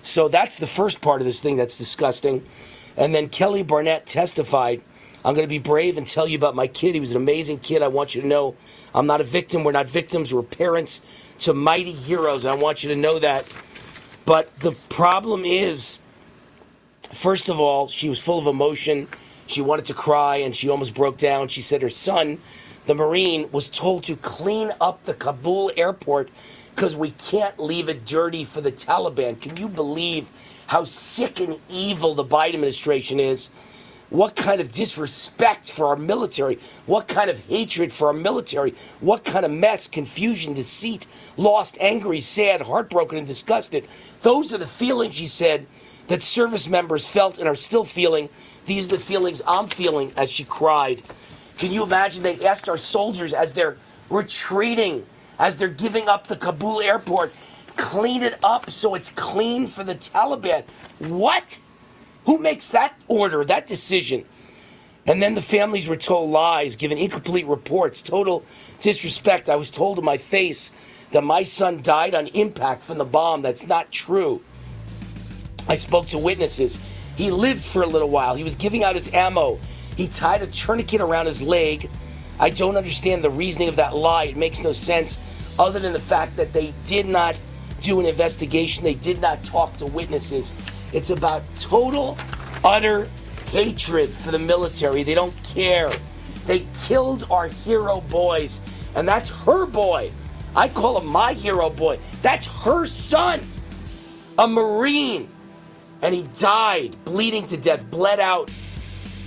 So 0.00 0.28
that's 0.28 0.58
the 0.58 0.66
first 0.66 1.00
part 1.00 1.20
of 1.20 1.24
this 1.24 1.42
thing 1.42 1.56
that's 1.56 1.78
disgusting. 1.78 2.44
And 2.96 3.14
then 3.14 3.28
Kelly 3.28 3.62
Barnett 3.62 4.06
testified. 4.06 4.82
I'm 5.24 5.34
going 5.34 5.46
to 5.46 5.50
be 5.50 5.58
brave 5.58 5.96
and 5.96 6.06
tell 6.06 6.28
you 6.28 6.36
about 6.36 6.54
my 6.54 6.66
kid. 6.66 6.94
He 6.94 7.00
was 7.00 7.12
an 7.12 7.16
amazing 7.16 7.60
kid. 7.60 7.80
I 7.80 7.88
want 7.88 8.14
you 8.14 8.20
to 8.20 8.26
know 8.28 8.54
I'm 8.94 9.06
not 9.06 9.22
a 9.22 9.24
victim. 9.24 9.64
We're 9.64 9.72
not 9.72 9.86
victims. 9.86 10.34
We're 10.34 10.42
parents 10.42 11.00
to 11.40 11.54
mighty 11.54 11.92
heroes. 11.92 12.44
I 12.44 12.54
want 12.54 12.84
you 12.84 12.90
to 12.90 12.96
know 12.96 13.18
that. 13.18 13.46
But 14.26 14.54
the 14.60 14.72
problem 14.90 15.44
is, 15.44 15.98
first 17.12 17.48
of 17.48 17.58
all, 17.58 17.88
she 17.88 18.08
was 18.10 18.20
full 18.20 18.38
of 18.38 18.46
emotion. 18.46 19.08
She 19.46 19.60
wanted 19.60 19.84
to 19.86 19.94
cry 19.94 20.36
and 20.36 20.54
she 20.54 20.68
almost 20.68 20.94
broke 20.94 21.16
down. 21.16 21.48
She 21.48 21.60
said 21.60 21.82
her 21.82 21.90
son, 21.90 22.38
the 22.86 22.94
Marine, 22.94 23.50
was 23.52 23.68
told 23.68 24.04
to 24.04 24.16
clean 24.16 24.72
up 24.80 25.04
the 25.04 25.14
Kabul 25.14 25.72
airport 25.76 26.30
because 26.74 26.96
we 26.96 27.12
can't 27.12 27.58
leave 27.58 27.88
it 27.88 28.04
dirty 28.04 28.44
for 28.44 28.60
the 28.60 28.72
Taliban. 28.72 29.40
Can 29.40 29.56
you 29.56 29.68
believe 29.68 30.30
how 30.66 30.84
sick 30.84 31.40
and 31.40 31.60
evil 31.68 32.14
the 32.14 32.24
Biden 32.24 32.54
administration 32.54 33.20
is? 33.20 33.50
What 34.10 34.36
kind 34.36 34.60
of 34.60 34.70
disrespect 34.70 35.70
for 35.70 35.86
our 35.86 35.96
military? 35.96 36.58
What 36.86 37.08
kind 37.08 37.30
of 37.30 37.40
hatred 37.40 37.92
for 37.92 38.08
our 38.08 38.12
military? 38.12 38.74
What 39.00 39.24
kind 39.24 39.44
of 39.44 39.50
mess, 39.50 39.88
confusion, 39.88 40.54
deceit, 40.54 41.06
lost, 41.36 41.76
angry, 41.80 42.20
sad, 42.20 42.62
heartbroken, 42.62 43.18
and 43.18 43.26
disgusted? 43.26 43.88
Those 44.22 44.54
are 44.54 44.58
the 44.58 44.66
feelings, 44.66 45.16
she 45.16 45.26
said, 45.26 45.66
that 46.08 46.22
service 46.22 46.68
members 46.68 47.06
felt 47.06 47.38
and 47.38 47.48
are 47.48 47.56
still 47.56 47.84
feeling. 47.84 48.28
These 48.66 48.88
are 48.88 48.96
the 48.96 49.02
feelings 49.02 49.42
I'm 49.46 49.66
feeling 49.66 50.12
as 50.16 50.30
she 50.30 50.44
cried. 50.44 51.02
Can 51.58 51.70
you 51.70 51.82
imagine? 51.82 52.22
They 52.22 52.46
asked 52.46 52.68
our 52.68 52.76
soldiers 52.76 53.32
as 53.32 53.52
they're 53.52 53.76
retreating, 54.10 55.06
as 55.38 55.56
they're 55.56 55.68
giving 55.68 56.08
up 56.08 56.26
the 56.26 56.36
Kabul 56.36 56.80
airport, 56.80 57.32
clean 57.76 58.22
it 58.22 58.38
up 58.42 58.70
so 58.70 58.94
it's 58.94 59.10
clean 59.10 59.66
for 59.66 59.84
the 59.84 59.94
Taliban. 59.94 60.64
What? 60.98 61.58
Who 62.26 62.38
makes 62.38 62.70
that 62.70 62.94
order, 63.08 63.44
that 63.44 63.66
decision? 63.66 64.24
And 65.06 65.22
then 65.22 65.34
the 65.34 65.42
families 65.42 65.86
were 65.86 65.96
told 65.96 66.30
lies, 66.30 66.76
given 66.76 66.96
incomplete 66.96 67.46
reports, 67.46 68.00
total 68.00 68.44
disrespect. 68.80 69.50
I 69.50 69.56
was 69.56 69.70
told 69.70 69.96
to 69.96 70.02
my 70.02 70.16
face 70.16 70.72
that 71.10 71.22
my 71.22 71.42
son 71.42 71.82
died 71.82 72.14
on 72.14 72.28
impact 72.28 72.82
from 72.82 72.96
the 72.96 73.04
bomb. 73.04 73.42
That's 73.42 73.66
not 73.66 73.90
true. 73.92 74.42
I 75.68 75.74
spoke 75.74 76.06
to 76.08 76.18
witnesses. 76.18 76.78
He 77.16 77.30
lived 77.30 77.62
for 77.62 77.82
a 77.82 77.86
little 77.86 78.10
while. 78.10 78.34
He 78.34 78.44
was 78.44 78.54
giving 78.54 78.84
out 78.84 78.94
his 78.94 79.12
ammo. 79.12 79.58
He 79.96 80.08
tied 80.08 80.42
a 80.42 80.46
tourniquet 80.46 81.00
around 81.00 81.26
his 81.26 81.40
leg. 81.40 81.88
I 82.40 82.50
don't 82.50 82.76
understand 82.76 83.22
the 83.22 83.30
reasoning 83.30 83.68
of 83.68 83.76
that 83.76 83.94
lie. 83.94 84.24
It 84.24 84.36
makes 84.36 84.62
no 84.62 84.72
sense 84.72 85.18
other 85.58 85.78
than 85.78 85.92
the 85.92 86.00
fact 86.00 86.36
that 86.36 86.52
they 86.52 86.74
did 86.84 87.06
not 87.06 87.40
do 87.80 88.00
an 88.00 88.06
investigation. 88.06 88.82
They 88.82 88.94
did 88.94 89.20
not 89.20 89.44
talk 89.44 89.76
to 89.76 89.86
witnesses. 89.86 90.52
It's 90.92 91.10
about 91.10 91.42
total, 91.58 92.18
utter 92.64 93.08
hatred 93.50 94.08
for 94.08 94.32
the 94.32 94.38
military. 94.38 95.04
They 95.04 95.14
don't 95.14 95.34
care. 95.44 95.90
They 96.46 96.66
killed 96.86 97.26
our 97.30 97.46
hero 97.48 98.00
boys, 98.00 98.60
and 98.96 99.06
that's 99.06 99.30
her 99.30 99.66
boy. 99.66 100.10
I 100.56 100.68
call 100.68 101.00
him 101.00 101.06
my 101.06 101.32
hero 101.32 101.70
boy. 101.70 101.98
That's 102.22 102.46
her 102.46 102.86
son, 102.86 103.40
a 104.38 104.46
Marine. 104.46 105.28
And 106.04 106.14
he 106.14 106.28
died, 106.38 106.94
bleeding 107.06 107.46
to 107.46 107.56
death, 107.56 107.90
bled 107.90 108.20
out, 108.20 108.52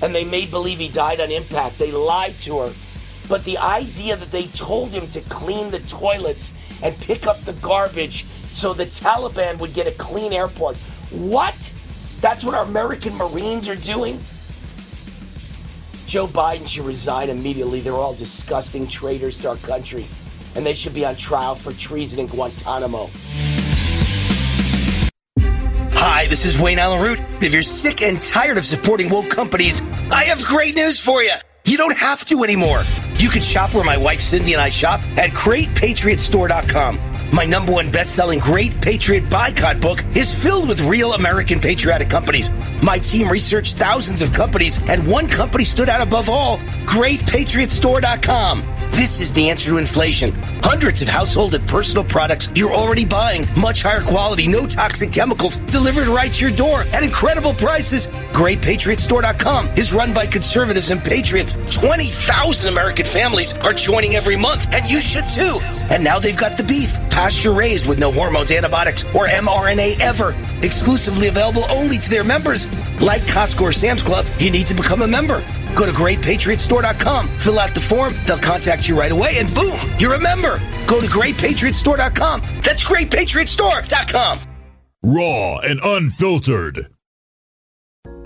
and 0.04 0.14
they 0.14 0.24
made 0.24 0.52
believe 0.52 0.78
he 0.78 0.90
died 0.90 1.20
on 1.20 1.32
impact. 1.32 1.80
They 1.80 1.92
lied 1.92 2.38
to 2.42 2.60
her. 2.60 2.74
But 3.28 3.44
the 3.46 3.58
idea 3.58 4.16
that 4.16 4.32
they 4.32 4.46
told 4.46 4.94
him 4.94 5.08
to 5.08 5.22
clean 5.22 5.72
the 5.72 5.80
toilets 5.80 6.54
and 6.84 6.96
pick 7.00 7.26
up 7.26 7.40
the 7.42 7.54
garbage 7.54 8.26
so 8.26 8.74
the 8.74 8.86
Taliban 8.86 9.60
would 9.60 9.74
get 9.74 9.88
a 9.88 9.92
clean 9.98 10.32
airport. 10.32 10.78
What? 11.10 11.56
That's 12.22 12.46
what 12.46 12.54
our 12.54 12.64
American 12.64 13.18
Marines 13.18 13.68
are 13.68 13.76
doing? 13.76 14.20
Joe 16.06 16.28
Biden 16.28 16.68
should 16.68 16.86
resign 16.86 17.30
immediately. 17.30 17.82
They're 17.82 17.94
all 17.94 18.14
disgusting 18.14 18.88
traitors 18.88 19.40
to 19.42 19.50
our 19.50 19.58
country, 19.58 20.06
and 20.56 20.64
they 20.64 20.76
should 20.76 20.94
be 20.94 21.06
on 21.06 21.16
trial 21.16 21.56
for 21.56 21.74
treason 21.74 22.20
in 22.20 22.28
Guantanamo. 22.28 23.10
Hi, 26.18 26.26
this 26.26 26.46
is 26.46 26.60
Wayne 26.60 26.80
Allyn 26.80 27.00
Root. 27.00 27.22
If 27.44 27.54
you're 27.54 27.62
sick 27.62 28.02
and 28.02 28.20
tired 28.20 28.58
of 28.58 28.66
supporting 28.66 29.08
woke 29.08 29.30
companies, 29.30 29.84
I 30.12 30.24
have 30.24 30.44
great 30.44 30.74
news 30.74 31.00
for 31.00 31.22
you. 31.22 31.34
You 31.64 31.78
don't 31.78 31.96
have 31.96 32.26
to 32.26 32.44
anymore. 32.44 32.82
You 33.18 33.30
can 33.30 33.44
shop 33.44 33.76
where 33.76 33.84
my 33.84 33.98
wife 33.98 34.20
Cindy 34.20 34.54
and 34.54 34.62
I 34.62 34.70
shop 34.70 35.00
at 35.16 35.30
GreatPatriotStore.com. 35.30 37.00
My 37.32 37.46
number 37.46 37.72
one 37.72 37.92
best-selling 37.92 38.40
Great 38.40 38.82
Patriot 38.82 39.30
Boycott 39.30 39.80
book 39.80 40.00
is 40.16 40.34
filled 40.34 40.68
with 40.68 40.82
real 40.82 41.14
American 41.14 41.60
patriotic 41.60 42.10
companies. 42.10 42.52
My 42.82 42.98
team 42.98 43.30
researched 43.30 43.78
thousands 43.78 44.24
of 44.24 44.34
companies, 44.34 44.82
and 44.90 45.08
one 45.08 45.28
company 45.28 45.66
stood 45.66 45.88
out 45.88 46.02
above 46.02 46.32
all: 46.32 46.58
GreatPatriotStore.com. 46.88 48.77
This 48.92 49.20
is 49.20 49.34
the 49.34 49.50
answer 49.50 49.70
to 49.70 49.78
inflation. 49.78 50.32
Hundreds 50.64 51.02
of 51.02 51.08
household 51.08 51.54
and 51.54 51.68
personal 51.68 52.04
products 52.04 52.50
you're 52.56 52.74
already 52.74 53.06
buying, 53.06 53.46
much 53.60 53.84
higher 53.84 54.02
quality, 54.02 54.48
no 54.48 54.66
toxic 54.66 55.12
chemicals, 55.12 55.58
delivered 55.58 56.08
right 56.08 56.34
to 56.34 56.48
your 56.48 56.56
door 56.56 56.82
at 56.94 57.04
incredible 57.04 57.54
prices. 57.54 58.08
GreatPatriotStore.com 58.34 59.70
is 59.78 59.94
run 59.94 60.14
by 60.14 60.26
conservatives 60.26 60.92
and 60.92 61.04
patriots. 61.04 61.54
20,000 61.54 62.72
American 62.72 63.06
families 63.06 63.56
are 63.60 63.74
joining 63.74 64.16
every 64.16 64.36
month, 64.36 64.74
and 64.74 64.90
you 64.90 65.00
should 65.00 65.26
too. 65.30 65.60
And 65.92 66.04
now 66.04 66.20
they've 66.20 66.38
got 66.38 66.58
the 66.58 66.64
beef, 66.64 66.94
pasture 67.10 67.54
raised 67.54 67.88
with 67.88 68.00
no 68.00 68.12
hormones, 68.12 68.52
antibiotics, 68.52 69.04
or 69.16 69.28
mRNA 69.28 70.00
ever. 70.00 70.36
Exclusively 70.64 71.28
available 71.28 71.66
only 71.70 71.98
to 71.98 72.10
their 72.10 72.24
members. 72.24 72.68
Like 73.02 73.22
Costco 73.24 73.62
or 73.62 73.72
Sam's 73.72 74.04
Club, 74.04 74.26
you 74.40 74.50
need 74.50 74.68
to 74.68 74.74
become 74.74 75.02
a 75.02 75.08
member. 75.08 75.44
Go 75.78 75.86
to 75.86 75.92
greatpatriotstore.com, 75.92 77.28
fill 77.38 77.60
out 77.60 77.76
the 77.76 77.80
form, 77.80 78.14
they'll 78.26 78.40
contact 78.40 78.88
you 78.88 79.00
right 79.00 79.12
away, 79.12 79.38
and 79.38 79.54
boom, 79.54 79.78
you're 80.00 80.16
a 80.16 80.20
member. 80.20 80.60
Go 80.88 81.00
to 81.00 81.08
greatpatriotstore.com. 81.08 82.42
That's 82.64 82.84
greatpatriotstore.com. 82.84 84.40
Raw 85.04 85.60
and 85.60 85.80
unfiltered. 85.84 86.88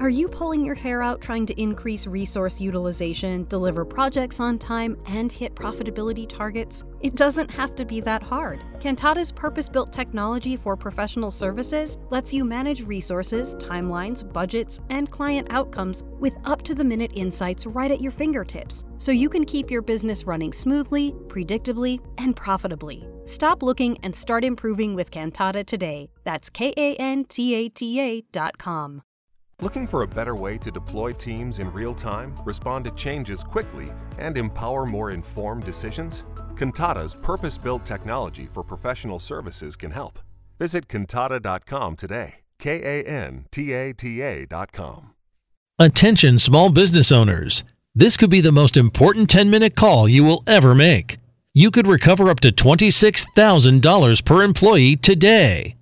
Are 0.02 0.10
you 0.10 0.28
pulling 0.28 0.65
your 0.65 0.73
hair 0.73 1.03
out 1.03 1.22
trying 1.22 1.45
to 1.45 1.61
increase 1.61 2.07
resource 2.07 2.60
utilization, 2.60 3.45
deliver 3.49 3.86
projects 3.86 4.40
on 4.40 4.57
time, 4.57 4.98
and 5.06 5.32
hit 5.32 5.53
profitability 5.53 6.28
targets? 6.28 6.84
It 7.02 7.14
doesn't 7.14 7.52
have 7.52 7.76
to 7.76 7.86
be 7.86 8.02
that 8.02 8.23
hard. 8.23 8.64
Kantata's 8.80 9.32
purpose 9.32 9.69
built 9.69 9.94
technology 9.94 10.57
for 10.57 10.76
professional 10.76 11.30
services 11.30 11.99
lets 12.10 12.34
you 12.34 12.44
manage 12.44 12.82
resources, 12.82 13.53
timelines, 13.57 14.23
budgets, 14.34 14.80
and 14.90 15.11
client 15.11 15.49
outcomes 15.52 16.03
with 16.18 16.34
up 16.45 16.64
to 16.64 16.73
the 16.73 16.84
minute 16.84 17.11
insights 17.14 17.68
right 17.68 17.91
at 17.91 18.02
your 18.02 18.11
fingertips, 18.11 18.84
so 18.98 19.11
you 19.11 19.30
can 19.30 19.45
keep 19.45 19.69
your 19.69 19.84
business 19.84 20.26
running 20.26 20.52
smoothly, 20.52 21.11
predictably, 21.28 22.03
and 22.18 22.36
profitably. 22.36 23.07
Stop 23.26 23.61
looking 23.61 23.99
and 23.99 24.15
start 24.15 24.44
improving 24.44 24.95
with 24.95 25.11
Cantata 25.11 25.64
today. 25.64 26.10
That's 26.23 26.49
K 26.49 26.73
A 26.76 26.95
N 26.95 27.23
T 27.26 27.53
A 27.53 27.69
T 27.69 28.02
A 28.02 28.22
dot 28.32 28.57
com. 28.57 29.03
Looking 29.61 29.85
for 29.85 30.01
a 30.01 30.07
better 30.07 30.33
way 30.33 30.57
to 30.57 30.71
deploy 30.71 31.11
teams 31.11 31.59
in 31.59 31.71
real 31.71 31.93
time, 31.93 32.33
respond 32.43 32.85
to 32.85 32.91
changes 32.91 33.43
quickly, 33.43 33.89
and 34.17 34.35
empower 34.35 34.88
more 34.88 35.11
informed 35.11 35.65
decisions? 35.65 36.23
Kantata's 36.55 37.13
purpose 37.13 37.59
built 37.59 37.85
technology 37.85 38.49
for 38.51 38.63
professional 38.63 39.19
services 39.19 39.75
can 39.75 39.91
help. 39.91 40.17
Visit 40.57 40.88
kantata.com 40.88 41.95
today. 41.95 42.38
K 42.57 42.81
A 42.81 43.07
N 43.07 43.45
T 43.51 43.71
A 43.73 43.93
T 43.93 44.21
A.com. 44.21 45.13
Attention, 45.77 46.39
small 46.39 46.71
business 46.71 47.11
owners. 47.11 47.63
This 47.93 48.17
could 48.17 48.31
be 48.31 48.41
the 48.41 48.51
most 48.51 48.75
important 48.75 49.29
10 49.29 49.51
minute 49.51 49.75
call 49.75 50.09
you 50.09 50.23
will 50.23 50.43
ever 50.47 50.73
make. 50.73 51.17
You 51.53 51.69
could 51.69 51.85
recover 51.85 52.31
up 52.31 52.39
to 52.39 52.51
$26,000 52.51 54.25
per 54.25 54.41
employee 54.41 54.95
today. 54.95 55.75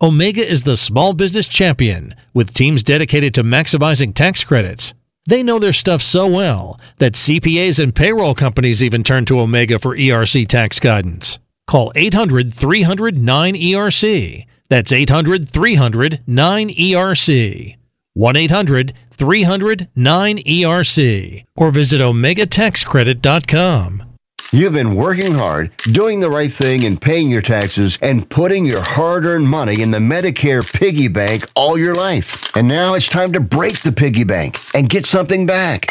Omega 0.00 0.48
is 0.48 0.62
the 0.62 0.76
small 0.76 1.12
business 1.12 1.48
champion 1.48 2.14
with 2.32 2.54
teams 2.54 2.84
dedicated 2.84 3.34
to 3.34 3.42
maximizing 3.42 4.14
tax 4.14 4.44
credits. 4.44 4.94
They 5.26 5.42
know 5.42 5.58
their 5.58 5.72
stuff 5.72 6.02
so 6.02 6.24
well 6.28 6.78
that 6.98 7.14
CPAs 7.14 7.82
and 7.82 7.92
payroll 7.92 8.36
companies 8.36 8.80
even 8.80 9.02
turn 9.02 9.24
to 9.24 9.40
Omega 9.40 9.80
for 9.80 9.96
ERC 9.96 10.46
tax 10.46 10.78
guidance. 10.78 11.40
Call 11.66 11.90
800 11.96 12.54
300 12.54 13.16
9ERC. 13.16 14.46
That's 14.68 14.92
800 14.92 15.48
300 15.48 16.20
9ERC. 16.28 17.76
1 18.14 18.36
800 18.36 18.94
300 19.10 19.88
9ERC. 19.96 21.44
Or 21.56 21.72
visit 21.72 22.00
OmegaTaxCredit.com. 22.00 24.07
You've 24.50 24.72
been 24.72 24.94
working 24.94 25.34
hard, 25.34 25.72
doing 25.92 26.20
the 26.20 26.30
right 26.30 26.50
thing, 26.50 26.86
and 26.86 26.98
paying 26.98 27.28
your 27.28 27.42
taxes, 27.42 27.98
and 28.00 28.26
putting 28.30 28.64
your 28.64 28.80
hard 28.80 29.26
earned 29.26 29.46
money 29.46 29.82
in 29.82 29.90
the 29.90 29.98
Medicare 29.98 30.64
piggy 30.72 31.08
bank 31.08 31.44
all 31.54 31.76
your 31.76 31.94
life. 31.94 32.56
And 32.56 32.66
now 32.66 32.94
it's 32.94 33.10
time 33.10 33.32
to 33.34 33.40
break 33.40 33.80
the 33.82 33.92
piggy 33.92 34.24
bank 34.24 34.56
and 34.72 34.88
get 34.88 35.04
something 35.04 35.44
back. 35.44 35.90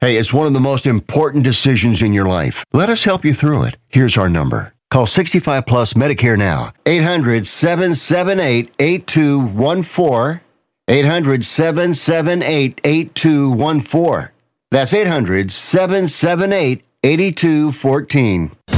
Hey, 0.00 0.16
it's 0.16 0.32
one 0.32 0.46
of 0.46 0.52
the 0.52 0.60
most 0.60 0.86
important 0.86 1.42
decisions 1.42 2.02
in 2.02 2.12
your 2.12 2.26
life. 2.26 2.64
Let 2.72 2.88
us 2.88 3.02
help 3.02 3.24
you 3.24 3.34
through 3.34 3.64
it. 3.64 3.76
Here's 3.88 4.16
our 4.16 4.28
number. 4.28 4.72
Call 4.90 5.06
65 5.06 5.66
Plus 5.66 5.94
Medicare 5.94 6.38
now. 6.38 6.72
800 6.86 7.48
778 7.48 8.72
8214. 8.78 10.40
800 10.86 11.44
778 11.44 12.80
8214. 12.84 14.28
That's 14.70 14.94
800 14.94 15.50
778 15.50 16.84
8214. 17.02 18.77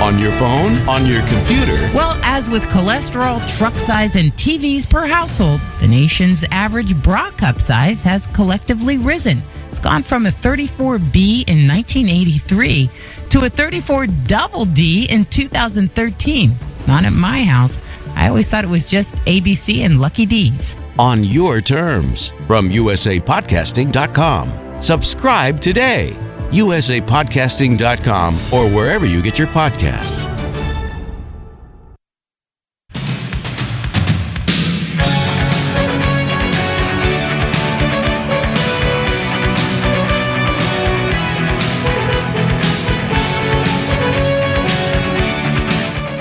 On 0.00 0.18
your 0.18 0.30
phone, 0.32 0.76
on 0.88 1.06
your 1.06 1.22
computer. 1.22 1.90
Well, 1.94 2.20
as 2.22 2.50
with 2.50 2.68
cholesterol, 2.68 3.40
truck 3.56 3.76
size, 3.76 4.14
and 4.14 4.30
TVs 4.32 4.88
per 4.88 5.06
household, 5.06 5.60
the 5.80 5.88
nation's 5.88 6.44
average 6.52 6.94
bra 7.02 7.30
cup 7.30 7.62
size 7.62 8.02
has 8.02 8.26
collectively 8.28 8.98
risen. 8.98 9.40
It's 9.70 9.80
gone 9.80 10.02
from 10.02 10.26
a 10.26 10.28
34B 10.28 11.48
in 11.48 11.66
1983 11.66 12.90
to 13.30 13.46
a 13.46 13.48
34 13.48 14.06
double 14.26 14.66
D 14.66 15.06
in 15.10 15.24
2013. 15.24 16.52
Not 16.86 17.04
at 17.04 17.12
my 17.12 17.42
house. 17.42 17.80
I 18.14 18.28
always 18.28 18.50
thought 18.50 18.64
it 18.64 18.70
was 18.70 18.88
just 18.88 19.16
ABC 19.24 19.78
and 19.78 19.98
Lucky 19.98 20.26
D's. 20.26 20.76
On 20.98 21.24
your 21.24 21.60
terms 21.62 22.32
from 22.46 22.68
usapodcasting.com. 22.68 24.82
Subscribe 24.82 25.60
today. 25.60 26.16
usapodcasting.com 26.50 28.34
or 28.52 28.68
wherever 28.70 29.06
you 29.06 29.22
get 29.22 29.38
your 29.38 29.48
podcasts. 29.48 30.26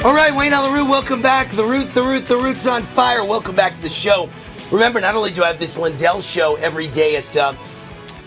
All 0.06 0.14
right, 0.14 0.32
Wayne 0.36 0.54
Allyn 0.54 0.72
Root, 0.72 0.88
welcome 0.88 1.20
back. 1.24 1.50
The 1.50 1.66
Root, 1.66 1.92
the 1.94 2.04
Root, 2.04 2.28
the 2.28 2.38
Root's 2.38 2.68
on 2.68 2.84
fire. 2.84 3.26
Welcome 3.26 3.56
back 3.56 3.74
to 3.74 3.82
the 3.82 3.90
show. 3.90 4.30
Remember, 4.72 5.02
not 5.02 5.16
only 5.16 5.32
do 5.32 5.44
I 5.44 5.48
have 5.48 5.58
this 5.58 5.80
Lindell 5.80 6.22
show 6.22 6.58
every 6.58 6.88
day 6.88 7.16
at 7.16 7.36
uh, 7.36 7.54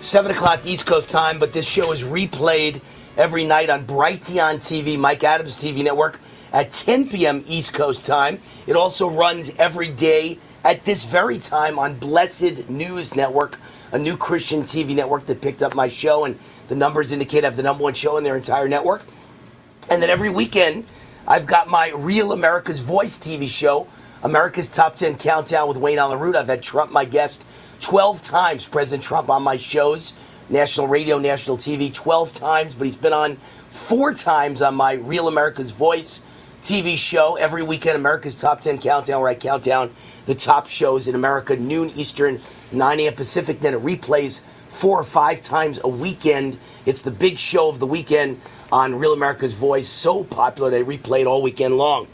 7 0.00 0.30
o'clock 0.30 0.64
East 0.64 0.86
Coast 0.86 1.10
time, 1.10 1.40
but 1.40 1.52
this 1.52 1.68
show 1.68 1.90
is 1.92 2.04
replayed 2.04 2.80
every 3.16 3.44
night 3.44 3.68
on 3.68 3.84
Brighteon 3.84 4.56
TV, 4.56 4.96
Mike 4.96 5.24
Adams 5.24 5.56
TV 5.56 5.82
network, 5.82 6.20
at 6.52 6.70
10 6.70 7.08
p.m. 7.08 7.42
East 7.48 7.72
Coast 7.72 8.06
time. 8.06 8.40
It 8.68 8.76
also 8.76 9.10
runs 9.10 9.50
every 9.58 9.90
day 9.90 10.38
at 10.64 10.84
this 10.84 11.04
very 11.04 11.36
time 11.36 11.80
on 11.80 11.98
Blessed 11.98 12.68
News 12.68 13.16
Network, 13.16 13.58
a 13.90 13.98
new 13.98 14.16
Christian 14.16 14.62
TV 14.62 14.94
network 14.94 15.26
that 15.26 15.40
picked 15.40 15.64
up 15.64 15.74
my 15.74 15.88
show, 15.88 16.24
and 16.24 16.38
the 16.68 16.76
numbers 16.76 17.10
indicate 17.10 17.42
I 17.42 17.48
have 17.48 17.56
the 17.56 17.64
number 17.64 17.82
one 17.82 17.94
show 17.94 18.18
in 18.18 18.24
their 18.24 18.36
entire 18.36 18.68
network. 18.68 19.04
And 19.90 20.00
then 20.00 20.10
every 20.10 20.30
weekend, 20.30 20.86
I've 21.26 21.46
got 21.46 21.68
my 21.68 21.90
Real 21.90 22.30
America's 22.30 22.78
Voice 22.78 23.18
TV 23.18 23.48
show, 23.48 23.88
America's 24.22 24.68
Top 24.68 24.94
10 24.94 25.18
Countdown 25.18 25.66
with 25.66 25.76
Wayne 25.76 25.98
Allyn 25.98 26.20
Root. 26.20 26.36
I've 26.36 26.46
had 26.46 26.62
Trump 26.62 26.92
my 26.92 27.04
guest 27.04 27.46
12 27.80 28.22
times, 28.22 28.66
President 28.66 29.02
Trump 29.02 29.30
on 29.30 29.42
my 29.42 29.56
shows, 29.56 30.14
national 30.48 30.88
radio, 30.88 31.18
national 31.18 31.56
TV, 31.56 31.92
12 31.92 32.32
times, 32.32 32.74
but 32.74 32.86
he's 32.86 32.96
been 32.96 33.12
on 33.12 33.36
four 33.70 34.12
times 34.12 34.62
on 34.62 34.74
my 34.74 34.94
Real 34.94 35.28
America's 35.28 35.70
Voice 35.70 36.22
TV 36.60 36.96
show 36.96 37.36
every 37.36 37.62
weekend, 37.62 37.96
America's 37.96 38.34
Top 38.34 38.60
10 38.60 38.78
Countdown, 38.78 39.20
where 39.20 39.30
I 39.30 39.34
count 39.34 39.62
down 39.62 39.90
the 40.26 40.34
top 40.34 40.66
shows 40.66 41.06
in 41.06 41.14
America, 41.14 41.56
noon 41.56 41.90
Eastern, 41.90 42.40
9 42.72 43.00
a.m. 43.00 43.14
Pacific. 43.14 43.60
Then 43.60 43.74
it 43.74 43.82
replays 43.82 44.42
four 44.68 44.98
or 44.98 45.04
five 45.04 45.40
times 45.40 45.78
a 45.84 45.88
weekend. 45.88 46.58
It's 46.84 47.02
the 47.02 47.12
big 47.12 47.38
show 47.38 47.68
of 47.68 47.78
the 47.78 47.86
weekend 47.86 48.40
on 48.72 48.96
Real 48.96 49.12
America's 49.12 49.52
Voice. 49.52 49.88
So 49.88 50.24
popular, 50.24 50.70
they 50.70 50.82
replay 50.82 51.20
it 51.20 51.26
all 51.26 51.42
weekend 51.42 51.78
long. 51.78 52.08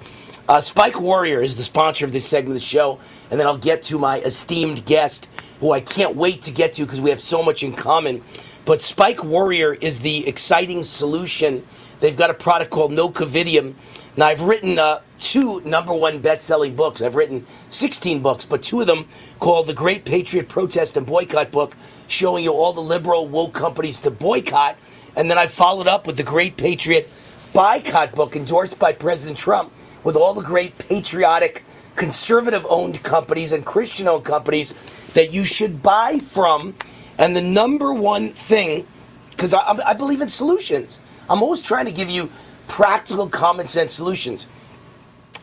Uh, 0.48 0.60
Spike 0.60 1.00
Warrior 1.00 1.40
is 1.40 1.56
the 1.56 1.62
sponsor 1.62 2.04
of 2.04 2.12
this 2.12 2.26
segment 2.26 2.56
of 2.56 2.62
the 2.62 2.66
show, 2.66 2.98
and 3.30 3.38
then 3.38 3.46
I'll 3.46 3.58
get 3.58 3.82
to 3.82 3.98
my 3.98 4.20
esteemed 4.20 4.84
guest, 4.84 5.30
who 5.60 5.72
I 5.72 5.80
can't 5.80 6.16
wait 6.16 6.42
to 6.42 6.50
get 6.50 6.74
to 6.74 6.84
because 6.84 7.00
we 7.00 7.10
have 7.10 7.20
so 7.20 7.42
much 7.42 7.62
in 7.62 7.74
common. 7.74 8.22
But 8.64 8.80
Spike 8.80 9.22
Warrior 9.22 9.74
is 9.74 10.00
the 10.00 10.26
exciting 10.26 10.84
solution. 10.84 11.66
They've 12.00 12.16
got 12.16 12.30
a 12.30 12.34
product 12.34 12.70
called 12.70 12.92
No 12.92 13.08
Covidium. 13.08 13.74
Now, 14.16 14.26
I've 14.26 14.42
written 14.42 14.78
uh, 14.78 15.00
two 15.20 15.60
number 15.62 15.92
one 15.92 16.20
best 16.20 16.44
selling 16.44 16.76
books. 16.76 17.02
I've 17.02 17.14
written 17.14 17.46
16 17.70 18.20
books, 18.22 18.44
but 18.44 18.62
two 18.62 18.80
of 18.80 18.86
them 18.86 19.06
called 19.40 19.66
The 19.66 19.74
Great 19.74 20.04
Patriot 20.04 20.48
Protest 20.48 20.96
and 20.96 21.06
Boycott 21.06 21.50
book, 21.50 21.76
showing 22.08 22.44
you 22.44 22.52
all 22.52 22.72
the 22.72 22.80
liberal 22.80 23.26
woke 23.26 23.52
companies 23.54 24.00
to 24.00 24.10
boycott. 24.10 24.76
And 25.16 25.30
then 25.30 25.38
I 25.38 25.46
followed 25.46 25.88
up 25.88 26.06
with 26.06 26.16
The 26.16 26.22
Great 26.22 26.56
Patriot 26.56 27.10
Boycott 27.54 28.14
book, 28.14 28.34
endorsed 28.34 28.78
by 28.78 28.92
President 28.92 29.38
Trump, 29.38 29.72
with 30.04 30.16
all 30.16 30.34
the 30.34 30.42
great 30.42 30.78
patriotic, 30.78 31.64
conservative 31.96 32.66
owned 32.68 33.02
companies 33.02 33.52
and 33.52 33.64
Christian 33.64 34.06
owned 34.06 34.24
companies 34.24 34.74
that 35.14 35.32
you 35.32 35.44
should 35.44 35.82
buy 35.82 36.18
from. 36.18 36.74
And 37.18 37.34
the 37.34 37.40
number 37.40 37.92
one 37.92 38.30
thing, 38.30 38.86
because 39.30 39.54
I, 39.54 39.60
I 39.84 39.94
believe 39.94 40.20
in 40.20 40.28
solutions, 40.28 41.00
I'm 41.28 41.42
always 41.42 41.60
trying 41.60 41.86
to 41.86 41.92
give 41.92 42.10
you 42.10 42.30
practical, 42.66 43.28
common 43.28 43.66
sense 43.66 43.92
solutions. 43.92 44.48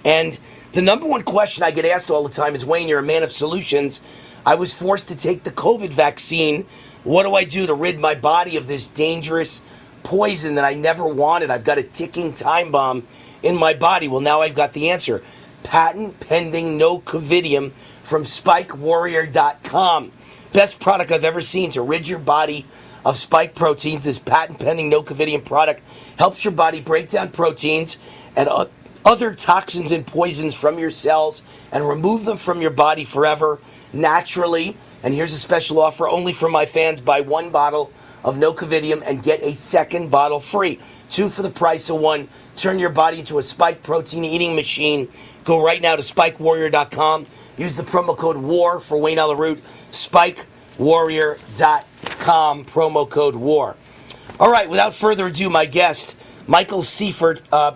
And 0.05 0.38
the 0.73 0.81
number 0.81 1.07
one 1.07 1.23
question 1.23 1.63
I 1.63 1.71
get 1.71 1.85
asked 1.85 2.09
all 2.09 2.23
the 2.23 2.33
time 2.33 2.55
is 2.55 2.65
Wayne, 2.65 2.88
you're 2.88 2.99
a 2.99 3.03
man 3.03 3.23
of 3.23 3.31
solutions. 3.31 4.01
I 4.45 4.55
was 4.55 4.73
forced 4.73 5.07
to 5.09 5.15
take 5.15 5.43
the 5.43 5.51
COVID 5.51 5.93
vaccine. 5.93 6.65
What 7.03 7.23
do 7.23 7.35
I 7.35 7.43
do 7.43 7.67
to 7.67 7.73
rid 7.73 7.99
my 7.99 8.15
body 8.15 8.57
of 8.57 8.67
this 8.67 8.88
dangerous 8.88 9.61
poison 10.03 10.55
that 10.55 10.65
I 10.65 10.73
never 10.73 11.05
wanted? 11.05 11.51
I've 11.51 11.63
got 11.63 11.77
a 11.77 11.83
ticking 11.83 12.33
time 12.33 12.71
bomb 12.71 13.05
in 13.43 13.55
my 13.55 13.73
body. 13.73 14.07
Well, 14.07 14.22
now 14.22 14.41
I've 14.41 14.55
got 14.55 14.73
the 14.73 14.89
answer. 14.89 15.23
Patent 15.63 16.19
pending 16.19 16.77
no 16.77 16.99
covidium 16.99 17.72
from 18.03 18.23
spikewarrior.com. 18.23 20.11
Best 20.53 20.80
product 20.80 21.11
I've 21.11 21.23
ever 21.23 21.41
seen 21.41 21.69
to 21.72 21.81
rid 21.81 22.07
your 22.07 22.19
body 22.19 22.65
of 23.05 23.18
spike 23.18 23.55
proteins. 23.55 24.03
This 24.03 24.19
patent 24.19 24.59
pending 24.59 24.89
no 24.89 25.03
covidium 25.03 25.45
product 25.45 25.81
helps 26.18 26.43
your 26.43 26.51
body 26.51 26.81
break 26.81 27.09
down 27.09 27.31
proteins 27.31 27.97
and 28.35 28.49
other 29.05 29.34
toxins 29.34 29.91
and 29.91 30.05
poisons 30.05 30.53
from 30.53 30.77
your 30.77 30.89
cells 30.89 31.43
and 31.72 31.88
remove 31.88 32.26
them 32.26 32.38
from 32.38 32.61
your 32.61 32.72
body 32.72 33.03
forever 33.03 33.59
naturally. 33.93 34.77
And 35.03 35.13
here's 35.13 35.34
a 35.34 35.39
special 35.39 35.80
offer 35.80 36.07
only 36.07 36.34
for 36.34 36.49
my 36.49 36.65
fans 36.65 37.01
buy 37.01 37.22
one 37.22 37.49
bottle 37.49 37.91
of 38.23 38.38
no 38.38 38.53
covidium 38.53 39.02
and 39.06 39.23
get 39.23 39.41
a 39.41 39.53
second 39.56 40.11
bottle 40.11 40.39
free. 40.39 40.80
Two 41.10 41.30
for 41.30 41.41
the 41.41 41.49
price 41.49 41.89
of 41.89 41.99
one. 41.99 42.27
Turn 42.56 42.80
your 42.80 42.89
body 42.89 43.19
into 43.19 43.38
a 43.38 43.41
spike 43.41 43.84
protein 43.84 44.23
eating 44.23 44.56
machine. 44.56 45.10
Go 45.43 45.64
right 45.64 45.81
now 45.81 45.95
to 45.95 46.02
spikewarrior.com. 46.02 47.26
Use 47.57 47.76
the 47.76 47.84
promo 47.84 48.15
code 48.15 48.38
WAR 48.38 48.80
for 48.80 48.98
Wayne 48.98 49.19
Allyn 49.19 49.38
Root. 49.38 49.61
Spikewarrior.com, 49.91 52.65
promo 52.65 53.10
code 53.10 53.35
WAR. 53.35 53.76
All 54.39 54.52
right, 54.52 54.69
without 54.69 54.93
further 54.93 55.27
ado, 55.27 55.49
my 55.49 55.65
guest, 55.65 56.18
Michael 56.48 56.81
Seifert. 56.81 57.41
Uh, 57.52 57.76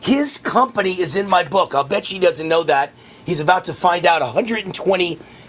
his 0.00 0.38
company 0.38 1.00
is 1.00 1.16
in 1.16 1.28
my 1.28 1.42
book. 1.42 1.74
I'll 1.74 1.84
bet 1.84 2.04
she 2.04 2.18
doesn't 2.18 2.46
know 2.46 2.62
that. 2.64 2.92
He's 3.24 3.40
about 3.40 3.64
to 3.64 3.74
find 3.74 4.06
out 4.06 4.22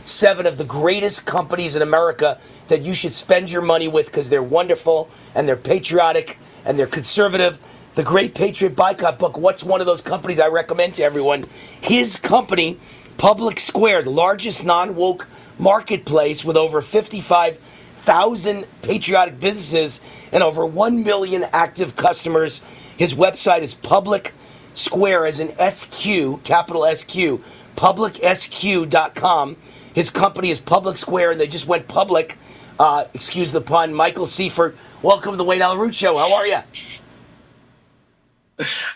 127 0.08 0.46
of 0.46 0.58
the 0.58 0.64
greatest 0.64 1.26
companies 1.26 1.76
in 1.76 1.82
America 1.82 2.40
that 2.70 2.82
you 2.82 2.94
should 2.94 3.14
spend 3.14 3.52
your 3.52 3.62
money 3.62 3.90
with 3.90 4.06
because 4.06 4.30
they're 4.30 4.42
wonderful 4.42 5.10
and 5.36 5.46
they're 5.50 5.58
patriotic 5.58 6.40
and 6.64 6.80
they're 6.80 6.88
conservative. 6.88 7.60
The 7.96 8.04
Great 8.04 8.34
Patriot 8.34 8.74
Boycott 8.74 9.20
book, 9.20 9.38
what's 9.38 9.66
one 9.66 9.82
of 9.82 9.86
those 9.86 10.00
companies 10.00 10.40
I 10.40 10.48
recommend 10.48 10.94
to 10.94 11.04
everyone? 11.04 11.46
His 11.82 12.16
company, 12.16 12.80
Public 13.18 13.60
Square, 13.60 14.04
the 14.04 14.12
largest 14.12 14.64
non 14.64 14.96
woke 14.96 15.28
marketplace 15.60 16.46
with 16.46 16.56
over 16.56 16.82
55,000 16.82 18.66
patriotic 18.84 19.42
businesses 19.42 20.00
and 20.32 20.42
over 20.42 20.66
1 20.66 21.04
million 21.04 21.48
active 21.52 21.98
customers. 21.98 22.60
His 22.96 23.14
website 23.14 23.62
is 23.62 23.74
Public 23.74 24.34
Square 24.74 25.26
as 25.26 25.42
an 25.42 25.50
SQ, 25.60 26.46
capital 26.46 26.86
SQ, 26.96 27.42
publicsq.com. 27.76 29.58
His 29.98 30.12
company 30.12 30.52
is 30.52 30.60
Public 30.60 30.96
Square, 30.96 31.32
and 31.32 31.42
they 31.42 31.48
just 31.48 31.68
went 31.68 31.88
public. 31.88 32.38
Uh, 32.78 33.06
excuse 33.16 33.52
the 33.52 33.62
pun. 33.62 33.96
Michael 33.96 34.28
Seifert, 34.28 34.78
welcome 35.02 35.32
to 35.32 35.38
the 35.38 35.44
Wayne 35.44 35.64
Root 35.76 35.96
Show. 35.96 36.16
How 36.16 36.36
are 36.36 36.46
you? 36.46 36.60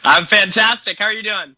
I'm 0.03 0.26
fantastic. 0.26 0.99
How 0.99 1.06
are 1.06 1.11
you 1.11 1.23
doing? 1.23 1.56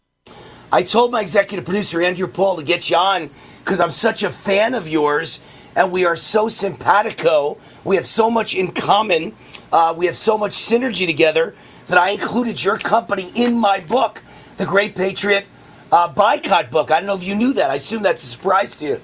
I 0.72 0.82
told 0.82 1.12
my 1.12 1.20
executive 1.20 1.66
producer, 1.66 2.00
Andrew 2.00 2.26
Paul, 2.26 2.56
to 2.56 2.62
get 2.62 2.88
you 2.88 2.96
on 2.96 3.28
because 3.62 3.80
I'm 3.80 3.90
such 3.90 4.22
a 4.22 4.30
fan 4.30 4.72
of 4.72 4.88
yours 4.88 5.42
and 5.76 5.92
we 5.92 6.06
are 6.06 6.16
so 6.16 6.48
simpatico. 6.48 7.58
We 7.84 7.96
have 7.96 8.06
so 8.06 8.30
much 8.30 8.54
in 8.54 8.72
common. 8.72 9.34
Uh, 9.70 9.92
we 9.94 10.06
have 10.06 10.16
so 10.16 10.38
much 10.38 10.52
synergy 10.52 11.06
together 11.06 11.54
that 11.88 11.98
I 11.98 12.12
included 12.12 12.64
your 12.64 12.78
company 12.78 13.30
in 13.34 13.58
my 13.58 13.80
book, 13.80 14.22
The 14.56 14.64
Great 14.64 14.96
Patriot 14.96 15.48
uh, 15.92 16.08
Boycott 16.08 16.70
book. 16.70 16.90
I 16.90 16.98
don't 16.98 17.06
know 17.06 17.14
if 17.14 17.24
you 17.24 17.34
knew 17.34 17.52
that. 17.52 17.70
I 17.70 17.74
assume 17.74 18.02
that's 18.02 18.22
a 18.22 18.26
surprise 18.26 18.74
to 18.76 18.86
you. 18.86 19.00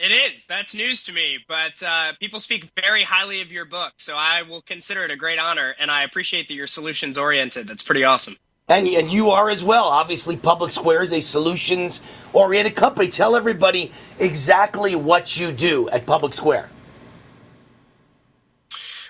It 0.00 0.12
is. 0.12 0.46
That's 0.46 0.74
news 0.74 1.02
to 1.04 1.12
me. 1.12 1.38
But 1.46 1.82
uh, 1.82 2.14
people 2.18 2.40
speak 2.40 2.70
very 2.82 3.02
highly 3.02 3.42
of 3.42 3.52
your 3.52 3.66
book, 3.66 3.92
so 3.98 4.16
I 4.16 4.42
will 4.42 4.62
consider 4.62 5.04
it 5.04 5.10
a 5.10 5.16
great 5.16 5.38
honor. 5.38 5.74
And 5.78 5.90
I 5.90 6.04
appreciate 6.04 6.48
that 6.48 6.54
you're 6.54 6.66
solutions 6.66 7.18
oriented. 7.18 7.68
That's 7.68 7.82
pretty 7.82 8.04
awesome. 8.04 8.36
And, 8.66 8.86
and 8.86 9.12
you 9.12 9.30
are 9.30 9.50
as 9.50 9.62
well. 9.62 9.84
Obviously, 9.84 10.36
Public 10.36 10.72
Square 10.72 11.02
is 11.02 11.12
a 11.12 11.20
solutions 11.20 12.00
oriented 12.32 12.76
company. 12.76 13.08
Tell 13.08 13.36
everybody 13.36 13.92
exactly 14.18 14.96
what 14.96 15.38
you 15.38 15.52
do 15.52 15.90
at 15.90 16.06
Public 16.06 16.32
Square. 16.32 16.70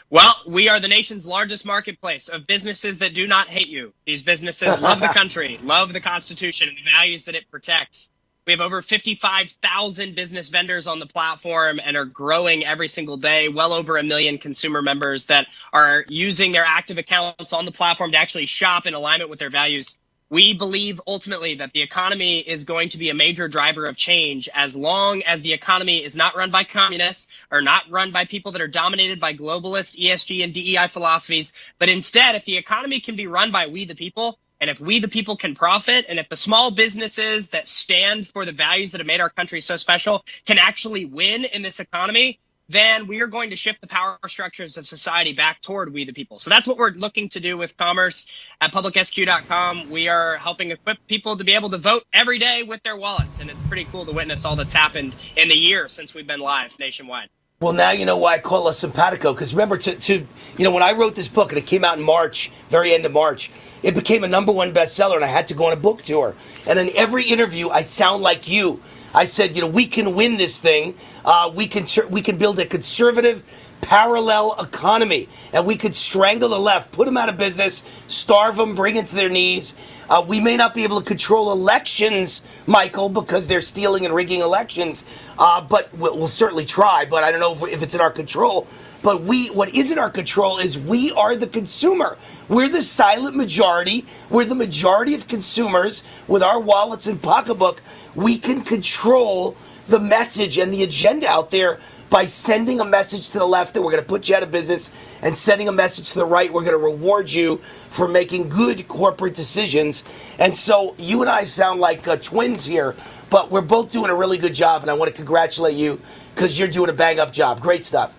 Well, 0.08 0.34
we 0.44 0.68
are 0.68 0.80
the 0.80 0.88
nation's 0.88 1.24
largest 1.24 1.64
marketplace 1.64 2.28
of 2.28 2.48
businesses 2.48 2.98
that 2.98 3.14
do 3.14 3.28
not 3.28 3.46
hate 3.48 3.68
you. 3.68 3.92
These 4.06 4.24
businesses 4.24 4.80
love 4.80 4.98
the 4.98 5.08
country, 5.14 5.60
love 5.62 5.92
the 5.92 6.00
Constitution, 6.00 6.68
and 6.68 6.78
the 6.78 6.90
values 6.90 7.26
that 7.26 7.36
it 7.36 7.48
protects. 7.48 8.10
We 8.46 8.54
have 8.54 8.62
over 8.62 8.80
55,000 8.80 10.16
business 10.16 10.48
vendors 10.48 10.86
on 10.86 10.98
the 10.98 11.06
platform 11.06 11.78
and 11.84 11.96
are 11.96 12.06
growing 12.06 12.64
every 12.64 12.88
single 12.88 13.18
day. 13.18 13.48
Well 13.48 13.72
over 13.72 13.98
a 13.98 14.02
million 14.02 14.38
consumer 14.38 14.80
members 14.80 15.26
that 15.26 15.48
are 15.72 16.06
using 16.08 16.50
their 16.50 16.64
active 16.64 16.96
accounts 16.96 17.52
on 17.52 17.66
the 17.66 17.72
platform 17.72 18.12
to 18.12 18.18
actually 18.18 18.46
shop 18.46 18.86
in 18.86 18.94
alignment 18.94 19.28
with 19.30 19.38
their 19.38 19.50
values. 19.50 19.98
We 20.30 20.54
believe 20.54 21.00
ultimately 21.06 21.56
that 21.56 21.72
the 21.72 21.82
economy 21.82 22.38
is 22.38 22.64
going 22.64 22.90
to 22.90 22.98
be 22.98 23.10
a 23.10 23.14
major 23.14 23.46
driver 23.46 23.84
of 23.84 23.96
change 23.96 24.48
as 24.54 24.76
long 24.76 25.22
as 25.22 25.42
the 25.42 25.52
economy 25.52 26.02
is 26.02 26.16
not 26.16 26.36
run 26.36 26.50
by 26.50 26.64
communists 26.64 27.32
or 27.50 27.60
not 27.60 27.90
run 27.90 28.10
by 28.10 28.24
people 28.24 28.52
that 28.52 28.62
are 28.62 28.68
dominated 28.68 29.20
by 29.20 29.34
globalist 29.34 30.00
ESG 30.00 30.44
and 30.44 30.54
DEI 30.54 30.86
philosophies, 30.86 31.52
but 31.78 31.88
instead, 31.88 32.36
if 32.36 32.44
the 32.44 32.56
economy 32.56 33.00
can 33.00 33.16
be 33.16 33.26
run 33.26 33.52
by 33.52 33.66
we 33.66 33.84
the 33.84 33.96
people, 33.96 34.38
and 34.60 34.70
if 34.70 34.80
we, 34.80 35.00
the 35.00 35.08
people, 35.08 35.36
can 35.36 35.54
profit, 35.54 36.06
and 36.08 36.18
if 36.18 36.28
the 36.28 36.36
small 36.36 36.70
businesses 36.70 37.50
that 37.50 37.66
stand 37.66 38.26
for 38.26 38.44
the 38.44 38.52
values 38.52 38.92
that 38.92 38.98
have 38.98 39.06
made 39.06 39.20
our 39.20 39.30
country 39.30 39.60
so 39.60 39.76
special 39.76 40.24
can 40.44 40.58
actually 40.58 41.04
win 41.04 41.44
in 41.44 41.62
this 41.62 41.80
economy, 41.80 42.38
then 42.70 43.08
we 43.08 43.20
are 43.20 43.26
going 43.26 43.50
to 43.50 43.56
shift 43.56 43.80
the 43.80 43.88
power 43.88 44.16
structures 44.28 44.76
of 44.78 44.86
society 44.86 45.32
back 45.32 45.60
toward 45.60 45.92
we 45.92 46.04
the 46.04 46.12
people. 46.12 46.38
So 46.38 46.50
that's 46.50 46.68
what 46.68 46.76
we're 46.76 46.90
looking 46.90 47.28
to 47.30 47.40
do 47.40 47.58
with 47.58 47.76
commerce 47.76 48.28
at 48.60 48.72
publicsq.com. 48.72 49.90
We 49.90 50.06
are 50.06 50.36
helping 50.36 50.70
equip 50.70 51.04
people 51.08 51.36
to 51.36 51.44
be 51.44 51.54
able 51.54 51.70
to 51.70 51.78
vote 51.78 52.04
every 52.12 52.38
day 52.38 52.62
with 52.62 52.80
their 52.84 52.96
wallets. 52.96 53.40
And 53.40 53.50
it's 53.50 53.58
pretty 53.66 53.86
cool 53.86 54.06
to 54.06 54.12
witness 54.12 54.44
all 54.44 54.54
that's 54.54 54.72
happened 54.72 55.16
in 55.36 55.48
the 55.48 55.56
year 55.56 55.88
since 55.88 56.14
we've 56.14 56.28
been 56.28 56.38
live 56.38 56.78
nationwide. 56.78 57.28
Well, 57.62 57.74
now 57.74 57.90
you 57.90 58.06
know 58.06 58.16
why 58.16 58.36
I 58.36 58.38
call 58.38 58.68
us 58.68 58.78
simpatico. 58.78 59.34
Because 59.34 59.52
remember, 59.52 59.76
to, 59.76 59.94
to 59.94 60.26
you 60.56 60.64
know, 60.64 60.70
when 60.70 60.82
I 60.82 60.92
wrote 60.92 61.14
this 61.14 61.28
book 61.28 61.50
and 61.50 61.58
it 61.58 61.66
came 61.66 61.84
out 61.84 61.98
in 61.98 62.02
March, 62.02 62.50
very 62.70 62.94
end 62.94 63.04
of 63.04 63.12
March, 63.12 63.50
it 63.82 63.94
became 63.94 64.24
a 64.24 64.28
number 64.28 64.50
one 64.50 64.72
bestseller, 64.72 65.16
and 65.16 65.22
I 65.22 65.26
had 65.26 65.46
to 65.48 65.54
go 65.54 65.66
on 65.66 65.74
a 65.74 65.76
book 65.76 66.00
tour. 66.00 66.34
And 66.66 66.78
in 66.78 66.88
every 66.96 67.24
interview, 67.24 67.68
I 67.68 67.82
sound 67.82 68.22
like 68.22 68.48
you. 68.48 68.80
I 69.12 69.24
said, 69.24 69.54
you 69.54 69.60
know, 69.60 69.66
we 69.66 69.86
can 69.86 70.14
win 70.14 70.38
this 70.38 70.58
thing. 70.58 70.94
Uh, 71.22 71.52
we 71.54 71.66
can 71.66 71.84
we 72.08 72.22
can 72.22 72.38
build 72.38 72.58
a 72.60 72.64
conservative 72.64 73.44
parallel 73.80 74.54
economy, 74.60 75.28
and 75.52 75.66
we 75.66 75.76
could 75.76 75.94
strangle 75.94 76.48
the 76.48 76.58
left, 76.58 76.92
put 76.92 77.06
them 77.06 77.16
out 77.16 77.28
of 77.28 77.36
business, 77.36 77.82
starve 78.06 78.56
them, 78.56 78.74
bring 78.74 78.96
it 78.96 79.06
to 79.08 79.16
their 79.16 79.28
knees. 79.28 79.74
Uh, 80.08 80.24
we 80.26 80.40
may 80.40 80.56
not 80.56 80.74
be 80.74 80.82
able 80.84 81.00
to 81.00 81.06
control 81.06 81.52
elections, 81.52 82.42
Michael, 82.66 83.08
because 83.08 83.46
they're 83.46 83.60
stealing 83.60 84.04
and 84.04 84.14
rigging 84.14 84.40
elections, 84.40 85.04
uh, 85.38 85.60
but 85.60 85.92
we'll, 85.94 86.16
we'll, 86.16 86.26
certainly 86.26 86.64
try. 86.64 87.04
But 87.04 87.22
I 87.22 87.30
don't 87.30 87.40
know 87.40 87.52
if, 87.52 87.72
if 87.72 87.82
it's 87.82 87.94
in 87.94 88.00
our 88.00 88.10
control. 88.10 88.66
But 89.02 89.22
we, 89.22 89.48
what 89.48 89.74
is 89.74 89.92
in 89.92 89.98
our 89.98 90.10
control 90.10 90.58
is 90.58 90.78
we 90.78 91.12
are 91.12 91.34
the 91.34 91.46
consumer. 91.46 92.18
We're 92.48 92.68
the 92.68 92.82
silent 92.82 93.34
majority. 93.34 94.04
We're 94.28 94.44
the 94.44 94.54
majority 94.54 95.14
of 95.14 95.26
consumers 95.26 96.04
with 96.28 96.42
our 96.42 96.60
wallets 96.60 97.06
and 97.06 97.20
pocketbook. 97.20 97.80
We 98.14 98.36
can 98.36 98.62
control 98.62 99.56
the 99.86 100.00
message 100.00 100.58
and 100.58 100.72
the 100.72 100.82
agenda 100.82 101.28
out 101.28 101.50
there 101.50 101.78
by 102.10 102.24
sending 102.24 102.80
a 102.80 102.84
message 102.84 103.30
to 103.30 103.38
the 103.38 103.46
left 103.46 103.74
that 103.74 103.82
we're 103.82 103.92
going 103.92 104.02
to 104.02 104.08
put 104.08 104.28
you 104.28 104.34
out 104.34 104.42
of 104.42 104.50
business 104.50 104.90
and 105.22 105.36
sending 105.36 105.68
a 105.68 105.72
message 105.72 106.10
to 106.10 106.18
the 106.18 106.26
right 106.26 106.52
we're 106.52 106.64
going 106.64 106.72
to 106.72 106.84
reward 106.84 107.30
you 107.30 107.56
for 107.56 108.08
making 108.08 108.48
good 108.48 108.86
corporate 108.88 109.34
decisions 109.34 110.04
and 110.38 110.54
so 110.54 110.94
you 110.98 111.20
and 111.22 111.30
i 111.30 111.44
sound 111.44 111.80
like 111.80 112.06
uh, 112.06 112.16
twins 112.16 112.66
here 112.66 112.94
but 113.30 113.50
we're 113.50 113.60
both 113.60 113.90
doing 113.90 114.10
a 114.10 114.14
really 114.14 114.36
good 114.38 114.54
job 114.54 114.82
and 114.82 114.90
i 114.90 114.94
want 114.94 115.10
to 115.10 115.16
congratulate 115.16 115.76
you 115.76 116.00
because 116.34 116.58
you're 116.58 116.68
doing 116.68 116.90
a 116.90 116.92
bang 116.92 117.18
up 117.18 117.32
job 117.32 117.60
great 117.60 117.84
stuff 117.84 118.16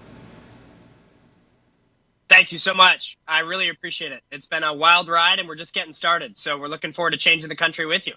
Thank 2.30 2.54
you 2.54 2.58
so 2.60 2.74
much. 2.74 3.18
I 3.28 3.40
really 3.40 3.68
appreciate 3.68 4.14
it. 4.14 4.24
It's 4.32 4.46
been 4.46 4.64
a 4.64 4.74
wild 4.74 5.10
ride 5.10 5.40
and 5.40 5.50
we're 5.50 5.56
just 5.56 5.74
getting 5.74 5.92
started. 5.92 6.38
So 6.38 6.58
we're 6.58 6.70
looking 6.70 6.94
forward 6.94 7.12
to 7.12 7.18
changing 7.18 7.50
the 7.50 7.58
country 7.58 7.86
with 7.86 8.08
you. 8.08 8.14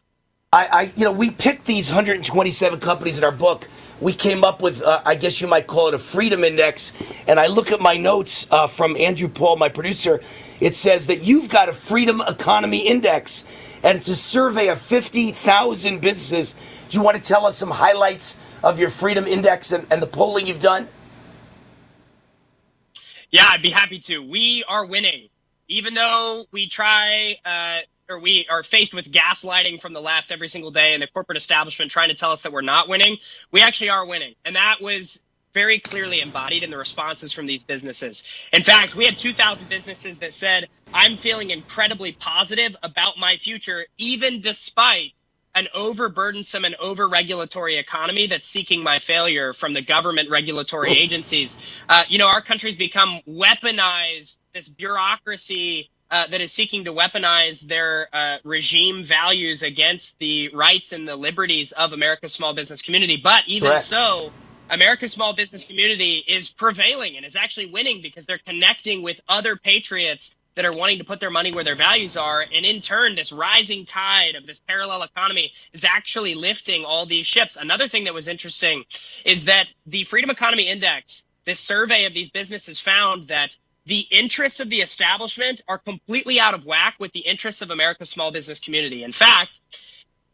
I, 0.55 0.67
I, 0.73 0.83
you 0.97 1.05
know, 1.05 1.11
we 1.13 1.33
picked 1.33 1.67
these 1.67 1.91
127 1.91 2.79
companies 2.79 3.19
in 3.19 3.25
our 3.25 3.33
book. 3.33 3.69
We 4.01 4.13
came 4.13 4.45
up 4.45 4.63
with, 4.63 4.83
uh, 4.83 5.03
I 5.05 5.17
guess 5.17 5.41
you 5.41 5.49
might 5.49 5.67
call 5.67 5.89
it 5.89 5.95
a 5.95 5.99
freedom 5.99 6.45
index. 6.45 6.93
And 7.27 7.41
I 7.41 7.49
look 7.49 7.73
at 7.73 7.81
my 7.81 7.97
notes 7.97 8.47
uh, 8.53 8.69
from 8.69 8.97
Andrew 8.97 9.29
Paul, 9.29 9.57
my 9.57 9.69
producer. 9.69 10.21
It 10.61 10.77
says 10.77 11.09
that 11.09 11.25
you've 11.25 11.49
got 11.49 11.69
a 11.69 11.73
freedom 11.73 12.23
economy 12.29 12.87
index, 12.87 13.45
and 13.83 13.99
it's 13.99 14.09
a 14.09 14.15
survey 14.15 14.69
of 14.69 14.81
50,000 14.81 16.01
businesses. 16.01 16.55
Do 16.89 16.99
you 16.99 17.03
want 17.05 17.21
to 17.21 17.23
tell 17.29 17.47
us 17.47 17.59
some 17.59 17.73
highlights 17.73 18.37
of 18.63 18.79
your 18.79 18.91
freedom 18.91 19.27
index 19.27 19.73
and, 19.73 19.89
and 19.91 20.01
the 20.01 20.07
polling 20.07 20.47
you've 20.47 20.61
done? 20.61 20.87
Yeah, 23.33 23.47
I'd 23.49 23.63
be 23.63 23.71
happy 23.71 23.99
to. 24.01 24.21
We 24.21 24.65
are 24.69 24.87
winning, 24.87 25.31
even 25.69 25.95
though 25.95 26.47
we 26.53 26.69
try. 26.69 27.37
Uh, 27.45 27.81
or 28.09 28.19
we 28.19 28.47
are 28.51 28.63
faced 28.63 28.95
with 28.95 29.11
gaslighting 29.11 29.81
from 29.81 29.93
the 29.93 30.01
left 30.01 30.33
every 30.33 30.49
single 30.49 30.71
day 30.71 30.93
and 30.93 31.03
the 31.03 31.07
corporate 31.07 31.39
establishment 31.39 31.91
trying 31.91 32.09
to 32.09 32.15
tell 32.15 32.31
us 32.31 32.43
that 32.43 32.53
we're 32.53 32.61
not 32.61 32.89
winning, 32.89 33.17
we 33.51 33.63
actually 33.63 33.91
are 33.91 34.07
winning. 34.07 34.35
And 34.45 34.57
that 34.57 34.77
was 34.81 35.25
very 35.55 35.79
clearly 35.79 36.21
embodied 36.21 36.65
in 36.65 36.71
the 36.71 36.77
responses 36.77 37.33
from 37.33 37.47
these 37.47 37.63
businesses. 37.63 38.49
In 38.53 38.63
fact, 38.63 38.97
we 38.97 39.05
had 39.05 39.17
2,000 39.17 39.69
businesses 39.69 40.19
that 40.19 40.35
said, 40.35 40.69
I'm 40.93 41.17
feeling 41.17 41.51
incredibly 41.51 42.13
positive 42.13 42.77
about 42.83 43.19
my 43.19 43.37
future, 43.37 43.87
even 43.97 44.41
despite 44.41 45.13
an 45.55 45.69
overburdensome 45.73 46.67
and 46.67 46.75
over-regulatory 46.81 47.77
economy 47.77 48.27
that's 48.27 48.47
seeking 48.47 48.83
my 48.83 48.99
failure 48.99 49.53
from 49.53 49.73
the 49.73 49.81
government 49.81 50.29
regulatory 50.29 50.91
agencies. 50.99 51.57
Uh, 51.89 52.03
you 52.09 52.19
know, 52.19 52.27
our 52.27 52.43
country's 52.43 52.75
become 52.75 53.21
weaponized, 53.29 54.37
this 54.53 54.69
bureaucracy 54.69 55.91
uh, 56.15 56.29
that 56.29 56.41
is 56.41 56.53
seeking 56.53 56.85
to 56.85 56.93
weaponize 56.93 57.61
their 57.67 58.07
uh, 58.13 58.39
regime 58.45 59.03
values 59.03 59.65
against 59.65 60.17
the 60.21 60.49
rights 60.51 60.93
and 60.93 61.09
the 61.09 61.17
liberties 61.17 61.73
of 61.73 61.93
America's 61.93 62.33
small 62.33 62.55
business 62.55 62.83
community. 62.83 63.17
But 63.17 63.43
even 63.49 63.71
Correct. 63.71 63.83
so, 63.83 64.31
America's 64.71 65.11
small 65.11 65.35
business 65.35 65.65
community 65.65 66.19
is 66.19 66.51
prevailing 66.51 67.17
and 67.17 67.27
is 67.27 67.35
actually 67.35 67.67
winning 67.67 68.01
because 68.01 68.27
they're 68.27 68.39
connecting 68.39 69.03
with 69.03 69.21
other 69.29 69.57
patriots 69.57 70.37
that 70.55 70.65
are 70.65 70.73
wanting 70.73 70.99
to 70.99 71.05
put 71.05 71.19
their 71.19 71.31
money 71.31 71.51
where 71.51 71.65
their 71.65 71.75
values 71.75 72.17
are. 72.17 72.43
And 72.43 72.65
in 72.65 72.81
turn, 72.81 73.17
this 73.17 73.33
rising 73.33 73.85
tide 73.85 74.37
of 74.37 74.47
this 74.47 74.61
parallel 74.61 75.03
economy 75.03 75.51
is 75.73 75.83
actually 75.83 76.37
lifting 76.37 76.85
all 76.85 77.07
these 77.07 77.27
ships. 77.27 77.57
Another 77.57 77.89
thing 77.89 78.05
that 78.05 78.15
was 78.15 78.29
interesting 78.29 78.85
is 79.25 79.47
that 79.47 79.67
the 79.87 80.05
Freedom 80.05 80.31
Economy 80.31 80.69
Index, 80.69 81.25
this 81.45 81.59
survey 81.59 82.05
of 82.05 82.15
these 82.15 82.31
businesses 82.31 82.79
found 82.79 83.25
that 83.25 83.59
the 83.87 84.01
interests 84.11 84.61
of 84.61 84.71
the 84.71 84.81
establishment 84.81 85.63
are 85.69 85.79
completely 85.79 86.41
out 86.41 86.55
of 86.55 86.65
whack 86.65 86.97
with 86.99 87.13
the 87.13 87.21
interests 87.21 87.63
of 87.63 87.71
America's 87.71 88.11
small 88.11 88.31
business 88.33 88.61
community. 88.61 89.05
In 89.05 89.13
fact, 89.13 89.61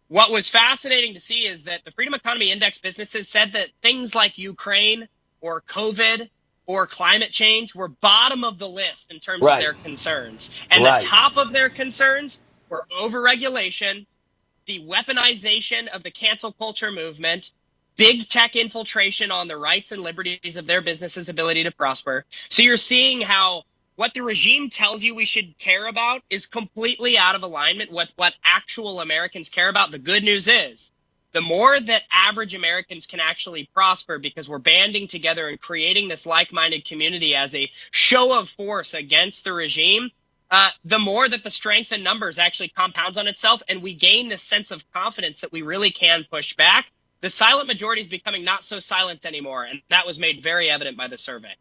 what 0.08 0.30
was 0.30 0.48
fascinating 0.48 1.14
to 1.14 1.20
see 1.20 1.46
is 1.46 1.64
that 1.64 1.84
the 1.84 1.90
Freedom 1.90 2.14
Economy 2.14 2.50
Index 2.50 2.78
businesses 2.78 3.28
said 3.28 3.52
that 3.54 3.68
things 3.82 4.14
like 4.14 4.38
Ukraine 4.38 5.08
or 5.40 5.60
COVID 5.62 6.28
or 6.66 6.86
climate 6.86 7.32
change 7.32 7.74
were 7.74 7.88
bottom 7.88 8.44
of 8.44 8.58
the 8.58 8.68
list 8.68 9.10
in 9.10 9.18
terms 9.18 9.42
right. 9.42 9.56
of 9.56 9.60
their 9.60 9.82
concerns. 9.82 10.54
And 10.70 10.84
right. 10.84 11.00
the 11.00 11.06
top 11.06 11.36
of 11.36 11.52
their 11.52 11.68
concerns 11.68 12.42
were 12.68 12.86
overregulation, 13.00 14.06
the 14.66 14.86
weaponization 14.86 15.88
of 15.88 16.02
the 16.04 16.10
cancel 16.10 16.52
culture 16.52 16.92
movement, 16.92 17.52
big 17.96 18.28
tech 18.28 18.56
infiltration 18.56 19.30
on 19.30 19.48
the 19.48 19.56
rights 19.56 19.92
and 19.92 20.02
liberties 20.02 20.56
of 20.56 20.66
their 20.66 20.80
businesses' 20.80 21.28
ability 21.28 21.64
to 21.64 21.70
prosper. 21.70 22.24
So 22.48 22.62
you're 22.62 22.76
seeing 22.76 23.20
how 23.20 23.64
what 23.96 24.14
the 24.14 24.22
regime 24.22 24.70
tells 24.70 25.04
you 25.04 25.14
we 25.14 25.26
should 25.26 25.58
care 25.58 25.86
about 25.86 26.22
is 26.30 26.46
completely 26.46 27.18
out 27.18 27.34
of 27.34 27.42
alignment 27.42 27.92
with 27.92 28.12
what 28.16 28.34
actual 28.42 29.00
Americans 29.00 29.50
care 29.50 29.68
about. 29.68 29.90
The 29.90 29.98
good 29.98 30.24
news 30.24 30.48
is 30.48 30.90
the 31.32 31.40
more 31.40 31.78
that 31.78 32.02
average 32.10 32.54
Americans 32.54 33.06
can 33.06 33.20
actually 33.20 33.68
prosper 33.74 34.18
because 34.18 34.48
we're 34.48 34.58
banding 34.58 35.06
together 35.06 35.48
and 35.48 35.60
creating 35.60 36.08
this 36.08 36.26
like 36.26 36.52
minded 36.52 36.84
community 36.84 37.34
as 37.34 37.54
a 37.54 37.70
show 37.90 38.38
of 38.38 38.48
force 38.48 38.94
against 38.94 39.44
the 39.44 39.52
regime, 39.52 40.10
uh, 40.50 40.70
the 40.84 40.98
more 40.98 41.28
that 41.28 41.44
the 41.44 41.50
strength 41.50 41.92
in 41.92 42.02
numbers 42.02 42.38
actually 42.38 42.68
compounds 42.68 43.18
on 43.18 43.28
itself 43.28 43.62
and 43.68 43.82
we 43.82 43.94
gain 43.94 44.28
this 44.28 44.42
sense 44.42 44.70
of 44.70 44.90
confidence 44.92 45.42
that 45.42 45.52
we 45.52 45.62
really 45.62 45.92
can 45.92 46.24
push 46.28 46.56
back 46.56 46.90
the 47.20 47.30
silent 47.30 47.68
majority 47.68 48.00
is 48.00 48.08
becoming 48.08 48.44
not 48.44 48.64
so 48.64 48.78
silent 48.78 49.26
anymore, 49.26 49.64
and 49.64 49.82
that 49.90 50.06
was 50.06 50.18
made 50.18 50.42
very 50.42 50.70
evident 50.70 50.96
by 50.96 51.08
the 51.08 51.18
survey. 51.18 51.54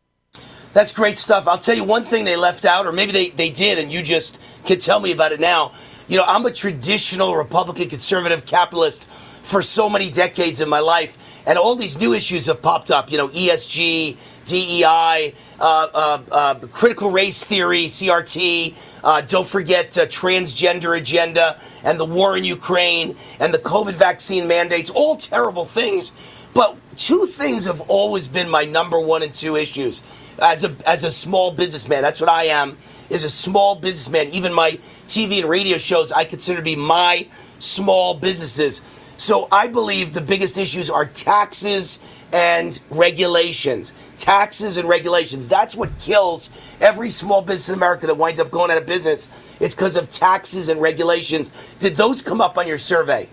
That's 0.72 0.94
great 0.94 1.18
stuff. 1.18 1.48
I'll 1.48 1.58
tell 1.58 1.76
you 1.76 1.84
one 1.84 2.04
thing 2.04 2.26
they 2.26 2.36
left 2.36 2.64
out, 2.64 2.86
or 2.86 2.92
maybe 2.92 3.12
they, 3.12 3.30
they 3.30 3.50
did, 3.50 3.80
and 3.80 3.92
you 3.92 4.04
just 4.04 4.40
can 4.66 4.78
tell 4.78 5.00
me 5.00 5.12
about 5.12 5.32
it 5.32 5.40
now. 5.40 5.72
You 6.08 6.18
know, 6.18 6.24
I'm 6.24 6.46
a 6.46 6.52
traditional 6.52 7.36
Republican 7.36 7.90
conservative 7.90 8.46
capitalist 8.46 9.10
for 9.50 9.64
so 9.64 9.90
many 9.90 10.12
decades 10.12 10.62
in 10.62 10.70
my 10.70 10.80
life, 10.80 11.42
and 11.48 11.58
all 11.58 11.76
these 11.76 11.98
new 11.98 12.14
issues 12.14 12.46
have 12.46 12.62
popped 12.62 12.92
up. 12.92 13.12
You 13.12 13.18
know, 13.18 13.30
ESG, 13.30 14.16
DEI, 14.46 15.34
uh, 15.60 15.88
uh, 15.94 16.22
uh, 16.32 16.56
critical 16.68 17.10
race 17.10 17.44
theory, 17.44 17.86
CRT. 17.86 18.76
Uh, 19.04 19.22
don't 19.22 19.48
forget 19.48 19.98
uh, 19.98 20.06
transgender 20.06 20.96
agenda 20.96 21.60
and 21.84 22.00
the 22.00 22.06
war 22.06 22.38
in 22.38 22.44
Ukraine 22.44 23.16
and 23.40 23.52
the 23.52 23.58
COVID 23.58 23.96
vaccine 23.96 24.48
mandates. 24.48 24.92
All 24.92 25.16
terrible 25.16 25.66
things, 25.66 26.12
but 26.54 26.78
two 26.96 27.26
things 27.26 27.66
have 27.66 27.82
always 27.90 28.28
been 28.28 28.48
my 28.48 28.66
number 28.66 29.00
one 29.00 29.24
and 29.24 29.34
two 29.34 29.56
issues 29.56 30.04
as 30.40 30.64
a 30.64 30.76
as 30.86 31.04
a 31.04 31.10
small 31.12 31.52
businessman. 31.52 32.04
That's 32.04 32.22
what 32.22 32.30
I 32.30 32.46
am. 32.46 32.78
Is 33.10 33.24
a 33.24 33.30
small 33.30 33.74
businessman. 33.74 34.28
Even 34.28 34.54
my 34.54 34.74
TV 35.08 35.40
and 35.40 35.50
radio 35.50 35.80
shows 35.80 36.12
I 36.12 36.26
consider 36.26 36.58
to 36.58 36.64
be 36.64 36.76
my 36.76 37.28
small 37.58 38.14
businesses. 38.14 38.84
So 39.20 39.50
I 39.52 39.68
believe 39.68 40.14
the 40.14 40.22
biggest 40.22 40.58
issues 40.58 40.90
are 40.90 41.06
taxes 41.06 42.00
and 42.32 42.80
regulations. 42.90 43.92
Taxes 44.18 44.78
and 44.78 44.88
regulations. 44.88 45.50
That's 45.50 45.76
what 45.76 45.98
kills 46.00 46.50
every 46.80 47.10
small 47.10 47.42
business 47.42 47.68
in 47.68 47.76
America 47.76 48.08
that 48.08 48.16
winds 48.16 48.40
up 48.40 48.50
going 48.50 48.72
out 48.72 48.78
of 48.78 48.86
business. 48.86 49.28
It's 49.60 49.76
because 49.76 49.98
of 49.98 50.10
taxes 50.10 50.70
and 50.70 50.82
regulations. 50.82 51.52
Did 51.80 51.98
those 51.98 52.22
come 52.22 52.40
up 52.40 52.58
on 52.58 52.66
your 52.66 52.78
survey? 52.78 53.28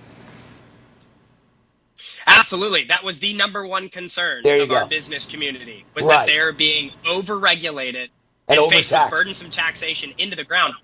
Absolutely. 2.27 2.83
That 2.87 3.05
was 3.05 3.21
the 3.21 3.35
number 3.35 3.65
one 3.65 3.89
concern 3.89 4.39
of 4.39 4.69
go. 4.69 4.75
our 4.75 4.89
business 4.89 5.25
community 5.25 5.85
was 5.95 6.05
right. 6.05 6.27
that 6.27 6.27
they're 6.27 6.53
being 6.53 6.91
overregulated 7.05 8.09
and, 8.49 8.59
and 8.59 8.71
faced 8.73 8.91
with 8.91 9.11
burdensome 9.11 9.53
taxation 9.53 10.13
into 10.19 10.35
the 10.35 10.45
ground. 10.45 10.75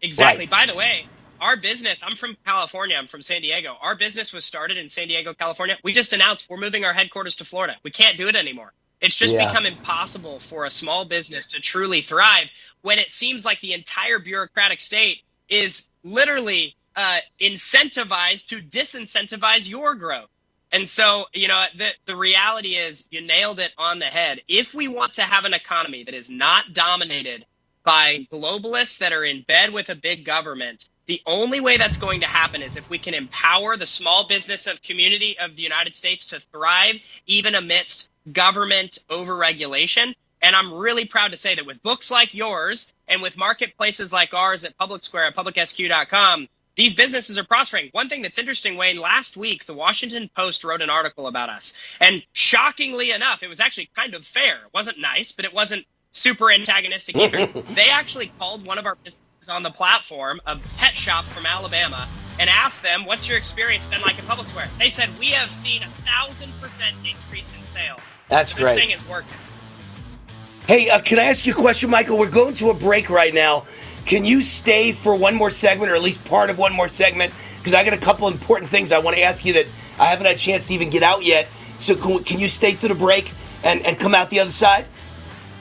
Exactly. 0.00 0.46
Right. 0.46 0.50
By 0.50 0.72
the 0.72 0.74
way, 0.74 1.06
our 1.40 1.56
business, 1.56 2.02
I'm 2.04 2.16
from 2.16 2.36
California, 2.46 2.96
I'm 2.96 3.06
from 3.08 3.22
San 3.22 3.42
Diego. 3.42 3.76
Our 3.80 3.96
business 3.96 4.32
was 4.32 4.44
started 4.44 4.78
in 4.78 4.88
San 4.88 5.08
Diego, 5.08 5.34
California. 5.34 5.76
We 5.84 5.92
just 5.92 6.12
announced 6.12 6.46
we're 6.50 6.58
moving 6.58 6.84
our 6.84 6.92
headquarters 6.94 7.36
to 7.36 7.44
Florida. 7.44 7.76
We 7.84 7.90
can't 7.90 8.18
do 8.18 8.28
it 8.28 8.36
anymore. 8.36 8.72
It's 9.00 9.16
just 9.18 9.34
Yeah. 9.34 9.44
become 9.48 9.66
impossible 9.66 10.40
for 10.40 10.64
a 10.64 10.70
small 10.70 11.04
business 11.06 11.48
to 11.48 11.60
truly 11.60 12.02
thrive 12.02 12.50
when 12.82 12.98
it 12.98 13.10
seems 13.10 13.44
like 13.44 13.60
the 13.60 13.74
entire 13.74 14.18
bureaucratic 14.18 14.80
state 14.80 15.18
is 15.48 15.88
literally 16.04 16.76
uh, 16.96 17.20
incentivized 17.40 18.48
to 18.48 18.60
disincentivize 18.60 19.68
your 19.68 19.94
growth. 19.96 20.28
And 20.72 20.88
so, 20.88 21.26
you 21.34 21.48
know, 21.48 21.64
the, 21.76 21.90
the 22.06 22.16
reality 22.16 22.76
is 22.76 23.06
you 23.10 23.22
nailed 23.22 23.60
it 23.60 23.72
on 23.78 24.00
the 24.00 24.06
head. 24.06 24.40
If 24.48 24.74
we 24.74 24.88
want 24.88 25.14
to 25.14 25.22
have 25.22 25.44
an 25.44 25.54
economy 25.54 26.04
that 26.04 26.14
is 26.14 26.30
not 26.30 26.72
dominated 26.74 27.46
by 27.84 28.26
globalists 28.32 28.98
that 28.98 29.12
are 29.12 29.24
in 29.24 29.42
bed 29.48 29.72
with 29.72 29.90
a 29.90 29.94
big 29.94 30.24
government, 30.26 30.84
the 31.08 31.22
only 31.26 31.60
way 31.60 31.78
that's 31.78 31.96
going 31.96 32.20
to 32.20 32.26
happen 32.26 32.62
is 32.62 32.76
if 32.76 32.88
we 32.90 32.98
can 32.98 33.14
empower 33.14 33.78
the 33.78 33.86
small 33.86 34.28
business 34.28 34.66
of 34.66 34.82
community 34.82 35.36
of 35.38 35.56
the 35.56 35.62
United 35.62 35.94
States 35.94 36.26
to 36.26 36.38
thrive 36.38 36.96
even 37.26 37.54
amidst 37.54 38.10
government 38.30 38.98
overregulation. 39.08 40.14
And 40.42 40.54
I'm 40.54 40.74
really 40.74 41.06
proud 41.06 41.30
to 41.30 41.36
say 41.38 41.54
that 41.54 41.64
with 41.64 41.82
books 41.82 42.10
like 42.10 42.34
yours 42.34 42.92
and 43.08 43.22
with 43.22 43.38
marketplaces 43.38 44.12
like 44.12 44.34
ours 44.34 44.64
at 44.64 44.76
Public 44.76 45.02
Square 45.02 45.28
at 45.28 45.34
publicsq.com, 45.34 46.46
these 46.76 46.94
businesses 46.94 47.38
are 47.38 47.44
prospering. 47.44 47.88
One 47.92 48.10
thing 48.10 48.20
that's 48.20 48.38
interesting, 48.38 48.76
Wayne, 48.76 48.98
last 49.00 49.34
week, 49.34 49.64
the 49.64 49.74
Washington 49.74 50.30
Post 50.36 50.62
wrote 50.62 50.82
an 50.82 50.90
article 50.90 51.26
about 51.26 51.48
us. 51.48 51.96
And 52.02 52.22
shockingly 52.34 53.12
enough, 53.12 53.42
it 53.42 53.48
was 53.48 53.60
actually 53.60 53.88
kind 53.96 54.14
of 54.14 54.26
fair. 54.26 54.56
It 54.56 54.74
wasn't 54.74 55.00
nice, 55.00 55.32
but 55.32 55.46
it 55.46 55.54
wasn't 55.54 55.86
super 56.12 56.52
antagonistic 56.52 57.16
either. 57.16 57.46
they 57.74 57.88
actually 57.88 58.30
called 58.38 58.64
one 58.66 58.76
of 58.76 58.84
our 58.84 58.94
businesses 58.96 59.22
on 59.48 59.62
the 59.62 59.70
platform, 59.70 60.40
a 60.46 60.58
pet 60.78 60.94
shop 60.94 61.24
from 61.26 61.46
Alabama, 61.46 62.08
and 62.40 62.50
asked 62.50 62.82
them, 62.82 63.04
What's 63.04 63.28
your 63.28 63.38
experience 63.38 63.86
been 63.86 64.00
like 64.00 64.18
in 64.18 64.24
Public 64.24 64.48
Square? 64.48 64.68
They 64.78 64.90
said, 64.90 65.10
We 65.18 65.26
have 65.28 65.52
seen 65.52 65.84
a 65.84 65.90
thousand 66.04 66.52
percent 66.60 66.96
increase 67.08 67.54
in 67.56 67.64
sales. 67.64 68.18
That's 68.28 68.52
this 68.52 68.64
great. 68.64 68.76
thing 68.76 68.90
is 68.90 69.06
working. 69.06 69.30
Hey, 70.66 70.90
uh, 70.90 70.98
can 71.00 71.18
I 71.18 71.24
ask 71.24 71.46
you 71.46 71.52
a 71.52 71.56
question, 71.56 71.88
Michael? 71.88 72.18
We're 72.18 72.28
going 72.28 72.54
to 72.54 72.70
a 72.70 72.74
break 72.74 73.08
right 73.08 73.32
now. 73.32 73.64
Can 74.04 74.24
you 74.24 74.40
stay 74.40 74.92
for 74.92 75.14
one 75.14 75.34
more 75.34 75.50
segment, 75.50 75.92
or 75.92 75.94
at 75.94 76.02
least 76.02 76.24
part 76.24 76.50
of 76.50 76.58
one 76.58 76.72
more 76.72 76.88
segment? 76.88 77.32
Because 77.58 77.74
I 77.74 77.84
got 77.84 77.92
a 77.92 77.98
couple 77.98 78.26
important 78.26 78.70
things 78.70 78.90
I 78.90 78.98
want 78.98 79.16
to 79.16 79.22
ask 79.22 79.44
you 79.44 79.52
that 79.54 79.66
I 79.98 80.06
haven't 80.06 80.26
had 80.26 80.34
a 80.34 80.38
chance 80.38 80.66
to 80.68 80.74
even 80.74 80.90
get 80.90 81.02
out 81.02 81.24
yet. 81.24 81.48
So 81.78 81.94
can, 81.94 82.24
can 82.24 82.40
you 82.40 82.48
stay 82.48 82.72
through 82.72 82.88
the 82.88 82.94
break 82.96 83.32
and, 83.62 83.84
and 83.86 83.98
come 83.98 84.14
out 84.14 84.30
the 84.30 84.40
other 84.40 84.50
side? 84.50 84.86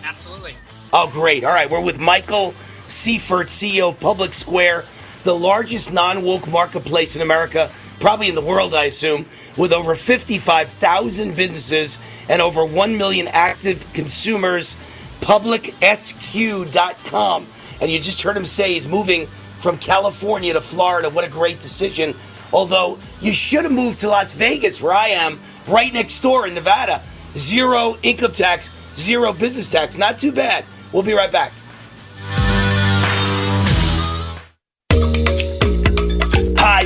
Absolutely. 0.04 0.56
Oh, 0.92 1.10
great. 1.12 1.44
All 1.44 1.54
right. 1.54 1.70
We're 1.70 1.82
with 1.82 2.00
Michael 2.00 2.54
Seifert, 2.88 3.48
CEO 3.48 3.90
of 3.90 4.00
Public 4.00 4.34
Square, 4.34 4.86
the 5.24 5.36
largest 5.36 5.92
non 5.92 6.24
woke 6.24 6.48
marketplace 6.48 7.16
in 7.16 7.22
America, 7.22 7.70
probably 8.00 8.30
in 8.30 8.36
the 8.36 8.42
world, 8.42 8.74
I 8.74 8.86
assume, 8.86 9.26
with 9.58 9.74
over 9.74 9.96
55,000 9.96 11.36
businesses 11.36 12.00
and 12.30 12.42
over 12.42 12.66
1 12.66 12.98
million 12.98 13.28
active 13.28 13.86
consumers. 13.94 14.78
PublicSQ.com. 15.22 17.48
And 17.82 17.92
you 17.92 18.00
just 18.00 18.22
heard 18.22 18.38
him 18.38 18.46
say 18.46 18.74
he's 18.74 18.88
moving 18.88 19.28
from 19.58 19.78
California 19.78 20.54
to 20.54 20.62
Florida. 20.62 21.10
What 21.10 21.26
a 21.26 21.30
great 21.30 21.60
decision. 21.60 22.16
Although 22.54 22.98
you 23.20 23.34
should 23.34 23.64
have 23.64 23.74
moved 23.74 24.00
to 24.00 24.08
Las 24.08 24.34
Vegas, 24.34 24.82
where 24.82 24.94
I 24.94 25.10
am, 25.10 25.40
right 25.68 25.94
next 25.94 26.22
door 26.22 26.48
in 26.48 26.54
Nevada. 26.54 27.04
Zero 27.36 27.98
income 28.04 28.32
tax, 28.32 28.72
zero 28.94 29.34
business 29.34 29.68
tax. 29.68 29.98
Not 29.98 30.18
too 30.18 30.32
bad. 30.32 30.64
We'll 30.92 31.04
be 31.04 31.14
right 31.14 31.32
back. 31.32 31.52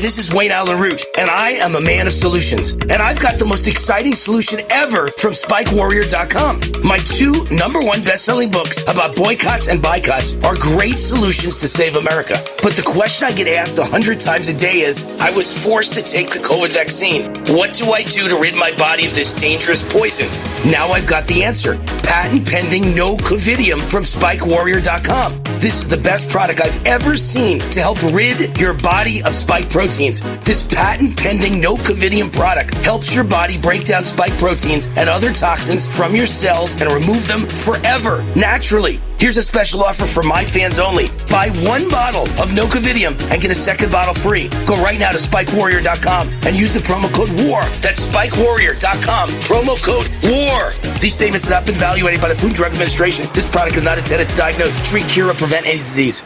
This 0.02 0.18
is 0.18 0.34
Wayne 0.34 0.49
Allyn 0.49 0.80
Root, 0.80 1.06
and 1.15 1.30
I 1.30 1.52
am 1.52 1.76
a 1.76 1.80
man 1.80 2.07
of 2.07 2.14
solutions. 2.14 2.73
And 2.73 2.94
I've 2.94 3.19
got 3.19 3.38
the 3.38 3.45
most 3.45 3.68
exciting 3.68 4.15
solution 4.15 4.60
ever 4.72 5.11
from 5.11 5.34
SpikeWarrior.com. 5.34 6.84
My 6.84 6.98
two 6.98 7.45
number 7.56 7.80
one 7.80 8.02
best-selling 8.02 8.49
books 8.49 8.82
about 8.82 9.15
buycotts 9.15 9.69
and 9.69 9.80
boycotts 9.80 10.34
are 10.44 10.56
great 10.56 10.98
solutions 10.98 11.60
to 11.60 11.68
save 11.68 11.98
America. 11.98 12.44
But 12.64 12.73
the 12.73 12.82
question 12.82 13.28
I 13.28 13.32
get 13.34 13.48
asked 13.48 13.78
a 13.78 13.86
hundred 13.86 14.19
times 14.19 14.48
a 14.48 14.57
day 14.57 14.82
is, 14.82 15.06
I 15.19 15.30
was 15.30 15.64
forced 15.64 15.94
to 15.94 16.02
take 16.02 16.32
the 16.32 16.40
COVID 16.40 16.73
vaccine. 16.73 17.28
What 17.56 17.76
do 17.76 17.91
I 17.91 18.02
do 18.02 18.28
to 18.28 18.38
rid 18.38 18.57
my 18.57 18.72
body 18.72 19.06
of 19.06 19.14
this 19.14 19.34
dangerous 19.34 19.84
poison? 19.84 20.26
Now 20.72 20.88
I've 20.88 21.07
got 21.07 21.28
the 21.28 21.44
answer. 21.44 21.78
Patent 22.02 22.49
pending 22.49 22.95
no 22.95 23.18
covidium 23.18 23.80
from 23.80 24.02
SpikeWarrior.com. 24.02 25.44
This 25.61 25.80
is 25.80 25.88
the 25.88 25.98
best 25.98 26.28
product 26.28 26.60
I've 26.60 26.88
ever 26.88 27.15
seen 27.15 27.60
to 27.60 27.82
help 27.82 28.02
rid 28.02 28.60
your 28.60 28.73
body 28.73 29.22
of 29.23 29.36
spike 29.36 29.69
proteins. 29.91 30.22
This 30.45 30.63
patent 30.63 31.18
pending 31.18 31.59
no 31.59 31.76
covidium 31.76 32.31
product 32.31 32.73
helps 32.76 33.13
your 33.13 33.26
body 33.26 33.59
break 33.59 33.84
down 33.84 34.05
spike 34.05 34.31
proteins 34.38 34.88
and 34.95 35.09
other 35.09 35.34
toxins 35.34 35.85
from 35.85 36.15
your 36.15 36.26
cells 36.26 36.80
and 36.80 36.89
remove 36.91 37.27
them 37.27 37.41
forever, 37.41 38.23
naturally. 38.35 38.99
Here's 39.19 39.38
a 39.38 39.43
special 39.43 39.84
offer 39.84 40.05
for 40.05 40.23
my 40.23 40.45
fans 40.45 40.80
only. 40.80 41.07
Buy 41.30 41.49
one 41.68 41.89
bottle 41.89 42.23
of 42.41 42.55
Nocovidium 42.55 43.19
and 43.31 43.41
get 43.41 43.51
a 43.51 43.55
second 43.55 43.91
bottle 43.91 44.13
free. 44.13 44.47
Go 44.65 44.81
right 44.81 44.99
now 44.99 45.11
to 45.11 45.18
SpikeWarrior.com 45.18 46.30
and 46.47 46.59
use 46.59 46.73
the 46.73 46.80
promo 46.80 47.13
code 47.13 47.30
WAR. 47.45 47.63
That's 47.81 48.07
SpikeWarrior.com. 48.07 49.30
Promo 49.43 49.76
code 49.84 50.09
WAR. 50.23 50.72
These 50.99 51.15
statements 51.15 51.45
have 51.45 51.51
not 51.51 51.65
been 51.65 51.76
evaluated 51.76 52.22
by 52.22 52.30
the 52.30 52.35
Food 52.35 52.47
and 52.47 52.55
Drug 52.55 52.72
Administration. 52.72 53.27
This 53.34 53.47
product 53.47 53.76
is 53.76 53.84
not 53.84 53.97
intended 53.97 54.30
to 54.30 54.38
diagnose, 54.38 54.76
treat, 54.89 55.07
cure, 55.07 55.30
or 55.30 55.35
prevent 55.35 55.68
any 55.68 55.80
disease. 55.80 56.26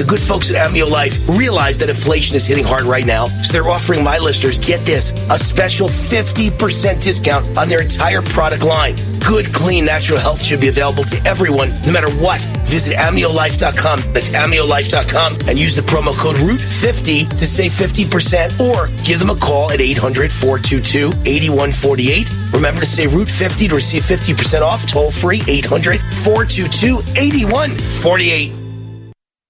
The 0.00 0.06
good 0.06 0.22
folks 0.22 0.50
at 0.50 0.56
Amio 0.56 0.88
Life 0.88 1.28
realize 1.28 1.76
that 1.76 1.90
inflation 1.90 2.34
is 2.34 2.46
hitting 2.46 2.64
hard 2.64 2.84
right 2.84 3.04
now, 3.04 3.26
so 3.26 3.52
they're 3.52 3.68
offering 3.68 4.02
my 4.02 4.16
listeners, 4.16 4.58
get 4.58 4.80
this, 4.86 5.12
a 5.28 5.38
special 5.38 5.88
50% 5.88 7.02
discount 7.02 7.58
on 7.58 7.68
their 7.68 7.82
entire 7.82 8.22
product 8.22 8.64
line. 8.64 8.96
Good, 9.28 9.52
clean, 9.52 9.84
natural 9.84 10.18
health 10.18 10.42
should 10.42 10.58
be 10.58 10.68
available 10.68 11.04
to 11.04 11.22
everyone, 11.28 11.74
no 11.84 11.92
matter 11.92 12.10
what. 12.12 12.40
Visit 12.64 12.96
AmioLife.com. 12.96 14.14
That's 14.14 14.30
AmioLife.com 14.30 15.34
and 15.46 15.58
use 15.58 15.76
the 15.76 15.82
promo 15.82 16.16
code 16.16 16.36
ROOT50 16.36 17.36
to 17.36 17.46
save 17.46 17.72
50% 17.72 18.58
or 18.58 18.88
give 19.04 19.18
them 19.18 19.28
a 19.28 19.36
call 19.36 19.70
at 19.70 19.82
800 19.82 20.32
422 20.32 21.08
8148. 21.28 22.54
Remember 22.54 22.80
to 22.80 22.86
say 22.86 23.04
Root50 23.04 23.68
to 23.68 23.74
receive 23.74 24.02
50% 24.04 24.62
off 24.62 24.86
toll 24.86 25.10
free 25.10 25.42
800 25.46 26.00
422 26.00 27.00
8148. 27.20 28.59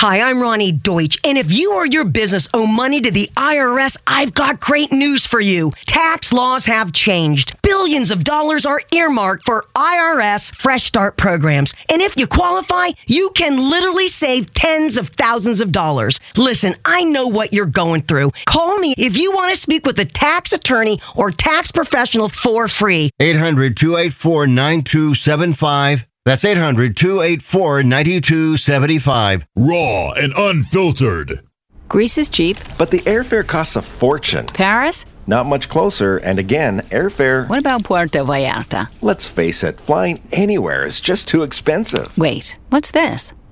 Hi, 0.00 0.20
I'm 0.20 0.40
Ronnie 0.40 0.70
Deutsch, 0.70 1.18
and 1.24 1.36
if 1.36 1.50
you 1.50 1.74
or 1.74 1.84
your 1.84 2.04
business 2.04 2.48
owe 2.54 2.68
money 2.68 3.00
to 3.00 3.10
the 3.10 3.28
IRS, 3.36 3.96
I've 4.06 4.32
got 4.32 4.60
great 4.60 4.92
news 4.92 5.26
for 5.26 5.40
you. 5.40 5.72
Tax 5.86 6.32
laws 6.32 6.66
have 6.66 6.92
changed. 6.92 7.60
Billions 7.62 8.12
of 8.12 8.22
dollars 8.22 8.64
are 8.64 8.80
earmarked 8.94 9.44
for 9.44 9.66
IRS 9.74 10.54
Fresh 10.54 10.84
Start 10.84 11.16
programs. 11.16 11.74
And 11.90 12.00
if 12.00 12.14
you 12.16 12.28
qualify, 12.28 12.90
you 13.08 13.30
can 13.34 13.70
literally 13.70 14.06
save 14.06 14.54
tens 14.54 14.98
of 14.98 15.08
thousands 15.08 15.60
of 15.60 15.72
dollars. 15.72 16.20
Listen, 16.36 16.76
I 16.84 17.02
know 17.02 17.26
what 17.26 17.52
you're 17.52 17.66
going 17.66 18.02
through. 18.02 18.30
Call 18.46 18.78
me 18.78 18.94
if 18.96 19.18
you 19.18 19.32
want 19.32 19.52
to 19.52 19.60
speak 19.60 19.84
with 19.84 19.98
a 19.98 20.04
tax 20.04 20.52
attorney 20.52 21.00
or 21.16 21.32
tax 21.32 21.72
professional 21.72 22.28
for 22.28 22.68
free. 22.68 23.10
800 23.18 23.76
284 23.76 24.46
9275. 24.46 26.06
That's 26.28 26.44
800 26.44 26.94
284 26.94 27.84
9275. 27.84 29.46
Raw 29.56 30.10
and 30.10 30.34
unfiltered. 30.36 31.40
Greece 31.88 32.18
is 32.18 32.28
cheap. 32.28 32.58
But 32.76 32.90
the 32.90 32.98
airfare 32.98 33.46
costs 33.46 33.76
a 33.76 33.80
fortune. 33.80 34.44
Paris? 34.44 35.06
Not 35.26 35.46
much 35.46 35.70
closer, 35.70 36.18
and 36.18 36.38
again, 36.38 36.80
airfare. 36.90 37.48
What 37.48 37.60
about 37.60 37.82
Puerto 37.82 38.18
Vallarta? 38.18 38.90
Let's 39.00 39.26
face 39.26 39.64
it, 39.64 39.80
flying 39.80 40.20
anywhere 40.30 40.84
is 40.84 41.00
just 41.00 41.28
too 41.28 41.42
expensive. 41.42 42.16
Wait, 42.18 42.58
what's 42.68 42.90
this? 42.90 43.32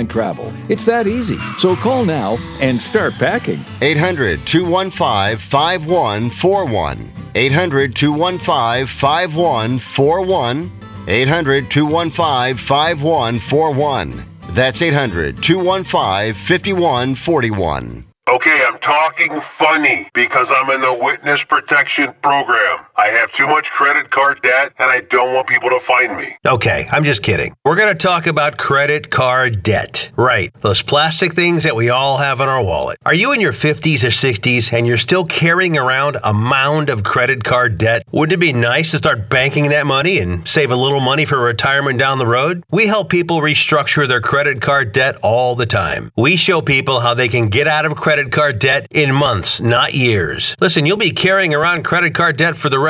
airline 0.00 0.08
travel. 0.08 0.52
It's 0.68 0.84
that 0.86 1.06
easy. 1.06 1.38
So 1.58 1.76
call 1.76 2.04
now 2.04 2.38
and 2.60 2.80
start 2.80 3.14
packing. 3.14 3.64
800 3.82 4.46
215 4.46 5.38
5141. 5.38 7.12
800 7.34 7.94
215 7.94 8.86
5141. 8.86 10.70
800 11.08 11.70
215 11.70 12.56
5141. 12.56 14.24
That's 14.54 14.82
800 14.82 15.42
215 15.42 16.34
5141. 16.34 18.04
Okay, 18.28 18.64
I'm 18.64 18.78
talking 18.78 19.40
funny 19.40 20.08
because 20.14 20.52
I'm 20.54 20.70
in 20.70 20.80
the 20.80 20.96
witness 21.02 21.42
protection 21.42 22.14
program. 22.22 22.86
I 23.00 23.06
have 23.12 23.32
too 23.32 23.46
much 23.46 23.70
credit 23.70 24.10
card 24.10 24.42
debt 24.42 24.74
and 24.78 24.90
I 24.90 25.00
don't 25.00 25.32
want 25.32 25.46
people 25.46 25.70
to 25.70 25.80
find 25.80 26.18
me. 26.18 26.36
Okay, 26.46 26.86
I'm 26.92 27.02
just 27.02 27.22
kidding. 27.22 27.54
We're 27.64 27.76
going 27.76 27.88
to 27.90 27.98
talk 27.98 28.26
about 28.26 28.58
credit 28.58 29.08
card 29.08 29.62
debt. 29.62 30.10
Right, 30.16 30.52
those 30.60 30.82
plastic 30.82 31.32
things 31.32 31.62
that 31.62 31.74
we 31.74 31.88
all 31.88 32.18
have 32.18 32.40
in 32.40 32.48
our 32.48 32.62
wallet. 32.62 32.98
Are 33.06 33.14
you 33.14 33.32
in 33.32 33.40
your 33.40 33.54
50s 33.54 34.04
or 34.04 34.08
60s 34.08 34.70
and 34.70 34.86
you're 34.86 34.98
still 34.98 35.24
carrying 35.24 35.78
around 35.78 36.18
a 36.22 36.34
mound 36.34 36.90
of 36.90 37.02
credit 37.02 37.42
card 37.42 37.78
debt? 37.78 38.02
Wouldn't 38.12 38.34
it 38.34 38.40
be 38.40 38.52
nice 38.52 38.90
to 38.90 38.98
start 38.98 39.30
banking 39.30 39.70
that 39.70 39.86
money 39.86 40.18
and 40.18 40.46
save 40.46 40.70
a 40.70 40.76
little 40.76 41.00
money 41.00 41.24
for 41.24 41.38
retirement 41.38 41.98
down 41.98 42.18
the 42.18 42.26
road? 42.26 42.64
We 42.70 42.86
help 42.86 43.08
people 43.08 43.40
restructure 43.40 44.06
their 44.06 44.20
credit 44.20 44.60
card 44.60 44.92
debt 44.92 45.16
all 45.22 45.54
the 45.54 45.64
time. 45.64 46.12
We 46.18 46.36
show 46.36 46.60
people 46.60 47.00
how 47.00 47.14
they 47.14 47.28
can 47.28 47.48
get 47.48 47.66
out 47.66 47.86
of 47.86 47.96
credit 47.96 48.30
card 48.30 48.58
debt 48.58 48.86
in 48.90 49.14
months, 49.14 49.58
not 49.58 49.94
years. 49.94 50.54
Listen, 50.60 50.84
you'll 50.84 50.98
be 50.98 51.12
carrying 51.12 51.54
around 51.54 51.84
credit 51.84 52.14
card 52.14 52.36
debt 52.36 52.56
for 52.56 52.68
the 52.68 52.78
rest 52.78 52.89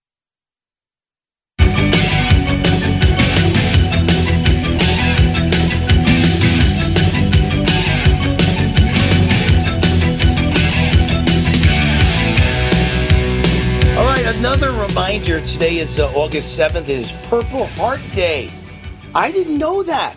Another 14.41 14.71
reminder 14.71 15.39
today 15.41 15.77
is 15.77 15.99
uh, 15.99 16.11
August 16.13 16.59
7th. 16.59 16.89
It 16.89 16.89
is 16.89 17.11
Purple 17.27 17.67
Heart 17.67 18.01
Day. 18.11 18.49
I 19.13 19.31
didn't 19.31 19.59
know 19.59 19.83
that. 19.83 20.15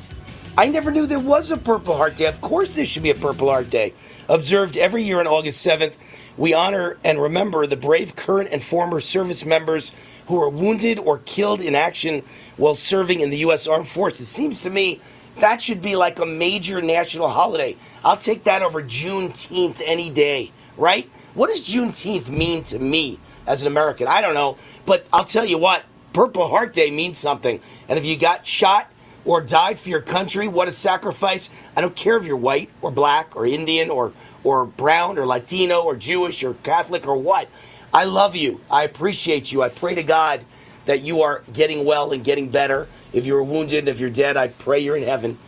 I 0.57 0.71
never 0.71 0.91
knew 0.91 1.07
there 1.07 1.21
was 1.21 1.51
a 1.51 1.59
Purple 1.59 1.95
Heart 1.95 2.17
Day. 2.17 2.25
Of 2.25 2.41
course, 2.41 2.75
there 2.75 2.87
should 2.87 3.03
be 3.03 3.11
a 3.11 3.15
Purple 3.15 3.51
Heart 3.51 3.69
Day. 3.69 3.93
Observed 4.31 4.79
every 4.79 5.03
year 5.03 5.21
on 5.21 5.27
August 5.27 5.65
7th, 5.67 5.97
we 6.39 6.55
honor 6.55 6.97
and 7.05 7.21
remember 7.21 7.67
the 7.67 7.77
brave 7.77 8.17
current 8.17 8.49
and 8.51 8.63
former 8.63 8.99
service 8.99 9.45
members 9.45 9.93
who 10.27 10.37
were 10.37 10.49
wounded 10.49 10.99
or 11.01 11.19
killed 11.27 11.61
in 11.61 11.75
action 11.75 12.23
while 12.57 12.75
serving 12.75 13.21
in 13.21 13.29
the 13.29 13.37
U.S. 13.41 13.67
Armed 13.67 13.89
Forces. 13.89 14.23
It 14.23 14.31
seems 14.31 14.63
to 14.63 14.71
me 14.71 15.03
that 15.41 15.61
should 15.61 15.83
be 15.83 15.97
like 15.97 16.19
a 16.19 16.25
major 16.25 16.81
national 16.81 17.29
holiday. 17.29 17.77
I'll 18.03 18.17
take 18.17 18.45
that 18.45 18.63
over 18.63 18.83
Juneteenth 18.83 19.83
any 19.85 20.09
day, 20.09 20.51
right? 20.79 21.11
What 21.35 21.51
does 21.51 21.61
Juneteenth 21.61 22.31
mean 22.31 22.63
to 22.63 22.79
me 22.79 23.19
as 23.47 23.63
an 23.63 23.69
American? 23.69 24.07
I 24.07 24.21
don't 24.21 24.35
know, 24.35 24.57
but 24.87 25.07
I'll 25.13 25.25
tell 25.25 25.45
you 25.45 25.59
what, 25.59 25.85
Purple 26.13 26.49
Heart 26.49 26.73
Day 26.73 26.91
means 26.91 27.19
something. 27.19 27.61
And 27.89 27.99
if 27.99 28.07
you 28.07 28.17
got 28.17 28.47
shot 28.47 28.91
or 29.25 29.41
died 29.41 29.79
for 29.79 29.89
your 29.89 30.01
country, 30.01 30.49
what 30.49 30.69
a 30.69 30.71
sacrifice. 30.71 31.51
I 31.77 31.81
don't 31.81 31.97
care 31.97 32.17
if 32.17 32.27
you're 32.27 32.37
white 32.37 32.71
or 32.83 32.91
black 32.91 33.37
or 33.37 33.47
Indian 33.47 33.91
or, 33.91 34.13
or 34.45 34.65
brown 34.65 35.19
or 35.19 35.27
Latino 35.27 35.83
or 35.83 35.97
Jewish 35.97 36.45
or 36.45 36.55
Catholic 36.55 37.07
or 37.07 37.17
what. 37.17 37.49
I 37.93 38.05
love 38.05 38.37
you. 38.37 38.61
I 38.71 38.85
appreciate 38.85 39.53
you. 39.53 39.63
I 39.63 39.69
pray 39.69 39.95
to 39.95 40.03
God 40.03 40.45
that 40.85 41.03
you 41.03 41.23
are 41.23 41.43
getting 41.53 41.85
well 41.85 42.13
and 42.13 42.23
getting 42.23 42.49
better. 42.51 42.87
If 43.13 43.27
you 43.27 43.35
were 43.35 43.43
wounded 43.43 43.81
and 43.81 43.89
if 43.89 44.01
you're 44.01 44.11
dead, 44.11 44.37
I 44.37 44.49
pray 44.49 44.81
you're 44.81 44.97
in 44.97 45.05
heaven. 45.05 45.39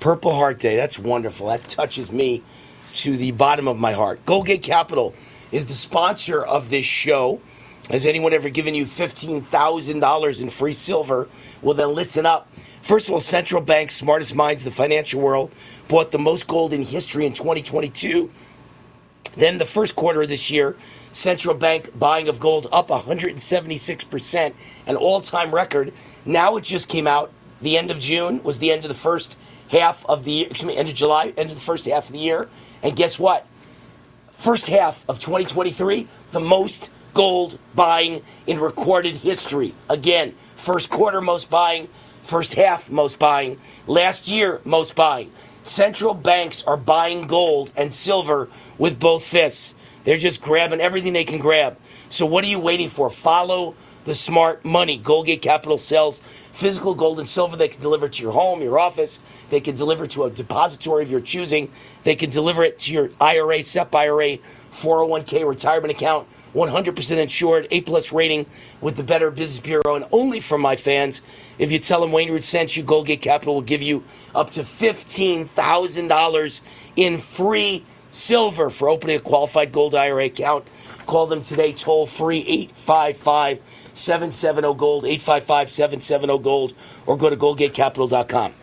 Purple 0.00 0.34
Heart 0.34 0.58
Day, 0.58 0.76
that's 0.76 0.98
wonderful. 0.98 1.46
That 1.46 1.66
touches 1.68 2.12
me 2.12 2.42
to 2.94 3.16
the 3.16 3.32
bottom 3.32 3.66
of 3.66 3.78
my 3.78 3.92
heart. 3.92 4.24
Goldgate 4.26 4.62
Capital 4.62 5.14
is 5.54 5.68
the 5.68 5.72
sponsor 5.72 6.42
of 6.42 6.68
this 6.68 6.84
show. 6.84 7.40
Has 7.88 8.06
anyone 8.06 8.32
ever 8.32 8.48
given 8.48 8.74
you 8.74 8.84
$15,000 8.84 10.40
in 10.40 10.48
free 10.48 10.74
silver? 10.74 11.28
Well, 11.62 11.74
then 11.74 11.94
listen 11.94 12.26
up. 12.26 12.48
First 12.82 13.06
of 13.06 13.14
all, 13.14 13.20
central 13.20 13.62
banks, 13.62 13.94
smartest 13.94 14.34
minds 14.34 14.62
in 14.62 14.64
the 14.64 14.74
financial 14.74 15.20
world, 15.20 15.54
bought 15.86 16.10
the 16.10 16.18
most 16.18 16.48
gold 16.48 16.72
in 16.72 16.82
history 16.82 17.24
in 17.24 17.34
2022. 17.34 18.32
Then 19.36 19.58
the 19.58 19.64
first 19.64 19.94
quarter 19.94 20.22
of 20.22 20.28
this 20.28 20.50
year, 20.50 20.76
central 21.12 21.54
bank 21.54 21.96
buying 21.96 22.26
of 22.26 22.40
gold 22.40 22.66
up 22.72 22.88
176%, 22.88 24.54
an 24.86 24.96
all-time 24.96 25.54
record. 25.54 25.92
Now 26.24 26.56
it 26.56 26.64
just 26.64 26.88
came 26.88 27.06
out. 27.06 27.30
The 27.60 27.78
end 27.78 27.92
of 27.92 28.00
June 28.00 28.42
was 28.42 28.58
the 28.58 28.72
end 28.72 28.84
of 28.84 28.88
the 28.88 28.94
first 28.94 29.38
half 29.68 30.04
of 30.06 30.24
the 30.24 30.42
excuse 30.42 30.66
me, 30.66 30.76
end 30.76 30.88
of 30.88 30.96
July, 30.96 31.32
end 31.36 31.50
of 31.50 31.54
the 31.54 31.62
first 31.62 31.86
half 31.86 32.06
of 32.06 32.12
the 32.12 32.18
year. 32.18 32.48
And 32.82 32.96
guess 32.96 33.20
what? 33.20 33.46
First 34.36 34.66
half 34.66 35.08
of 35.08 35.20
2023, 35.20 36.06
the 36.32 36.40
most 36.40 36.90
gold 37.14 37.58
buying 37.74 38.20
in 38.46 38.60
recorded 38.60 39.16
history. 39.16 39.74
Again, 39.88 40.34
first 40.54 40.90
quarter 40.90 41.22
most 41.22 41.48
buying, 41.48 41.88
first 42.22 42.54
half 42.54 42.90
most 42.90 43.18
buying, 43.18 43.58
last 43.86 44.28
year 44.28 44.60
most 44.64 44.94
buying. 44.94 45.32
Central 45.62 46.12
banks 46.12 46.62
are 46.64 46.76
buying 46.76 47.26
gold 47.26 47.72
and 47.74 47.90
silver 47.90 48.50
with 48.76 49.00
both 49.00 49.24
fists. 49.24 49.74
They're 50.02 50.18
just 50.18 50.42
grabbing 50.42 50.80
everything 50.80 51.14
they 51.14 51.24
can 51.24 51.38
grab. 51.38 51.78
So 52.10 52.26
what 52.26 52.44
are 52.44 52.48
you 52.48 52.58
waiting 52.58 52.90
for? 52.90 53.08
Follow 53.08 53.74
the 54.04 54.14
smart 54.14 54.64
money. 54.64 54.98
Goldgate 54.98 55.42
Capital 55.42 55.78
sells 55.78 56.20
physical 56.52 56.94
gold 56.94 57.18
and 57.18 57.28
silver. 57.28 57.56
They 57.56 57.68
can 57.68 57.80
deliver 57.80 58.08
to 58.08 58.22
your 58.22 58.32
home, 58.32 58.62
your 58.62 58.78
office. 58.78 59.20
They 59.50 59.60
can 59.60 59.74
deliver 59.74 60.06
to 60.08 60.24
a 60.24 60.30
depository 60.30 61.02
of 61.02 61.10
your 61.10 61.20
choosing. 61.20 61.70
They 62.04 62.14
can 62.14 62.30
deliver 62.30 62.64
it 62.64 62.78
to 62.80 62.92
your 62.92 63.10
IRA, 63.20 63.62
SEP 63.62 63.94
IRA, 63.94 64.38
401k 64.72 65.48
retirement 65.48 65.92
account. 65.92 66.28
100% 66.54 67.18
insured, 67.18 67.66
A 67.72 67.80
plus 67.80 68.12
rating 68.12 68.46
with 68.80 68.96
the 68.96 69.02
Better 69.02 69.32
Business 69.32 69.58
Bureau, 69.58 69.96
and 69.96 70.04
only 70.12 70.38
for 70.38 70.56
my 70.56 70.76
fans. 70.76 71.20
If 71.58 71.72
you 71.72 71.80
tell 71.80 72.00
them 72.00 72.12
Wayne 72.12 72.30
Root 72.30 72.44
sent 72.44 72.76
you, 72.76 72.84
Goldgate 72.84 73.20
Capital 73.20 73.54
will 73.54 73.62
give 73.62 73.82
you 73.82 74.04
up 74.34 74.50
to 74.52 74.60
$15,000 74.60 76.60
in 76.96 77.18
free 77.18 77.84
silver 78.14 78.70
for 78.70 78.88
opening 78.88 79.16
a 79.16 79.20
qualified 79.20 79.72
gold 79.72 79.94
IRA 79.94 80.26
account. 80.26 80.66
Call 81.06 81.26
them 81.26 81.42
today, 81.42 81.72
toll 81.72 82.06
free 82.06 82.40
855 82.40 83.60
770 83.92 84.74
Gold, 84.74 85.04
855 85.04 85.70
770 85.70 86.38
Gold, 86.38 86.74
or 87.06 87.16
go 87.16 87.28
to 87.28 87.36
goldgatecapital.com. 87.36 88.54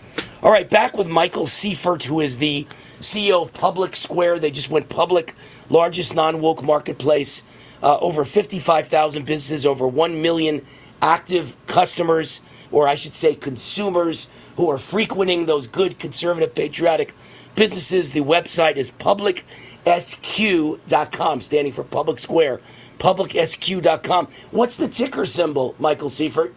All 0.44 0.52
right, 0.52 0.68
back 0.68 0.98
with 0.98 1.08
Michael 1.08 1.46
Seifert, 1.46 2.04
who 2.04 2.20
is 2.20 2.40
the 2.40 2.66
CEO 3.00 3.44
of 3.44 3.54
Public 3.54 3.96
Square. 3.96 4.40
They 4.40 4.50
just 4.50 4.72
went 4.72 4.90
public, 4.90 5.36
largest 5.70 6.16
non 6.16 6.42
woke 6.42 6.64
marketplace. 6.64 7.44
Uh, 7.84 7.98
over 8.00 8.24
55,000 8.24 9.26
businesses, 9.26 9.66
over 9.66 9.88
1 9.88 10.22
million 10.22 10.62
active 11.02 11.56
customers, 11.68 12.42
or 12.72 12.88
I 12.88 12.96
should 12.96 13.14
say 13.14 13.34
consumers, 13.36 14.28
who 14.56 14.70
are 14.70 14.78
frequenting 14.78 15.46
those 15.46 15.68
good, 15.68 15.98
conservative, 15.98 16.54
patriotic 16.54 17.14
businesses. 17.56 18.12
The 18.12 18.22
website 18.22 18.76
is 18.76 18.92
publicsq.com, 18.92 21.42
standing 21.42 21.74
for 21.74 21.84
Public 21.84 22.20
Square. 22.20 22.62
publicsq.com. 23.00 24.28
What's 24.52 24.78
the 24.78 24.88
ticker 24.88 25.26
symbol, 25.26 25.74
Michael 25.80 26.10
Seifert? 26.10 26.54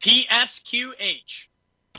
PSQH. 0.00 1.46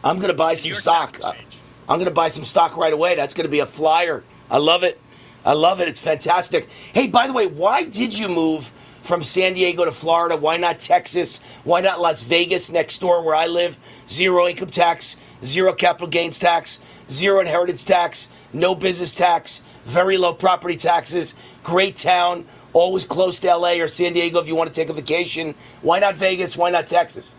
I'm 0.03 0.17
going 0.17 0.29
to 0.29 0.33
buy 0.33 0.53
some 0.53 0.73
stock. 0.73 1.19
I'm 1.23 1.97
going 1.97 2.05
to 2.05 2.11
buy 2.11 2.29
some 2.29 2.43
stock 2.43 2.77
right 2.77 2.93
away. 2.93 3.15
That's 3.15 3.33
going 3.33 3.45
to 3.45 3.51
be 3.51 3.59
a 3.59 3.65
flyer. 3.65 4.23
I 4.49 4.57
love 4.57 4.83
it. 4.83 4.99
I 5.45 5.53
love 5.53 5.81
it. 5.81 5.87
It's 5.87 5.99
fantastic. 5.99 6.69
Hey, 6.69 7.07
by 7.07 7.27
the 7.27 7.33
way, 7.33 7.47
why 7.47 7.85
did 7.85 8.17
you 8.17 8.29
move 8.29 8.71
from 9.09 9.23
San 9.23 9.53
Diego 9.53 9.85
to 9.85 9.91
Florida? 9.91 10.37
Why 10.37 10.57
not 10.57 10.77
Texas? 10.77 11.39
Why 11.63 11.81
not 11.81 11.99
Las 11.99 12.21
Vegas 12.21 12.71
next 12.71 12.99
door 12.99 13.23
where 13.23 13.33
I 13.33 13.47
live? 13.47 13.79
Zero 14.07 14.47
income 14.47 14.69
tax, 14.69 15.17
zero 15.43 15.73
capital 15.73 16.07
gains 16.07 16.37
tax, 16.37 16.79
zero 17.09 17.39
inheritance 17.39 17.83
tax, 17.83 18.29
no 18.53 18.75
business 18.75 19.11
tax, 19.11 19.63
very 19.83 20.19
low 20.19 20.31
property 20.31 20.77
taxes, 20.77 21.35
great 21.63 21.95
town, 21.95 22.45
always 22.71 23.03
close 23.03 23.39
to 23.39 23.47
LA 23.53 23.81
or 23.81 23.87
San 23.87 24.13
Diego 24.13 24.39
if 24.39 24.47
you 24.47 24.53
want 24.53 24.71
to 24.71 24.75
take 24.75 24.89
a 24.89 24.93
vacation. 24.93 25.55
Why 25.81 25.97
not 25.97 26.15
Vegas? 26.15 26.55
Why 26.55 26.69
not 26.69 26.85
Texas? 26.85 27.33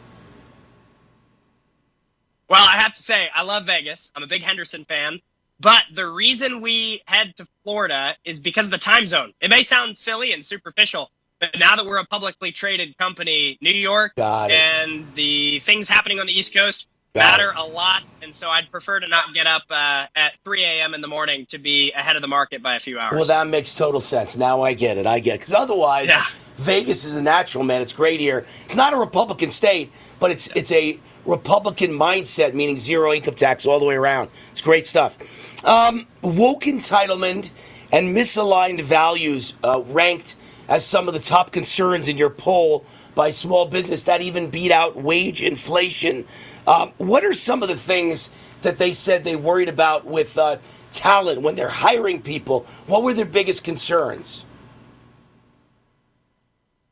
Well, 2.48 2.66
I 2.68 2.78
have 2.78 2.94
to 2.94 3.02
say, 3.02 3.28
I 3.32 3.44
love 3.44 3.64
Vegas. 3.66 4.10
I'm 4.16 4.24
a 4.24 4.26
big 4.26 4.42
Henderson 4.42 4.84
fan. 4.86 5.20
But 5.60 5.84
the 5.94 6.06
reason 6.06 6.62
we 6.62 7.00
head 7.06 7.34
to 7.36 7.46
Florida 7.62 8.16
is 8.24 8.40
because 8.40 8.66
of 8.66 8.70
the 8.72 8.78
time 8.78 9.06
zone. 9.06 9.34
It 9.40 9.50
may 9.50 9.62
sound 9.62 9.96
silly 9.96 10.32
and 10.32 10.44
superficial, 10.44 11.12
but 11.40 11.50
now 11.58 11.74
that 11.74 11.84
we're 11.84 11.98
a 11.98 12.06
publicly 12.06 12.52
traded 12.52 12.96
company, 12.98 13.58
New 13.60 13.70
York 13.70 14.12
and 14.18 15.06
the 15.14 15.60
things 15.60 15.88
happening 15.88 16.20
on 16.20 16.26
the 16.26 16.38
East 16.38 16.54
Coast 16.54 16.86
Got 17.14 17.22
matter 17.22 17.52
a 17.56 17.64
lot. 17.64 18.04
And 18.22 18.32
so 18.32 18.50
I'd 18.50 18.70
prefer 18.70 19.00
to 19.00 19.08
not 19.08 19.34
get 19.34 19.46
up 19.46 19.62
uh, 19.68 20.06
at 20.14 20.34
3 20.44 20.62
a.m. 20.62 20.94
in 20.94 21.00
the 21.00 21.08
morning 21.08 21.44
to 21.46 21.58
be 21.58 21.90
ahead 21.92 22.14
of 22.14 22.22
the 22.22 22.28
market 22.28 22.62
by 22.62 22.76
a 22.76 22.80
few 22.80 23.00
hours. 23.00 23.16
Well, 23.16 23.24
that 23.24 23.48
makes 23.48 23.74
total 23.74 24.00
sense. 24.00 24.36
Now 24.36 24.62
I 24.62 24.74
get 24.74 24.96
it. 24.96 25.06
I 25.06 25.18
get 25.18 25.34
it. 25.34 25.38
Because 25.40 25.52
otherwise, 25.52 26.12
Vegas 26.56 27.04
is 27.04 27.14
a 27.14 27.22
natural, 27.22 27.64
man. 27.64 27.82
It's 27.82 27.92
great 27.92 28.20
here. 28.20 28.46
It's 28.64 28.76
not 28.76 28.92
a 28.92 28.96
Republican 28.96 29.50
state, 29.50 29.90
but 30.20 30.30
it's 30.30 30.48
it's 30.54 30.70
a 30.70 31.00
Republican 31.24 31.90
mindset, 31.90 32.54
meaning 32.54 32.76
zero 32.76 33.12
income 33.12 33.34
tax 33.34 33.66
all 33.66 33.80
the 33.80 33.86
way 33.86 33.96
around. 33.96 34.30
It's 34.52 34.60
great 34.60 34.86
stuff. 34.86 35.18
Um, 35.64 36.06
woke 36.22 36.62
entitlement 36.62 37.50
and 37.92 38.14
misaligned 38.14 38.82
values 38.82 39.56
uh, 39.64 39.82
ranked 39.86 40.36
as 40.70 40.86
some 40.86 41.08
of 41.08 41.14
the 41.14 41.20
top 41.20 41.52
concerns 41.52 42.08
in 42.08 42.16
your 42.16 42.30
poll 42.30 42.86
by 43.16 43.28
small 43.30 43.66
business 43.66 44.04
that 44.04 44.22
even 44.22 44.48
beat 44.48 44.72
out 44.72 44.96
wage 44.96 45.42
inflation. 45.42 46.24
Um, 46.66 46.92
what 46.96 47.24
are 47.24 47.34
some 47.34 47.62
of 47.62 47.68
the 47.68 47.76
things 47.76 48.30
that 48.62 48.78
they 48.78 48.92
said 48.92 49.24
they 49.24 49.36
worried 49.36 49.68
about 49.68 50.06
with 50.06 50.38
uh, 50.38 50.58
talent 50.92 51.42
when 51.42 51.56
they're 51.56 51.68
hiring 51.68 52.22
people? 52.22 52.66
What 52.86 53.02
were 53.02 53.12
their 53.12 53.26
biggest 53.26 53.64
concerns? 53.64 54.46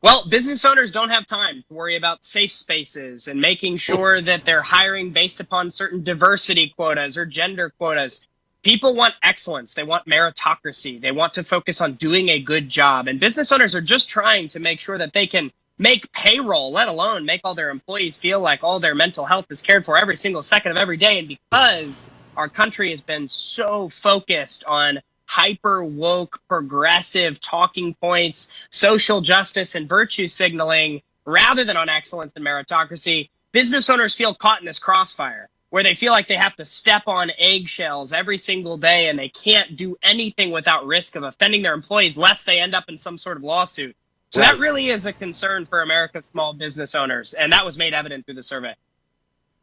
Well, 0.01 0.29
business 0.29 0.63
owners 0.63 0.93
don't 0.93 1.09
have 1.09 1.25
time 1.25 1.63
to 1.67 1.73
worry 1.73 1.97
about 1.97 2.23
safe 2.23 2.53
spaces 2.53 3.27
and 3.27 3.41
making 3.41 3.77
sure 3.77 4.21
that 4.23 4.45
they're 4.45 4.61
hiring 4.61 5.11
based 5.11 5.41
upon 5.41 5.71
certain 5.71 6.03
diversity 6.03 6.73
quotas 6.75 7.17
or 7.17 7.25
gender 7.25 7.71
quotas. 7.77 8.28
People 8.63 8.93
want 8.93 9.13
excellence. 9.23 9.73
They 9.73 9.83
want 9.83 10.05
meritocracy. 10.05 10.99
They 10.99 11.11
want 11.11 11.33
to 11.35 11.43
focus 11.43 11.79
on 11.79 11.93
doing 11.93 12.29
a 12.29 12.39
good 12.39 12.67
job. 12.67 13.07
And 13.07 13.19
business 13.19 13.51
owners 13.51 13.73
are 13.75 13.81
just 13.81 14.09
trying 14.09 14.49
to 14.49 14.59
make 14.59 14.81
sure 14.81 14.97
that 14.97 15.13
they 15.13 15.27
can 15.27 15.51
make 15.77 16.11
payroll, 16.11 16.71
let 16.73 16.89
alone 16.89 17.25
make 17.25 17.41
all 17.45 17.55
their 17.55 17.69
employees 17.69 18.17
feel 18.17 18.41
like 18.41 18.63
all 18.63 18.81
their 18.81 18.95
mental 18.95 19.25
health 19.25 19.45
is 19.49 19.61
cared 19.61 19.85
for 19.85 19.97
every 19.97 20.17
single 20.17 20.41
second 20.41 20.71
of 20.71 20.77
every 20.77 20.97
day. 20.97 21.19
And 21.19 21.27
because 21.29 22.09
our 22.35 22.49
country 22.49 22.91
has 22.91 23.01
been 23.01 23.29
so 23.29 23.87
focused 23.87 24.65
on 24.65 24.99
hyper 25.25 25.83
woke, 25.83 26.41
progressive 26.49 27.39
talking 27.39 27.93
points, 27.95 28.51
social 28.71 29.21
justice, 29.21 29.75
and 29.75 29.87
virtue 29.87 30.27
signaling 30.27 31.01
rather 31.25 31.63
than 31.63 31.77
on 31.77 31.87
excellence 31.87 32.33
and 32.35 32.45
meritocracy, 32.45 33.29
business 33.53 33.89
owners 33.89 34.15
feel 34.15 34.35
caught 34.35 34.59
in 34.59 34.65
this 34.65 34.79
crossfire 34.79 35.47
where 35.69 35.83
they 35.83 35.93
feel 35.93 36.11
like 36.11 36.27
they 36.27 36.35
have 36.35 36.55
to 36.55 36.65
step 36.65 37.03
on 37.07 37.31
eggshells 37.37 38.11
every 38.11 38.37
single 38.37 38.77
day 38.77 39.07
and 39.07 39.17
they 39.17 39.29
can't 39.29 39.75
do 39.75 39.95
anything 40.01 40.51
without 40.51 40.85
risk 40.85 41.15
of 41.15 41.23
offending 41.23 41.61
their 41.61 41.73
employees 41.73 42.17
lest 42.17 42.45
they 42.45 42.59
end 42.59 42.73
up 42.73 42.85
in 42.87 42.97
some 42.97 43.17
sort 43.17 43.37
of 43.37 43.43
lawsuit. 43.43 43.95
So 44.31 44.41
that 44.41 44.59
really 44.59 44.89
is 44.89 45.05
a 45.05 45.13
concern 45.13 45.65
for 45.65 45.81
America's 45.81 46.27
small 46.27 46.53
business 46.53 46.93
owners, 46.93 47.33
and 47.33 47.51
that 47.53 47.65
was 47.65 47.79
made 47.79 47.93
evident 47.93 48.25
through 48.25 48.35
the 48.35 48.43
survey. 48.43 48.75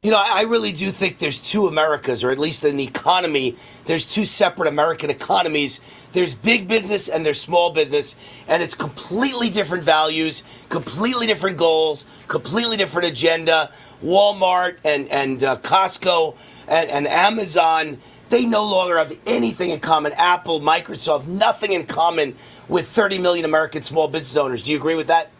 You 0.07 0.13
know, 0.13 0.23
I 0.25 0.43
really 0.43 0.71
do 0.71 0.91
think 0.91 1.19
there's 1.19 1.41
two 1.41 1.67
Americas, 1.67 2.23
or 2.23 2.31
at 2.31 2.39
least 2.39 2.65
in 2.65 2.77
the 2.77 2.85
economy, 2.85 3.57
there's 3.87 4.07
two 4.07 4.25
separate 4.25 4.69
American 4.69 5.11
economies. 5.11 5.81
There's 6.13 6.33
big 6.33 6.69
business 6.69 7.09
and 7.09 7.27
there's 7.27 7.41
small 7.41 7.73
business, 7.73 8.15
and 8.47 8.63
it's 8.63 8.77
completely 8.77 9.51
different 9.51 9.83
values, 9.83 10.45
completely 10.69 11.27
different 11.27 11.57
goals, 11.57 12.07
completely 12.29 12.77
different 12.77 13.09
agenda. 13.09 13.73
Walmart 14.01 14.77
and 14.85 15.09
and 15.09 15.43
uh, 15.43 15.57
Costco 15.57 16.37
and, 16.69 16.89
and 16.89 17.09
Amazon, 17.09 17.99
they 18.29 18.47
no 18.47 18.63
longer 18.65 18.99
have 18.99 19.19
anything 19.27 19.71
in 19.71 19.81
common. 19.81 20.13
Apple, 20.13 20.61
Microsoft, 20.61 21.27
nothing 21.27 21.73
in 21.73 21.85
common 21.85 22.37
with 22.69 22.87
30 22.87 23.19
million 23.19 23.45
American 23.45 23.83
small 23.83 24.07
business 24.07 24.37
owners. 24.37 24.63
Do 24.63 24.71
you 24.71 24.79
agree 24.79 24.95
with 24.95 25.09
that? 25.09 25.33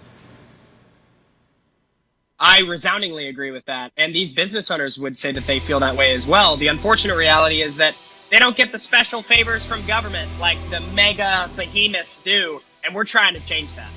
I 2.39 2.61
resoundingly 2.61 3.29
agree 3.29 3.51
with 3.51 3.65
that. 3.65 3.93
And 3.97 4.15
these 4.15 4.33
business 4.33 4.71
owners 4.71 4.99
would 4.99 5.17
say 5.17 5.33
that 5.33 5.47
they 5.47 5.59
feel 5.59 5.81
that 5.81 5.97
way 5.97 6.15
as 6.15 6.27
well. 6.27 6.57
The 6.57 6.69
unfortunate 6.69 7.17
reality 7.17 7.63
is 7.63 7.77
that 7.77 7.95
they 8.31 8.39
don't 8.39 8.57
get 8.57 8.73
the 8.73 8.79
special 8.79 9.23
favors 9.23 9.65
from 9.65 9.85
government 9.87 10.31
like 10.39 10.59
the 10.71 10.81
mega 10.95 11.49
behemoths 11.57 12.21
do. 12.21 12.61
And 12.85 12.95
we're 12.95 13.05
trying 13.05 13.35
to 13.35 13.47
change 13.47 13.75
that. 13.75 13.91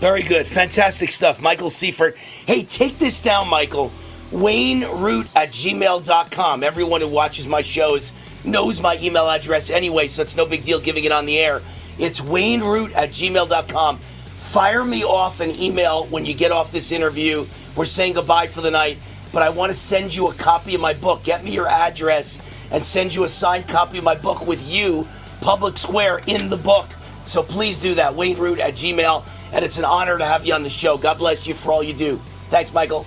Very 0.00 0.22
good. 0.22 0.46
Fantastic 0.46 1.10
stuff. 1.10 1.40
Michael 1.40 1.70
Seifert. 1.70 2.16
Hey, 2.16 2.62
take 2.62 2.98
this 2.98 3.20
down, 3.20 3.48
Michael. 3.48 3.92
Wayne 4.30 4.84
Root 4.84 5.26
at 5.34 5.50
gmail.com. 5.50 6.62
Everyone 6.62 7.00
who 7.00 7.08
watches 7.08 7.46
my 7.46 7.62
shows 7.62 8.12
knows 8.44 8.80
my 8.80 8.98
email 8.98 9.28
address 9.28 9.70
anyway, 9.70 10.06
so 10.06 10.22
it's 10.22 10.36
no 10.36 10.46
big 10.46 10.62
deal 10.62 10.80
giving 10.80 11.04
it 11.04 11.12
on 11.12 11.26
the 11.26 11.38
air. 11.38 11.62
It's 11.98 12.20
Wayne 12.20 12.62
Root 12.62 12.92
at 12.92 13.10
gmail.com. 13.10 13.98
Fire 13.98 14.84
me 14.84 15.04
off 15.04 15.40
an 15.40 15.50
email 15.50 16.06
when 16.06 16.24
you 16.24 16.34
get 16.34 16.52
off 16.52 16.70
this 16.72 16.92
interview. 16.92 17.44
We're 17.76 17.84
saying 17.84 18.14
goodbye 18.14 18.46
for 18.46 18.60
the 18.60 18.70
night, 18.70 18.98
but 19.32 19.42
I 19.42 19.50
want 19.50 19.72
to 19.72 19.78
send 19.78 20.14
you 20.14 20.28
a 20.28 20.34
copy 20.34 20.74
of 20.74 20.80
my 20.80 20.94
book. 20.94 21.22
Get 21.22 21.44
me 21.44 21.52
your 21.52 21.68
address 21.68 22.40
and 22.70 22.84
send 22.84 23.14
you 23.14 23.24
a 23.24 23.28
signed 23.28 23.68
copy 23.68 23.98
of 23.98 24.04
my 24.04 24.14
book 24.14 24.46
with 24.46 24.68
you, 24.68 25.06
Public 25.40 25.78
Square, 25.78 26.22
in 26.26 26.48
the 26.48 26.56
book. 26.56 26.86
So 27.24 27.42
please 27.42 27.78
do 27.78 27.94
that. 27.94 28.14
Wayne 28.14 28.38
Root 28.38 28.58
at 28.58 28.74
Gmail. 28.74 29.24
And 29.52 29.64
it's 29.64 29.78
an 29.78 29.84
honor 29.84 30.18
to 30.18 30.24
have 30.24 30.44
you 30.44 30.54
on 30.54 30.62
the 30.62 30.70
show. 30.70 30.98
God 30.98 31.18
bless 31.18 31.46
you 31.46 31.54
for 31.54 31.72
all 31.72 31.82
you 31.82 31.94
do. 31.94 32.16
Thanks, 32.50 32.72
Michael. 32.72 33.06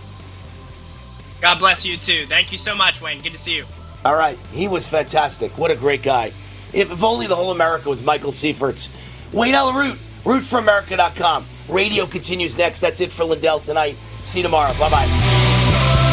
God 1.39 1.59
bless 1.59 1.85
you 1.85 1.97
too. 1.97 2.25
Thank 2.27 2.51
you 2.51 2.57
so 2.57 2.75
much, 2.75 3.01
Wayne. 3.01 3.21
Good 3.21 3.31
to 3.31 3.37
see 3.37 3.55
you. 3.55 3.65
All 4.05 4.15
right. 4.15 4.37
He 4.51 4.67
was 4.67 4.87
fantastic. 4.87 5.57
What 5.57 5.71
a 5.71 5.75
great 5.75 6.03
guy. 6.03 6.27
If, 6.73 6.91
if 6.91 7.03
only 7.03 7.27
the 7.27 7.35
whole 7.35 7.51
America 7.51 7.89
was 7.89 8.03
Michael 8.03 8.31
Seifert's. 8.31 8.89
Wayne 9.33 9.55
Allyn 9.55 9.75
Root, 9.75 9.97
rootforamerica.com. 10.23 11.45
Radio 11.69 12.05
continues 12.05 12.57
next. 12.57 12.79
That's 12.79 13.01
it 13.01 13.11
for 13.11 13.23
Lindell 13.23 13.59
tonight. 13.59 13.95
See 14.23 14.39
you 14.39 14.43
tomorrow. 14.43 14.71
Bye 14.79 14.89
bye. 14.89 16.11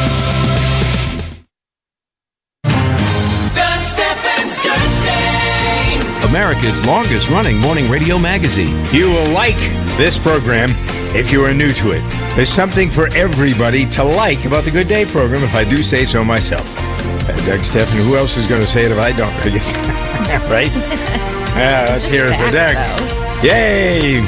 Doug 3.55 3.85
Stephan's, 3.85 4.57
good 4.63 5.03
day. 5.05 6.29
America's 6.29 6.85
longest 6.87 7.31
running 7.31 7.59
morning 7.59 7.91
radio 7.91 8.19
magazine. 8.19 8.83
You 8.93 9.07
will 9.11 9.29
like 9.33 9.57
this 9.97 10.17
program 10.19 10.71
if 11.15 11.31
you 11.33 11.45
are 11.45 11.55
new 11.55 11.73
to 11.73 11.93
it. 11.93 12.03
There's 12.37 12.49
something 12.53 12.91
for 12.91 13.09
everybody 13.15 13.87
to 13.91 14.05
like 14.05 14.45
about 14.45 14.65
the 14.65 14.71
Good 14.71 14.89
Day 14.89 15.05
program, 15.07 15.43
if 15.43 15.55
I 15.55 15.65
do 15.65 15.83
say 15.83 16.05
so 16.05 16.23
myself. 16.25 16.67
Uh, 17.29 17.35
Doug 17.47 17.61
Stephan, 17.65 17.99
who 18.05 18.17
else 18.17 18.37
is 18.37 18.47
going 18.47 18.61
to 18.61 18.67
say 18.67 18.85
it 18.85 18.93
if 18.93 18.99
I 18.99 19.13
don't? 19.13 19.33
I 19.45 19.49
guess. 19.51 19.73
right? 20.51 20.71
Yeah, 21.49 21.87
let's 21.89 22.03
Just 22.03 22.13
hear 22.13 22.27
it 22.27 22.37
for 22.37 22.53
Doug. 22.53 22.75
fast, 22.77 23.45
Yay! 23.45 24.21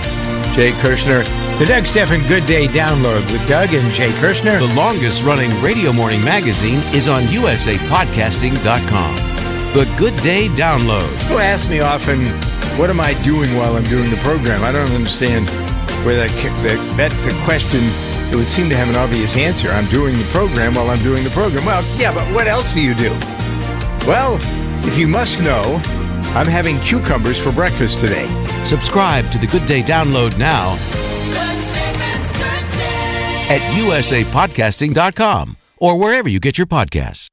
Jay 0.54 0.72
Kirshner. 0.72 1.24
The 1.58 1.66
Doug 1.66 1.86
Stephan 1.86 2.26
Good 2.26 2.46
Day 2.46 2.66
download 2.66 3.30
with 3.30 3.46
Doug 3.48 3.72
and 3.72 3.92
Jay 3.92 4.10
Kirshner. 4.10 4.58
The 4.58 4.74
longest 4.74 5.22
running 5.22 5.50
radio 5.62 5.92
morning 5.92 6.24
magazine 6.24 6.80
is 6.94 7.06
on 7.08 7.22
usapodcasting.com. 7.24 9.14
The 9.74 9.94
Good 9.96 10.16
Day 10.22 10.48
Download. 10.48 11.08
People 11.22 11.38
ask 11.38 11.68
me 11.70 11.80
often, 11.80 12.20
what 12.78 12.90
am 12.90 13.00
I 13.00 13.14
doing 13.22 13.54
while 13.56 13.76
I'm 13.76 13.84
doing 13.84 14.10
the 14.10 14.16
program? 14.16 14.64
I 14.64 14.72
don't 14.72 14.90
understand 14.90 15.48
where 16.04 16.16
that, 16.16 16.30
that 16.64 16.96
that's 16.96 17.26
a 17.26 17.44
question 17.44 17.80
that 18.30 18.36
would 18.36 18.48
seem 18.48 18.68
to 18.68 18.76
have 18.76 18.88
an 18.88 18.96
obvious 18.96 19.36
answer. 19.36 19.68
I'm 19.68 19.86
doing 19.86 20.18
the 20.18 20.24
program 20.24 20.74
while 20.74 20.90
I'm 20.90 21.02
doing 21.02 21.22
the 21.24 21.30
program. 21.30 21.64
Well, 21.64 21.84
yeah, 21.98 22.12
but 22.12 22.26
what 22.34 22.48
else 22.48 22.72
do 22.74 22.80
you 22.80 22.94
do? 22.94 23.10
Well, 24.06 24.38
if 24.86 24.96
you 24.98 25.06
must 25.06 25.40
know, 25.40 25.80
I'm 26.34 26.46
having 26.46 26.80
cucumbers 26.80 27.38
for 27.38 27.52
breakfast 27.52 27.98
today. 27.98 28.28
Subscribe 28.64 29.30
to 29.32 29.38
the 29.38 29.46
Good 29.46 29.66
Day 29.66 29.82
Download 29.82 30.36
now 30.38 30.72
at 33.50 33.60
usapodcasting.com 33.74 35.56
or 35.78 35.98
wherever 35.98 36.28
you 36.28 36.38
get 36.38 36.56
your 36.56 36.68
podcasts. 36.68 37.28